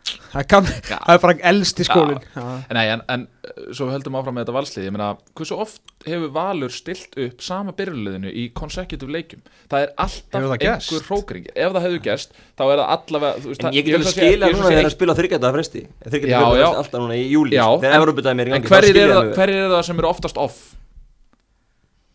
það 0.08 0.54
er, 0.68 0.78
það 0.88 1.12
er 1.14 1.22
bara 1.24 1.36
elst 1.52 1.80
í 1.82 1.86
skólin 1.88 2.20
Já. 2.36 2.44
Nei, 2.78 2.84
en, 2.94 3.02
en 3.14 3.24
uh, 3.28 3.52
svo 3.76 3.88
við 3.88 3.96
höldum 3.98 4.18
áfram 4.20 4.36
með 4.38 4.46
þetta 4.46 4.56
valslið 4.58 4.86
Ég 4.88 4.94
meina, 4.96 5.08
hversu 5.38 5.58
oft 5.64 5.82
hefur 6.08 6.32
Valur 6.36 6.74
stilt 6.76 7.18
upp 7.26 7.44
sama 7.46 7.74
byrjulegðinu 7.78 8.32
í 8.32 8.46
consecutive 8.58 9.12
leikjum 9.16 9.42
Það 9.72 9.86
er 9.86 9.94
alltaf 10.06 10.48
það 10.48 10.56
einhver 10.70 11.08
hrókring 11.10 11.50
Ef 11.54 11.76
það 11.78 11.88
hefur 11.88 12.04
gerst, 12.08 12.36
þá 12.58 12.64
er 12.68 12.82
það 12.82 12.94
allavega 12.98 13.44
þú 13.44 13.52
veist, 13.52 13.62
En 13.64 13.68
það- 13.68 13.78
ég 13.80 13.88
get 13.88 14.00
alveg 14.00 14.22
vil 14.22 14.40
vil 14.48 14.56
núna 14.58 14.72
þegar 14.74 14.90
að 14.92 14.96
spila 14.98 15.18
þryggjata 15.22 15.54
fresti 15.58 15.84
já. 15.84 16.40
fresti 16.48 16.82
alltaf 16.84 17.02
núna 17.04 17.18
í 17.18 17.26
júli 17.32 17.58
Þegar 17.58 17.92
en- 17.92 18.00
Evropadæmi 18.02 18.42
er 18.46 18.48
í 18.48 18.56
gangi 18.56 18.72
hverjir 18.72 19.02
það, 19.02 19.18
alveg. 19.22 19.36
hver 19.42 19.54
er 19.58 19.70
það 19.76 19.84
sem 19.90 20.00
eru 20.04 20.12
oftast 20.14 20.38
off? 20.48 20.62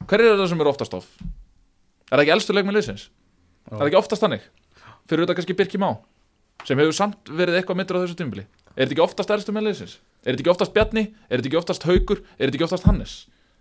Hverjir 0.08 0.32
eru 0.32 0.40
það 0.42 0.48
sem 0.52 0.60
eru 0.64 0.72
oftast 0.72 0.94
off? 0.98 1.08
Er 2.12 2.16
það 2.18 2.24
ekki 2.26 2.34
elstu 2.36 2.56
leikmenn 2.56 2.76
liðsins? 2.76 3.04
Er 3.70 3.78
það 3.78 3.86
ekki 3.90 4.00
oftast 4.00 4.24
þannig? 4.24 4.42
Fyrir 5.08 5.22
auðvitað 5.24 5.38
kannski 5.40 5.56
Birki 5.58 5.78
Má 5.82 5.90
sem 6.68 6.78
hefur 6.78 6.96
samt 6.96 7.30
verið 7.32 7.58
eitthvað 7.60 7.78
myndur 7.80 7.98
á 7.98 8.02
þessu 8.04 8.18
tímbili 8.18 8.46
Er 8.72 8.86
þetta 8.86 8.94
ekki 8.96 9.04
oftast 9.04 9.30
elstu 9.34 9.52
með 9.52 9.66
liðsins? 9.68 9.94
Er 10.24 10.32
þetta 10.32 10.40
ekki 10.46 10.50
oftast 10.54 10.72
Bjarni? 10.72 11.02
Er 11.28 11.40
þetta 11.42 11.48
ekki 11.50 11.58
oftast 11.60 11.82
Haukur? 11.84 12.22
Er 12.38 12.46
þetta 12.48 12.56
ekki 12.56 12.64
oftast 12.64 12.86
Hannes? 12.88 13.14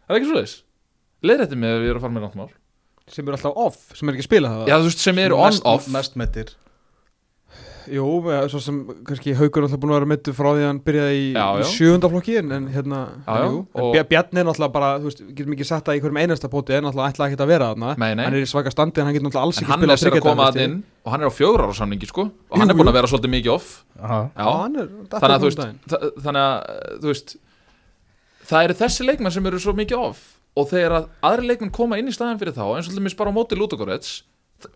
Er 0.07 0.13
það 0.13 0.19
ekki 0.21 0.29
svo 0.29 0.37
þess? 0.39 0.53
Leðrætti 1.27 1.57
með 1.59 1.73
að 1.75 1.81
við 1.83 1.89
erum 1.91 1.99
að 1.99 2.05
fara 2.05 2.15
með 2.15 2.23
náttmál 2.27 2.51
sem 3.11 3.27
eru 3.27 3.35
alltaf 3.35 3.57
off, 3.59 3.79
sem 3.97 4.07
er 4.07 4.15
ekki 4.15 4.23
að 4.23 4.29
spila 4.29 4.51
það 4.53 4.69
Já, 4.71 4.75
þú 4.77 4.87
veist, 4.87 5.01
sem 5.03 5.19
eru 5.19 5.35
on 5.41 5.49
Mest- 5.51 5.65
off 5.67 5.87
Mest 5.91 6.15
meittir 6.21 6.53
Jú, 7.89 8.05
svo 8.51 8.59
sem 8.61 8.77
kannski 9.07 9.33
Haukur 9.39 9.63
er 9.63 9.67
alltaf 9.67 9.79
búin 9.81 9.93
að 9.93 9.97
vera 9.99 10.09
mittu 10.11 10.33
frá 10.35 10.49
því 10.51 10.61
að 10.61 10.67
hann 10.69 10.79
byrjaði 10.85 11.17
í, 11.17 11.27
Já, 11.33 11.45
í 11.57 11.67
sjöundaflokki 11.71 12.35
en, 12.41 12.51
en 12.57 12.67
hérna, 12.73 12.99
Já, 13.25 13.31
já, 13.39 13.45
jú, 13.47 13.61
en 13.81 14.07
Bjarni 14.11 14.41
er 14.41 14.47
náttúrulega 14.49 14.75
bara, 14.75 14.89
þú 15.01 15.09
veist, 15.09 15.23
getum 15.37 15.55
ekki 15.55 15.67
sett 15.69 15.87
það 15.87 15.97
í 15.97 16.03
hverjum 16.03 16.19
einasta 16.21 16.51
póti, 16.51 16.75
en 16.77 16.85
náttúrulega 16.87 17.15
ætla 17.15 17.29
ekki 17.29 17.39
að 17.41 17.53
vera 17.53 17.69
þarna. 17.71 17.93
Hann 18.01 18.23
er 18.25 18.39
í 18.41 18.49
svaka 18.51 18.73
standi 18.73 19.01
en 19.01 19.09
hann 19.09 19.17
getur 19.17 19.27
náttúrulega 19.29 19.47
alls 19.49 19.61
En 19.61 19.65
ekki 19.65 19.73
Hannes 19.75 20.05
er 20.05 20.17
að 20.17 20.25
koma 20.27 20.49
að 20.51 20.59
inn. 20.65 20.75
Og 21.01 21.15
hann 21.15 21.23
er 21.25 21.31
á 21.31 21.33
fjögur 21.33 21.63
ára 21.65 21.77
samningi 21.77 22.09
sko. 22.11 22.27
Og 22.51 22.59
hann 22.61 22.69
Jú, 22.69 22.75
er 22.75 22.81
búin 22.81 22.91
að 22.91 22.99
vera 22.99 23.09
svolítið 23.11 23.33
mikið 23.37 23.53
off. 23.55 23.71
Hann 24.01 24.77
er 24.81 24.91
þannig 25.15 25.35
að 25.35 25.41
þú 25.41 25.49
veist 25.49 25.63
þannig 26.25 26.43
að 26.43 26.99
þú 27.01 27.11
veist 27.13 27.35
það 28.51 28.67
eru 28.67 28.77
þessi 28.81 29.07
leikmenn 29.07 29.33
sem 29.33 29.49
eru 29.51 29.61
svo 29.63 29.73
mikið 29.77 30.03
off. 30.09 30.21
Og 30.59 30.67
þegar 30.67 30.97
að 30.97 31.05
aðri 31.29 31.47
leikmenn 31.53 31.71
koma 31.73 31.97
inn 32.01 32.11
í 32.11 32.15
staðin 32.15 32.39
fyrir 32.41 32.55
þá 32.57 32.65
eins 32.75 32.89
og 32.89 32.95
til 32.97 33.03
mér 33.05 33.15
bara 33.19 33.31
á 33.31 33.37
móti 33.37 33.55
Ludogorets 33.57 34.17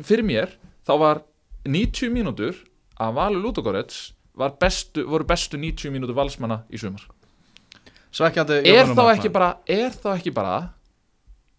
fyrir 0.02 0.26
mér 0.26 0.54
þá 0.88 0.94
var 1.02 1.22
90 1.68 2.14
mínútur 2.14 2.56
að 3.02 3.18
valu 3.18 3.42
Ludogorets 3.44 4.14
bestu, 4.60 5.06
voru 5.08 5.28
bestu 5.28 5.60
90 5.60 5.94
mínútur 5.94 6.18
valsmanna 6.18 6.64
í 6.70 6.80
sumar. 6.80 7.04
Svekkjandi 8.16 8.62
er 8.72 8.88
þá 8.88 9.32
bara 9.34 9.50
er 9.68 9.92
þá 9.92 10.10
ekki 10.16 10.32
bara 10.36 10.56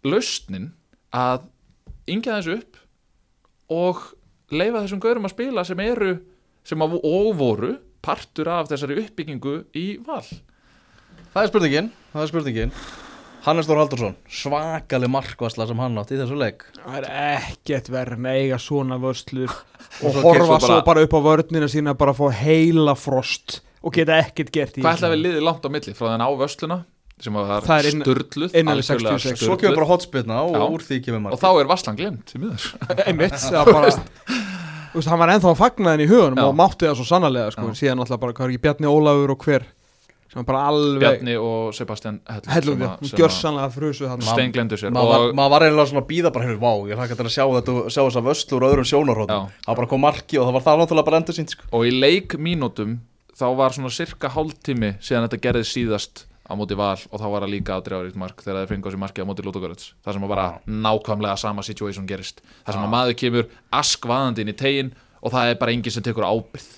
lausnin 0.06 0.70
að 1.12 1.48
yngja 2.08 2.38
þessu 2.38 2.56
upp 2.60 2.80
og 3.72 4.02
leifa 4.54 4.84
þessum 4.84 5.02
gaurum 5.02 5.28
að 5.28 5.34
spila 5.34 5.64
sem 5.66 5.80
eru 5.84 6.14
sem 6.66 6.82
að, 6.82 6.98
og 7.02 7.32
voru 7.38 7.74
partur 8.04 8.48
af 8.52 8.70
þessari 8.70 9.00
uppbyggingu 9.02 9.56
í 9.76 9.86
val? 10.06 10.24
Það 11.32 11.42
er 11.42 11.50
spurningin, 11.50 11.90
það 12.12 12.22
er 12.22 12.32
spurningin 12.32 12.76
Hannes 13.46 13.68
Þór 13.68 13.78
Haldursson, 13.78 14.16
svakalig 14.26 15.10
markvarsla 15.12 15.66
sem 15.68 15.78
hann 15.78 15.98
átt 16.00 16.10
í 16.10 16.18
þessu 16.18 16.34
leik 16.40 16.64
Það 16.80 16.96
er 16.98 17.06
ekkert 17.46 17.90
verð 17.94 18.18
að 18.26 18.40
eiga 18.40 18.58
svona 18.62 18.98
vörslur 19.02 19.52
Og 20.02 20.18
horfa 20.24 20.56
svo 20.58 20.58
svo 20.66 20.80
bara- 20.88 21.04
upp 21.06 21.14
á 21.14 21.20
vörnina 21.28 21.68
sína 21.70 21.94
bara 21.94 22.12
að 22.12 22.20
fá 22.24 22.26
heila 22.42 22.96
frost 22.98 23.60
og 23.86 23.94
geta 23.94 24.16
ekkert 24.18 24.50
gert 24.50 24.78
í 24.78 24.82
Hvað 24.82 24.96
ætla 24.98 25.06
þessu. 25.08 25.14
við 25.14 25.22
liðið 25.28 25.44
langt 25.46 25.62
á 25.62 25.70
milli 25.70 25.94
frá 25.94 26.06
þenn 26.10 26.26
á 26.26 26.30
vösluna 26.42 26.78
sem 27.22 27.32
að 27.38 27.46
Það 27.46 27.66
það 27.66 27.78
er 27.78 28.82
66. 28.82 29.38
Svo 29.46 29.56
kemur 29.56 29.76
bara 29.78 29.86
hotspilna 29.88 30.40
og 30.42 30.74
úr 30.74 30.82
því 30.84 30.98
kemur 31.06 31.22
mark 31.24 31.36
og 31.38 31.40
þá 31.40 31.48
er 31.62 31.70
Vasslan 31.70 31.96
glemt 31.96 32.34
í 32.34 32.40
miður 32.42 32.66
einmitt, 33.06 33.38
það 33.38 33.70
bara 33.72 33.94
Þú 34.96 35.00
veist, 35.00 35.08
hann 35.12 35.20
var 35.20 35.28
ennþá 35.32 35.50
að 35.52 35.58
fagna 35.60 35.92
þenni 35.92 36.04
í 36.06 36.10
hugunum 36.10 36.38
Já. 36.40 36.44
og 36.48 36.54
mátti 36.56 36.86
það 36.88 36.94
svo 36.96 37.04
sannarlega, 37.04 37.50
sko, 37.52 37.64
Já. 37.68 37.76
síðan 37.76 38.00
alltaf 38.00 38.20
bara, 38.20 38.32
hvað 38.32 38.46
er 38.46 38.52
ekki 38.54 38.62
Bjarni 38.64 38.88
Ólafur 38.88 39.32
og 39.34 39.42
hver 39.44 39.64
sem 40.36 40.42
var 40.42 40.46
bara 40.50 40.62
alveg 40.68 41.00
Bjarni 41.00 41.36
og 41.40 41.72
Sebastian 41.76 42.18
Hellum 42.28 42.52
hellum 42.52 42.76
sem 42.76 42.82
við, 42.82 42.86
að- 42.90 43.00
hún 43.00 43.08
sem 43.10 43.18
gjör 43.22 43.30
að 43.32 43.36
sannlega 43.40 43.72
frusu 43.72 44.04
glemdu 44.52 44.76
sér 44.82 44.92
Maður 44.92 45.08
var, 45.14 45.24
og 45.30 45.34
maður 45.40 45.52
var 45.56 45.66
eiginlega 45.66 45.88
svona 45.90 46.02
að 46.04 46.08
býða 46.12 46.32
bara 46.36 46.44
hérna, 46.44 46.60
vá, 46.60 46.72
ég 46.92 46.96
til 47.16 47.26
að 47.26 47.34
sjá 47.36 47.44
þetta 47.56 47.76
sjá 47.96 48.02
þessa 48.04 48.24
vöslu 48.28 48.58
úr 48.60 48.66
öðrum 48.68 48.88
sjónarhóttum 48.92 49.40
Já. 49.40 49.64
Það 49.66 49.76
bara 49.80 49.90
kom 49.94 50.04
marki 50.04 50.38
og 50.38 50.44
það 50.50 50.56
var 50.58 50.64
það 50.68 50.80
náttúrulega 50.84 51.08
bara 51.08 51.20
endur 51.22 51.38
sínt 51.40 51.50
sko. 51.56 51.64
og 51.72 51.86
í 51.88 51.90
leikmínútum 51.96 52.98
þá 53.36 53.46
var 53.56 53.70
svona 53.76 53.92
cirka 53.92 54.28
hálftími 54.36 54.90
síðan 55.00 55.26
þetta 55.28 55.40
gerði 55.46 55.64
síðast 55.72 56.26
á 56.46 56.52
móti 56.54 56.76
val 56.78 56.94
og 57.10 57.18
þá 57.18 57.26
var 57.32 57.42
það 57.42 57.50
líka 57.56 57.74
aðdreifaríkt 57.80 58.16
mark 58.20 58.38
þegar 58.44 58.60
það 58.62 58.68
fengi 58.70 58.86
á 58.86 58.90
sér 58.94 59.00
marki 59.02 59.24
á 59.24 59.26
móti 59.26 59.42
Lutogorets 59.44 59.88
það 60.04 60.14
sem 60.14 60.26
að 60.26 60.30
bara 60.30 60.46
nákvæmlega 60.68 61.36
sama 61.42 61.62
situation 61.66 62.06
gerist. 62.06 62.38
Það 62.64 62.76
sem 62.76 62.84
að 62.86 62.92
maður 62.94 63.16
kemur 63.18 63.48
askvaðandi 63.74 64.44
inn 64.44 64.52
í 64.52 64.56
tegin 64.56 64.92
og 65.22 65.32
það 65.34 65.50
er 65.50 65.58
bara 65.60 65.74
enginn 65.74 65.92
sem 65.96 66.04
tekur 66.06 66.22
ábyrð 66.28 66.68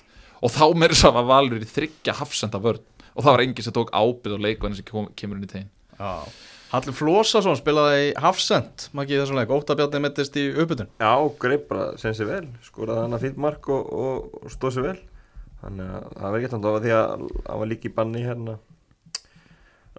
og 0.41 0.53
þá 0.55 0.63
meður 0.73 0.95
þess 0.95 1.09
að 1.11 1.29
valur 1.29 1.61
í 1.61 1.69
þryggja 1.69 2.15
hafsenda 2.17 2.61
vörn 2.63 2.81
og 3.19 3.25
það 3.25 3.35
var 3.35 3.43
enginn 3.43 3.67
sem 3.67 3.75
tók 3.75 3.91
ábyrð 3.91 4.37
og 4.37 4.45
leikvæðin 4.45 4.79
sem 4.79 4.87
kom, 4.87 5.11
kemur 5.19 5.39
inn 5.39 5.49
í 5.49 5.51
tegin. 5.51 5.69
Hallur 6.69 6.93
Flósason 6.93 7.57
spilaði 7.57 8.01
í 8.03 8.09
Hafsend 8.21 8.85
Maggi 8.95 9.15
í 9.15 9.19
þessum 9.19 9.39
leik, 9.39 9.51
Óttabjarni 9.51 10.03
mittist 10.03 10.37
í 10.37 10.45
uppbytun. 10.53 10.91
Já, 11.01 11.13
greip 11.41 11.65
bara 11.71 11.91
sem 11.99 12.13
sér 12.15 12.29
vel. 12.29 12.45
Skoraði 12.63 13.05
hann 13.07 13.17
að 13.17 13.25
fýtt 13.25 13.39
mark 13.41 13.69
og, 13.73 13.89
og, 13.89 14.49
stóð 14.53 14.77
sér 14.77 14.85
vel. 14.91 14.97
Þannig 15.63 15.93
að 15.97 16.09
það 16.13 16.27
var 16.27 16.39
ekki 16.39 16.51
þannig. 16.53 16.69
Að 16.69 16.85
því 16.85 16.93
að 16.99 17.07
hann 17.15 17.63
var 17.63 17.71
líka 17.73 17.89
í 17.89 17.95
banni 17.97 18.23
hérna. 18.27 18.59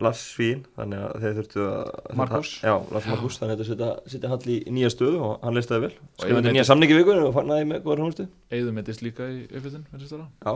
Lars 0.01 0.21
Svín 0.31 0.63
þannig 0.79 1.03
að 1.05 1.25
þeir 1.25 1.35
þurftu 1.41 1.65
að 1.67 2.15
Markús. 2.17 2.53
Já, 2.65 2.75
Lars 2.95 3.09
Markus, 3.11 3.39
þannig 3.43 3.53
að 3.53 3.59
þetta 3.59 3.71
setja, 3.75 4.13
setja 4.15 4.31
Hall 4.31 4.55
í, 4.55 4.59
nýja 4.73 4.93
stöðu 4.95 5.19
og 5.27 5.43
hann 5.45 5.59
listaði 5.59 5.89
vel. 5.89 5.91
Skrifaði 6.23 6.55
nýja 6.55 6.69
samningi 6.71 6.97
vikur 6.97 7.21
og 7.27 7.35
fannaði 7.37 7.67
með 7.69 7.83
góðar 7.85 8.05
húnstu 8.07 8.27
Eða 8.49 8.73
mittist 8.79 9.05
líka 9.05 9.29
í 9.29 9.43
uppbytun 9.51 9.85
Já, 9.91 10.55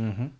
mm 0.00 0.12
-hmm. 0.16 0.30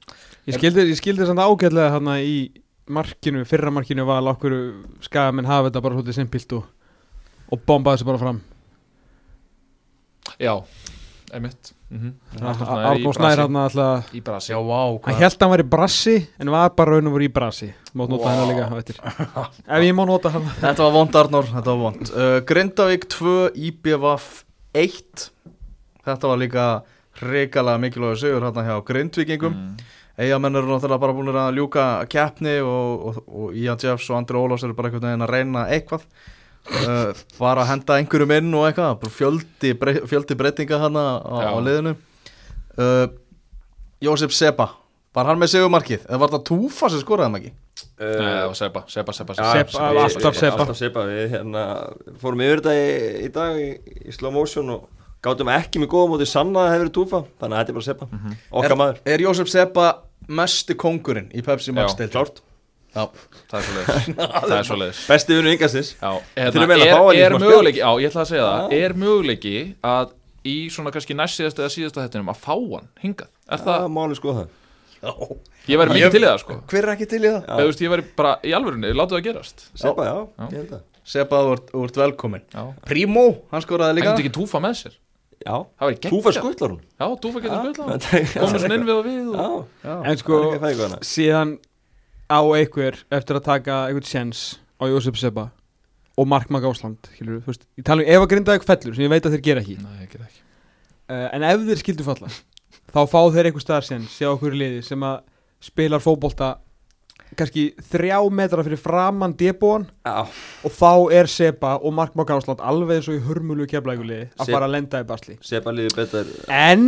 Ég 0.47 0.59
skildi, 0.59 0.87
ég 0.91 0.99
skildi 0.99 1.27
samt 1.27 1.39
ágætlega 1.39 1.91
hann 1.97 2.13
í 2.19 2.51
markinu, 2.89 3.45
fyrra 3.45 3.71
markinu 3.71 4.07
var 4.09 4.23
okkur 4.35 4.57
skagamenn 5.05 5.47
hafa 5.47 5.69
þetta 5.69 5.83
bara 5.83 5.95
svolítið 5.95 6.15
simpilt 6.19 6.53
og, 6.53 6.65
og 7.53 7.61
bombaði 7.67 7.99
þessu 7.99 8.07
bara 8.07 8.19
fram. 8.19 8.41
Já, 10.39 10.55
einmitt. 11.33 11.75
Mhm. 11.91 12.13
Árnó 12.39 13.11
Snær 13.11 13.41
hann 13.43 13.57
alltaf 13.59 14.13
Í 14.15 14.21
brasi 14.23 14.53
Já, 14.53 14.59
vá, 14.63 14.79
Hann 15.03 15.17
hvað 15.17 15.25
held 15.25 15.35
að 15.35 15.41
hann 15.43 15.51
var 15.51 15.63
í 15.63 15.71
brassi 15.73 16.13
en 16.39 16.53
var 16.55 16.69
bara 16.79 16.95
raun 16.95 17.11
og 17.11 17.17
voru 17.17 17.27
í 17.27 17.33
brassi 17.35 17.73
Mátt 17.99 18.13
nota 18.13 18.31
hann 18.31 18.47
líka 18.53 18.69
á 18.71 18.79
eftir. 18.79 19.01
Ef 19.75 19.83
ég 19.83 19.97
má 19.99 20.05
nota 20.07 20.31
hann 20.31 20.47
Þetta 20.61 20.87
var 20.87 20.95
vond 20.95 21.19
Arnór, 21.19 21.49
þetta 21.51 21.75
var 21.75 21.81
vond. 21.81 22.13
Uh, 22.15 22.37
Grindavík 22.47 23.09
2, 23.11 23.35
IBVF 23.59 24.29
1 24.79 25.27
Þetta 26.07 26.31
var 26.31 26.39
líka 26.39 26.69
reikalega 27.21 27.81
mikilvægur 27.83 28.21
sigur 28.21 28.47
hérna 28.47 28.67
hjá 28.67 28.77
Grindvíkingum 28.87 29.55
mm. 29.57 29.97
Eigamenn 30.21 30.59
eru 30.59 30.69
náttúrulega 30.69 31.01
bara 31.01 31.15
búin 31.17 31.31
að 31.33 31.57
ljúka 31.57 31.85
keppni 32.11 32.59
og, 32.61 33.07
og, 33.09 33.21
og 33.29 33.57
Ian 33.57 33.79
Jeffs 33.81 34.11
og 34.11 34.19
Andri 34.19 34.37
Ólafs 34.37 34.67
eru 34.67 34.77
bara 34.77 34.91
einhvern 34.91 35.07
veginn 35.07 35.25
að 35.25 35.33
reyna 35.33 35.63
eitthvað 35.73 36.05
uh, 36.05 37.23
bara 37.39 37.65
að 37.65 37.71
henda 37.71 37.97
einhverjum 38.01 38.35
inn 38.37 38.51
og 38.59 38.67
eitthvað 38.69 38.99
bara 39.05 39.15
fjöldi, 39.15 39.73
brey, 39.81 40.03
fjöldi 40.11 40.37
breytinga 40.37 40.83
hana 40.83 41.07
á, 41.25 41.57
á 41.57 41.59
liðinu 41.63 41.95
uh, 41.97 43.07
Jósef 44.05 44.35
Seba 44.37 44.69
var 45.17 45.27
hann 45.27 45.41
með 45.41 45.55
sigumarkið 45.55 46.05
eða 46.05 46.21
var 46.23 46.35
það 46.37 46.47
Túfa 46.51 46.91
sem 46.93 47.03
skoraði 47.03 47.29
hann 47.31 47.41
ekki? 47.41 47.53
Nei, 48.01 48.15
það 48.21 48.47
var 48.51 48.59
Seba, 48.61 48.83
Seba, 48.93 49.15
Seba, 49.17 49.35
Já, 49.35 49.51
Seba. 49.51 49.73
Seba, 49.73 49.91
við- 49.91 50.05
alltaf 50.05 50.37
Seba. 50.39 50.57
Alltaf 50.57 50.79
Seba 50.79 51.05
Við 51.09 51.35
hérna, 51.35 51.65
fórum 52.21 52.45
yfir 52.45 52.63
þetta 52.63 52.77
í, 52.77 52.89
í 53.25 53.31
dag 53.35 53.59
í, 53.59 53.69
í 54.05 54.15
slow 54.15 54.35
motion 54.35 54.75
og 54.77 55.00
gátum 55.25 55.51
ekki 55.53 55.83
með 55.83 55.91
góða 55.93 56.11
móti 56.15 56.27
sanna 56.29 56.61
að 56.63 56.69
það 56.69 56.75
hefur 56.75 56.85
verið 56.85 56.95
túfa 56.99 57.21
þannig 57.41 57.57
að 57.57 57.61
þetta 57.61 57.73
er 57.73 57.79
bara 57.81 57.89
Seba 57.89 58.07
Mhm. 58.11 58.37
Okkar 58.61 58.77
maður. 58.81 59.01
Er 59.05 59.19
Jósef 59.27 59.49
Seba 59.53 59.89
mesti 60.29 60.75
kongurinn 60.75 61.29
í 61.35 61.43
Pepsi 61.45 61.73
Max 61.77 61.95
Já? 61.99 62.07
Klárt. 62.09 62.41
Já, 62.91 63.05
Það 63.51 63.59
er 63.61 63.67
svoleiðis. 63.67 64.07
Það 64.51 64.55
er 64.59 64.65
svoleiðis. 64.67 65.01
Besti 65.09 65.35
vinnu 65.37 65.51
yngasins 65.55 65.91
Já, 66.01 66.11
Þurfum 66.51 66.73
hérna, 66.75 66.97
er, 67.15 67.21
er 67.23 67.37
möguleiki 67.39 67.79
Já, 67.79 67.91
ég 68.03 68.09
ætla 68.11 68.23
að 68.25 68.31
segja 68.33 68.47
það. 68.49 68.73
Er 68.81 68.95
möguleiki 68.99 69.53
að 69.87 70.17
í 70.51 70.55
svona 70.75 70.91
kannski 70.95 71.15
næst 71.15 71.39
síðasta 71.39 71.63
eða 71.63 71.75
síðasta 71.77 72.03
hættinum 72.07 72.33
að 72.33 72.41
fá 72.43 72.55
hann 72.57 72.89
hingað? 73.05 73.29
Er 73.47 73.61
það, 73.63 73.77
Það 73.85 73.93
máli 73.95 74.17
sko 74.19 74.35
það 74.35 74.49
já. 75.01 75.13
ég 75.71 75.79
væri 75.81 75.95
mikið 75.95 76.15
til 76.17 76.21
í 76.23 76.27
það 76.27 76.39
sko. 76.43 76.57
Hver 76.73 76.83
er 76.89 76.93
ekki 76.97 77.09
til 77.13 77.21
í 77.21 77.31
það? 77.31 77.63
Ég 77.85 77.93
væri 77.95 78.05
bara 78.19 78.33
í 78.43 78.55
alvörunni, 78.57 78.91
láttu 78.97 79.17
það 79.19 79.25
gerast. 79.29 79.67
Seba, 79.81 80.09
já, 80.09 80.17
Já. 80.41 80.49
ég 80.51 80.57
held 80.59 80.75
að 80.81 80.83
Seba, 81.11 81.39
þú 81.71 81.85
ert, 81.87 81.97
velkomin 82.03 82.43
Já, 82.53 82.65
Primo, 82.87 83.25
hann 83.53 83.63
skoraði 83.65 83.91
það 83.93 83.97
líka 84.01 84.11
getur 84.11 84.25
ekki 84.27 84.35
túfa 84.37 84.61
með 84.63 84.75
sér 84.83 84.99
Já, 85.41 85.57
túfa 86.05 86.33
skuttlar 86.37 86.75
hún. 86.75 86.81
Já, 87.01 87.07
túfa 87.17 87.41
getur 87.41 87.57
á 87.57 87.97
Já, 87.97 88.35
Komur 88.43 88.61
svona 88.61 88.77
inn 88.77 88.85
við 88.85 88.95
og 88.99 89.07
við 89.07 89.31
Já, 89.33 89.47
og... 89.47 89.63
Já. 89.85 89.95
En 90.11 90.21
sko, 90.21 90.41
síðan 91.07 91.55
á 92.29 92.41
einhver 92.45 93.01
eftir 93.09 93.39
að 93.39 93.47
taka 93.47 93.79
einhvern 93.89 94.11
sjens 94.11 94.43
á 94.77 94.85
Jósef 94.91 95.17
Seba 95.17 95.49
og 96.21 96.29
Mark 96.29 96.53
Magásland 96.53 97.09
skilur, 97.15 97.41
þú 97.41 97.55
veist, 97.55 97.65
ég 97.81 97.87
tala 97.89 98.05
um 98.05 98.13
ef 98.13 98.21
að 98.21 98.31
grinda 98.35 98.53
eitthvað 98.53 98.75
fellur 98.75 98.99
sem 98.99 99.07
ég 99.07 99.13
veit 99.15 99.25
að 99.25 99.37
þeir 99.37 99.45
gera 99.49 99.65
ekki. 99.65 99.79
Nei, 99.81 100.05
ekki. 100.05 100.21
Uh, 101.11 101.27
en 101.33 101.47
ef 101.49 101.65
þeir 101.71 101.81
skildu 101.81 102.07
falla 102.07 102.29
þá 102.91 103.01
fá 103.09 103.21
þeir 103.33 103.49
einhver 103.49 103.65
staðar 103.65 103.87
sjens 103.87 104.19
hjá 104.21 104.29
okkur 104.35 104.57
liði 104.61 104.83
sem 104.85 105.07
að 105.07 105.23
spilar 105.65 106.05
fótbolta 106.05 106.59
kannski 107.39 107.65
þrjá 107.91 108.19
metra 108.35 108.65
fyrir 108.67 108.81
framann 108.81 109.35
debóan 109.39 109.87
Já, 110.07 110.25
og 110.67 110.75
þá 110.75 110.91
er 111.21 111.31
Seba 111.31 111.77
og 111.79 111.95
Mark 111.97 112.17
Magásland 112.19 112.63
alveg 112.65 113.01
eins 113.01 113.11
og 113.11 113.19
í 113.19 113.25
hörmulu 113.27 113.67
keflæguliði 113.71 114.31
að 114.41 114.53
fara 114.55 114.67
að 114.69 114.75
lenda 114.77 115.03
í 115.03 115.09
basli. 115.09 115.37
Seba 115.47 115.75
líður 115.75 115.99
betur. 116.01 116.33
En 116.51 116.87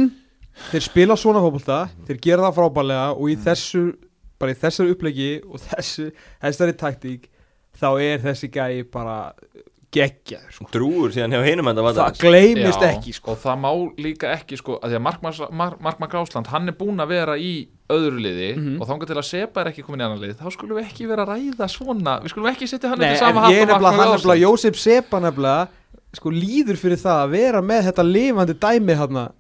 þeir 0.71 0.87
spila 0.89 1.17
svona 1.17 1.43
fótbolta 1.45 1.83
Þeir 2.09 2.23
gera 2.27 2.49
það 2.49 2.59
frábælega 2.61 3.11
og 3.17 3.31
í 3.33 3.37
þessu 3.45 3.85
bara 4.43 4.55
í 4.55 4.59
þessari 4.59 4.95
upplegi 4.97 5.29
og 5.47 5.63
þessu 5.63 6.09
þessari 6.43 6.79
taktík 6.81 7.29
þá 7.79 7.89
er 8.03 8.25
þessi 8.27 8.51
gæi 8.53 8.83
bara 8.93 9.19
geggja 9.93 10.41
sko. 10.53 10.67
Drúur 10.73 11.13
síðan 11.13 11.35
hjá 11.37 11.43
hinum 11.45 11.69
enda 11.69 11.85
það 11.85 12.19
gleymist 12.23 12.81
Já, 12.81 12.95
ekki 12.95 13.13
sko. 13.17 13.35
Og 13.35 13.41
það 13.43 13.59
má 13.61 13.71
líka 14.01 14.33
ekki 14.33 14.57
sko 14.61 14.79
að 14.81 14.95
Því 14.95 14.99
að 14.99 15.05
Mark, 15.61 16.01
Magrásland 16.01 16.49
Hann 16.53 16.73
er 16.73 16.77
búinn 16.79 17.03
að 17.03 17.13
vera 17.13 17.37
í 17.37 17.53
öðru 17.91 18.19
liði 18.23 18.57
Mhm. 18.57 18.81
Og 18.81 18.89
þangað 18.89 19.07
til 19.07 19.17
að 19.19 19.25
Seba 19.27 19.61
er 19.61 19.71
ekki 19.73 19.83
komin 19.85 20.01
í 20.01 20.05
annan 20.05 20.21
lið 20.23 20.37
Þá 20.39 20.49
skulum 20.55 20.79
við 20.79 20.87
ekki 20.87 21.09
vera 21.09 21.25
að 21.27 21.33
ræða 21.35 21.69
svona 21.69 22.21
Við 22.23 22.29
skulum 22.31 22.51
ekki 22.53 22.69
setja 22.71 22.89
hann 22.89 22.99
Nei, 22.99 23.09
undir 23.11 23.19
sama 23.19 23.41
hatt 23.41 23.53
ég 23.53 23.63
og 23.63 23.69
Mark 23.69 23.97
nefnilega, 23.97 24.33
hann 24.33 24.43
Jósef 24.43 24.77
Sepa 24.77 25.21
nefnilega 25.21 25.69
sko 26.13 26.29
líður 26.31 26.77
fyrir 26.77 26.99
það 27.01 27.23
að 27.25 27.31
vera 27.33 27.61
með 27.65 27.87
þetta 27.89 28.03
lifandi 28.05 28.55
dæmi 28.61 28.95
hérna 29.01 29.31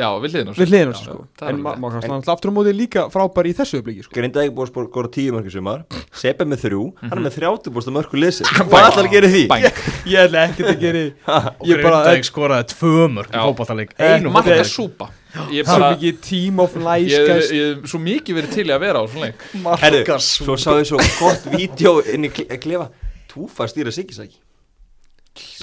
Já, 0.00 0.08
við 0.18 0.32
hliðin 0.32 0.48
á 0.48 0.52
við 0.56 0.70
hliðina 0.72 0.92
Já, 0.96 1.00
sko. 1.04 1.16
er 1.20 1.48
en 1.48 1.48
alveg 1.52 1.62
Ma- 1.62 1.72
rétt. 1.72 1.80
Mark 1.82 1.92
Hassan 1.92 2.22
aftur 2.32 2.48
á 2.48 2.52
móti 2.56 2.72
líka 2.72 3.02
frábær 3.12 3.44
í 3.44 3.52
þessu 3.52 3.78
upplegi 3.82 4.02
sko. 4.06 4.14
Grindaði 4.16 4.48
ekki 4.48 4.54
búið 4.56 4.70
að 4.72 4.88
skora 4.88 5.08
tíu 5.12 5.32
mörgur 5.36 5.52
sumar 5.52 5.84
Seba 6.16 6.42
er 6.42 6.48
með 6.48 6.62
þrjú, 6.64 6.80
hann 6.96 7.10
Mhm. 7.10 7.12
er 7.12 7.22
með 7.28 7.36
þrjátu 7.36 7.68
búið 7.76 7.86
að 7.92 7.96
mörgur 7.98 8.18
lesi 8.24 8.42
Hvað 8.48 8.88
ætlar 8.88 9.04
að 9.04 9.10
gera 9.12 9.28
því? 9.28 9.42
Bæng 9.52 9.62
ég 10.08 10.18
ætla 10.24 10.48
ekki 10.48 10.64
að 10.64 10.80
gera 10.80 11.02
ég 11.68 11.82
bara 11.84 11.98
Grindavík 12.02 12.24
skoraði 12.24 12.64
tvö 12.72 13.08
mörg 13.12 13.28
í 13.28 13.36
Já. 13.36 13.44
fótballtaleik 13.44 13.90
Eh, 13.98 14.16
Einu 14.16 14.30
Marka 14.32 14.48
fótballtaleik 14.48 14.72
súpa 14.72 15.06
Ég 15.52 15.62
er 15.62 15.68
bara 15.68 15.90
mikið 15.96 16.20
team 16.20 16.60
of 16.60 16.74
Ég 16.76 17.26
guys. 17.28 17.50
ég 17.50 17.68
hef 17.80 17.90
svo 17.90 17.98
mikið 18.04 18.36
verið 18.40 18.50
til 18.52 18.66
í 18.68 18.72
að 18.74 18.80
vera 18.84 19.00
á 19.00 19.04
svona 19.08 19.26
leik. 19.30 19.44
Herru, 19.80 20.00
Marka 20.04 20.18
svo 20.20 20.56
sá 20.60 20.70
ég 20.76 20.88
svo 20.90 20.98
gott 21.18 21.46
vídeo 21.54 21.98
inn 22.12 22.24
í 22.28 22.30
kle- 22.30 22.58
klefa. 22.60 22.90
Túfa 23.32 23.64
stýra 23.70 23.92
Siggisæki 23.94 24.36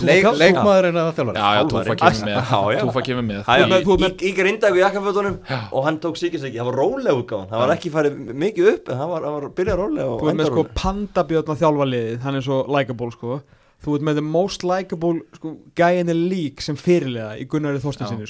Leik, 0.01 0.24
Túfa- 0.26 0.38
Leikmaðurinn 0.41 0.95
eða 0.97 1.11
þjálfari 1.13 1.38
Já, 1.38 1.49
já. 1.53 1.63
Túfa 1.70 1.93
kemur 1.99 2.26
með. 2.26 2.38
Já, 2.49 2.61
já. 2.74 2.80
Túfa 2.82 3.01
kemur 3.05 3.26
með. 3.28 3.41
Í, 3.45 4.26
í 4.26 4.32
Grindavík 4.34 4.80
í 4.80 4.82
jakkafötunum 4.82 5.36
og 5.78 5.84
hann 5.86 5.99
tók 6.01 6.17
Siggisæki, 6.17 6.57
það 6.57 6.65
var 6.72 6.78
rólega 6.80 7.13
útgáðan 7.20 7.51
það 7.51 7.61
var 7.61 7.74
ekki 7.76 7.91
farið 7.93 8.15
mikið 8.34 8.70
upp 8.74 8.89
en 8.89 8.97
það 9.03 9.11
var, 9.13 9.45
byrjað 9.59 9.78
rólega 9.84 10.07
og 10.09 10.24
Þú 10.24 10.32
ert 10.32 10.39
með 10.39 10.49
sko 10.49 10.63
rólega. 10.63 10.74
pandabjörn 10.82 11.53
að 11.53 11.61
þjálfa 11.61 11.88
liðið, 11.93 12.17
hann 12.26 12.36
er 12.39 12.41
svo 12.47 12.57
likeable 12.80 13.11
sko. 13.13 13.38
Þú 13.86 13.95
ert 13.99 14.07
með 14.09 14.15
the 14.15 14.26
most 14.26 14.63
likeable 14.65 15.13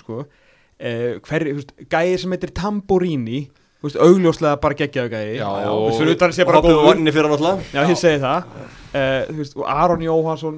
sko, 0.04 0.26
uh, 0.80 1.16
veist, 1.60 1.74
Gæi 1.92 2.18
sem 2.22 2.32
heitir 2.36 2.54
Tamborini 2.56 3.48
Þú 3.80 3.88
veist, 3.88 4.00
augljóslega 4.04 4.60
bara 4.60 4.76
geggjaðu 4.76 5.10
Þú 5.70 5.72
og- 5.72 5.94
hoppið 6.60 6.82
vanninni 6.90 7.14
fyrir 7.16 7.30
hann 7.30 7.36
alltaf 7.38 7.70
Já, 7.72 7.82
ég 7.88 8.00
segi 8.02 8.20
það. 8.26 8.50
Uh, 8.90 9.38
veist, 9.38 9.56
og 9.56 9.68
Aron 9.72 10.02
Jóhansson 10.04 10.58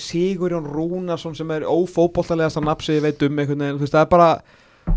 Sigurjón 0.00 0.66
Rúnarsson 0.72 1.36
sem 1.38 1.50
er 1.54 1.66
ófótboltalegast 1.70 2.58
að 2.58 2.66
napsi, 2.66 2.96
ég 2.96 3.04
veit 3.06 3.22
um 3.22 3.38
einhvern 3.38 3.62
veginn, 3.62 3.78
þú 3.78 3.84
veist, 3.86 3.94
það 3.94 4.06
er 4.06 4.10
bara 4.16 4.30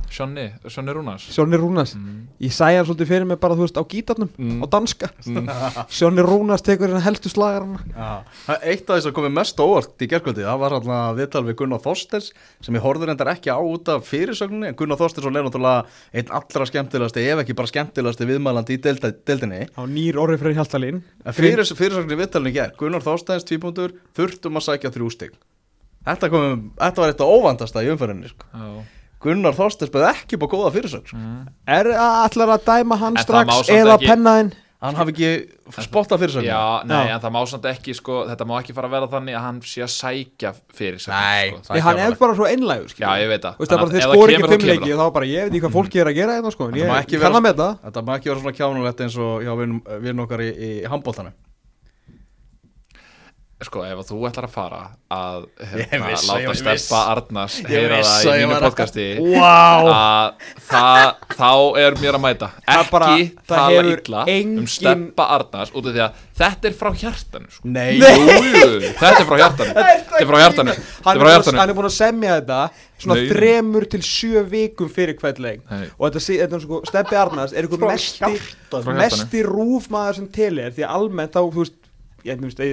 Sjonni, 0.09 0.47
Sjonni 0.65 0.93
Rúnars. 0.95 1.25
Sjónni 1.29 1.57
Rúnars. 1.61 1.91
Mm. 1.95 2.23
Ég 2.41 2.53
sæði 2.55 2.77
hann 2.79 2.85
svolítið 2.87 3.09
fyrir 3.11 3.25
mig 3.29 3.37
bara, 3.39 3.53
þú 3.53 3.61
veist, 3.67 3.77
á 3.77 3.83
gítarnum 3.85 4.29
Mm. 4.41 4.63
á 4.63 4.65
danska. 4.73 5.09
Sjónni 5.93 6.23
Rúnars 6.25 6.63
tekur 6.65 6.89
hérna 6.89 7.01
helstu 7.05 7.29
slagar. 7.29 7.63
Það- 8.47 8.65
Eitt 8.65 8.89
af 8.89 8.97
þess 8.97 9.09
að 9.11 9.13
komið 9.19 9.33
mest 9.37 9.61
óvart 9.61 10.01
í 10.01 10.09
gerkvöldi 10.09 10.41
það 10.47 10.59
var 10.63 10.75
hérna 10.79 10.97
viðtal 11.15 11.43
við 11.45 11.55
Gunnar 11.61 11.79
Þorsters 11.83 12.31
sem 12.61 12.73
ég 12.73 12.81
horfður 12.81 13.13
endar 13.13 13.29
ekki 13.35 13.53
á 13.53 13.59
út 13.61 13.87
af 13.93 14.07
fyrirsögninni. 14.09 14.67
En 14.73 14.75
Gunnar 14.75 14.97
Þorsters 14.97 15.29
er 15.29 15.37
náttúrulega 15.37 15.85
einn 16.13 16.33
allra 16.39 16.65
skemmtilegasti 16.65 17.27
ef 17.29 17.43
ekki 17.45 17.55
bara 17.55 17.67
skemmtilegasti 17.69 18.25
viðmælandi 18.25 18.77
í 18.77 18.81
deilda- 18.81 19.13
deildinni. 19.13 19.67
Á 19.77 19.81
nýr 19.85 20.17
orði 20.17 20.39
fyrir 20.41 20.57
Hjaltalín. 20.57 21.03
Fyrir, 21.37 21.61
fyrirsögninni 21.69 22.17
viðtalinu 22.25 22.53
ger 22.57 22.73
Gunnar 22.81 23.05
Þorsters 23.05 23.45
tvípundur 23.45 23.93
þurftum 24.17 24.57
að 24.57 24.65
sækja 24.73 24.89
þrjú 24.89 25.11
stig. 25.13 25.31
Þetta, 26.05 26.29
kom, 26.31 26.71
þetta 26.79 26.95
var 27.03 27.11
eitt 27.13 27.21
af 27.21 27.27
óvandasta 27.29 27.83
í 27.85 27.89
umferðinni 27.93 28.29
sko. 28.31 28.45
Gunnar 29.19 29.55
Þorsters 29.57 29.91
beði 29.91 30.09
ekki 30.13 30.39
búið 30.39 30.53
góða 30.55 30.71
fyrirsögn 30.77 31.05
sko. 31.11 31.19
Mm. 31.19 31.45
Er 31.67 31.91
allar 31.99 32.55
að 32.55 32.65
dæma 32.69 32.97
hann 33.01 33.17
En 33.19 33.23
strax 33.25 33.69
eða 33.69 33.97
ekki- 33.97 34.07
pennaðinn? 34.13 34.51
hann 34.79 34.95
hafi 34.95 35.11
ekki 35.11 35.29
spottað 35.83 36.21
fyrirsögn 36.21 36.45
Já, 36.47 36.59
nei, 36.87 37.01
Já. 37.09 37.15
en 37.17 37.19
það 37.19 37.33
má 37.35 37.39
samt 37.51 37.65
ekki 37.67 37.95
sko, 37.97 38.21
þetta 38.29 38.45
má 38.47 38.53
ekki 38.61 38.75
fara 38.77 38.87
að 38.87 38.93
vera 38.95 39.09
þannig 39.11 39.35
að 39.35 39.43
hann 39.43 39.57
sé 39.67 39.81
að 39.83 39.91
sækja 39.91 40.53
fyrir 40.71 41.01
sig 41.03 41.11
Nei, 41.11 41.51
sko. 41.51 41.75
er 41.75 41.83
hann 41.83 41.99
er 41.99 42.15
bara 42.15 42.37
svo 42.37 42.47
einlægur 42.47 42.95
Já, 42.95 43.09
ég 43.19 43.27
veit 43.27 43.43
það 43.43 43.59
þeir 43.59 44.05
skor 44.07 44.31
ekki 44.31 44.37
kemur, 44.39 44.53
fimm 44.53 44.63
þá 44.63 44.63
kemur 44.63 44.71
leiki 44.71 44.93
og 44.95 44.99
þá 45.03 45.13
bara 45.19 45.25
ég 45.25 45.43
veit 45.43 45.51
ekki 45.51 45.63
hvað 45.65 45.75
fólki 45.75 45.99
er 45.99 46.07
að 46.13 46.15
gera 46.21 46.37
hérna 46.39 46.51
sko 46.55 46.69
Þetta 46.71 48.05
má 48.07 48.15
ekki 48.15 48.31
vera 48.31 48.39
svona 48.39 48.55
kjánulegt 48.55 49.03
eins 49.03 49.17
og 49.19 49.43
hjá 49.43 49.53
vinn, 49.59 49.81
vinn 50.07 50.23
okkar 50.23 50.39
í, 50.47 50.49
í 50.55 50.71
handbóltanum 50.87 51.35
Sko, 53.59 53.81
ef 53.83 54.05
þú 54.07 54.17
ætlar 54.29 54.45
að 54.47 54.51
fara 54.53 54.77
að 55.11 55.41
hérna, 55.67 56.05
vissi, 56.13 56.27
láta 56.29 56.51
viss. 56.53 56.61
stelpa 56.85 56.99
Arnars 57.11 57.57
heyra 57.67 57.97
vissi 57.99 58.13
það 58.23 58.29
að 58.31 58.37
í 58.39 58.45
mínu 58.47 58.59
podcasti 58.63 59.07
að 59.35 60.27
það, 60.69 61.01
þá 61.35 61.49
er 61.81 61.97
mér 61.99 62.15
að 62.15 62.23
mæta. 62.23 62.47
Ekki 62.63 62.91
bara- 62.93 63.09
það 63.17 63.33
tala 63.51 63.73
hefur 63.73 63.89
illa 63.97 64.21
engin- 64.31 64.61
um 64.63 64.69
steppa 64.71 65.25
Arnars 65.35 65.73
út 65.75 65.89
af 65.89 65.91
því 65.97 66.03
að 66.05 66.21
þetta 66.39 66.69
er 66.71 66.77
frá 66.79 66.89
hjartanu 67.01 67.51
sko. 67.51 67.67
Nei, 67.67 67.99
Jú, 67.99 68.05
jú, 68.07 68.93
þetta 68.95 69.19
er 69.19 69.27
frá 69.27 69.37
hjartanu. 69.43 69.73
Þetta 69.75 70.21
er 70.21 70.29
frá 70.31 70.39
hjartanu. 70.39 70.77
Þetta 70.79 71.03
Hann 71.03 71.17
er 71.17 71.19
búin 71.19 71.27
að, 71.27 71.35
hjartanu. 71.35 71.57
hann 71.59 71.69
er 71.69 71.73
búin 71.81 71.89
að 71.89 71.97
semja 71.99 72.39
þetta 72.39 72.61
svona 72.99 73.15
Nei. 73.19 73.27
þremur 73.33 73.89
til 73.91 73.99
sjö 74.07 74.45
vikum 74.55 74.89
fyrir 74.89 75.19
hvert 75.19 75.39
leik. 75.39 75.61
Nei. 75.69 75.89
og 75.99 76.07
þetta, 76.13 76.23
þetta 76.47 76.55
er 76.55 76.59
sko, 76.63 76.81
Steppi 76.87 77.15
Arnars 77.19 77.51
er 77.51 77.63
einhver 77.67 77.91
hjartanu. 77.91 78.95
mesti 78.95 79.43
rúfmaður 79.43 80.15
sem 80.15 80.27
til 80.31 80.59
er 80.59 80.71
því 80.71 80.87
að 80.87 80.95
almennt 80.95 81.31
þá, 81.35 81.43
þú 81.51 81.59
veist 81.59 81.73
ég 82.27 82.39
þú 82.39 82.49
veist, 82.49 82.63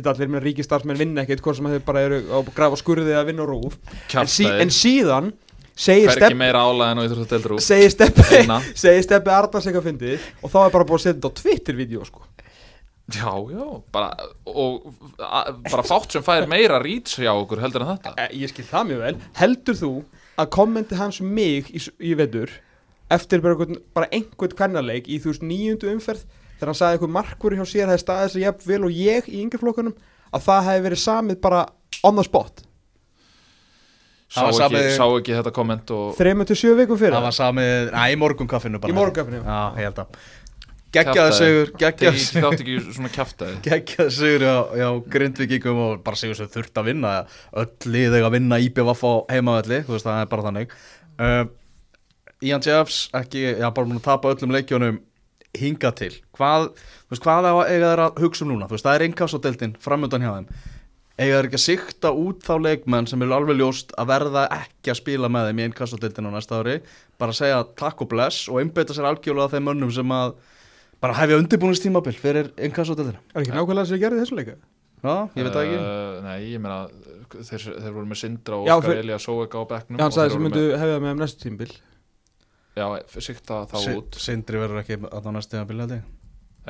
þetta 0.00 0.12
allir 0.14 0.32
með 0.34 0.44
ríkistarfsmenn 0.48 1.00
vinna 1.00 1.24
ekkert 1.24 1.44
hvort 1.44 1.58
sem 1.58 1.70
þeir 1.72 1.84
bara 1.86 2.02
eru 2.08 2.20
á 2.28 2.38
grafa 2.50 2.80
skurði 2.80 3.14
að 3.16 3.30
vinna 3.30 3.46
rúf 3.48 3.78
en, 4.14 4.30
sí, 4.30 4.48
en 4.48 4.72
síðan 4.74 5.32
segir 5.80 6.10
Steppi 6.12 6.36
segir 7.64 7.92
Steppi 7.94 8.42
segir 8.82 9.04
Steppi 9.06 9.32
Arnars 9.34 9.68
eitthvað 9.68 9.88
fyndið 9.88 10.28
og 10.42 10.52
þá 10.52 10.58
er 10.64 10.74
bara 10.76 10.88
búin 10.88 11.00
að 11.00 11.04
setja 11.06 11.16
þetta 11.18 11.32
á 11.32 11.38
Twitter-vídeó 11.40 12.06
sko. 12.08 12.26
Já, 13.10 13.32
já, 13.50 13.64
bara 13.90 14.10
og 14.46 14.92
a, 15.18 15.50
bara 15.66 15.82
fátt 15.82 16.14
sem 16.14 16.22
fær 16.22 16.46
meira 16.50 16.78
reach 16.82 17.16
hjá 17.18 17.32
okkur 17.32 17.62
heldur 17.64 17.82
en 17.82 17.96
þetta. 17.96 18.12
Eh, 18.22 18.36
ég 18.44 18.52
skil 18.52 18.66
það 18.68 18.90
mjög 18.90 19.00
vel. 19.02 19.14
Heldur 19.40 19.78
þú 19.80 19.92
að 20.38 20.50
kommenti 20.54 20.98
hans 21.00 21.18
um 21.24 21.32
mig 21.34 21.72
í, 21.74 21.82
í 22.06 22.12
vetur 22.18 22.52
eftir 23.10 23.42
bara 23.42 24.06
einhvern 24.14 24.54
kvennarleik 24.54 25.10
í 25.10 25.18
þú 25.22 25.32
veist 25.32 25.46
nýjundu 25.46 25.90
umferð 25.90 26.22
þegar 26.60 26.70
hann 26.74 26.78
sagði 26.80 26.98
einhver 26.98 27.12
markvöru 27.16 27.58
hjá 27.60 27.66
sér 27.72 27.88
hefði 27.90 28.02
staðið 28.04 28.34
sér 28.36 28.44
jafn 28.46 28.66
vel 28.70 28.82
og 28.86 28.98
ég 29.00 29.28
í 29.32 29.38
yngri 29.42 29.60
flokkunum 29.62 29.94
að 30.30 30.44
það 30.46 30.66
hefði 30.68 30.84
verið 30.88 31.02
samið 31.08 31.40
bara 31.48 31.62
on 32.06 32.20
the 32.20 32.24
spot. 32.28 32.66
Sá 34.30 34.44
ekki, 34.46 34.58
samið- 34.60 34.92
sá 34.94 35.06
ekki 35.18 35.34
þetta 35.40 35.52
komment 35.56 35.90
og 35.90 36.12
3-7 36.20 36.76
vikum 36.78 36.98
fyrir. 37.00 37.16
Það 37.16 37.24
var 37.26 37.34
samið, 37.34 37.88
næ, 37.96 38.04
í 38.12 38.18
morgunkaffinu 38.20 38.78
bara. 38.78 38.92
Í 38.92 38.94
morgunkaffinu. 38.94 39.40
Já, 39.42 39.58
ég 39.80 39.88
held 39.88 40.04
að 40.04 40.20
Geggjaði 40.90 41.34
sigur, 41.38 41.68
geggjaði 41.78 42.18
Ég 42.18 42.22
sigur. 42.26 42.44
þátt 42.50 42.62
ekki 42.64 42.76
svona 42.94 43.10
kjaftaði. 43.14 43.58
Geggjaði 43.66 44.10
sigur 44.14 44.42
já, 44.42 44.54
já 44.80 44.86
Grindvíkingum 45.14 45.82
og 45.84 46.00
bara 46.06 46.18
sigur 46.18 46.34
sem 46.38 46.48
þurft 46.50 46.80
að 46.82 46.88
vinna. 46.90 47.12
Öll 47.62 47.68
lið 47.94 48.16
eiga 48.18 48.26
að 48.26 48.34
vinna 48.34 48.58
IBVF 48.58 49.04
á 49.06 49.12
heimavelli 49.30 49.78
Þú 49.86 49.94
veist, 49.94 50.06
það 50.08 50.18
er 50.24 50.30
bara 50.32 50.46
þannig. 50.48 50.74
Uh, 51.20 51.44
Ian 52.42 52.64
Jeffs, 52.66 52.98
ekki, 53.14 53.44
já, 53.60 53.68
bara 53.70 53.86
múin 53.86 54.00
að 54.00 54.06
tapa 54.08 54.32
öllum 54.34 54.54
leikjónum 54.56 54.98
hinga 55.58 55.90
til? 55.98 56.12
Hvað, 56.36 56.68
þú 57.08 57.14
veist, 57.14 57.24
hvað 57.24 57.48
eiga 57.66 57.88
þeir 57.90 58.02
að 58.06 58.20
hugsa 58.24 58.44
um 58.46 58.52
núna? 58.52 58.68
Þú 58.70 58.76
veist, 58.76 58.86
það 58.86 58.98
er 58.98 59.06
innkassodeldin 59.08 59.74
framöndan 59.82 60.24
hjá 60.26 60.32
þeim. 60.36 60.46
Eiga 61.20 61.36
þeir 61.40 61.48
ekki 61.50 61.58
að 61.58 61.64
sikta 61.66 62.12
út 62.16 62.44
þá 62.46 62.52
leikmenn 62.64 63.08
sem 63.10 63.22
er 63.26 63.34
alveg 63.36 63.58
ljóst 63.60 63.90
að 64.00 64.08
verða 64.08 64.46
ekki 64.56 64.92
að 64.94 65.00
spila 65.02 65.28
með 65.28 65.50
þeim 65.50 65.58
í 65.60 65.66
innkassodeldin 65.68 66.30
á 66.30 66.32
næsta 66.32 66.60
ári? 66.62 66.78
Bara 67.20 67.34
að 67.34 67.40
segja 67.42 67.58
takk 67.76 68.00
og 68.06 68.08
bless 68.14 68.46
og 68.48 68.60
einbeita 68.62 68.96
sér 68.96 69.10
algjörlega 69.10 69.50
að 69.50 69.56
þeim 69.58 69.68
mönnum 69.68 69.92
sem 69.92 70.14
að 70.16 70.32
bara 71.00 71.18
hefja 71.20 71.40
undirbúinistímabil 71.42 72.16
fyrir 72.20 72.48
innkassodeldina 72.56 73.20
Er 73.34 73.42
ekki 73.42 73.52
nákvæmlega 73.56 73.88
sem 73.90 73.98
ég 73.98 74.04
gerði 74.06 74.22
þessu 74.24 74.38
leika? 74.40 74.56
Já, 75.00 75.14
ég 75.32 75.46
veit 75.46 75.54
það 75.54 75.62
ekki. 75.66 75.76
Uh, 75.80 76.16
nei, 76.24 76.38
ég 76.52 76.60
meina 76.60 76.80
þeir, 77.48 77.62
þeir 77.80 77.94
voru 77.94 78.08
með 78.10 78.18
Sindra 78.20 78.58
og 78.60 78.82
fyrir- 78.84 79.00
Elías 79.04 79.24
Sóeka 79.24 79.60
á 79.60 79.64
bekknum 79.70 80.00
Já, 80.00 80.08
sagði 80.12 80.26
þeir 80.26 80.34
sem 80.36 80.44
myndu 80.44 80.64
hefða 80.82 80.98
með 81.04 81.22
næstu 81.22 81.44
tímbil 81.46 81.68
með, 81.70 81.78
Já, 82.78 82.86
sikta 83.18 83.64
þá 83.70 83.76
Si- 83.82 83.96
út. 83.98 84.18
Sindri 84.22 84.60
verður 84.62 84.82
ekki 84.84 84.98
að 85.02 85.26
á 85.26 85.30
næstu 85.34 85.56
tímabil 85.56 85.82
held 85.84 85.94
ég. 85.98 86.08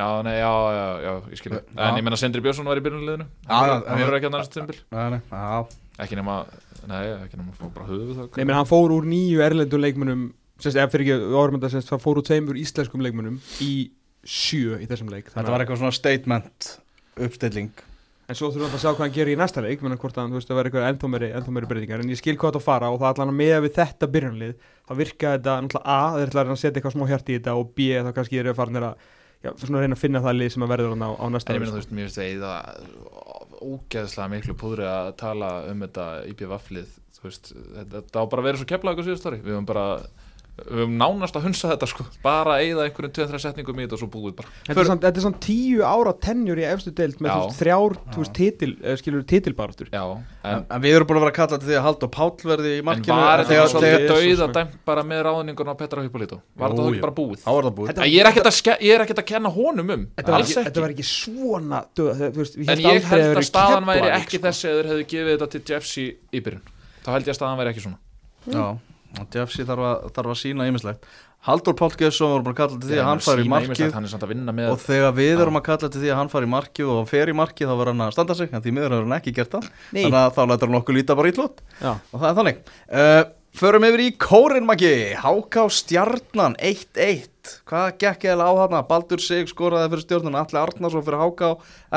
Já, 0.01 0.07
nei, 0.25 0.37
já, 0.39 0.53
já, 0.73 0.87
já, 1.05 1.13
ég 1.29 1.39
skilja. 1.41 1.61
En 1.77 1.99
ég 1.99 2.05
meina 2.07 2.17
Sindri 2.17 2.41
Björnsson 2.41 2.69
var 2.71 2.79
í 2.79 2.85
byrjunliðinu 2.85 3.27
Hann 3.51 3.83
verður 3.99 4.17
ekki 4.21 4.29
að 4.31 4.37
næstu 4.37 4.63
nei, 4.63 5.19
já, 5.19 5.67
Ekki 6.01 6.17
nema, 6.17 6.37
nei, 6.89 7.01
ekki 7.27 7.37
nema 7.41 7.51
að 7.53 7.59
fá 7.59 7.73
bara 7.75 7.89
höfuð 7.91 8.13
það 8.21 8.39
Nei, 8.39 8.45
menn 8.47 8.57
hann 8.57 8.69
fór 8.71 8.95
úr 8.95 9.09
nýju 9.11 9.43
erlendu 9.45 9.81
leikmunum 9.83 10.29
Sérst, 10.61 10.77
ef 10.77 10.93
fyrir 10.93 11.07
ekki, 11.09 11.29
þetta 11.57 11.71
sérst, 11.73 11.91
það 11.91 12.03
fór 12.05 12.21
úr 12.21 12.27
tveimur 12.29 12.59
íslenskum 12.61 13.03
leikmunum 13.05 13.39
í 13.65 13.73
sjö 14.29 14.77
í 14.77 14.89
þessum 14.89 15.09
leik. 15.13 15.31
Þetta 15.33 15.55
var 15.55 15.65
eitthvað 15.65 15.81
svona 15.81 15.97
statement 15.97 16.67
uppstilling 17.21 17.71
En 18.31 18.37
svo 18.39 18.47
þurfum 18.53 18.69
við 18.69 18.77
að 18.77 18.83
sjá 18.85 18.91
hvað 18.93 19.03
hann 19.03 19.15
gerir 19.17 19.35
í 19.35 19.39
næsta 19.41 19.63
leik 19.65 19.81
menn 19.83 19.99
hvort 19.99 20.19
hann, 20.21 20.31
þú 20.31 20.37
veist, 20.39 20.47
það 20.51 20.59
verður 20.61 20.71
eitthvað 20.71 20.89
ennþá 20.93 21.09
meiri, 21.11 21.29
ennþá 21.35 21.51
meiri 21.57 21.71
breytingar. 21.71 22.03
En 22.05 22.13
ég 22.13 22.21
skil 22.21 22.37
hvað 22.39 22.49
þetta 22.53 22.61
að 22.61 22.69
fara 22.69 22.87
og 22.95 22.99
það 23.01 23.11
allan 23.11 23.33
að 23.33 23.41
meða 23.41 23.63
við 23.65 23.73
þetta 23.79 24.05
byrjanlið 24.15 24.55
þá 24.87 24.93
virka 25.01 25.33
þetta 25.35 25.53
náttúrulega 25.67 25.97
A, 25.97 25.99
þeir 26.15 26.29
ætla 26.31 26.41
að 26.45 26.53
að 26.55 26.61
setja 26.63 26.77
eitthvað 26.79 26.95
smá 26.95 27.05
hjart 27.11 27.27
í 27.27 27.35
þetta 27.41 27.53
og 27.59 27.67
B, 27.75 27.79
þá 27.91 28.11
kannski 28.21 28.39
eru 28.39 28.53
að 28.53 28.61
fara 28.61 28.71
að 28.71 28.95
já, 29.41 29.51
svona 29.57 29.77
að 29.81 29.83
reyna 29.83 29.97
að 29.97 30.03
finna 30.05 30.23
það 30.23 30.39
lið 30.39 30.51
sem 30.55 30.63
að 30.63 30.73
verður 30.75 30.93
hann 30.95 31.07
á, 31.11 31.11
á 31.11 31.27
næsta 31.35 31.49
En 31.51 31.55
ég 31.57 31.59
ári, 31.59 31.65
meina, 31.65 31.75
þú 31.75 31.75
sko. 31.75 31.81
veist, 31.81 31.93
mér 31.97 32.07
finnst 32.07 32.21
það 32.45 32.63
ógeðslega 33.61 34.33
miklu 34.37 34.55
púðri 34.61 34.87
að 34.87 35.09
tala 35.19 35.49
um 35.71 35.79
þetta 35.87 36.07
Þetta, 40.51 40.65
þetta 40.65 40.71
að 40.71 40.75
við 40.75 40.81
höfum 40.81 40.97
nánast 41.01 41.37
að 41.39 41.45
hunsa 41.47 41.69
þetta, 41.71 41.87
sko, 41.91 42.05
bara 42.25 42.51
að 42.57 42.63
eyða 42.67 42.85
einhverjum 42.87 43.13
2-3 43.17 43.39
setningum 43.41 43.79
í 43.81 43.85
þetta 43.87 43.97
og 43.97 44.01
svo 44.03 44.09
búið 44.13 44.35
bara. 44.37 44.49
Þetta 44.67 44.81
er 44.81 44.89
samt- 44.91 45.03
þetta 45.07 45.17
er 45.17 45.25
svona 45.25 45.41
tíu 45.47 45.81
ára 45.87 46.13
tennjur 46.21 46.59
í 46.61 46.65
efstu 46.69 46.91
deild 46.95 47.17
með 47.21 47.31
Já. 47.31 47.37
þú 47.41 47.51
þrjár, 47.61 47.93
þú 48.11 48.19
veist, 48.21 48.35
titil, 48.37 48.73
skilur 49.01 49.23
titilbaráttur 49.31 49.89
Já, 49.91 50.05
en, 50.11 50.25
en, 50.45 50.65
en 50.71 50.81
við 50.85 50.95
erum 50.97 51.07
búin 51.09 51.17
að 51.17 51.25
vera 51.25 51.33
að 51.33 51.39
kalla 51.41 51.59
til 51.61 51.69
því 51.71 51.77
að 51.81 51.85
Haldur 51.87 52.11
Páll 52.11 52.37
verði 52.51 52.71
í 52.75 52.79
en 52.81 52.85
markinu 52.91 53.17
var 53.17 53.39
þetta 53.45 53.69
svolítið 53.71 54.07
dauða 54.11 54.37
sko. 54.37 54.53
dæmt 54.59 54.75
bara 54.85 55.03
með 55.03 55.19
ráðningun 55.29 55.71
á 55.71 55.75
Petra 55.81 56.03
Hippolito? 56.05 56.37
Var 56.57 56.69
þetta 56.71 56.83
þá 56.85 57.01
bara 57.01 57.17
búið? 57.21 57.39
þá 57.41 57.51
var 57.57 57.65
búið 57.71 57.87
Þetta- 57.91 58.05
En 58.05 58.11
ég 58.11 58.21
er 58.21 58.27
ekkert 58.31 58.49
að, 58.51 58.57
ske- 58.61 58.81
ég 58.81 58.93
er 58.95 59.01
ekkert 59.07 59.21
að 59.23 59.29
kenna 59.33 59.49
honum 59.51 59.91
um, 59.91 60.07
Þetta 60.17 60.31
var, 60.31 60.41
ekki, 60.41 60.55
þetta 60.65 60.81
svona 61.05 61.85
En 62.71 62.79
ég 62.79 63.03
held 63.05 63.25
það 63.25 63.39
að 63.39 63.45
staðan 63.45 63.87
væri 67.59 67.73
ekki 67.73 67.81
sko. 67.81 68.81
Þessi 69.11 69.51
eða 69.51 69.51
þeir 69.51 69.51
hefðu 69.51 69.51
gefið 69.51 69.51
þetta 69.51 69.51
til 69.51 69.51
Jeffs 69.51 69.51
í, 69.51 69.51
í 69.51 69.51
byrjun. 69.51 69.51
Þá 69.51 69.51
held 69.51 69.51
ég 69.51 69.51
að 69.51 69.51
staðan 69.51 69.51
væri 69.51 69.51
ekki 69.51 69.51
svona. 69.51 69.51
já, 69.51 69.51
og 69.51 69.51
Jeffsy 69.51 69.67
þarf 69.71 69.87
að, 69.91 70.07
þarf 70.15 70.31
að 70.31 70.41
sína 70.41 70.71
ýmislegt 70.71 71.11
Haldur 71.41 71.73
Gesson 71.97 72.35
var 72.35 72.43
búin 72.45 72.53
að 72.53 72.59
kalla 72.59 72.77
til 72.77 72.89
því 72.91 72.99
að 73.01 73.07
hann 73.09 73.23
fari 73.25 73.45
í 73.45 73.49
markið 73.49 73.95
og 74.69 74.81
þegar 74.85 75.15
við 75.17 75.41
erum 75.41 75.57
að 75.57 75.65
kalla 75.71 75.89
til 75.89 76.01
því 76.01 76.11
að 76.11 76.19
hann 76.21 76.29
fari 76.29 76.45
í 76.45 76.53
markið 76.53 76.91
og 76.91 76.99
hann 76.99 77.09
fer 77.09 77.31
í 77.33 77.37
markið 77.41 77.71
þá 77.71 77.75
verður 77.81 77.93
hann 77.95 78.05
að 78.05 78.13
standa 78.13 78.37
sig 78.37 78.53
en 78.53 78.65
því 78.65 78.75
miður 78.77 78.95
hefur 78.97 79.07
hann 79.09 79.17
ekki 79.17 79.33
gert 79.39 79.55
það 79.55 79.69
þannig 79.95 80.19
að 80.21 80.35
þá 80.37 80.43
lætur 80.51 80.69
hann 80.69 80.81
okkur 80.83 80.99
líta 80.99 81.17
bara 81.17 81.33
ítlút 81.33 81.63
Já. 81.81 81.93
og 81.97 82.17
það 82.21 82.29
er 82.29 82.37
þannig 82.41 82.61
uh, 82.93 83.23
Förum 83.51 83.83
yfir 83.83 84.01
í 84.05 84.11
Kórin 84.15 84.63
Maggi. 84.65 85.11
Háká 85.19 85.65
Stjarnan 85.75 86.55
1-1 86.63 87.27
Hvað 87.67 87.87
gekk 87.99 88.27
eða 88.31 88.47
á 88.47 88.53
hana? 88.61 88.81
Baldur 88.87 89.19
Sig 89.21 89.49
skoraði 89.51 89.89
fyrir 89.91 90.05
stjórnuna 90.05 90.45
Alli 90.45 90.61
Arnarsson 90.61 91.03
fyrir 91.03 91.19
Háká 91.19 91.49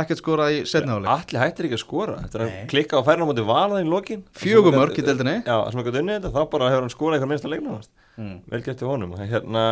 Ekkert 0.02 0.24
skoraði 0.24 0.64
í 0.64 0.64
setniháleik 0.72 1.12
Allir 1.14 1.44
hættir 1.44 1.68
ekki 1.70 1.78
að 1.78 1.84
skora. 1.84 2.16
Þetta 2.24 2.40
er 2.40 2.46
að 2.48 2.56
klikka 2.74 2.98
á 2.98 3.06
færna 3.06 3.28
á 3.28 3.30
móti 3.30 3.46
valaði 3.46 3.86
í 3.86 3.92
lokin. 3.92 4.26
Fjögur 4.34 4.74
mörk 4.74 4.98
í 4.98 5.06
deildinni. 5.06 5.36
Já, 5.46 5.56
sem 5.70 5.84
ekki 5.84 5.94
að 5.94 6.02
unni 6.02 6.18
þetta 6.18 6.34
Þá 6.34 6.42
bara 6.56 6.72
hefur 6.74 6.88
hann 6.88 6.96
skorað 6.96 7.20
eitthvað 7.20 7.32
minnsta 7.36 7.54
leikna 7.54 7.78
mm. 8.18 8.36
Vel 8.50 8.64
gert 8.66 8.82
til 8.82 8.90
honum. 8.90 9.16
Hérna 9.22 9.68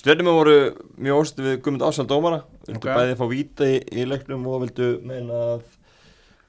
Stjörnum 0.00 0.32
voru 0.32 0.56
mjög 0.96 1.22
óstu 1.26 1.44
við 1.44 1.60
Guðmund 1.60 1.84
Ásand 1.84 2.08
dómara. 2.08 2.40
Vildu 2.64 2.80
Ok. 2.80 2.88
bæði 2.96 3.20
fá 3.20 3.24
víta 3.28 3.68
í, 3.68 3.76
í 3.84 4.08
leiknum 4.08 4.48
og 4.48 4.64
vildu 4.64 4.94
meina 5.04 5.44
að 5.52 5.66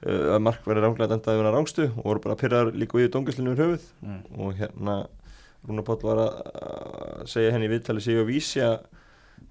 að 0.04 0.40
mark 0.44 0.64
verið 0.68 0.84
ránglega 0.84 1.16
endaði 1.16 1.38
við 1.40 1.46
hann 1.48 1.54
rángstu 1.56 1.84
og 1.96 2.04
voru 2.04 2.20
bara 2.24 2.36
pyrraður 2.40 2.74
líka 2.80 2.98
við 2.98 3.10
dóngislinu 3.14 3.54
við 3.54 3.62
höfuð 3.64 3.84
Mm. 4.04 4.22
og 4.38 4.54
hérna 4.58 4.96
Rúna 5.64 5.82
Páll 5.86 6.02
var 6.04 6.18
að 6.20 6.32
að 7.24 7.26
segja 7.32 7.52
henni 7.54 7.66
í 7.68 7.72
viðtali 7.72 8.02
sig 8.04 8.18
og 8.20 8.26
vísi 8.28 8.60
að 8.60 8.78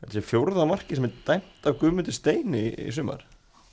þetta 0.04 0.18
er 0.20 0.28
fjórða 0.28 0.68
marki 0.70 0.96
sem 0.96 1.06
er 1.08 1.14
dæmt 1.26 1.66
af 1.66 1.80
Guðmundi 1.82 2.14
Steini 2.14 2.68
í, 2.70 2.74
í 2.88 2.92
sumar 2.94 3.24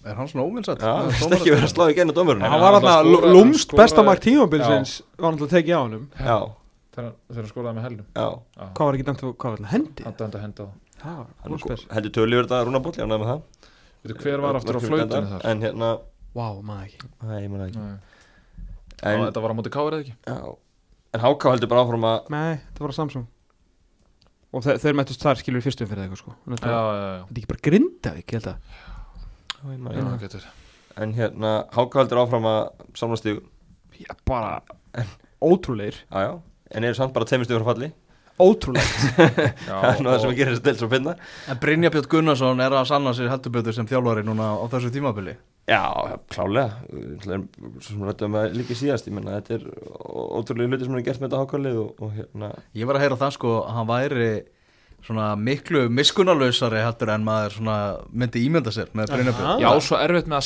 Er 0.00 0.14
hann 0.16 0.28
svona 0.30 0.46
óvinnsætt? 0.48 0.80
Já, 0.80 1.10
það 1.12 1.26
er 1.28 1.36
ekki 1.36 1.50
verið 1.52 1.66
að 1.66 1.72
slá 1.74 1.84
í 1.92 1.96
genið 1.98 2.16
dómurinn 2.16 2.40
hann 2.48 2.60
var 2.62 2.78
alltaf 2.78 3.04
lúmst 3.04 3.66
skoraði- 3.68 3.82
besta 3.82 4.02
mark 4.06 4.22
tímabilsins 4.24 4.94
var 5.20 5.34
náttúrulega 5.34 5.52
tekið 5.58 5.76
á 5.76 5.80
honum 5.84 6.06
Já, 6.16 6.38
þegar 6.96 7.12
hann 7.36 7.50
skoraði 7.52 7.76
með 7.76 7.84
helnum. 7.90 8.06
já 8.16 8.28
hvað 8.72 8.86
var 8.86 8.94
ekki 8.96 9.06
dæmt 9.10 9.20
hvað 9.20 9.50
var 9.50 9.58
þetta 9.60 9.72
hendi 9.74 10.04
að 10.08 10.40
henda 10.46 10.64
á. 10.64 10.68
það 11.02 11.16
var 11.20 11.26
Hann 11.42 11.52
lúmspes 11.52 11.84
heldur 11.92 12.14
tölu 12.16 12.38
yfir 12.40 12.48
þetta 12.48 12.64
Rúna 12.64 12.80
Páll, 12.80 12.96
það 12.96 13.42
Veitu 14.00 14.16
hver 14.24 14.40
var 14.40 14.56
aftur 14.56 14.76
á 14.76 14.80
dæmda. 14.80 15.20
þar? 15.28 15.42
En 15.50 15.60
hérna, 15.60 15.88
wow 16.36 16.60
maður 16.62 16.86
ekki. 16.88 17.10
Ég 17.40 17.50
maður 17.52 17.66
ekki. 17.68 17.84
Nei. 17.84 17.98
En, 19.00 19.22
Þetta 19.26 19.42
var 19.44 19.52
á 19.52 19.56
móti 19.56 19.72
káir 19.72 19.96
eða 19.96 20.02
ekki? 20.04 20.14
já, 20.28 20.56
en 21.16 21.22
HK 21.24 21.46
heldur 21.54 21.70
bara 21.72 21.84
áfram 21.86 22.04
að 22.10 22.30
nei 22.34 22.50
þetta 22.60 22.84
var 22.84 22.92
á 22.92 22.98
Samsung. 23.00 23.26
Og 24.50 24.64
þe 24.66 24.74
þeir 24.82 24.96
mættust 24.98 25.22
þar 25.22 25.38
skilur 25.40 25.62
í 25.62 25.64
fyrstum 25.64 25.88
fyrir 25.90 26.04
eitthvað 26.04 26.20
sko. 26.24 26.34
Þannig 26.44 26.64
að 26.66 26.72
Já, 26.74 26.80
já, 26.80 27.00
já. 27.00 27.22
þetta 27.22 27.34
er 27.34 27.40
ekki 27.40 27.50
bara 27.52 27.64
Grindavík 27.68 28.26
ég 28.34 28.36
held 28.40 28.48
að. 28.50 28.76
Já, 29.54 29.62
ég 29.70 29.78
man 29.84 29.94
Já, 29.94 30.02
ekki. 30.10 30.20
getur. 30.26 30.46
En 31.00 31.14
hérna, 31.16 31.52
HK 31.76 31.98
heldur 32.02 32.20
áfram 32.24 32.48
að 32.50 32.60
samla 32.98 33.18
stígu 33.20 33.42
já, 34.02 34.12
bara 34.28 34.56
ótrúleir 35.40 35.96
Já, 36.10 36.18
já, 36.26 36.32
en 36.76 36.84
eru 36.88 36.98
samt 36.98 37.14
bara 37.14 37.24
tveimur 37.30 37.46
stígur 37.48 37.62
frá 37.64 37.72
falli. 37.72 37.92
Ótrúleir 38.40 38.90
Já, 39.68 39.76
Það 39.80 39.90
er 39.94 40.02
nú 40.02 40.10
það 40.10 40.20
sem 40.24 40.30
að 40.32 40.36
gera 40.40 40.52
þessi 40.54 40.64
del 40.66 40.76
svo 40.80 40.88
finna 40.92 41.12
En 41.52 41.58
Brynja 41.60 41.90
Björn 41.92 42.08
Gunnarsson 42.12 42.62
er 42.64 42.72
að 42.76 42.86
sanna 42.88 43.12
sér 43.16 43.28
heldur 43.32 43.52
betur 43.52 43.76
sem 43.76 43.88
þjálfari 43.88 44.22
núna 44.24 44.46
á 44.56 44.64
þessu 44.72 44.90
tímabili 44.94 45.34
Já, 45.68 45.82
klálega 46.32 46.70
sem 47.84 48.00
rættum 48.06 48.34
að 48.40 48.54
líka 48.58 48.74
síðast 48.74 49.06
Ég 49.06 49.14
menna, 49.14 49.36
þetta 49.40 49.58
er 49.58 49.66
ótrúlega 50.40 50.70
hluti 50.72 50.86
sem 50.86 50.94
hann 50.94 51.02
er 51.02 51.06
gert 51.06 51.20
með 51.20 51.28
þetta 51.28 51.42
HK-lið 51.44 51.76
og, 51.82 51.90
og 52.06 52.16
hérna 52.16 52.48
Ég 52.80 52.88
var 52.88 52.98
að 52.98 53.04
heyra 53.04 53.18
það 53.20 53.34
sko 53.36 53.52
að 53.60 53.76
hann 53.76 53.90
væri 53.90 54.30
svona 55.00 55.28
miklu 55.40 55.84
miskunarlausari 55.96 56.82
heldur 56.84 57.12
en 57.14 57.22
maður 57.24 57.54
svona 57.56 57.76
myndi 58.12 58.42
ímynda 58.48 58.72
sér 58.74 58.90
með 58.92 59.14
Brynja 59.14 59.32
Björn 59.36 59.48
Aha. 59.52 59.60
Já, 59.62 59.70
svo 59.86 59.96
erfitt 60.00 60.28
með 60.28 60.36
að 60.40 60.44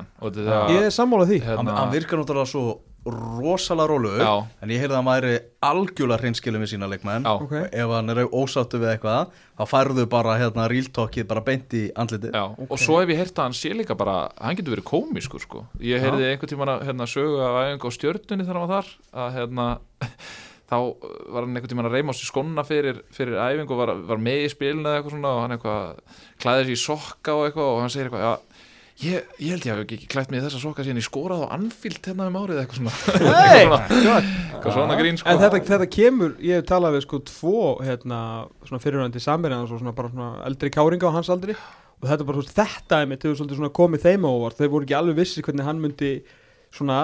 hann. 0.00 0.10
Þetta 0.20 0.58
ég 0.74 0.88
er 0.88 0.92
sammálað 0.92 1.30
því 1.32 1.38
hann, 1.46 1.56
hérna- 1.62 1.76
hann 1.78 1.94
virkar 1.94 2.20
náttúrulega 2.20 2.50
svo 2.50 2.64
rosalega 3.06 4.16
Já. 4.18 4.32
en 4.62 4.72
ég 4.72 4.80
heyrði 4.82 4.94
að 4.94 4.98
hann 4.98 5.08
væri 5.08 5.34
algjörlega 5.66 6.20
hreinskilum 6.22 6.64
við 6.64 6.72
sína 6.72 6.88
leikmenn 6.90 7.26
Já. 7.26 7.34
Ok. 7.38 7.52
og 7.58 7.76
ef 7.82 7.92
hann 7.94 8.12
er 8.12 8.20
ósáttu 8.26 8.80
við 8.82 8.92
eitthvað 8.94 9.34
þá 9.56 9.64
færðu 9.70 10.06
bara 10.12 10.36
hérna 10.40 10.66
real 10.72 10.88
talkið 10.98 11.28
bara 11.30 11.44
beint 11.46 11.76
í 11.76 11.84
andliti 11.96 12.32
Já, 12.34 12.44
og 12.50 12.80
svo 12.80 12.98
hef 13.00 13.12
ég 13.14 13.20
heyrt 13.22 13.38
að 13.38 13.48
hann 13.48 13.56
sé 13.58 13.72
líka 13.76 13.96
bara, 13.98 14.16
hann 14.40 14.58
getur 14.58 14.76
verið 14.76 14.88
komiskur 14.90 15.42
sko. 15.42 15.62
Ég 15.80 16.02
heyrði 16.02 16.32
einhvern 16.32 16.52
tímann 16.52 16.74
að 16.74 16.84
hérna, 16.90 17.08
sögu 17.10 17.38
af 17.44 17.60
æfingu 17.62 17.88
á 17.88 17.96
stjörnunni 17.96 18.48
hann 18.48 18.60
var 18.64 18.74
þar 18.74 18.90
að 19.24 19.38
hérna, 19.38 19.68
þá 20.70 20.76
var 21.30 21.46
hann 21.46 21.54
einhvern 21.56 21.72
tímann 21.72 21.88
að 21.90 21.96
reyma 21.98 22.12
á 22.12 22.18
sér 22.18 22.30
skonna 22.32 22.66
fyrir, 22.66 23.00
fyrir 23.14 23.38
æfingu 23.38 23.76
og 23.76 23.82
var, 23.84 23.94
var 24.10 24.22
með 24.22 24.44
í 24.48 24.52
spilinu 24.52 24.86
eða 24.88 24.98
eitthvað 25.00 25.16
svona 25.16 25.34
og 25.36 25.42
hann 25.44 25.56
eitthvað 25.56 26.20
klæði 26.42 26.66
sér 26.66 26.74
í 26.74 26.80
sokka 26.84 27.36
og 27.38 27.46
eitthvað 27.48 27.70
og 27.70 27.80
hann 27.84 27.94
segir 27.94 28.10
eitthvað, 28.10 28.26
já, 28.26 28.45
ég, 29.04 29.24
ég 29.42 29.50
held 29.52 29.64
ég 29.66 29.72
hafi 29.74 29.84
ekki 29.84 30.08
klætt 30.10 30.30
mig 30.32 30.40
í 30.40 30.44
þessa 30.46 30.60
sokka 30.62 30.84
síðan 30.86 31.00
ég 31.02 31.06
skórað 31.06 31.42
á 31.44 31.52
Anfield 31.56 32.00
hérna 32.08 32.28
um 32.30 32.38
árið 32.40 32.60
eitthvað 32.62 32.78
svona. 32.80 32.94
Hey! 33.36 33.66
eitthvað 34.56 34.72
svona 34.76 34.96
grín 35.00 35.18
sko. 35.20 35.28
En 35.32 35.40
þetta, 35.42 35.60
þetta 35.68 35.88
kemur, 35.92 36.36
ég 36.40 36.60
hef 36.62 36.68
talað 36.70 36.96
við 36.96 37.04
sko 37.06 37.20
tvo 37.28 37.56
hérna, 37.84 38.20
svona 38.68 38.82
fyrirvændi 38.82 39.22
samverðan 39.22 39.68
svona 39.68 39.92
bara 39.96 40.12
svona 40.14 40.30
eldri 40.48 40.72
káringa 40.72 41.10
á 41.12 41.16
hans 41.18 41.30
aldri. 41.32 41.56
Og 41.96 42.08
þetta 42.10 42.26
bara, 42.28 42.40
veist, 42.42 42.56
þetta 42.56 42.98
er 43.02 43.06
mitt 43.08 43.22
hefur 43.24 43.38
svolítið 43.40 43.60
svona 43.60 43.72
komið 43.76 44.02
þeim 44.04 44.26
á 44.28 44.30
óvart, 44.32 44.58
þeir 44.60 44.72
voru 44.74 44.84
ekki 44.88 44.96
alveg 44.98 45.16
vissi 45.20 45.44
hvernig 45.44 45.64
hann 45.64 45.78
myndi 45.80 46.10
svona, 46.76 46.96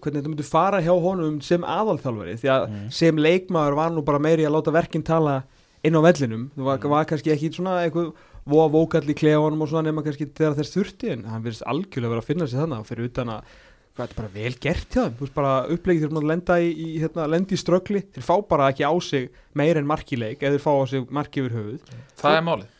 hvernig 0.00 0.22
þetta 0.22 0.30
myndi 0.32 0.46
fara 0.48 0.80
hjá 0.84 0.92
honum 1.04 1.40
sem 1.44 1.64
aðalþjálfari. 1.68 2.38
Því 2.40 2.48
að 2.54 2.62
Mm. 2.70 2.86
sem 2.96 3.16
leikmaður 3.20 3.76
var 3.76 3.90
nú 3.92 4.04
bara 4.04 4.18
meiri 4.22 4.46
að 4.48 4.54
láta 4.56 4.72
verkinn 4.72 5.04
tala 5.04 5.42
inn 5.84 5.92
á 5.92 6.00
vellinum. 6.00 6.46
Það 6.56 6.64
var, 6.64 6.78
var 6.94 7.04
kannski 7.10 7.32
ekki 7.34 7.50
svona 7.52 7.82
eitthvað 7.84 8.12
voða 8.48 8.70
vókall 8.74 9.04
í 9.06 9.18
klefanum 9.18 9.62
og 9.62 9.70
svona 9.70 9.88
nema 9.88 10.02
kannski 10.04 10.30
þegar 10.30 10.56
þess 10.58 10.74
þurfti 10.76 11.12
en 11.14 11.28
hann 11.30 11.44
verðist 11.44 11.66
algjörlega 11.70 12.14
vera 12.14 12.24
að 12.24 12.30
finna 12.30 12.48
sig 12.48 12.62
þannig 12.62 12.82
og 12.82 12.88
fyrir 12.88 13.10
utan 13.10 13.32
að 13.36 13.52
hvað 13.92 14.06
þetta 14.06 14.14
er 14.14 14.18
bara 14.18 14.32
vel 14.32 14.52
gert 14.64 14.94
hjá 14.94 15.02
þeim. 15.02 15.16
Þú 15.16 15.26
veist 15.26 15.34
bara 15.36 15.52
upplegið 15.74 16.04
þeir 16.06 16.18
að 16.18 16.28
lenda 16.30 16.58
í, 16.58 16.70
í 16.72 16.86
hérna, 17.02 17.26
lenda 17.28 17.52
í 17.52 17.58
ströggli, 17.60 18.02
þeir 18.14 18.24
fá 18.24 18.34
bara 18.48 18.68
ekki 18.72 18.86
á 18.88 18.94
sig 19.04 19.26
meir 19.58 19.80
en 19.80 19.88
markileik 19.88 20.40
eða 20.40 20.56
þeir 20.56 20.64
fá 20.64 20.72
á 20.72 20.84
sig 20.88 21.12
marki 21.12 21.42
yfir 21.42 21.56
höfuð. 21.58 21.92
Það 22.22 22.38
er 22.38 22.46
málið. 22.46 22.70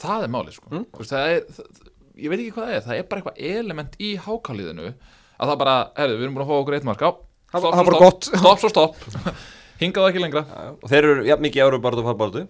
Það 0.00 0.26
er 0.26 0.34
málið 0.36 0.58
sko. 0.58 0.72
Mm. 0.74 0.84
Þú 0.92 1.02
veist, 1.02 1.14
það 1.14 1.32
er, 1.32 1.40
það, 1.56 1.88
ég 2.20 2.32
veit 2.32 2.42
ekki 2.42 2.54
hvað 2.58 2.68
það 2.68 2.76
er, 2.76 2.84
það 2.84 2.98
er 2.98 3.08
bara 3.08 3.22
eitthvað 3.22 3.40
element 3.54 3.96
í 3.96 4.12
hákáliðinu 4.26 4.90
að 4.90 5.52
það 5.52 5.60
bara, 5.64 5.76
herðu, 5.96 6.18
við 6.18 6.26
erum 6.26 6.36
búin 6.36 6.44
að 6.44 6.52
fá 6.52 6.56
okkur 6.60 6.76
eitt 6.76 6.88
mark. 6.90 7.04
Á, 7.08 7.10
það 7.56 7.68
stopp, 7.88 8.28
stopp, 8.28 8.66
stopp, 8.74 9.30
hingað 9.80 10.10
ekki 10.10 10.24
lengra. 10.26 10.44
Og 10.76 10.90
þeir 10.92 11.08
eru 11.08 11.28
jafn 11.30 11.46
mikið 11.48 11.64
ára 11.64 11.80
bara 11.80 12.04
að 12.04 12.10
fara 12.10 12.20
bara 12.20 12.44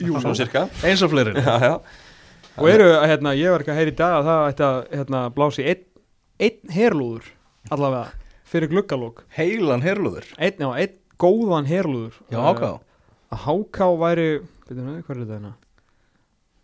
Jú. 0.00 0.14
svona 0.20 0.38
cirka 0.38 0.64
eins 0.86 1.02
og 1.04 1.12
fleiri. 1.12 1.34
Já, 1.46 1.54
já. 1.60 1.74
og 2.56 2.68
eru, 2.68 2.88
hérna, 3.08 3.32
ég 3.38 3.50
var 3.52 3.62
ekki 3.64 3.72
að 3.74 3.78
heyra 3.80 3.92
í 3.92 3.98
dag 3.98 4.16
að 4.18 4.26
það 4.30 4.48
ætti 4.52 4.64
að 4.68 4.78
hérna, 4.96 5.20
blási 5.36 5.66
einn 5.68 5.84
einn 6.42 6.72
herlúður 6.74 7.28
allavega 7.70 8.12
fyrir 8.52 8.68
gluggalók 8.72 9.22
heilan 9.36 9.84
herluður 9.84 10.26
einn, 10.38 10.58
já, 10.60 10.68
einn 10.82 10.96
góðan 11.22 11.68
herlúður. 11.70 12.16
Já, 12.32 12.38
Eh, 12.38 12.48
ákvað 12.50 12.80
að 13.32 13.44
Háká 13.46 13.86
væri 14.00 14.26
veitum 14.68 14.88
við, 14.90 15.02
hvað 15.06 15.14
er 15.14 15.20
þetta 15.22 15.36
hérna? 15.38 15.52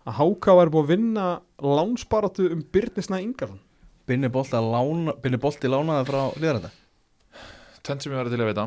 Að 0.08 0.16
Háká 0.18 0.56
væri 0.58 0.72
búið 0.74 0.84
að 0.84 0.90
vinna 0.92 1.26
lánsbaratu 1.62 2.48
um 2.52 2.60
Byrnisna 2.72 3.20
lána, 4.64 5.14
Binni 5.22 5.38
Bolti 5.40 5.68
lánaði 5.68 6.08
frá 6.08 6.20
liðarenda 6.40 6.70
tvenn 7.84 8.00
sem 8.02 8.12
ég 8.12 8.18
var 8.20 8.28
til 8.32 8.40
að 8.42 8.50
veita 8.50 8.66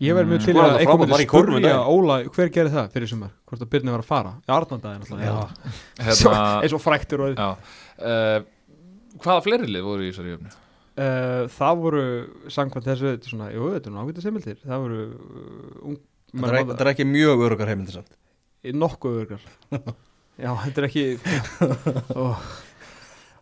ég 0.00 0.14
verði 0.14 0.30
mjög 0.30 0.38
Mm. 0.38 0.44
til 0.46 0.54
að 0.54 0.68
það 0.68 0.78
eitthvað 0.78 1.00
myndi 1.02 1.26
spurja. 1.26 1.78
Óla 1.90 2.16
hver 2.36 2.50
gerir 2.54 2.70
það 2.74 2.92
fyrir 2.94 3.08
sumar? 3.10 3.30
Hvort 3.48 3.62
að 3.64 3.70
Byrni 3.72 3.90
var 3.94 4.02
að 4.04 4.08
fara? 4.12 4.32
Já, 4.46 4.52
Arnandaginn 4.54 5.02
alltaf 5.02 6.62
eins 6.62 6.72
og 6.76 6.82
fræktur 6.84 7.20
og 7.26 7.34
já, 7.34 7.48
uh, 7.98 8.38
hvaða 9.18 9.42
fleiri 9.46 9.66
lið 9.72 9.82
voru 9.88 10.02
í 10.06 10.10
þessari 10.12 10.34
jöfnu? 10.36 10.52
Uh, 10.98 11.46
það 11.54 11.82
voru 11.82 12.04
samkvæmt 12.50 12.86
þessu 12.90 13.06
þetta 13.12 13.26
er 13.26 13.32
svona, 13.32 13.48
jú, 13.54 13.68
þetta 13.74 13.86
er 13.86 13.92
nú 13.94 14.00
ágætið 14.02 14.24
semildir 14.28 14.56
það 14.66 14.84
voru 14.86 15.00
uh, 15.08 15.86
ung, 15.88 15.98
Þetta 16.28 16.48
er, 16.48 16.56
ekki- 16.58 16.68
þetta 16.74 16.84
er 16.84 16.90
ekki 16.92 17.04
mjög 17.08 17.42
örugar 17.46 17.68
heimildir 17.72 17.94
samt. 17.98 18.10
Nokkuð 18.74 19.14
örgar 19.22 19.42
já, 20.44 20.50
þetta 20.64 20.82
er 20.82 20.86
ekki 20.90 21.04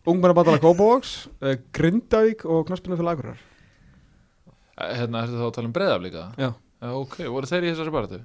ungmennabandala 0.06 0.60
Kópavóks 0.62 1.14
uh, 1.42 1.56
Grindavík 1.74 2.44
og 2.46 2.66
Knaspinu 2.68 2.96
fyrir 3.00 3.10
Akureyrar. 3.12 3.40
Eh, 3.40 3.55
hérna, 4.76 5.22
ertu 5.24 5.38
þá 5.40 5.46
að 5.48 5.54
tala 5.56 5.70
um 5.70 5.74
breyðaflíka? 5.76 6.24
Já. 6.40 6.50
ok, 6.92 7.16
voru 7.32 7.46
þeir 7.50 7.64
í 7.64 7.70
þessari 7.72 7.94
baratu? 7.94 8.20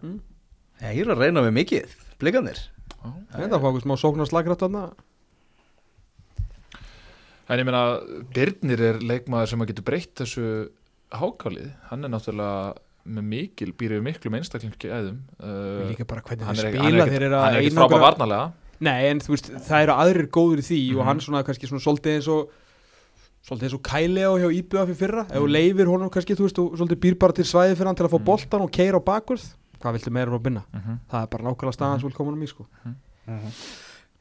Ég 0.82 1.02
er 1.06 1.12
að 1.14 1.22
reyna 1.24 1.44
við 1.46 1.54
mikið, 1.60 1.96
blikandir 2.20 2.60
þetta 3.32 3.58
var 3.62 3.72
okkur 3.72 3.82
smá 3.86 3.96
sóknarslagrætt 4.02 4.62
þarna 4.66 4.84
En 7.52 7.60
ég 7.60 7.66
meina, 7.68 7.82
Birnir 8.32 8.80
er 8.92 9.00
leikmaður 9.04 9.50
sem 9.52 9.64
að 9.64 9.72
getur 9.74 9.86
breytt 9.90 10.14
þessu 10.22 10.44
hákálið, 11.20 11.72
hann 11.90 12.08
er 12.08 12.12
náttúrulega 12.14 12.78
með 13.12 13.26
mikil, 13.32 13.72
býr 13.76 13.96
yfir 13.98 14.04
miklu 14.06 14.32
með 14.32 14.44
einstaklingi 14.44 14.92
æðum 14.94 15.18
uh, 15.42 15.88
líka 15.90 16.06
bara 16.08 16.22
hvernig 16.22 16.46
er, 16.48 16.60
spila 16.62 17.06
er 17.08 17.10
þeir 17.12 17.26
eru 17.28 17.36
að 17.40 17.44
hann 17.48 17.56
er 17.58 17.66
einangra- 17.66 17.82
frábæð 17.90 18.04
varnalega 18.06 18.46
nei, 18.86 19.00
en 19.10 19.20
þú 19.26 19.34
veist, 19.34 19.50
það 19.68 19.84
eru 19.88 19.96
aðrir 20.06 20.28
góður 20.38 20.62
í 20.62 20.66
því 20.70 20.78
og 20.94 21.02
Mhm. 21.02 21.08
hann 21.10 21.24
svona 21.26 21.42
kannski 21.48 21.68
svona 21.72 21.84
svolítið 21.84 22.16
eins 22.20 22.30
og 22.32 22.54
svolítið 23.46 23.64
eins 23.68 23.74
og 23.74 23.84
Kæli 23.84 24.22
á 24.22 24.32
hjá 24.38 24.50
IBF 24.60 24.90
í 24.94 24.96
fyrra 24.96 25.24
ef 25.30 25.38
þú 25.38 25.46
Mhm. 25.48 25.52
leifir 25.56 25.88
honum 25.88 26.10
kannski, 26.10 26.36
þú 26.36 26.46
veist, 26.48 26.60
og 26.60 26.78
svolítið 26.78 27.00
býr 27.02 27.18
bara 27.20 27.34
til 27.34 27.46
svæði 27.46 27.76
fyrir 27.76 27.88
hann 27.88 27.96
til 27.96 28.06
að 28.06 28.12
fá 28.14 28.20
Mhm. 28.20 28.26
boltan 28.26 28.62
og 28.62 28.72
keira 28.72 28.98
á 29.00 29.04
bakvörð 29.04 29.46
hvað 29.82 29.94
viltu 29.98 30.12
meira 30.12 30.30
frá 30.32 30.36
að 30.40 30.44
binna? 30.44 30.64
uh 30.74 30.80
-huh. 30.80 30.98
það 31.12 31.24
er 31.24 31.28
bara 31.28 31.44
nákvæmlega 31.44 31.74
staðan 31.74 32.00
sem 32.00 32.08
vil 32.10 32.16
koma 32.18 32.32
um 32.32 32.42
í 32.44 32.48
sko 32.48 32.66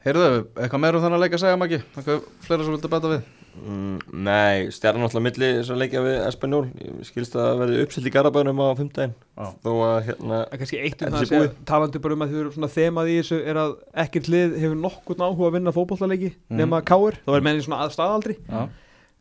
Heyrðu, 0.01 0.47
eitthvað 0.57 0.81
meira 0.81 0.97
um 0.97 1.03
þannig 1.05 1.19
að 1.19 1.21
leika 1.21 1.37
að 1.37 1.43
segja 1.43 1.59
Maggi? 1.61 1.79
Eitthvað 1.99 2.23
fleira 2.41 2.65
sem 2.65 2.73
viltu 2.73 2.89
bæta 2.89 3.09
við? 3.11 3.23
Mm, 3.67 3.99
nei, 4.25 4.69
stjarnan 4.73 5.03
alltaf 5.05 5.21
milli 5.21 5.49
að 5.61 5.77
leikja 5.83 6.01
við 6.01 6.27
Espanjól 6.29 6.71
Ég 6.81 7.05
skilst 7.05 7.35
að 7.37 7.59
verði 7.61 7.83
uppsilt 7.85 8.07
í 8.07 8.13
Garabænum 8.15 8.63
á 8.65 8.69
fimmtæðin 8.79 9.13
Já. 9.37 9.45
Þó 9.61 9.71
að 9.85 10.05
hérna 10.07 10.39
er 10.53 10.59
kannski 10.63 10.79
eitt 10.81 11.03
um 11.03 11.13
það 11.13 11.21
að 11.21 11.27
segja, 11.33 11.51
talandi 11.67 11.99
bara 12.01 12.15
um 12.15 12.23
að 12.23 12.31
þið 12.31 12.41
eru 12.41 12.53
svona 12.55 12.71
þemað 12.71 13.11
í 13.11 13.17
þessu 13.21 13.41
er 13.45 13.55
að 13.57 13.75
ekkert 14.07 14.29
lið 14.33 14.55
hefur 14.63 14.79
nokkurn 14.81 15.21
áhuga 15.27 15.49
að 15.51 15.53
vinna 15.59 15.73
fótbollaleiki 15.77 16.31
Mhm. 16.49 16.57
nema 16.63 16.81
káir, 16.83 17.19
þá 17.27 17.37
er 17.37 17.41
menni 17.43 17.61
svona 17.67 17.83
að 17.85 17.91
staðaldri 17.93 18.37
Já. 18.49 18.63
uh, 18.63 18.69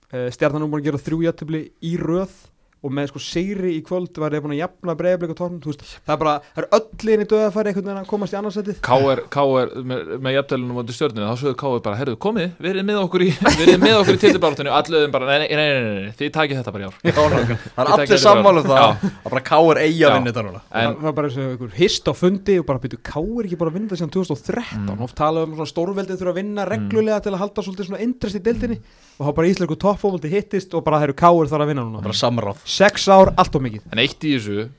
Stjarnan 0.10 0.64
nú 0.66 0.72
búin 0.72 0.82
að 0.82 0.88
gera 0.91 1.03
þrjú 1.05 1.20
jættubli 1.28 1.66
í 1.86 1.97
röð 2.01 2.38
og 2.80 2.93
með 2.95 3.10
sko 3.12 3.20
sigri 3.20 3.74
í 3.76 3.80
kvöld 3.84 4.16
var 4.22 4.32
þeir 4.32 4.39
búin 4.45 4.53
að 4.55 4.62
jafna 4.62 4.93
þú 4.95 5.68
veist, 5.68 5.82
það 6.07 6.14
er 6.14 6.20
bara 6.22 6.34
það 6.55 6.62
er 6.62 6.68
öll 6.78 7.10
inn 7.12 7.24
í 7.24 7.26
döðafæri 7.28 7.72
einhvern 7.74 7.88
veginn 7.89 7.99
að 7.99 8.05
komast 8.07 8.32
í 8.32 8.38
annarsætið 8.39 8.78
K.R. 8.88 9.22
K.R. 9.36 9.74
með, 9.89 10.14
með 10.24 10.36
jafntælunum 10.38 10.78
mútið 10.80 10.95
stjórninu, 10.95 11.26
þá 11.28 11.41
sögðu 11.41 11.57
K.R. 11.60 11.82
bara, 11.89 11.97
herruðu, 11.99 12.20
komið, 12.24 12.53
verið 12.64 12.86
með 12.88 12.99
okkur 13.01 13.26
í, 13.26 13.28
verið 13.60 13.82
með 13.84 13.95
okkur 13.97 14.16
í 14.16 14.22
titlubaráttunni 14.24 14.72
og 14.72 14.78
alluðum 14.80 15.12
bara, 15.18 15.28
nei, 15.28 15.43
nei, 15.43 15.49
nei, 15.51 15.66
nei, 15.68 15.82
nei, 15.89 16.05
nei, 16.07 16.16
þið 16.22 16.32
takið 16.39 16.62
þetta 16.62 16.74
bara 16.78 16.80
í 16.80 16.88
ár 16.88 16.95
Já, 17.03 17.12
það 17.20 17.84
er 17.84 17.91
allir 17.97 18.24
sammálu 18.24 18.64
bara. 18.70 18.88
það 19.03 19.12
að 19.12 19.36
bara 19.36 19.43
að 19.84 19.99
Já. 19.99 20.07
vinna 20.16 20.32
þetta 20.32 20.45
núna 20.47 20.64
En, 20.72 20.95
það 20.95 21.03
var 21.10 21.18
bara 21.20 21.28
eins 21.34 21.38
og 21.43 21.51
einhver 21.51 21.76
hist 21.82 22.07
á 22.07 22.14
fundi 22.16 22.55
og 22.64 22.68
bara 22.72 22.84
byrju 22.88 23.01
káir 23.12 23.43
ekki 23.49 23.60
bara 23.60 23.74
að 23.74 23.80
vinna 23.82 23.91
þetta 23.91 23.99
síðan 24.05 24.16
2013 24.16 24.88
Mm. 24.89 25.03
oft 25.03 25.18
talað 25.20 25.49
um 25.49 25.53
svona 25.60 25.68
stórveldið 25.74 26.20
þurfa 26.22 26.32
að 26.32 26.38
vinna 26.39 26.64
reglulega 26.70 27.20
til 27.26 27.34
að 27.36 27.41
halda 27.43 27.64
svolítið 27.66 27.88
svona 27.89 28.01
interest 28.05 28.38
í 28.39 28.43
deildinni 28.45 28.78
og 29.20 29.28
þá 29.28 29.32
bara 29.36 29.47
íslensku 29.51 29.76
toppfóvaldi 29.84 30.30
hittist 30.32 30.74
og 30.74 30.84
bara 30.88 31.01
það 31.01 31.09
eru 31.09 31.17
káir 31.20 31.49
þar 31.51 31.63
að 31.65 31.72
vinna 31.74 31.84
núna. 31.86 32.03
Bara 32.05 32.15
samráð. 32.15 32.61
Sex 32.65 33.07
ár, 33.11 33.34
allt 33.36 33.55
og 33.59 33.65
mikið. 33.67 33.89
En 33.91 33.99
eitt 33.99 34.24
í 34.24 34.38
þessu 34.38 34.70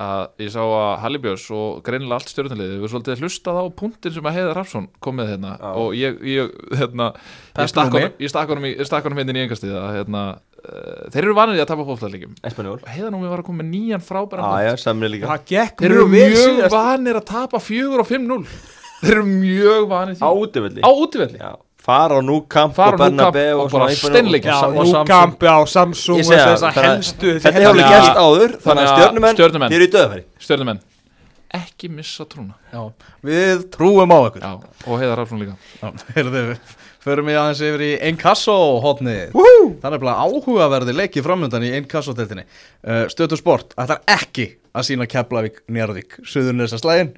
að 0.00 0.22
ég 0.40 0.48
sá 0.54 0.62
að 0.64 0.94
Hallibjörns 1.02 1.42
og 1.52 1.82
greinilega 1.84 2.16
allt 2.16 2.30
stjórnulegði 2.32 2.78
við 2.80 2.88
svolítið 2.94 3.20
hlustað 3.20 3.58
á 3.60 3.64
punktin 3.76 4.14
sem 4.14 4.24
að 4.30 4.36
Heiðar 4.38 4.56
Rafsson 4.56 4.86
kom 5.04 5.18
með 5.20 5.34
hérna. 5.34 5.50
Já. 5.60 5.72
og 5.76 5.90
ég, 5.98 6.16
ég, 6.24 6.54
hérna, 6.80 7.08
ég 7.60 7.68
stakk 7.68 7.92
honum- 7.92 8.06
í- 8.08 8.14
hérna 9.20 9.36
í 9.36 9.42
engastið 9.44 9.74
að 9.76 9.90
hérna, 9.98 10.22
uh, 10.64 11.04
þeir 11.12 11.20
eru 11.26 11.36
vanið 11.36 11.60
í 11.60 11.60
að 11.60 11.68
tapa 11.74 11.84
fólkstæðleikum 11.90 12.32
Espanjól 12.48 12.78
Heiðar 12.88 13.12
nú 13.12 13.20
var 13.28 13.42
að 13.44 13.48
koma 13.50 13.60
með 13.60 13.68
nýjan 13.74 14.06
frábæra 14.08 14.48
Já, 14.56 14.70
já, 14.70 14.76
samri 14.86 15.12
líka. 15.12 15.28
Það 15.34 15.44
gekk 15.52 15.84
Þeir 15.84 15.90
eru 15.98 16.08
mjög 16.16 16.36
síðast. 16.40 16.72
vanir 16.78 17.20
að 17.20 17.26
tapa 17.34 17.60
4 17.68 18.00
og 18.00 18.08
5-0 18.08 18.48
Þeir 19.04 19.12
eru 19.18 19.26
mjög 19.36 19.88
vanir 19.92 20.16
Á 20.24 20.30
því 20.32 21.69
fara 21.80 22.18
á 22.18 22.20
Núkamp 22.24 22.76
og 22.78 22.98
Bernabé 23.00 23.44
Núkamp 23.50 23.56
og 23.56 23.64
og 23.64 23.70
bara 23.70 23.70
svona 23.70 23.88
einhvern- 23.88 24.12
steinleikja. 24.14 24.50
Já, 24.52 24.66
og 24.66 24.74
nú 24.74 24.84
Samsung. 24.90 25.06
kampi 25.08 25.46
á 25.48 25.58
Samsung 25.66 26.20
Þetta 26.20 27.52
hefur 27.56 27.80
gerst 27.80 28.20
áður 28.20 28.54
Þannig 28.60 28.84
að 28.84 28.92
stjörnumenn 28.94 29.36
Stjörnumenn. 29.40 29.72
Eru 29.72 29.84
í 29.88 29.92
döðafæri 29.94 30.24
Stjórnumenn 30.38 30.80
Ekki 31.50 31.88
missa 31.90 32.24
trúna. 32.30 32.54
Já. 32.70 32.92
við 33.26 33.64
trúum 33.74 34.12
á 34.14 34.18
ykkur. 34.30 34.38
Já, 34.44 34.52
og 34.86 35.00
Heiðar 35.00 35.16
Rafsson 35.18 35.40
líka. 35.42 35.56
Förum 37.00 37.26
við 37.30 37.38
aðeins 37.40 37.60
yfir 37.64 37.82
í 37.82 37.90
Enkasso 38.10 38.54
hotnið 38.84 39.32
Það 39.80 39.94
er 39.96 40.02
bara 40.02 40.14
áhugaverði 40.20 40.92
leiki 40.94 41.22
framöndan 41.24 41.64
í 41.64 41.70
Enkasso-teltinni 41.78 42.44
uh, 42.44 43.06
Stötu 43.08 43.38
sport 43.40 43.72
ætlar 43.80 44.02
ekki 44.06 44.44
að 44.76 44.84
sína 44.90 45.06
Keflavík 45.10 45.62
Njarðvík 45.72 46.18
Suðurnesa 46.28 46.78
slægin 46.78 47.14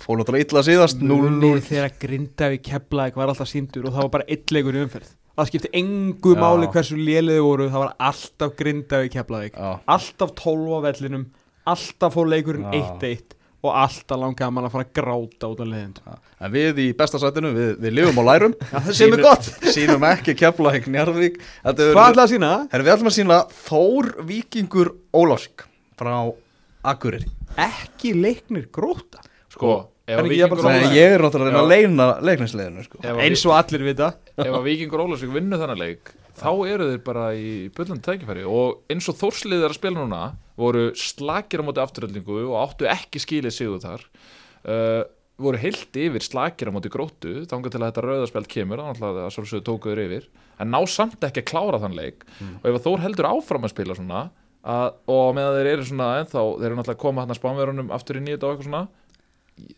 Fór 0.00 0.16
náttúrulega 0.20 0.46
illa 0.46 0.62
síðast 0.64 1.02
0-0 1.04 1.34
Munið 1.36 1.66
þegar 1.66 1.92
Grindavík 2.00 2.62
Keflavík 2.64 3.18
var 3.18 3.32
alltaf 3.32 3.50
síndur 3.50 3.88
og 3.88 3.92
það 3.92 4.06
var 4.06 4.12
bara 4.14 4.24
í 4.32 4.84
umferð. 4.86 5.10
Það 5.32 5.48
skipti 5.48 5.70
engu 5.80 6.32
máli 6.36 6.68
hversu 6.72 6.96
léliði 6.96 7.42
voru 7.44 7.68
það 7.72 7.84
var 7.84 7.92
alltaf 8.08 8.54
Grindavík 8.56 9.12
Keflavík. 9.12 9.54
Já. 9.56 9.80
alltaf 9.86 10.32
12 10.40 10.72
á 10.72 10.78
vellinum 10.88 11.26
alltaf 11.68 12.16
fór 12.16 12.28
leikurinn 12.32 12.68
Já. 12.72 12.84
1-1 13.00 13.36
og 13.62 13.76
alltaf 13.78 14.18
langaði 14.18 14.54
mann 14.56 14.66
að 14.66 14.72
fara 14.74 14.86
að 14.86 14.94
gráta 14.98 15.50
út 15.52 15.60
af 15.62 15.68
leiðin 15.70 15.98
En 16.42 16.54
við 16.54 16.80
í 16.82 16.86
besta 16.98 17.20
sætinu, 17.22 17.52
við, 17.54 17.74
við 17.84 17.94
lifum 17.98 18.22
og 18.22 18.26
lærum. 18.26 18.54
Það 18.72 18.88
sem 18.98 19.12
er 19.14 19.22
gott. 19.22 19.50
Sýnum 19.74 20.06
ekki 20.08 20.34
Keflavík 20.40 20.88
Njarðvík. 20.90 21.36
Hvað 21.62 21.84
ætlaði 21.84 22.24
að 22.24 22.32
sína? 22.32 22.54
Herra, 22.72 22.86
við 22.88 22.94
ætlum 22.96 23.12
að 23.12 23.18
sína 23.20 23.42
Þór 23.68 24.08
Víkingur 24.26 24.94
Ólásik 25.14 25.66
frá 26.00 26.16
Akureyri. 26.82 27.28
Ekki 27.60 28.16
leiknir 28.16 28.66
gróta 28.74 29.22
Sko, 29.52 29.76
ég 30.08 31.14
er 31.14 31.22
náttúrulega 31.22 31.44
að 31.44 31.44
reyna 31.44 31.60
að 31.60 31.68
Já. 31.68 31.72
leina 31.72 32.08
leiknisleginu 32.24 32.84
sko. 32.86 33.00
eins 33.12 33.44
og 33.46 33.54
allir 33.58 33.86
vita. 33.86 34.12
Ef 34.36 34.48
að 34.48 34.66
Víkingur 34.66 35.04
Ólafsvík 35.04 35.34
vinnu 35.36 35.60
þennan 35.60 35.80
leik 35.82 36.14
þá 36.42 36.50
eru 36.72 36.90
þeir 36.90 37.02
bara 37.06 37.24
í 37.36 37.70
bullandi 37.76 38.04
tækifæri. 38.06 38.44
Og 38.48 38.82
eins 38.92 39.08
og 39.10 39.18
Þórsliðið 39.20 39.66
er 39.66 39.74
að 39.74 39.78
spila 39.78 40.00
núna 40.00 40.22
voru 40.58 40.84
slakir 40.98 41.62
á 41.62 41.66
móti 41.66 41.82
afturöldingu 41.82 42.38
og 42.48 42.56
áttu 42.62 42.88
ekki 42.90 43.22
skilið 43.22 43.56
sigur 43.56 43.82
þar. 43.82 44.06
Uh, 44.62 45.02
voru 45.42 45.58
heilt 45.58 45.96
yfir 45.98 46.24
slakir 46.24 46.70
á 46.70 46.74
móti 46.74 46.92
gróttu 46.92 47.42
þangað 47.50 47.74
til 47.74 47.80
að 47.80 47.88
þetta 47.88 48.04
rauðarspjald 48.06 48.50
kemur 48.52 48.82
þannig 48.82 49.08
að 49.08 49.20
það 49.20 49.34
svolítið 49.36 49.66
tókuður 49.68 50.04
yfir. 50.06 50.28
En 50.60 50.72
ná 50.72 50.80
samt 50.90 51.26
ekki 51.26 51.42
að 51.42 51.50
klára 51.50 51.82
þann 51.82 51.98
leik. 51.98 52.24
Og 52.62 52.70
ef 52.70 52.78
að 52.78 52.86
Þór 52.86 53.04
heldur 53.06 53.30
áfram 53.32 53.66
að 53.66 53.74
spila 53.74 53.98
svona 53.98 54.24
að, 54.62 54.92
og 55.10 55.32
með 55.36 55.48
að 55.48 55.56
þeir 55.58 55.70
eru 55.72 55.86
svona 55.88 56.10
ennþá 56.20 56.42
þeir 56.42 56.66
eru 56.68 56.76
náttúrulega 56.78 56.98
að 56.98 57.02
koma 57.02 57.24
hann 57.24 57.34
að 57.34 57.40
spánverunum 57.40 57.94
aftur 57.94 58.18
í 58.18 58.22
nýja 58.22 58.38
og 58.38 58.52
eitthvað 58.52 58.68
svona 58.68 58.82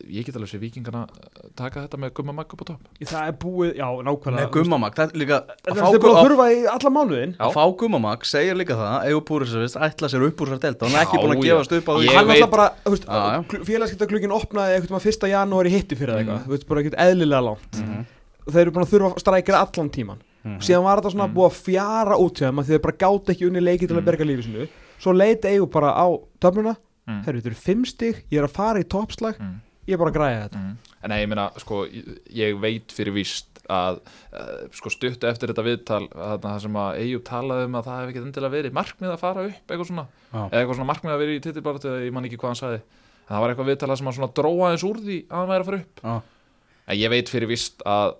ég 0.09 0.23
get 0.25 0.35
alveg 0.39 0.49
sé 0.49 0.57
vikingana 0.61 1.01
uh, 1.03 1.49
taka 1.59 1.81
þetta 1.83 1.97
með 1.99 2.13
gumma 2.17 2.33
magg 2.37 2.53
upp 2.55 2.61
á 2.63 2.65
topp. 2.71 2.85
Það 3.03 3.27
er 3.27 3.35
búið, 3.41 3.71
já, 3.77 3.85
nákvæmlega 4.07 4.45
Með 4.45 4.51
gummamag, 4.55 4.95
það 4.95 5.11
er 5.11 5.19
líka 5.21 5.39
Þetta 5.49 5.73
að 5.75 5.97
er 5.97 5.99
búið 5.99 6.11
að 6.11 6.19
að, 6.19 6.27
þurfa 6.29 6.45
í 6.55 6.59
alla 6.75 6.91
mánuðin 6.95 7.33
að 7.45 7.53
fá 7.57 7.63
gummamag 7.81 8.25
segir 8.29 8.55
líka 8.59 8.77
það 8.79 9.09
Egu 9.11 9.21
Púrisavist 9.29 9.79
ætla 9.87 10.09
sér 10.13 10.25
upp 10.29 10.41
úr 10.45 10.51
sér 10.53 10.61
delta 10.63 10.87
Hún 10.87 10.95
er 10.95 11.03
ekki 11.03 11.19
búin 11.21 11.35
að 11.35 11.43
gefast 11.45 11.75
upp 11.75 11.89
á 11.91 11.93
því. 11.99 12.07
Hann 12.15 12.31
alltaf 12.35 12.53
bara, 12.55 12.67
þú 12.85 12.93
veist, 12.95 13.65
félagskiptaglugin 13.69 14.35
opnaði 14.35 14.77
eitthvað 14.79 14.95
með 14.97 15.05
fyrsta 15.09 15.31
janúari 15.31 15.73
hitti 15.75 15.99
fyrir 15.99 16.15
það 16.15 16.23
eitthvað. 16.23 16.41
Þú 16.47 16.55
veist, 16.55 16.67
bara 16.71 16.83
ekkert 16.85 16.99
eðlilega 17.05 17.43
langt. 17.49 17.81
Mhm. 17.81 18.05
og 18.45 18.53
þeir 18.53 18.61
eru 18.61 18.71
búin 18.75 18.83
að 18.85 18.91
þurfa 18.93 19.07
að 19.11 19.21
strækja 19.25 19.59
allan 19.59 19.89
tíman 19.89 20.19
Mhm. 20.45 20.59
síðan 20.61 20.83
var 20.85 20.99
þetta 21.01 21.11
svona 21.15 21.25
búið 21.33 21.47
að 21.49 21.61
fjara 21.65 22.17
út 22.21 22.37
hjá 22.37 22.45
þeim 22.45 22.59
að 22.61 22.67
þeir 22.69 22.81
bara 22.83 22.97
gátt 23.01 23.29
ekki 23.33 23.47
unni 23.47 23.61
leiki 23.65 23.87
til 23.89 23.97
að 23.97 24.05
berga 24.05 24.25
lífi 24.29 24.43
sinu 24.45 24.67
svo 25.01 25.13
leiti 25.17 25.49
eigu 25.49 25.65
bara 25.73 25.89
á 25.97 26.05
töfnuna 26.39 26.75
Mm. 27.05 27.21
herru, 27.25 27.37
þetta 27.37 27.45
eru 27.51 27.55
fimm 27.61 27.85
stig, 27.85 28.23
ég 28.31 28.39
er 28.41 28.47
að 28.47 28.53
fara 28.55 28.79
í 28.81 28.83
toppslag. 28.89 29.35
Mm. 29.37 29.59
Ég 29.85 29.95
er 29.95 30.01
bara 30.01 30.11
að 30.11 30.17
græja 30.17 30.41
þetta. 30.45 30.61
Mm. 30.61 30.95
En 31.05 31.13
nei, 31.13 31.19
ég 31.21 31.29
meina, 31.31 31.45
sko, 31.61 31.83
ég, 32.33 32.57
veit 32.61 32.95
fyrir 32.95 33.15
víst 33.15 33.61
að 33.65 34.01
uh, 34.05 34.65
sko 34.77 34.91
stuttu 34.93 35.29
eftir 35.29 35.49
þetta 35.49 35.65
viðtal 35.65 36.03
þarna 36.11 36.51
það 36.51 36.59
sem 36.65 36.75
að 36.81 36.99
Eyjúb 37.01 37.23
talaði 37.25 37.69
um 37.69 37.79
að 37.79 37.87
það 37.87 38.01
hef 38.01 38.11
ekki 38.11 38.21
endilega 38.21 38.55
verið 38.55 38.75
markmið 38.77 39.13
að 39.15 39.23
fara 39.23 39.45
upp 39.49 39.73
eitthvað 39.73 39.89
svona, 39.89 40.05
eða 40.33 40.59
eitthvað 40.59 40.77
svona 40.77 40.89
markmið 40.91 41.15
að 41.15 41.23
vera 41.23 41.33
í 41.37 41.41
titilbaratu 41.45 41.89
eða 41.89 42.03
ég 42.05 42.13
man 42.13 42.27
ekki 42.29 42.39
hvað 42.41 42.53
hann 42.53 42.61
sagði. 42.61 42.83
En 43.25 43.31
það 43.31 43.41
var 43.41 43.53
eitthvað 43.53 43.71
viðtalað 43.71 44.01
sem 44.01 44.11
að 44.11 44.17
svona 44.19 44.35
dróa 44.37 44.69
eins 44.69 44.85
úr 44.85 45.01
því 45.01 45.17
að 45.25 45.39
hann 45.39 45.49
væri 45.49 45.65
að 45.65 45.71
fara 45.71 45.81
upp. 45.81 46.05
Já. 46.05 46.15
en 46.85 46.99
ég 47.01 47.13
veit 47.15 47.33
fyrir 47.33 47.49
víst 47.49 47.81
að 47.89 48.13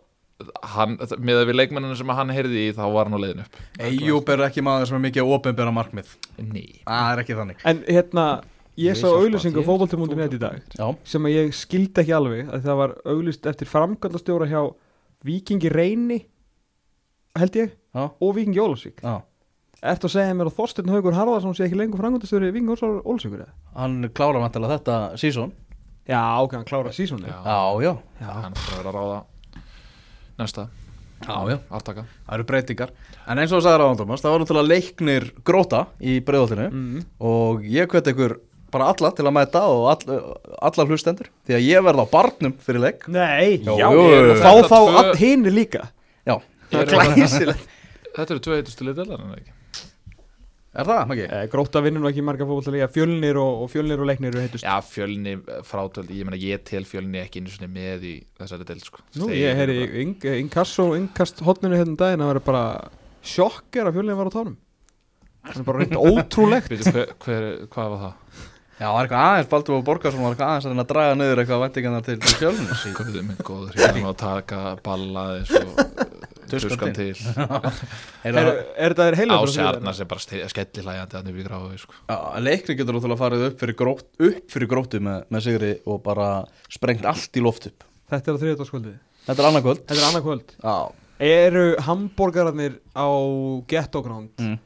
hann, 0.74 0.98
með 1.22 1.44
við 1.50 1.58
leikmenninu 1.60 1.96
sem 1.98 2.12
hann 2.18 2.34
heyrði 2.34 2.66
í 2.68 2.74
þá 2.76 2.84
var 2.92 3.08
hann 3.08 3.16
á 3.16 3.24
leiðin 3.24 3.44
upp. 3.46 3.60
Eyjúb 3.88 4.32
er 4.34 4.44
ekki 4.50 4.64
maður 4.66 4.90
sem 4.90 4.98
er 4.98 5.06
mikið 5.06 5.32
ópenbæra 5.32 5.74
markmið. 5.76 6.10
Nei, 6.42 6.82
Það 6.84 7.12
er 7.12 7.22
ekki 7.24 7.38
þannig. 7.38 7.62
En 7.72 7.84
hérna, 7.88 8.26
ég 8.80 8.98
sá 9.00 9.08
auðlýsingu 9.08 9.62
þér. 9.62 9.68
fótbolti.net 9.68 10.36
í 10.36 10.40
dag. 10.42 10.64
Já, 10.76 10.86
sem 11.08 11.28
að 11.28 11.36
ég 11.36 11.54
skildi 11.56 12.02
ekki 12.04 12.16
alveg 12.16 12.50
að 12.52 12.66
það 12.68 12.80
var 12.82 12.96
auðlýst 13.06 13.48
eftir 13.52 13.70
framkvæmdastjóra 13.72 14.50
hjá 14.52 14.62
Víkingi 15.26 15.72
Reyni 15.72 16.20
held 17.40 17.56
ég, 17.60 17.72
já, 17.96 18.04
og 18.12 18.36
Víkingi 18.36 18.62
Ólasvík 18.62 19.02
já. 19.04 19.22
Ertu 19.86 20.08
að 20.08 20.16
segja 20.16 20.34
mér 20.38 20.50
að 20.50 20.58
Þorsteinn 20.58 20.92
Haugur 20.94 21.16
Harðarsson 21.18 21.56
sé 21.58 21.66
ekki 21.68 21.78
lengur 21.80 22.02
framkvæmdastjóri 22.04 22.52
Víkingi 22.56 22.76
Ólasvíkur? 23.04 23.46
Hann 23.76 24.10
klára 24.16 24.42
vantilega 24.44 24.78
þetta 24.80 24.98
sísón 25.22 25.54
Já, 26.06 26.22
ok, 26.44 26.60
hann 26.60 26.68
klára 26.68 26.92
sísónu 26.94 27.26
já, 27.26 27.40
Já, 27.42 27.94
já, 28.22 28.32
hann 28.44 28.54
er 28.78 28.86
að 28.86 28.94
ráða 28.94 29.22
næsta, 30.38 30.68
já, 31.24 31.36
já. 31.50 31.58
aftaka. 31.72 32.04
Það 32.28 32.36
eru 32.36 32.46
breytingar. 32.50 32.92
En 33.26 33.40
eins 33.40 33.54
og 33.54 33.62
það 33.62 33.66
sagði 33.66 33.80
Ráðan 33.82 34.00
Thomas 34.02 34.22
Það 34.22 34.34
var 34.34 34.44
náttúrulega 34.44 34.70
leiknir 34.70 35.28
gróta 35.48 35.80
í 36.04 36.18
breyðoltinu 36.28 36.66
mm. 36.70 37.06
Og 37.26 37.64
ég 37.72 37.88
hvet 37.90 38.12
ykkur 38.12 38.36
bara 38.76 38.92
alla 38.94 39.12
til 39.16 39.26
að 39.30 39.36
mæta 39.40 39.64
Og 39.72 39.88
all, 39.94 40.20
alla 40.70 40.86
hlustendur 40.92 41.32
Því 41.48 41.58
að 41.58 41.66
ég 41.70 41.86
verð 41.88 42.04
á 42.04 42.08
barnum 42.14 42.56
fyrir 42.68 42.84
leik. 42.86 43.08
Nei, 43.08 43.58
já, 43.64 43.88
jú, 43.88 44.06
ég 44.12 44.44
fá 44.44 44.52
þá 44.62 44.78
tvö- 44.78 45.00
all 45.02 45.12
hinn 45.24 45.48
líka. 45.56 45.88
Já, 46.28 46.38
Það 46.72 46.80
er 46.82 46.88
Eru- 46.88 47.16
glæsilegt. 47.16 47.68
Þetta 48.16 48.32
eru 48.36 48.42
tvö 48.48 48.56
heitustu 48.60 48.86
liðdelar 48.88 49.22
en 49.26 49.36
ekki? 49.40 49.52
Er 50.76 50.84
það, 50.90 51.06
Maggi? 51.08 51.24
eh, 51.32 51.44
Gróta 51.48 51.80
vinnur 51.86 52.02
nú 52.04 52.10
ekki 52.10 52.24
marga 52.26 52.44
fótbolta 52.44 52.88
Fjölnir 52.92 53.38
og, 53.40 53.62
og 53.64 53.70
fjölnir 53.72 54.02
og 54.04 54.10
leiknir 54.10 54.34
eru 54.34 54.42
heitust 54.44 54.66
Já, 54.66 54.74
fjölni 54.84 55.38
frátöld, 55.64 56.10
ég 56.12 56.28
meina 56.28 56.36
ég 56.42 56.66
tel 56.68 56.84
fjölni 56.84 57.22
ekki 57.22 57.40
einu 57.40 57.54
svona 57.54 57.70
með 57.72 58.04
í 58.10 58.14
þessari 58.42 58.68
del 58.68 58.82
sko. 58.84 59.00
Nú, 59.22 59.30
ég 59.32 59.56
heyri 59.56 59.78
eru 59.86 60.02
ing, 60.04 60.26
Inkasso, 60.42 60.90
Inkast 61.00 61.40
hotninu 61.48 61.78
hérna 61.80 61.94
um 61.94 62.00
daginn 62.02 62.26
að 62.26 62.34
vera 62.34 62.44
bara 62.50 62.64
sjokker 63.24 63.88
að 63.88 63.96
fjölnir 64.02 64.20
var 64.20 64.28
á 64.28 64.36
tánum. 64.36 64.58
Það 65.46 65.62
er 65.62 65.68
bara 65.70 65.80
reynd 65.86 65.96
ótrúlegt. 66.12 66.68
Býtu, 66.74 66.92
hver, 66.92 67.16
hver, 67.24 67.48
Hvað 67.72 67.96
var 67.96 68.04
það? 68.04 68.44
Já, 68.76 68.90
það 68.90 68.98
er 68.98 69.06
eitthvað 69.06 69.26
aðeins 69.26 69.50
Baldur 69.52 69.78
og 69.78 69.86
Borgarsson 69.88 70.24
var 70.26 70.34
eitthvað 70.34 70.50
aðeins 70.52 70.66
að 70.68 70.82
að 70.84 70.90
draga 70.90 71.16
niður 71.16 71.42
eitthvað 71.42 71.62
væntingarnar 71.64 72.06
til, 72.06 72.16
til 72.20 72.34
fjölunum 72.42 72.96
Guðið 72.98 73.22
minn 73.30 73.46
góður, 73.48 73.78
hérna 73.80 74.10
að 74.10 74.18
taka 74.20 74.64
balla 74.84 75.26
eins 75.38 75.54
og 75.62 75.80
Tuskan 76.50 76.94
til. 76.94 77.16
Er, 78.26 78.36
er 78.38 78.94
þetta 78.94 79.06
er 79.06 79.16
á 79.16 79.20
heila 79.20 79.38
sjarnar 79.50 79.96
sem 79.98 80.08
bara 80.10 80.22
skellihlægjandi 80.50 81.18
að 81.18 81.28
nýfi 81.28 81.46
gráðu 81.46 81.80
sko. 81.82 81.96
Já, 82.10 82.18
leikni 82.42 82.76
getur 82.78 82.98
náttúrulega 82.98 83.22
farið 83.22 83.46
upp 83.48 83.58
fyrir, 83.62 83.78
grót, 83.78 84.06
upp 84.18 84.54
fyrir 84.54 84.70
gróttu 84.72 85.02
með, 85.06 85.26
með 85.34 85.44
sigri 85.46 85.72
og 85.90 86.00
bara 86.06 86.30
sprengt 86.74 87.06
allt 87.10 87.38
í 87.38 87.44
loft 87.46 87.68
upp. 87.70 87.86
Þetta 88.10 88.32
er 88.32 88.38
á 88.38 88.42
þriðjöldaskvöldið 88.44 88.96
Þetta 89.26 89.42
er 89.42 89.50
annað 89.50 89.66
kvöld. 89.66 89.84
Þetta 89.90 90.02
er 90.02 90.08
annað 90.10 90.26
kvöld. 90.26 90.56
Já, 90.62 90.78
Eru 91.26 91.66
hambúrgararnir 91.86 92.80
á 92.92 93.08
Ghetto 93.70 94.02
Ground 94.04 94.42
mm. 94.42 94.58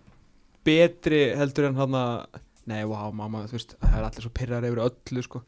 betri 0.66 1.22
heldur 1.38 1.70
en 1.70 1.78
hann 1.78 1.98
Nei, 2.70 2.84
vá, 2.86 3.00
mamma, 3.16 3.46
þú 3.50 3.58
veist, 3.58 3.76
það 3.82 3.96
er 3.98 4.08
allir 4.08 4.26
svo 4.26 4.32
pyrrar 4.38 4.68
yfir 4.68 4.82
öllu, 4.86 5.24
sko. 5.26 5.42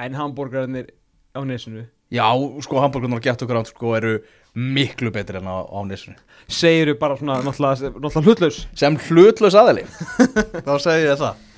En 0.00 0.16
hambúrgararnir 0.16 0.88
á 1.36 1.40
nesinu? 1.44 1.84
Já, 2.12 2.26
sko, 2.64 2.80
hambúrgunar 2.80 3.20
og 3.20 3.24
gett 3.24 3.42
okkur 3.44 3.60
án 3.60 3.68
sko 3.68 3.94
eru 3.96 4.12
miklu 4.56 5.12
betri 5.12 5.40
en 5.40 5.48
á, 5.48 5.64
á 5.64 5.80
nesinu. 5.88 6.16
Segiru 6.48 6.96
bara 7.00 7.16
svona, 7.20 7.38
náttúrulega, 7.44 7.92
náttúrulega 7.96 8.24
hlutlaus? 8.28 8.60
Sem 8.76 8.96
hlutlaus 9.08 9.56
aðili. 9.56 9.84
Þá 10.66 10.74
segi 10.84 11.06
ég 11.08 11.20
það. 11.20 11.48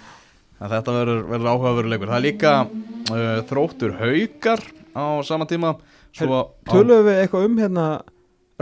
Að 0.62 0.74
Þetta 0.76 0.94
verður, 0.94 1.88
leikur 1.90 2.10
Það 2.10 2.18
er 2.18 2.24
líka 2.24 2.52
uh, 2.64 3.38
þróttur 3.50 3.96
haukar 3.98 4.62
á 4.94 5.04
sama 5.26 5.46
tíma. 5.50 5.74
Á, 6.14 6.38
Töluðum 6.70 7.08
við 7.08 7.20
eitthvað 7.24 7.48
um 7.48 7.56
hérna 7.58 7.86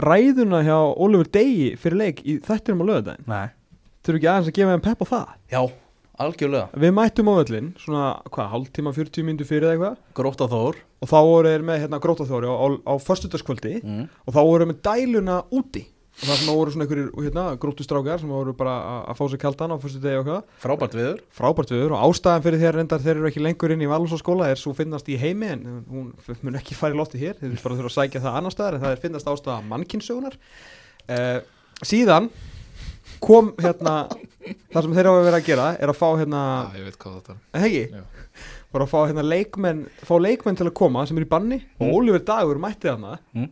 ræðuna 0.01 0.63
hjá 0.65 0.77
Ólafur 0.97 1.29
Degi 1.33 1.73
fyrir 1.77 1.99
leik 1.99 2.23
í 2.25 2.39
þættinum 2.41 2.81
á 2.81 2.85
lögadaginn 2.89 3.29
Nei, 3.29 3.53
Þurfum 4.03 4.17
ekki 4.17 4.29
aðeins 4.31 4.49
að 4.49 4.57
gefa 4.57 4.73
þeim 4.73 4.85
pepp 4.87 5.03
á 5.03 5.07
það? 5.11 5.27
Já, 5.53 5.61
algjörlega. 6.21 6.67
Við 6.77 6.93
mættum 6.93 7.29
á 7.31 7.33
öllin, 7.41 7.71
svona, 7.81 8.03
hvað, 8.29 8.51
hálftíma, 8.53 8.93
40 8.93 9.25
myndu 9.27 9.47
fyrir 9.49 9.69
eða 9.69 9.73
eitthvað? 9.77 9.97
Gróta 10.19 10.47
Þór. 10.51 10.77
Og 11.03 11.09
þá 11.09 11.17
voru 11.27 11.49
þeir 11.51 11.65
með 11.67 11.81
hérna 11.83 11.99
grótaþóri 12.03 12.47
á, 12.47 12.55
á, 12.55 12.67
á 12.87 12.93
föstudagskvöldi. 13.01 13.73
Mm. 13.83 14.05
Og 14.27 14.31
þá 14.35 14.39
voru 14.43 14.63
þeir 14.63 14.71
með 14.73 14.79
dæluna 14.87 15.39
úti. 15.51 15.81
Og 16.13 16.27
það 16.29 16.37
svona 16.43 16.53
voru 16.59 16.71
svona 16.75 16.85
einhverjir, 16.85 17.07
hérna, 17.25 17.43
grótustrákar 17.57 18.19
sem 18.21 18.29
voru 18.29 18.53
bara 18.53 18.73
að- 19.09 19.17
fá 19.17 19.23
sér 19.33 19.39
kaldan 19.41 19.71
á 19.73 19.77
föstudegi 19.81 20.19
og 20.19 20.27
hvað 20.27 20.43
Frábært 20.61 20.93
viður 20.93 21.23
Frábært 21.33 21.71
viður 21.73 21.95
og 21.97 22.03
ástæðan 22.05 22.43
fyrir 22.45 22.61
þeir 22.61 22.75
reyndar 22.77 23.01
þeir 23.01 23.15
eru 23.17 23.29
ekki 23.31 23.41
lengur 23.41 23.73
inn 23.73 23.81
í 23.81 23.89
Valsóskóla 23.89 24.51
er 24.53 24.61
svo 24.61 24.75
finnast 24.77 25.09
í 25.09 25.17
heimi 25.17 25.49
en 25.49 25.63
hún 25.89 26.13
mun 26.45 26.59
ekki 26.61 26.77
fara 26.77 26.93
í 26.93 26.99
lofti 27.01 27.17
hér. 27.17 27.33
Þeir 27.41 27.57
bara 27.65 27.79
þurfa 27.81 27.89
að 27.89 27.97
sækja 27.97 28.21
það 28.27 28.37
annar 28.37 28.53
staðar 28.53 28.77
en 28.77 28.85
það 28.85 28.93
er 28.93 29.01
finnast 29.07 29.31
ástæða 29.33 29.57
mannkynnsugunar 29.73 30.37
uh, 31.09 31.39
síðan 31.81 32.29
kom 33.23 33.49
hérna 33.57 33.95
það 34.73 34.81
sem 34.85 34.95
þeir 34.97 35.09
hafa 35.09 35.23
verið 35.27 35.39
að 35.39 35.47
gera 35.47 35.67
er 35.79 35.93
að 35.93 35.99
fá 35.99 36.07
hérna 36.19 36.41
ah, 36.63 36.75
Ég 36.77 36.89
veit 36.89 36.99
hvað 36.99 37.15
þetta 37.19 37.35
er 37.53 37.77
eh, 37.77 38.03
voru 38.73 38.87
að 38.87 38.93
fá 38.93 38.99
hérna 39.07 39.23
leikmenn 39.27 39.81
fá 40.03 40.13
leikmenn 40.19 40.59
til 40.59 40.67
að 40.67 40.75
koma 40.81 41.05
sem 41.07 41.17
er 41.17 41.25
í 41.27 41.31
banni 41.35 41.59
og 41.79 41.87
Mm. 41.87 41.95
Oliver 41.97 42.23
Dagur 42.27 42.59
mætti 42.61 42.89
þarna 42.89 43.17
Mm. 43.33 43.49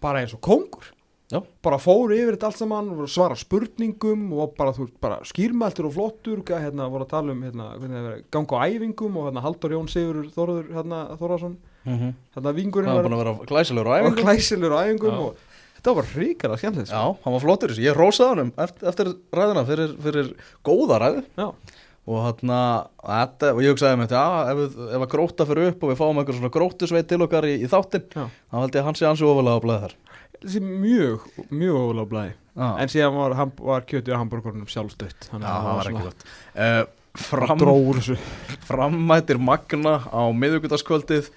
bara 0.00 0.20
eins 0.22 0.34
og 0.34 0.40
kongur 0.40 0.90
Já. 1.30 1.38
bara 1.62 1.78
fóru 1.78 2.10
yfir 2.16 2.34
þetta 2.34 2.48
allt 2.48 2.58
saman 2.58 2.88
að 2.90 3.06
svara 3.06 3.36
spurningum 3.38 4.32
og 4.34 4.56
bara, 4.58 4.72
þú 4.74 4.88
bara 5.00 5.20
skýrmæltur 5.22 5.86
og 5.86 5.94
flottur 5.94 6.42
hérna, 6.42 6.88
voru 6.90 7.04
að 7.06 7.12
tala 7.12 7.30
um 7.30 7.42
hérna, 7.42 8.22
ganga 8.34 8.58
á 8.58 8.66
æfingum 8.66 9.16
og 9.16 9.28
hérna, 9.28 9.44
Haldur 9.44 9.70
Jón 9.70 9.86
Sigur 9.88 10.24
Þorður 10.34 10.72
hérna, 10.74 11.16
Þorðarsson 11.20 11.56
mm 11.84 11.98
-hmm. 11.98 12.14
hérna, 12.34 12.52
vingurinn 12.52 12.90
var 12.90 13.02
var, 13.02 13.04
búin 13.04 13.14
að 13.14 13.22
vera 13.24 13.46
glæsilegur 13.46 13.86
á 13.86 13.90
var 13.90 14.02
æfingu 14.02 14.22
glæsilur 14.24 14.72
á 14.74 14.78
æfingum 14.82 15.14
Já. 15.14 15.20
og 15.20 15.36
þetta 15.80 15.94
var 15.98 16.10
ríkala 16.20 16.58
skemmtilegt 16.60 16.90
sko. 16.92 17.00
Já, 17.00 17.18
hann 17.24 17.34
var 17.36 17.42
flottur 17.44 17.72
þessu, 17.74 17.84
ég 17.88 17.96
rósaði 17.98 18.44
hann 18.44 18.52
eftir, 18.66 18.88
eftir 18.92 19.12
ræðina 19.40 19.64
fyrir, 19.68 19.94
fyrir 20.04 20.32
góða 20.66 21.00
ræðu. 21.02 21.24
Já. 21.40 21.48
og 22.10 22.24
þetta, 22.40 23.50
og 23.54 23.60
ég 23.62 23.70
hugsaði 23.74 23.98
með 24.00 24.08
þetta, 24.08 24.20
já, 24.20 24.50
ef, 24.50 24.60
við- 24.60 24.94
ef 24.96 25.02
að 25.04 25.10
gróta 25.12 25.44
fyrir 25.46 25.68
upp 25.70 25.82
og 25.84 25.90
við 25.92 25.98
fáum 26.00 26.18
einhver 26.22 26.34
svona 26.38 26.50
grótusveit 26.54 27.06
til 27.10 27.20
okkar 27.22 27.46
í, 27.46 27.52
í 27.60 27.68
þáttinn, 27.70 28.06
Já. 28.16 28.24
þá 28.50 28.56
held 28.56 28.74
ég 28.74 28.80
að 28.80 28.86
hann 28.88 28.98
sé 28.98 29.06
ansi 29.06 29.26
ofalega 29.28 29.60
á 29.60 29.64
blæði 29.64 29.82
þar. 29.84 29.94
Þessi 30.40 30.62
mjög, 30.64 31.26
mjög 31.52 31.76
ólega 31.84 32.08
blæði 32.10 32.32
Já, 32.56 32.68
en 32.82 32.88
síðan 32.90 33.14
var, 33.20 33.34
hann, 33.38 33.52
var 33.60 33.84
kjötið 33.86 34.16
á 34.16 34.20
hambúrgurinn 34.24 34.66
sjálfstöðt 34.72 35.28
já 35.30 35.38
það 35.44 35.68
var 35.76 35.90
ekki 35.92 36.06
gott. 36.08 36.24
Uh, 36.56 36.82
Fram, 37.20 37.58
þessu. 37.60 38.16
Frammætir 38.68 39.38
Magna 39.42 39.94
á 40.10 40.22
miðugutaskvöldið 40.34 41.30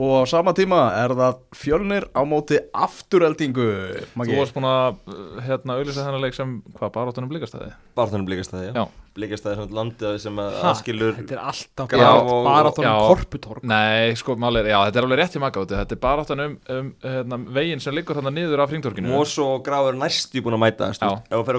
og 0.00 0.14
á 0.16 0.24
sama 0.30 0.54
tíma 0.56 0.80
er 0.96 1.12
það 1.18 1.40
fjölnir 1.60 2.06
á 2.16 2.22
móti 2.24 2.56
afturheldingu 2.72 3.68
Þú 4.16 4.38
varst 4.38 4.56
búin 4.56 4.68
að 4.70 4.98
uh, 5.12 5.40
hérna, 5.44 5.76
auðvitað 5.76 6.00
þennan 6.06 6.24
leik 6.24 6.36
sem 6.38 6.56
hvað 6.78 6.94
baráttunum 6.96 7.30
blikastæði 7.32 7.72
Barþjónum 7.98 8.28
blikastæði, 8.30 8.72
Já. 8.72 8.84
Blikastæði 8.86 9.09
er 9.52 9.58
svona 9.58 9.76
landið 9.80 10.18
sem 10.22 10.36
að 10.40 10.58
aðskilur 10.70 11.14
þetta 11.18 11.34
er 11.36 11.42
alltaf 11.50 11.88
og- 12.22 12.44
bara 12.46 12.70
já. 12.70 12.74
tónum 12.78 13.08
korputorg 13.10 13.64
Nei, 13.64 14.14
sko, 14.14 14.36
máli 14.36 14.60
er, 14.62 14.70
já, 14.70 14.78
þetta 14.86 14.96
er 15.02 15.06
alveg 15.08 15.18
rétt 15.18 15.36
í 15.36 15.40
maga 15.42 15.64
Þetta 15.70 15.96
er 15.96 16.00
baráttan 16.04 16.40
um, 16.44 16.56
um 16.70 16.92
hérna, 17.02 17.38
veginn 17.58 17.80
sem 17.80 17.94
liggur 17.94 18.16
þarna 18.20 18.32
niður 18.34 18.62
af 18.64 18.70
hringtorkinu 18.70 19.08
Mós 19.10 19.34
og 19.42 19.64
Graf 19.66 19.88
er 19.90 19.98
næstu 19.98 20.40
búin 20.44 20.54
að 20.56 20.62
mæta. 20.64 20.90
Ef 20.90 21.36
þú 21.36 21.44
fer 21.46 21.58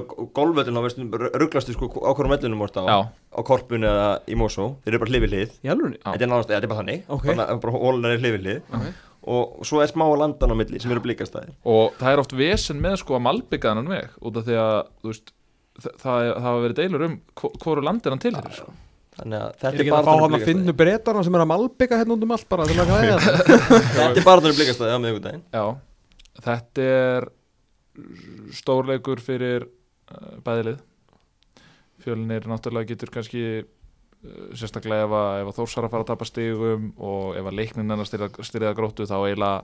á 0.78 0.82
veistu, 0.86 1.06
rugglastu 1.11 1.73
sko 1.76 1.91
á 2.02 2.11
hverjum 2.15 2.34
vellunum 2.38 2.60
vorst 2.64 2.78
á 2.80 2.84
Já. 2.88 2.99
á 3.11 3.40
korpun 3.44 3.84
eða 3.88 4.07
í 4.28 4.36
Mosó 4.40 4.76
þeir 4.84 4.94
eru 4.95 4.99
bara 5.03 5.11
Já. 6.02 6.11
þetta 6.15 6.22
er 6.22 6.32
náttúrulega, 6.32 6.56
þetta 6.56 6.64
er 6.64 6.72
bara 6.72 6.82
þannig 6.82 7.03
Ok. 7.10 7.26
bara, 7.36 7.57
bara 7.57 7.73
hólunar 7.73 8.11
er 8.15 8.19
hlið 8.23 8.36
við 8.38 8.44
hlið 8.45 8.61
Ok. 8.73 8.88
og 9.32 9.65
svo 9.68 9.82
er 9.84 9.88
smá 9.91 10.06
landan 10.18 10.52
á 10.52 10.56
milli 10.57 10.80
sem 10.82 10.91
eru 10.91 11.03
blikastæðir 11.03 11.53
Og 11.65 11.94
það 11.99 12.14
er 12.14 12.19
oft 12.23 12.34
vesen 12.34 12.82
með 12.82 12.98
sko 13.03 13.15
að 13.19 13.26
malbygga 13.28 13.72
þennan 13.72 13.91
veg 13.94 14.10
út 14.22 14.38
af 14.41 14.45
því 14.48 14.57
að, 14.57 14.80
þú 15.03 15.11
veist, 15.11 15.32
það, 15.84 15.98
það, 16.03 16.22
það 16.32 16.45
hafa 16.48 16.64
verið 16.66 16.80
deilur 16.82 17.06
um 17.08 17.18
hvo- 17.41 17.53
hvoru 17.64 17.84
land 17.88 18.06
er 18.08 18.16
hann 18.16 18.24
til 18.24 18.34
sko. 18.56 18.72
þannig 19.18 19.38
að 19.41 19.48
Er 19.52 19.58
þetta 19.62 19.72
ekki 19.82 19.91
er 19.91 19.98
að 19.98 20.06
fá 20.06 20.12
bara 20.12 20.24
hann 20.26 20.38
að 20.40 20.45
finna 20.48 20.76
breytarna 20.82 21.24
sem 21.28 21.36
er 21.38 21.44
að 21.45 21.49
malbygga 21.52 21.99
hérna 22.02 22.16
út 22.18 22.26
um 22.28 22.34
allt 22.38 22.48
bara 22.53 22.64
að 22.66 22.72
þetta 22.72 23.36
þetta 23.98 24.08
er 24.22 24.28
bara 24.30 24.45
þannig 24.45 24.58
blikastæði 24.62 24.95
á 24.95 24.99
Já, 25.52 25.66
þetta 26.48 26.88
er 26.95 27.30
stórleikur 28.56 29.22
fyrir 29.24 29.66
uh, 29.68 30.40
bæðilið 30.45 30.80
Fjölinir 32.02 32.48
náttúrulega 32.49 32.90
getur 32.95 33.12
kannski 33.14 33.41
uh, 33.62 33.66
sérstaklega 34.58 35.06
ef 35.06 35.16
að, 35.18 35.32
ef 35.44 35.52
að 35.52 35.58
Þórsar 35.60 35.86
að 35.88 35.94
fara 35.94 36.06
að 36.06 36.12
tapa 36.14 36.28
stigum 36.30 36.88
og 36.98 37.36
ef 37.38 37.49
að 37.52 37.58
leiknin 37.60 37.91
hennar 37.94 38.10
styrða 38.10 38.72
gróttu 38.78 39.06
þá 39.10 39.18
eiginlega 39.20 39.60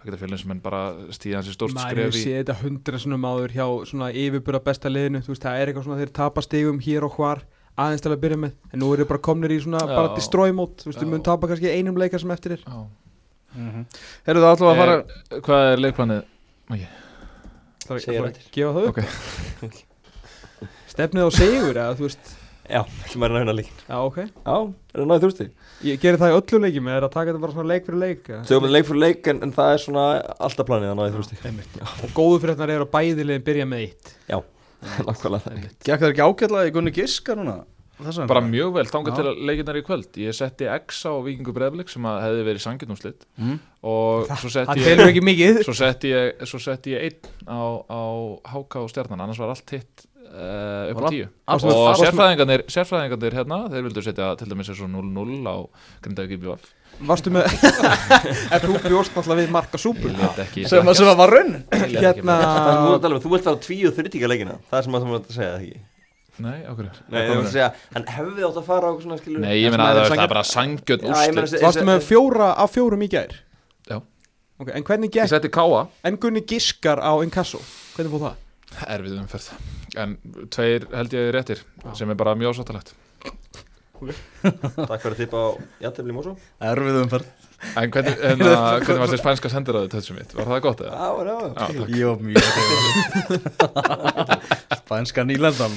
það 0.00 0.08
getur 0.08 0.20
fjölinn 0.24 0.40
sem 0.40 0.52
enn 0.54 0.60
bara 0.64 0.80
stíðan 1.12 1.44
sér 1.46 1.56
stórt 1.56 1.74
Maður 1.76 1.90
skref 1.92 2.14
í 2.16 2.22
séð 2.24 2.36
þetta 2.40 2.56
hundra 2.62 3.00
sinum 3.02 3.26
áður 3.28 3.52
hjá 3.56 3.66
svona 3.90 4.08
yfirbúra 4.16 4.60
besta 4.64 4.88
liðinu 4.92 5.20
Þú 5.26 5.34
veist, 5.34 5.44
það 5.44 5.58
er 5.60 5.70
eitthvað 5.72 5.86
svona 5.88 6.00
þeir 6.00 6.12
tapa 6.20 6.44
stigum 6.46 6.78
hér 6.86 7.06
og 7.08 7.18
hvar 7.18 7.42
aðeins 7.80 8.02
til 8.04 8.12
að 8.14 8.22
byrja 8.24 8.38
með 8.46 8.54
En 8.72 8.80
nú 8.82 8.88
eru 8.96 9.06
bara 9.10 9.22
komnir 9.28 9.52
í 9.52 9.60
svona 9.60 9.82
Já. 9.84 9.92
bara 9.92 10.14
destroy 10.16 10.50
mode 10.56 10.80
Þú 10.82 10.90
veist, 10.90 11.02
við 11.04 11.12
mun 11.12 11.22
tapa 11.28 11.50
kannski 11.52 11.70
einum 11.76 12.00
leika 12.00 12.18
sem 12.22 12.32
eftir 12.34 12.56
er 12.56 12.64
Já. 12.64 12.80
Herru 14.26 14.42
það 14.44 14.52
ætlum 14.56 14.72
að 14.72 14.80
fara 14.80 14.96
Eh, 15.00 15.40
Hvað 15.46 15.68
er 15.74 15.84
leikplanið? 15.84 16.24
Það 16.70 17.96
er 17.96 18.02
Segir 18.06 18.20
að 18.22 18.28
eftir. 18.30 18.50
gefa 18.54 18.74
það 18.76 18.88
upp 18.90 19.00
Ok. 19.64 19.80
Stefnið 20.90 21.26
á 21.26 21.30
sigur, 21.34 21.76
eða 21.78 21.96
þú 21.98 22.06
veist 22.08 22.30
já, 22.70 22.82
sem 23.10 23.22
er 23.26 23.32
að 23.34 23.40
vinna 23.42 23.54
lík 23.58 23.70
Já, 23.88 23.96
ok. 24.06 24.18
Já, 24.20 24.56
er 24.94 25.00
það 25.02 25.08
náðið 25.10 25.24
þrjústi 25.26 25.48
Ég 25.90 26.00
gerir 26.02 26.20
það 26.20 26.32
í 26.32 26.36
öllu 26.38 26.60
leikjum, 26.64 26.88
eða 26.92 27.00
er 27.00 27.06
að 27.08 27.12
taka 27.16 27.30
þetta 27.32 27.42
bara 27.46 27.56
svona 27.56 27.70
leik 27.72 27.86
fyrir 27.88 28.00
leik 28.04 28.30
eða? 28.30 28.40
Sögum 28.50 28.66
við 28.68 28.74
leik 28.76 28.88
fyrir 28.90 29.02
leik 29.06 29.30
en, 29.32 29.42
en 29.46 29.52
það 29.56 29.74
er 29.74 29.82
svona 29.84 30.06
alltaf 30.48 30.68
planið 30.68 30.92
að 30.92 30.98
náðið 31.00 31.46
Einmitt. 31.50 31.78
Og 32.04 32.14
góðu 32.18 32.40
fyrir 32.42 32.56
þetta 32.58 32.74
er 32.76 32.84
að 32.84 32.90
bæðilegin 32.94 33.46
byrja 33.48 33.68
með 33.70 33.84
eitt. 33.86 34.14
Nákvæmlega 35.08 35.44
það 35.44 35.60
Gekk 35.84 36.00
það 36.00 36.08
ekki 36.14 36.24
ágætlega 36.26 36.68
í 36.70 36.74
Gunni 36.76 36.92
Giska 36.96 37.36
núna? 37.36 37.58
Bara 38.00 38.40
mjög 38.40 38.70
vel, 38.78 38.86
þangað 38.88 39.12
Já. 39.12 39.16
til 39.18 39.24
að 39.28 39.40
leikinnar 39.44 39.76
í 39.76 39.82
kvöld. 39.84 40.14
Ég 40.22 40.32
setti 40.36 40.68
X 40.72 41.02
á 41.04 41.12
Víkingu 41.20 41.52
Breiðblik 41.52 41.90
sem 41.92 42.06
að 42.08 42.22
hefði 42.24 42.44
verið 42.46 42.62
sangjörnúslit 42.64 43.26
Mm. 43.36 43.58
og 43.84 44.30
svo 44.40 44.48
setti 44.52 44.70
Það 44.70 44.80
ég 44.80 44.88
telur 44.88 45.10
ekki 45.12 45.22
mikið. 45.26 45.60
svo 45.66 45.74
setti 45.76 46.12
ég, 46.14 46.40
svo 46.48 46.60
setti 46.64 46.94
ég 46.94 47.04
einn 47.10 47.28
á, 47.44 47.60
á 47.92 48.00
HK 48.54 48.80
og 48.84 48.88
stjarnan, 48.92 49.20
annars 49.20 49.40
var 49.40 49.52
allt 49.52 49.70
hitt 49.76 50.06
uh, 50.30 50.90
upp 50.94 51.02
á 51.02 51.10
tíu. 51.10 51.28
Allt- 51.50 51.66
og 51.70 52.00
sérfræðingarnir, 52.00 52.64
sérfræðingarnir 52.70 53.36
hérna, 53.40 53.58
þeir 53.72 53.86
vildu 53.88 54.04
setja 54.04 54.32
til 54.40 54.48
dæmis 54.50 54.70
eins 54.72 54.82
og 54.84 54.90
0-0 54.92 55.50
á 55.50 55.56
Grindavík 56.04 56.36
IBF 56.38 56.68
Varstu 57.06 57.30
með 57.32 57.46
En 58.52 58.60
þú 58.60 58.74
bjóst 58.82 59.14
náttúrulega 59.14 59.38
við 59.40 59.52
marka 59.54 59.78
súpur 59.80 60.10
ég 60.12 60.18
veit 60.20 60.42
ekki 60.44 60.66
Sem 60.68 60.90
að 60.90 60.98
sem 60.98 61.08
að 61.08 61.20
var 61.22 61.32
raunin. 61.32 61.62
Hérna 61.94 62.36
er 62.42 63.14
um, 63.14 63.22
þú 63.24 63.32
vilt 63.34 63.46
fara 63.46 63.62
tvíu 63.64 63.92
þrýtíka 63.96 64.28
leikina 64.28 64.58
Það 64.68 64.76
er 64.80 64.86
sem 64.86 64.98
að 64.98 65.06
þú 65.06 65.14
vilt 65.14 65.30
að 65.30 65.38
segja 65.38 65.54
það 65.54 65.64
ekki? 65.64 65.80
Nei, 66.40 66.58
okkur 66.72 66.86
Nei, 66.90 67.20
þú 67.20 67.32
vilt 67.38 67.46
að 67.46 67.54
segja, 67.54 67.70
hann 67.94 68.06
hefði 68.16 68.46
átt 68.48 68.60
að 68.60 68.68
fara 68.68 68.90
á 68.90 68.92
svona 69.00 69.18
skilur 69.20 69.44
Nei, 69.44 69.54
ég 69.60 69.74
meina 69.74 69.88
að 69.90 70.02
það 70.02 70.24
er 70.24 70.32
bara 70.34 70.44
sangjörn 70.50 71.08
úrslit. 71.10 71.56
Varstu 71.64 71.88
með 71.88 72.06
fjóra 72.06 72.52
af 72.64 72.72
fjórum 72.76 73.04
í 73.04 73.10
gær? 73.12 73.34
Já. 73.88 73.98
Ok, 74.60 74.72
en 74.76 74.86
hvernig 74.88 75.10
Ég 75.12 75.18
gekk 75.20 75.34
setti 75.34 75.52
Káa, 75.52 75.86
En 76.04 76.20
Gunni 76.20 76.44
giskar 76.48 77.00
á 77.00 77.12
Inkasso? 77.24 77.60
Hvernig 77.96 78.12
fóð 78.16 78.26
það? 78.28 78.40
erfið 78.86 79.20
umferð 79.20 79.78
en 80.00 80.16
tveir 80.52 80.88
held 80.94 81.16
ég 81.16 81.30
réttir 81.36 81.62
sem 81.98 82.10
er 82.10 82.18
bara 82.18 82.36
mjög 82.38 82.56
ásáttalegt 82.56 82.94
Takk 84.40 85.02
fyrir 85.02 85.12
að 85.12 85.18
tippa 85.20 85.40
á 85.44 85.48
Jantefli 85.84 86.14
Mósó 86.16 86.32
Erfið 86.64 87.02
umferð. 87.02 87.28
En 87.76 87.90
hvernig, 87.92 88.14
hérna, 88.24 88.52
hvernig 88.80 89.02
var 89.02 89.10
þessi 89.10 89.20
spænska 89.20 89.50
sendiræðu 89.52 89.90
tötsum 89.92 90.16
mitt? 90.16 90.32
Var 90.36 90.48
það 90.48 90.62
gott 90.64 90.80
eða? 90.80 90.94
Já, 90.96 91.08
já, 91.28 91.36
Já, 92.00 92.10
mjög 92.24 92.44
Spænska 94.80 95.24
nýlendan 95.28 95.76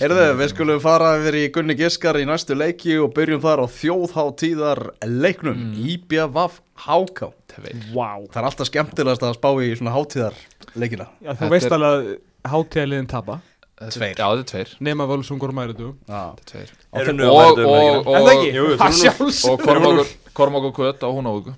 Herðu, 0.00 0.24
við 0.40 0.52
skulum 0.54 0.80
fara 0.82 1.12
yfir 1.20 1.38
í 1.42 1.44
Gunni 1.52 1.76
Giskar 1.78 2.16
í 2.18 2.24
næstu 2.28 2.56
leiki 2.56 2.96
og 3.02 3.12
byrjum 3.16 3.44
þar 3.44 3.62
á 3.62 3.66
þjóðháttíðar 3.76 4.80
leiknum. 5.04 5.60
Mm. 5.76 6.48
HK 6.82 7.28
Tveir. 7.52 7.76
Vá. 7.92 8.24
Það 8.32 8.40
er 8.40 8.46
alltaf 8.48 8.66
skemmtilegast 8.70 9.22
að 9.28 9.36
spá 9.36 9.50
í 9.60 9.68
svona 9.76 9.92
hátíðar 9.94 10.38
leikina 10.72 11.06
Já, 11.20 11.34
þú 11.36 11.50
veist 11.52 11.74
alveg 11.76 11.92
að 11.92 12.06
hátíðaliðin 12.48 13.08
tapa. 13.10 13.40
Tveir. 13.82 14.14
Já, 14.14 14.26
þetta 14.30 14.38
er 14.42 14.48
tveir. 14.52 14.72
Nema 14.86 15.06
völsungur 15.10 15.50
og 15.50 15.56
mæriðu 15.58 15.88
Já. 16.06 16.20
Þetta 16.38 16.42
er 16.42 16.48
tveir. 16.52 16.72
Eru 17.02 17.12
nú 17.16 17.24
Og, 17.26 17.38
að 17.42 17.48
mæta 17.48 17.62
um 17.62 17.72
og, 17.72 18.06
og, 18.06 18.14
En 18.14 18.22
það 18.22 18.32
ekki? 18.36 18.50
jú, 18.54 18.64
Það 18.78 18.96
sjálfs 19.00 19.40
og 19.50 19.64
Kormákur 19.66 20.10
Kormákur 20.38 20.72
Kvöt 20.76 21.02
á 21.02 21.08
Húnavíku 21.10 21.54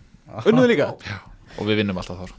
Unnuðu 0.48 0.68
líka? 0.70 0.86
Og 1.60 1.68
við 1.68 1.76
vinnum 1.82 1.98
alltaf 2.00 2.22
þar. 2.22 2.32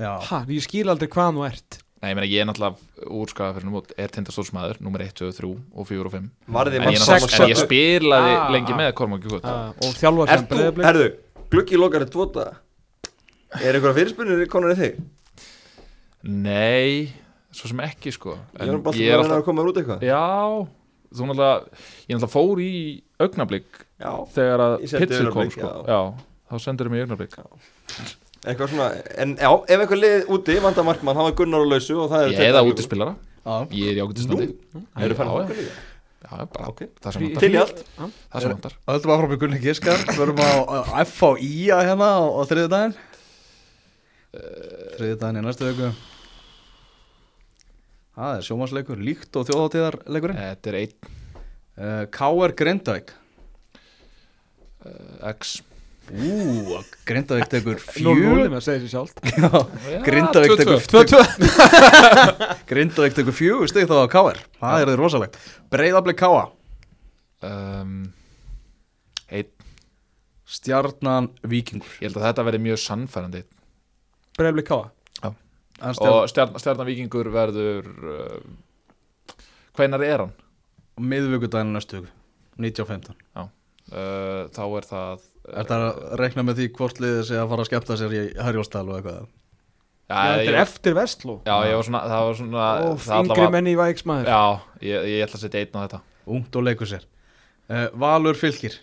Já. 0.00 0.12
Ha, 0.30 0.38
ég 0.48 0.62
skil 0.64 0.86
aldrei 0.88 1.08
hvað 1.12 1.34
þú 1.36 1.42
ert. 1.48 1.80
Nei, 2.00 2.08
ég 2.12 2.16
meina, 2.16 2.28
ég 2.30 2.40
er 2.40 2.46
náttúrulega 2.48 3.10
úrskaða 3.20 3.56
fyrir 3.58 3.66
númot 3.68 3.90
er 4.00 4.08
tindastórsmaður, 4.14 4.78
nummer 4.80 5.02
1, 5.04 5.10
2, 5.18 5.32
3 5.36 5.50
og 5.76 5.84
4 5.90 6.06
og 6.08 6.14
5 6.14 6.30
Varði 6.56 6.78
En 6.80 6.86
mann 6.86 6.94
ég, 6.96 7.02
sex- 7.02 7.26
náttúrulega- 7.26 7.44
en 7.44 7.52
ég 7.52 7.60
spilaði 7.60 8.32
Ah, 8.38 8.46
lengi 8.54 8.72
ah. 8.72 8.78
með 8.80 8.92
Kormákur 8.96 9.34
Kvöt 9.34 9.44
uh, 9.50 9.74
Og 9.84 9.98
þjálfar 10.00 10.30
sem 10.32 10.46
Ert 10.46 10.54
þú, 10.54 10.84
herðu, 10.86 11.08
gluggi 11.52 11.76
lokar 11.82 12.06
í 12.06 12.08
tvota. 12.14 12.46
Er 13.60 13.74
einhverja 13.76 13.98
fyrirspunir 13.98 14.46
konar 14.48 14.72
í 14.72 14.78
þig? 14.80 15.02
Nei, 16.22 17.12
svo 17.52 17.68
sem 17.72 17.80
ekki 17.84 18.12
sko. 18.14 18.36
Ég 18.56 18.68
er 18.68 18.74
En 18.74 18.82
bara 18.84 18.96
ég 18.96 19.10
er 19.10 19.18
að 19.18 19.24
alltaf 19.24 19.40
að 19.40 19.44
koma 19.48 19.64
út 19.66 19.80
eitthvað. 19.80 20.02
Já, 20.06 20.22
þú 21.10 21.26
náttúrulega 21.26 21.54
Ég 22.06 22.16
náttúrulega 22.16 22.32
fór 22.34 22.60
í 22.62 22.72
augnablík 23.20 23.84
Já, 24.00 24.12
þegar 24.36 24.64
að 24.66 24.74
Ég 24.86 24.94
Pitsil 25.02 25.30
kom 25.34 25.50
sko. 25.50 25.60
já. 25.66 25.90
já. 25.90 26.00
þá 26.50 26.54
sendur 26.64 26.90
mig 26.90 27.00
í 27.00 27.04
augnablík 27.06 27.34
eitthvað 28.40 28.70
svona 28.72 28.86
En 29.20 29.34
já, 29.36 29.50
ef 29.68 29.82
einhver 29.84 30.00
lið 30.00 30.30
úti 30.32 30.56
vandar 30.64 30.86
markmann 30.86 31.18
Hann 31.18 31.26
var 31.28 31.34
Gunnar 31.36 31.60
og 31.66 31.68
lausu 31.74 31.98
og 32.00 32.08
það 32.12 32.22
er 32.24 32.32
Ég 32.38 32.46
eða 32.54 32.62
útispilara, 32.70 33.16
Já. 33.44 33.56
ég 33.74 33.90
er 33.90 33.98
í 33.98 34.04
ágætistandi 34.06 34.46
Eru 35.04 35.18
fann 35.18 35.28
Já, 35.28 35.34
að 35.34 35.50
líka? 35.50 35.74
Já, 36.20 36.32
bara 36.54 36.68
Ok. 36.70 36.80
það 37.02 37.12
sem 37.12 37.22
vantar. 37.26 37.40
Til 37.40 37.50
í 37.50 37.58
allt? 37.60 37.78
Það 37.98 38.40
sem 38.44 38.50
vantar. 38.54 38.74
Það 38.86 38.94
höldum 38.94 39.10
að 39.12 39.20
fara 39.20 39.30
með 39.34 39.40
Gunni 39.42 39.60
Giskar 39.64 40.02
Förum 40.14 40.40
á 40.40 40.50
á 40.70 41.04
FHI 41.04 41.50
hérna 41.68 42.08
á, 42.16 42.20
á 42.30 42.40
þriðu 42.48 42.70
daginn 42.72 42.96
Þriðu 44.96 45.16
daginn 45.20 45.40
í 45.40 45.44
næstu 45.48 45.68
viku 45.70 45.90
Það 48.20 48.36
er 48.36 48.44
sjómasleikur 48.44 49.00
Líkt 49.00 49.36
og 49.40 49.46
þjóðháttíðarleikurinn 49.48 50.36
Þetta 50.40 50.70
er 50.72 50.78
einn. 50.82 50.94
Uh, 51.80 52.02
KR 52.12 52.52
Grindavík. 52.58 53.12
Uh, 54.84 55.30
X. 55.30 55.54
Ú, 56.10 56.80
Grindavík 57.06 57.48
tekur 57.52 57.78
0-0 57.80 57.86
fjögur 57.94 58.56
að 58.58 58.64
Grindavík 60.08 60.56
2-2. 60.58 60.58
tekur 60.58 60.80
Grindavík 62.72 63.16
tekur 63.16 63.36
fjögur 63.36 63.70
stig 63.70 63.86
þá 63.88 64.04
á 64.04 64.08
KR 64.10 64.40
Það 64.58 64.82
er 64.82 64.90
þið 64.92 65.00
rosalegt. 65.00 65.38
Breiðablik 65.72 66.18
KA 66.20 66.42
um, 67.46 67.94
Einn. 69.30 69.52
Stjarnan 70.50 71.30
Víkingur. 71.46 71.92
Ég 72.02 72.10
held 72.10 72.18
að 72.18 72.26
þetta 72.26 72.48
verði 72.50 72.64
mjög 72.66 72.82
sannfærandi 72.82 73.44
Breyðablik 74.36 74.66
káa 74.72 74.90
En 75.80 75.94
Og 75.94 75.96
stjarn, 75.96 76.28
stjarn, 76.28 76.58
stjarnan 76.60 76.86
vikingur 76.90 77.30
verður 77.32 77.86
uh, 78.04 78.40
Hvenær 79.78 80.02
er 80.04 80.24
hann? 80.26 80.32
miðvikudaginn 81.00 81.72
næstu 81.76 82.02
viku 82.02 82.12
1915 82.60 83.16
Uh, 83.90 84.44
þá 84.54 84.60
er 84.78 84.84
það 84.86 85.22
Er 85.50 85.66
það 85.66 85.84
að 85.88 85.96
rekna 86.20 86.42
með 86.46 86.58
því 86.60 86.66
hvort 86.76 87.00
liðið 87.02 87.22
sé 87.26 87.38
að 87.40 87.48
fara 87.50 87.64
að 87.64 87.66
skemmta 87.66 87.94
sér 87.98 88.12
í 88.14 88.20
Harjóstal 88.38 88.84
og 88.86 88.98
eitthvað? 89.00 89.24
Já, 89.24 90.14
Já, 90.14 90.20
þetta 90.30 90.44
ég, 90.44 90.50
er 90.52 90.58
eftir 90.60 90.94
Vestló. 90.94 91.34
Já, 91.48 91.54
ég 91.66 91.74
var 91.74 91.86
svona 91.88 92.02
Það 92.12 92.22
var 92.28 92.38
svona 92.38 92.66
Og 92.84 92.92
yngri 93.00 93.16
allavega- 93.16 93.50
menn 93.56 93.70
í 93.72 93.74
vægsmaður 93.80 94.30
Já, 94.30 94.42
ég, 94.86 95.08
ég 95.10 95.24
ætla 95.26 95.40
að 95.40 95.42
setja 95.42 95.64
einn 95.64 95.74
á 95.74 95.80
þetta. 95.88 96.00
Ungt 96.36 96.58
og 96.60 96.66
leikur 96.68 96.90
sér. 96.92 97.08
Uh, 97.66 97.88
Valur 98.04 98.38
Fylkir. 98.38 98.78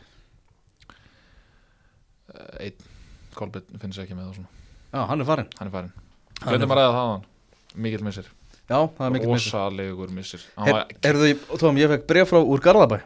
Uh, 2.27 2.65
Einn. 2.67 2.83
Kolbjörn 3.37 3.79
finnst 3.85 4.01
ekki 4.03 4.17
með 4.17 4.27
það 4.31 4.37
svona. 4.41 4.51
Já, 4.91 4.99
hann 5.11 5.23
er 5.23 5.27
farinn. 5.29 5.49
Hann 5.61 5.69
er 5.71 5.75
farin 5.77 5.95
Hvernig 6.43 6.69
maður 6.69 6.81
ræða 6.81 6.93
það 6.93 7.01
á 7.01 7.07
hann? 7.11 7.23
Mikill 7.87 8.03
missir. 8.07 8.27
Já, 8.67 8.77
það 8.97 9.03
er 9.07 9.13
mikið 9.15 9.31
missir. 9.31 9.51
Rósalegur 9.55 10.09
missir. 10.11 10.41
Hann 10.57 10.67
Her, 10.67 10.73
var- 10.73 10.87
Er 11.07 11.19
þau, 11.21 11.57
Tóm, 11.61 11.77
ég 11.79 11.91
fekk 11.93 12.07
bref 12.09 12.29
frá 12.33 12.39
úr 12.43 12.59
Garðabæ. 12.65 12.99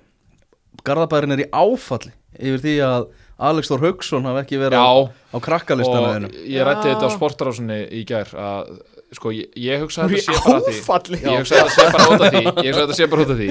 Garðabærin 0.88 1.34
er 1.36 1.44
í 1.44 1.50
áfalli 1.52 2.14
Yfir 2.40 2.62
því 2.64 2.74
að 2.88 3.08
Alex 3.42 3.68
Þór 3.70 3.82
Haugsson 3.86 4.24
hafi 4.30 4.40
ekki 4.46 4.58
verið 4.62 4.80
á, 4.80 4.86
Já, 4.88 5.12
á 5.12 5.38
krakkalistana 5.44 6.30
ég 6.32 6.64
rætti 6.66 6.88
þetta 6.94 7.10
á 7.10 7.12
sportarásinni 7.12 7.78
í 7.92 8.04
gær 8.08 8.30
að 8.40 8.70
sko 9.18 9.34
ég, 9.36 9.50
ég 9.60 9.82
hugsa 9.84 10.06
Hún 10.06 10.14
að 10.14 10.16
er 10.16 10.24
þetta 10.24 10.72
sé 10.72 10.86
bara 10.88 11.04
því 11.04 11.18
ég 11.28 11.42
hugsa 11.42 11.56
að 11.58 11.68
þetta 11.68 11.76
sé 11.76 11.92
bara 11.92 12.08
út 12.08 12.22
af 12.22 12.32
því 12.32 12.44
ég 12.48 12.72
hugsa 12.72 12.82
að 12.82 12.88
þetta 12.88 12.98
sé 13.02 13.08
bara 13.12 13.26
út 13.26 13.34
af 13.34 13.42
því 13.42 13.50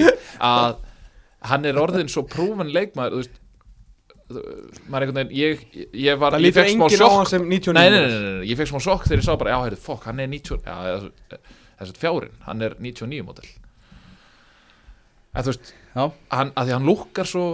að 0.49 0.75
hann 1.51 1.65
er 1.69 1.79
orðin 1.83 2.09
svo 2.11 2.23
prúven 2.31 2.71
leikmaður 2.73 3.13
þú 3.13 3.21
veist 3.21 3.37
veginn 5.15 5.33
ég, 5.35 5.65
ég 5.95 6.19
var, 6.21 6.35
Það 6.35 6.45
lítur 6.45 6.69
enginn 6.69 7.03
á 7.03 7.09
hann 7.13 7.29
sem 7.29 7.47
99 7.47 7.75
nei, 7.77 7.89
nei, 7.89 7.97
nei, 7.99 8.11
nei, 8.11 8.35
nei, 8.37 8.45
ég 8.51 8.59
fekk 8.59 8.71
smá 8.71 8.83
sjokk 8.83 9.07
þegar 9.07 9.23
ég 9.23 9.27
sá 9.27 9.33
bara, 9.39 9.55
já, 9.55 9.59
heyrðu, 9.65 9.81
fokk, 9.85 10.07
hann 10.09 10.21
er 10.23 10.31
90 10.31 10.63
já, 10.67 10.75
þess 11.81 11.91
að 11.91 11.99
fjárin, 12.01 12.37
hann 12.47 12.65
er 12.67 12.77
99 12.79 13.27
mótel 13.27 13.49
en 15.31 15.45
þú 15.45 15.53
veist, 15.53 15.73
hann, 15.95 16.53
að 16.55 16.69
því 16.69 16.75
hann 16.77 16.89
lukkar 16.89 17.29
svo 17.31 17.45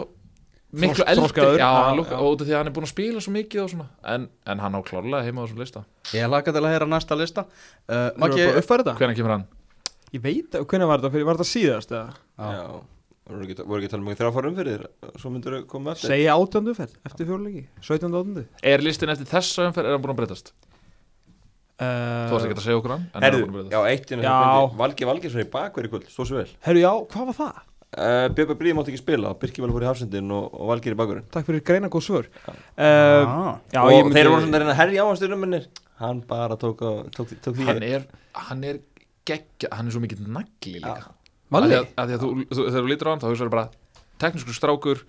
miklu 0.77 1.05
þroskaður, 1.07 1.61
já, 1.61 1.67
hann 1.87 2.01
lukkar, 2.01 2.21
og 2.21 2.35
út 2.35 2.43
af 2.43 2.49
því 2.49 2.57
hann 2.57 2.71
er 2.71 2.75
búin 2.75 2.87
að 2.87 2.93
spila 2.93 3.23
svo 3.23 3.33
mikið 3.35 3.63
og 3.63 3.71
svona, 3.73 3.87
en, 4.15 4.27
en 4.49 4.63
hann 4.65 4.77
á 4.77 4.81
klárlega 4.85 5.23
heima 5.27 5.41
á 5.41 5.43
þessum 5.45 5.61
lista. 5.63 5.83
Ég 6.15 6.27
laka 6.31 6.53
til 6.55 6.63
að 6.63 6.73
heyra 6.73 6.89
næsta 6.89 7.17
lista. 7.19 7.45
Uh, 7.87 8.09
þetta? 8.19 8.97
hvernig 8.99 9.19
kemur 9.19 9.37
hann? 9.37 9.47
Ég 10.11 10.23
veit, 10.23 10.59
hvernig 10.59 10.89
var 10.89 11.03
þetta 11.03 11.23
var 11.29 11.39
þetta 11.39 11.49
síðast 11.53 11.95
eða? 11.95 12.19
Já. 12.35 12.51
Já 12.57 12.96
voru 13.27 13.43
ekki, 13.47 13.57
voru 13.67 13.81
ekki 13.81 13.89
að 13.89 13.93
tala 13.95 14.03
um 14.03 14.09
ekki 14.11 14.21
þrjáfara 14.23 14.51
umfyrir 14.53 14.85
svo 15.21 15.31
myndur 15.33 15.57
þau 15.57 15.65
koma 15.73 15.93
eftir 15.95 16.11
Segja 16.13 16.35
átjöndu 16.39 16.73
ferð 16.77 16.95
eftir 17.09 17.29
fjórleiki 17.29 17.63
17. 17.83 18.07
átjöndu 18.09 18.45
Er 18.73 18.83
listin 18.85 19.13
eftir 19.13 19.29
þessa 19.31 19.67
umferð, 19.69 19.89
er 19.91 19.97
hann 19.97 20.03
búin 20.05 20.15
að 20.15 20.19
breytast? 20.23 20.53
Þú 21.77 22.33
varst 22.33 22.47
ekki 22.47 22.55
að 22.57 22.63
segja 22.65 22.77
okkur 22.79 22.93
hann 22.95 23.03
en 23.05 23.17
er 23.17 23.21
hann 23.21 23.25
Herðu, 23.27 23.47
búin 23.51 23.57
að 23.61 23.73
já, 23.75 23.79
breytast 23.79 23.93
eitt 23.93 24.11
hérna 24.13 24.23
Já. 24.25 24.35
sem 24.37 24.53
beindi, 24.57 24.77
Valgi 24.81 25.07
Valgeirsson 25.11 25.43
í 25.43 25.49
bakverði 25.53 25.91
kvöld, 25.93 26.07
stóð 26.09 26.29
svo 26.31 26.37
vel. 26.39 26.53
Herru, 26.65 26.81
já, 26.81 26.91
hvað 27.13 27.27
var 27.29 27.37
það? 27.37 27.59
uh, 27.97 28.25
Björn 28.37 28.57
Bríði 28.61 28.77
mátti 28.79 28.93
ekki 28.95 29.01
spila, 29.03 29.33
Birki 29.43 29.61
vel 29.63 29.69
fór 29.75 29.85
í 29.85 29.89
hafsendin 29.91 30.33
og, 30.33 30.47
og 30.57 30.71
Valgeir 30.71 30.95
í 30.95 30.99
bakverðin 30.99 31.27
Takk 31.35 31.45
fyrir 31.51 31.61
greina 31.69 31.91
góð 31.93 32.07
svör. 32.07 32.31
Uh, 32.47 32.55
Ah. 32.81 33.53
Já, 33.75 33.81
og 33.83 33.91
myndi 33.93 34.17
þeir 34.17 34.31
voru 34.33 34.47
svona 34.47 34.63
að 34.73 34.79
herja 34.81 35.05
á 35.05 35.07
hans 35.11 35.21
styrnuminnir 35.21 35.67
hann 36.01 36.23
bara 36.29 36.57
tók, 36.57 36.81
á, 36.81 36.91
tók, 37.13 37.31
tók 37.45 37.55
því 37.59 37.69
Hann 37.69 37.85
er, 37.85 38.07
hann 38.49 38.65
er 38.73 38.81
geggja, 39.27 39.69
hann 39.77 39.87
er 39.89 39.93
svo 39.95 40.01
mikill 40.03 40.25
nagli 40.25 40.79
líka 40.81 41.11
Valli? 41.53 41.81
að 41.95 42.17
þú, 42.17 42.29
þú, 42.51 42.61
þegar 42.67 42.81
þú 42.81 42.91
lítur 42.91 43.09
á 43.09 43.11
hann 43.13 43.23
þá 43.23 43.29
hugsaður 43.31 43.53
bara 43.53 43.67
teknískur 44.21 44.57
strákur, 44.57 45.03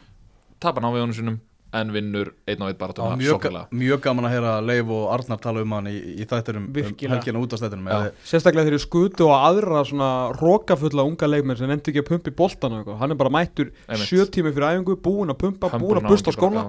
tapar 0.62 0.84
náviðunum 0.84 1.16
sinum 1.16 1.38
en 1.76 1.90
vinnur 1.92 2.30
einn 2.48 2.62
og 2.64 2.70
einn 2.70 2.78
bara 2.80 2.94
Það 2.96 3.18
mjög, 3.20 3.46
mjög 3.76 4.00
gaman 4.06 4.26
að 4.28 4.34
heyra 4.36 4.52
Leif 4.64 4.92
og 4.96 5.02
Arnar 5.12 5.40
tala 5.42 5.62
um 5.64 5.74
hann 5.76 5.90
í, 5.90 5.96
í 6.22 6.26
þættirum 6.28 6.70
um 6.70 6.78
helgina 7.12 7.42
út 7.42 7.52
af 7.52 7.60
stættinum 7.60 7.90
Já. 7.92 7.98
Sérstaklega 8.30 8.68
þegar 8.68 8.78
ég 8.78 8.84
skutu 8.86 9.26
og 9.26 9.34
aðra 9.36 9.82
svona 9.88 10.10
rókafulla 10.38 11.04
unga 11.04 11.28
leikmenn 11.28 11.60
sem 11.60 11.74
endi 11.74 11.92
ekki 11.92 12.04
að 12.04 12.08
pumpa 12.08 12.32
í 12.32 12.36
boltan 12.38 12.78
Hann 13.02 13.12
er 13.12 13.20
bara 13.20 13.34
mættur 13.36 13.72
sjö 14.00 14.24
tími 14.32 14.54
fyrir 14.54 14.78
æfingu, 14.78 14.96
búinn 15.04 15.34
að 15.34 15.40
pumpa, 15.44 15.72
búinn 15.76 16.00
að 16.00 16.08
busta 16.08 16.32
á 16.32 16.36
skóna. 16.38 16.64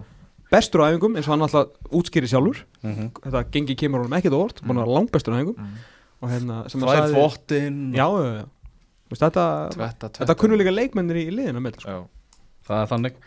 Bestur 0.52 0.84
á 0.84 0.90
æfingum, 0.90 1.16
eins 1.16 1.30
og 1.30 1.36
hann 1.36 1.46
alltaf 1.46 1.92
útskýri 1.94 2.28
sjálfur. 2.28 2.64
Mm 2.82 2.94
-hmm. 2.96 3.10
Þetta 3.22 3.44
gengi 3.54 3.76
kemur 3.78 4.02
honum 4.02 4.18
ekkert 4.18 4.34
á 4.34 4.40
orð, 4.42 4.62
búinn 4.66 4.82
að 4.82 4.84
vera 4.84 4.96
langbestur 4.98 5.34
á 5.34 5.38
æfingum. 5.38 5.58
Mm. 5.62 5.76
Og 6.20 6.30
hérna, 6.34 6.56
sem 6.70 6.82
hann 6.82 6.90
Þvæð 6.90 6.98
sagði 6.98 7.14
þvottin 7.14 7.78
Já, 7.94 8.08
já, 8.10 8.32
já 8.40 8.46
Veist, 9.10 9.24
Þetta, 9.24 9.44
Tvetta, 9.74 10.10
tvetta 10.10 10.24
þetta 10.24 10.38
kunnu 10.40 10.60
líka 10.60 10.74
leikmennir 10.74 11.22
í 11.24 11.28
liðina 11.34 11.62
með 11.64 11.80
sko. 11.82 12.00
Það 12.70 12.82
er 12.84 12.90
þannig. 12.94 13.22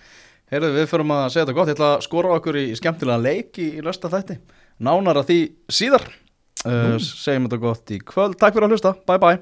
Heyrðu, 0.52 0.72
við 0.76 0.90
förum 0.90 1.14
að 1.16 1.22
segja 1.32 1.46
þetta 1.46 1.56
gott. 1.58 1.70
Ég 1.72 1.78
ætla 1.78 1.92
að 1.96 2.04
skora 2.06 2.34
okkur 2.36 2.58
í 2.60 2.66
skemmtilega 2.78 3.22
leik 3.24 3.58
í, 3.58 3.68
í 3.80 3.84
lösta 3.84 4.10
þætti. 4.12 4.38
Nánar 4.84 5.22
að 5.22 5.30
því 5.32 5.38
síðar. 5.80 6.04
Uh, 6.62 6.98
Segjum 7.02 7.48
þetta 7.48 7.62
gott 7.64 7.90
í 7.96 7.98
kvöld. 7.98 8.38
Takk 8.38 8.54
fyrir 8.54 8.68
að 8.68 8.76
hlusta, 8.76 8.94
bye 9.08 9.18
bye 9.22 9.40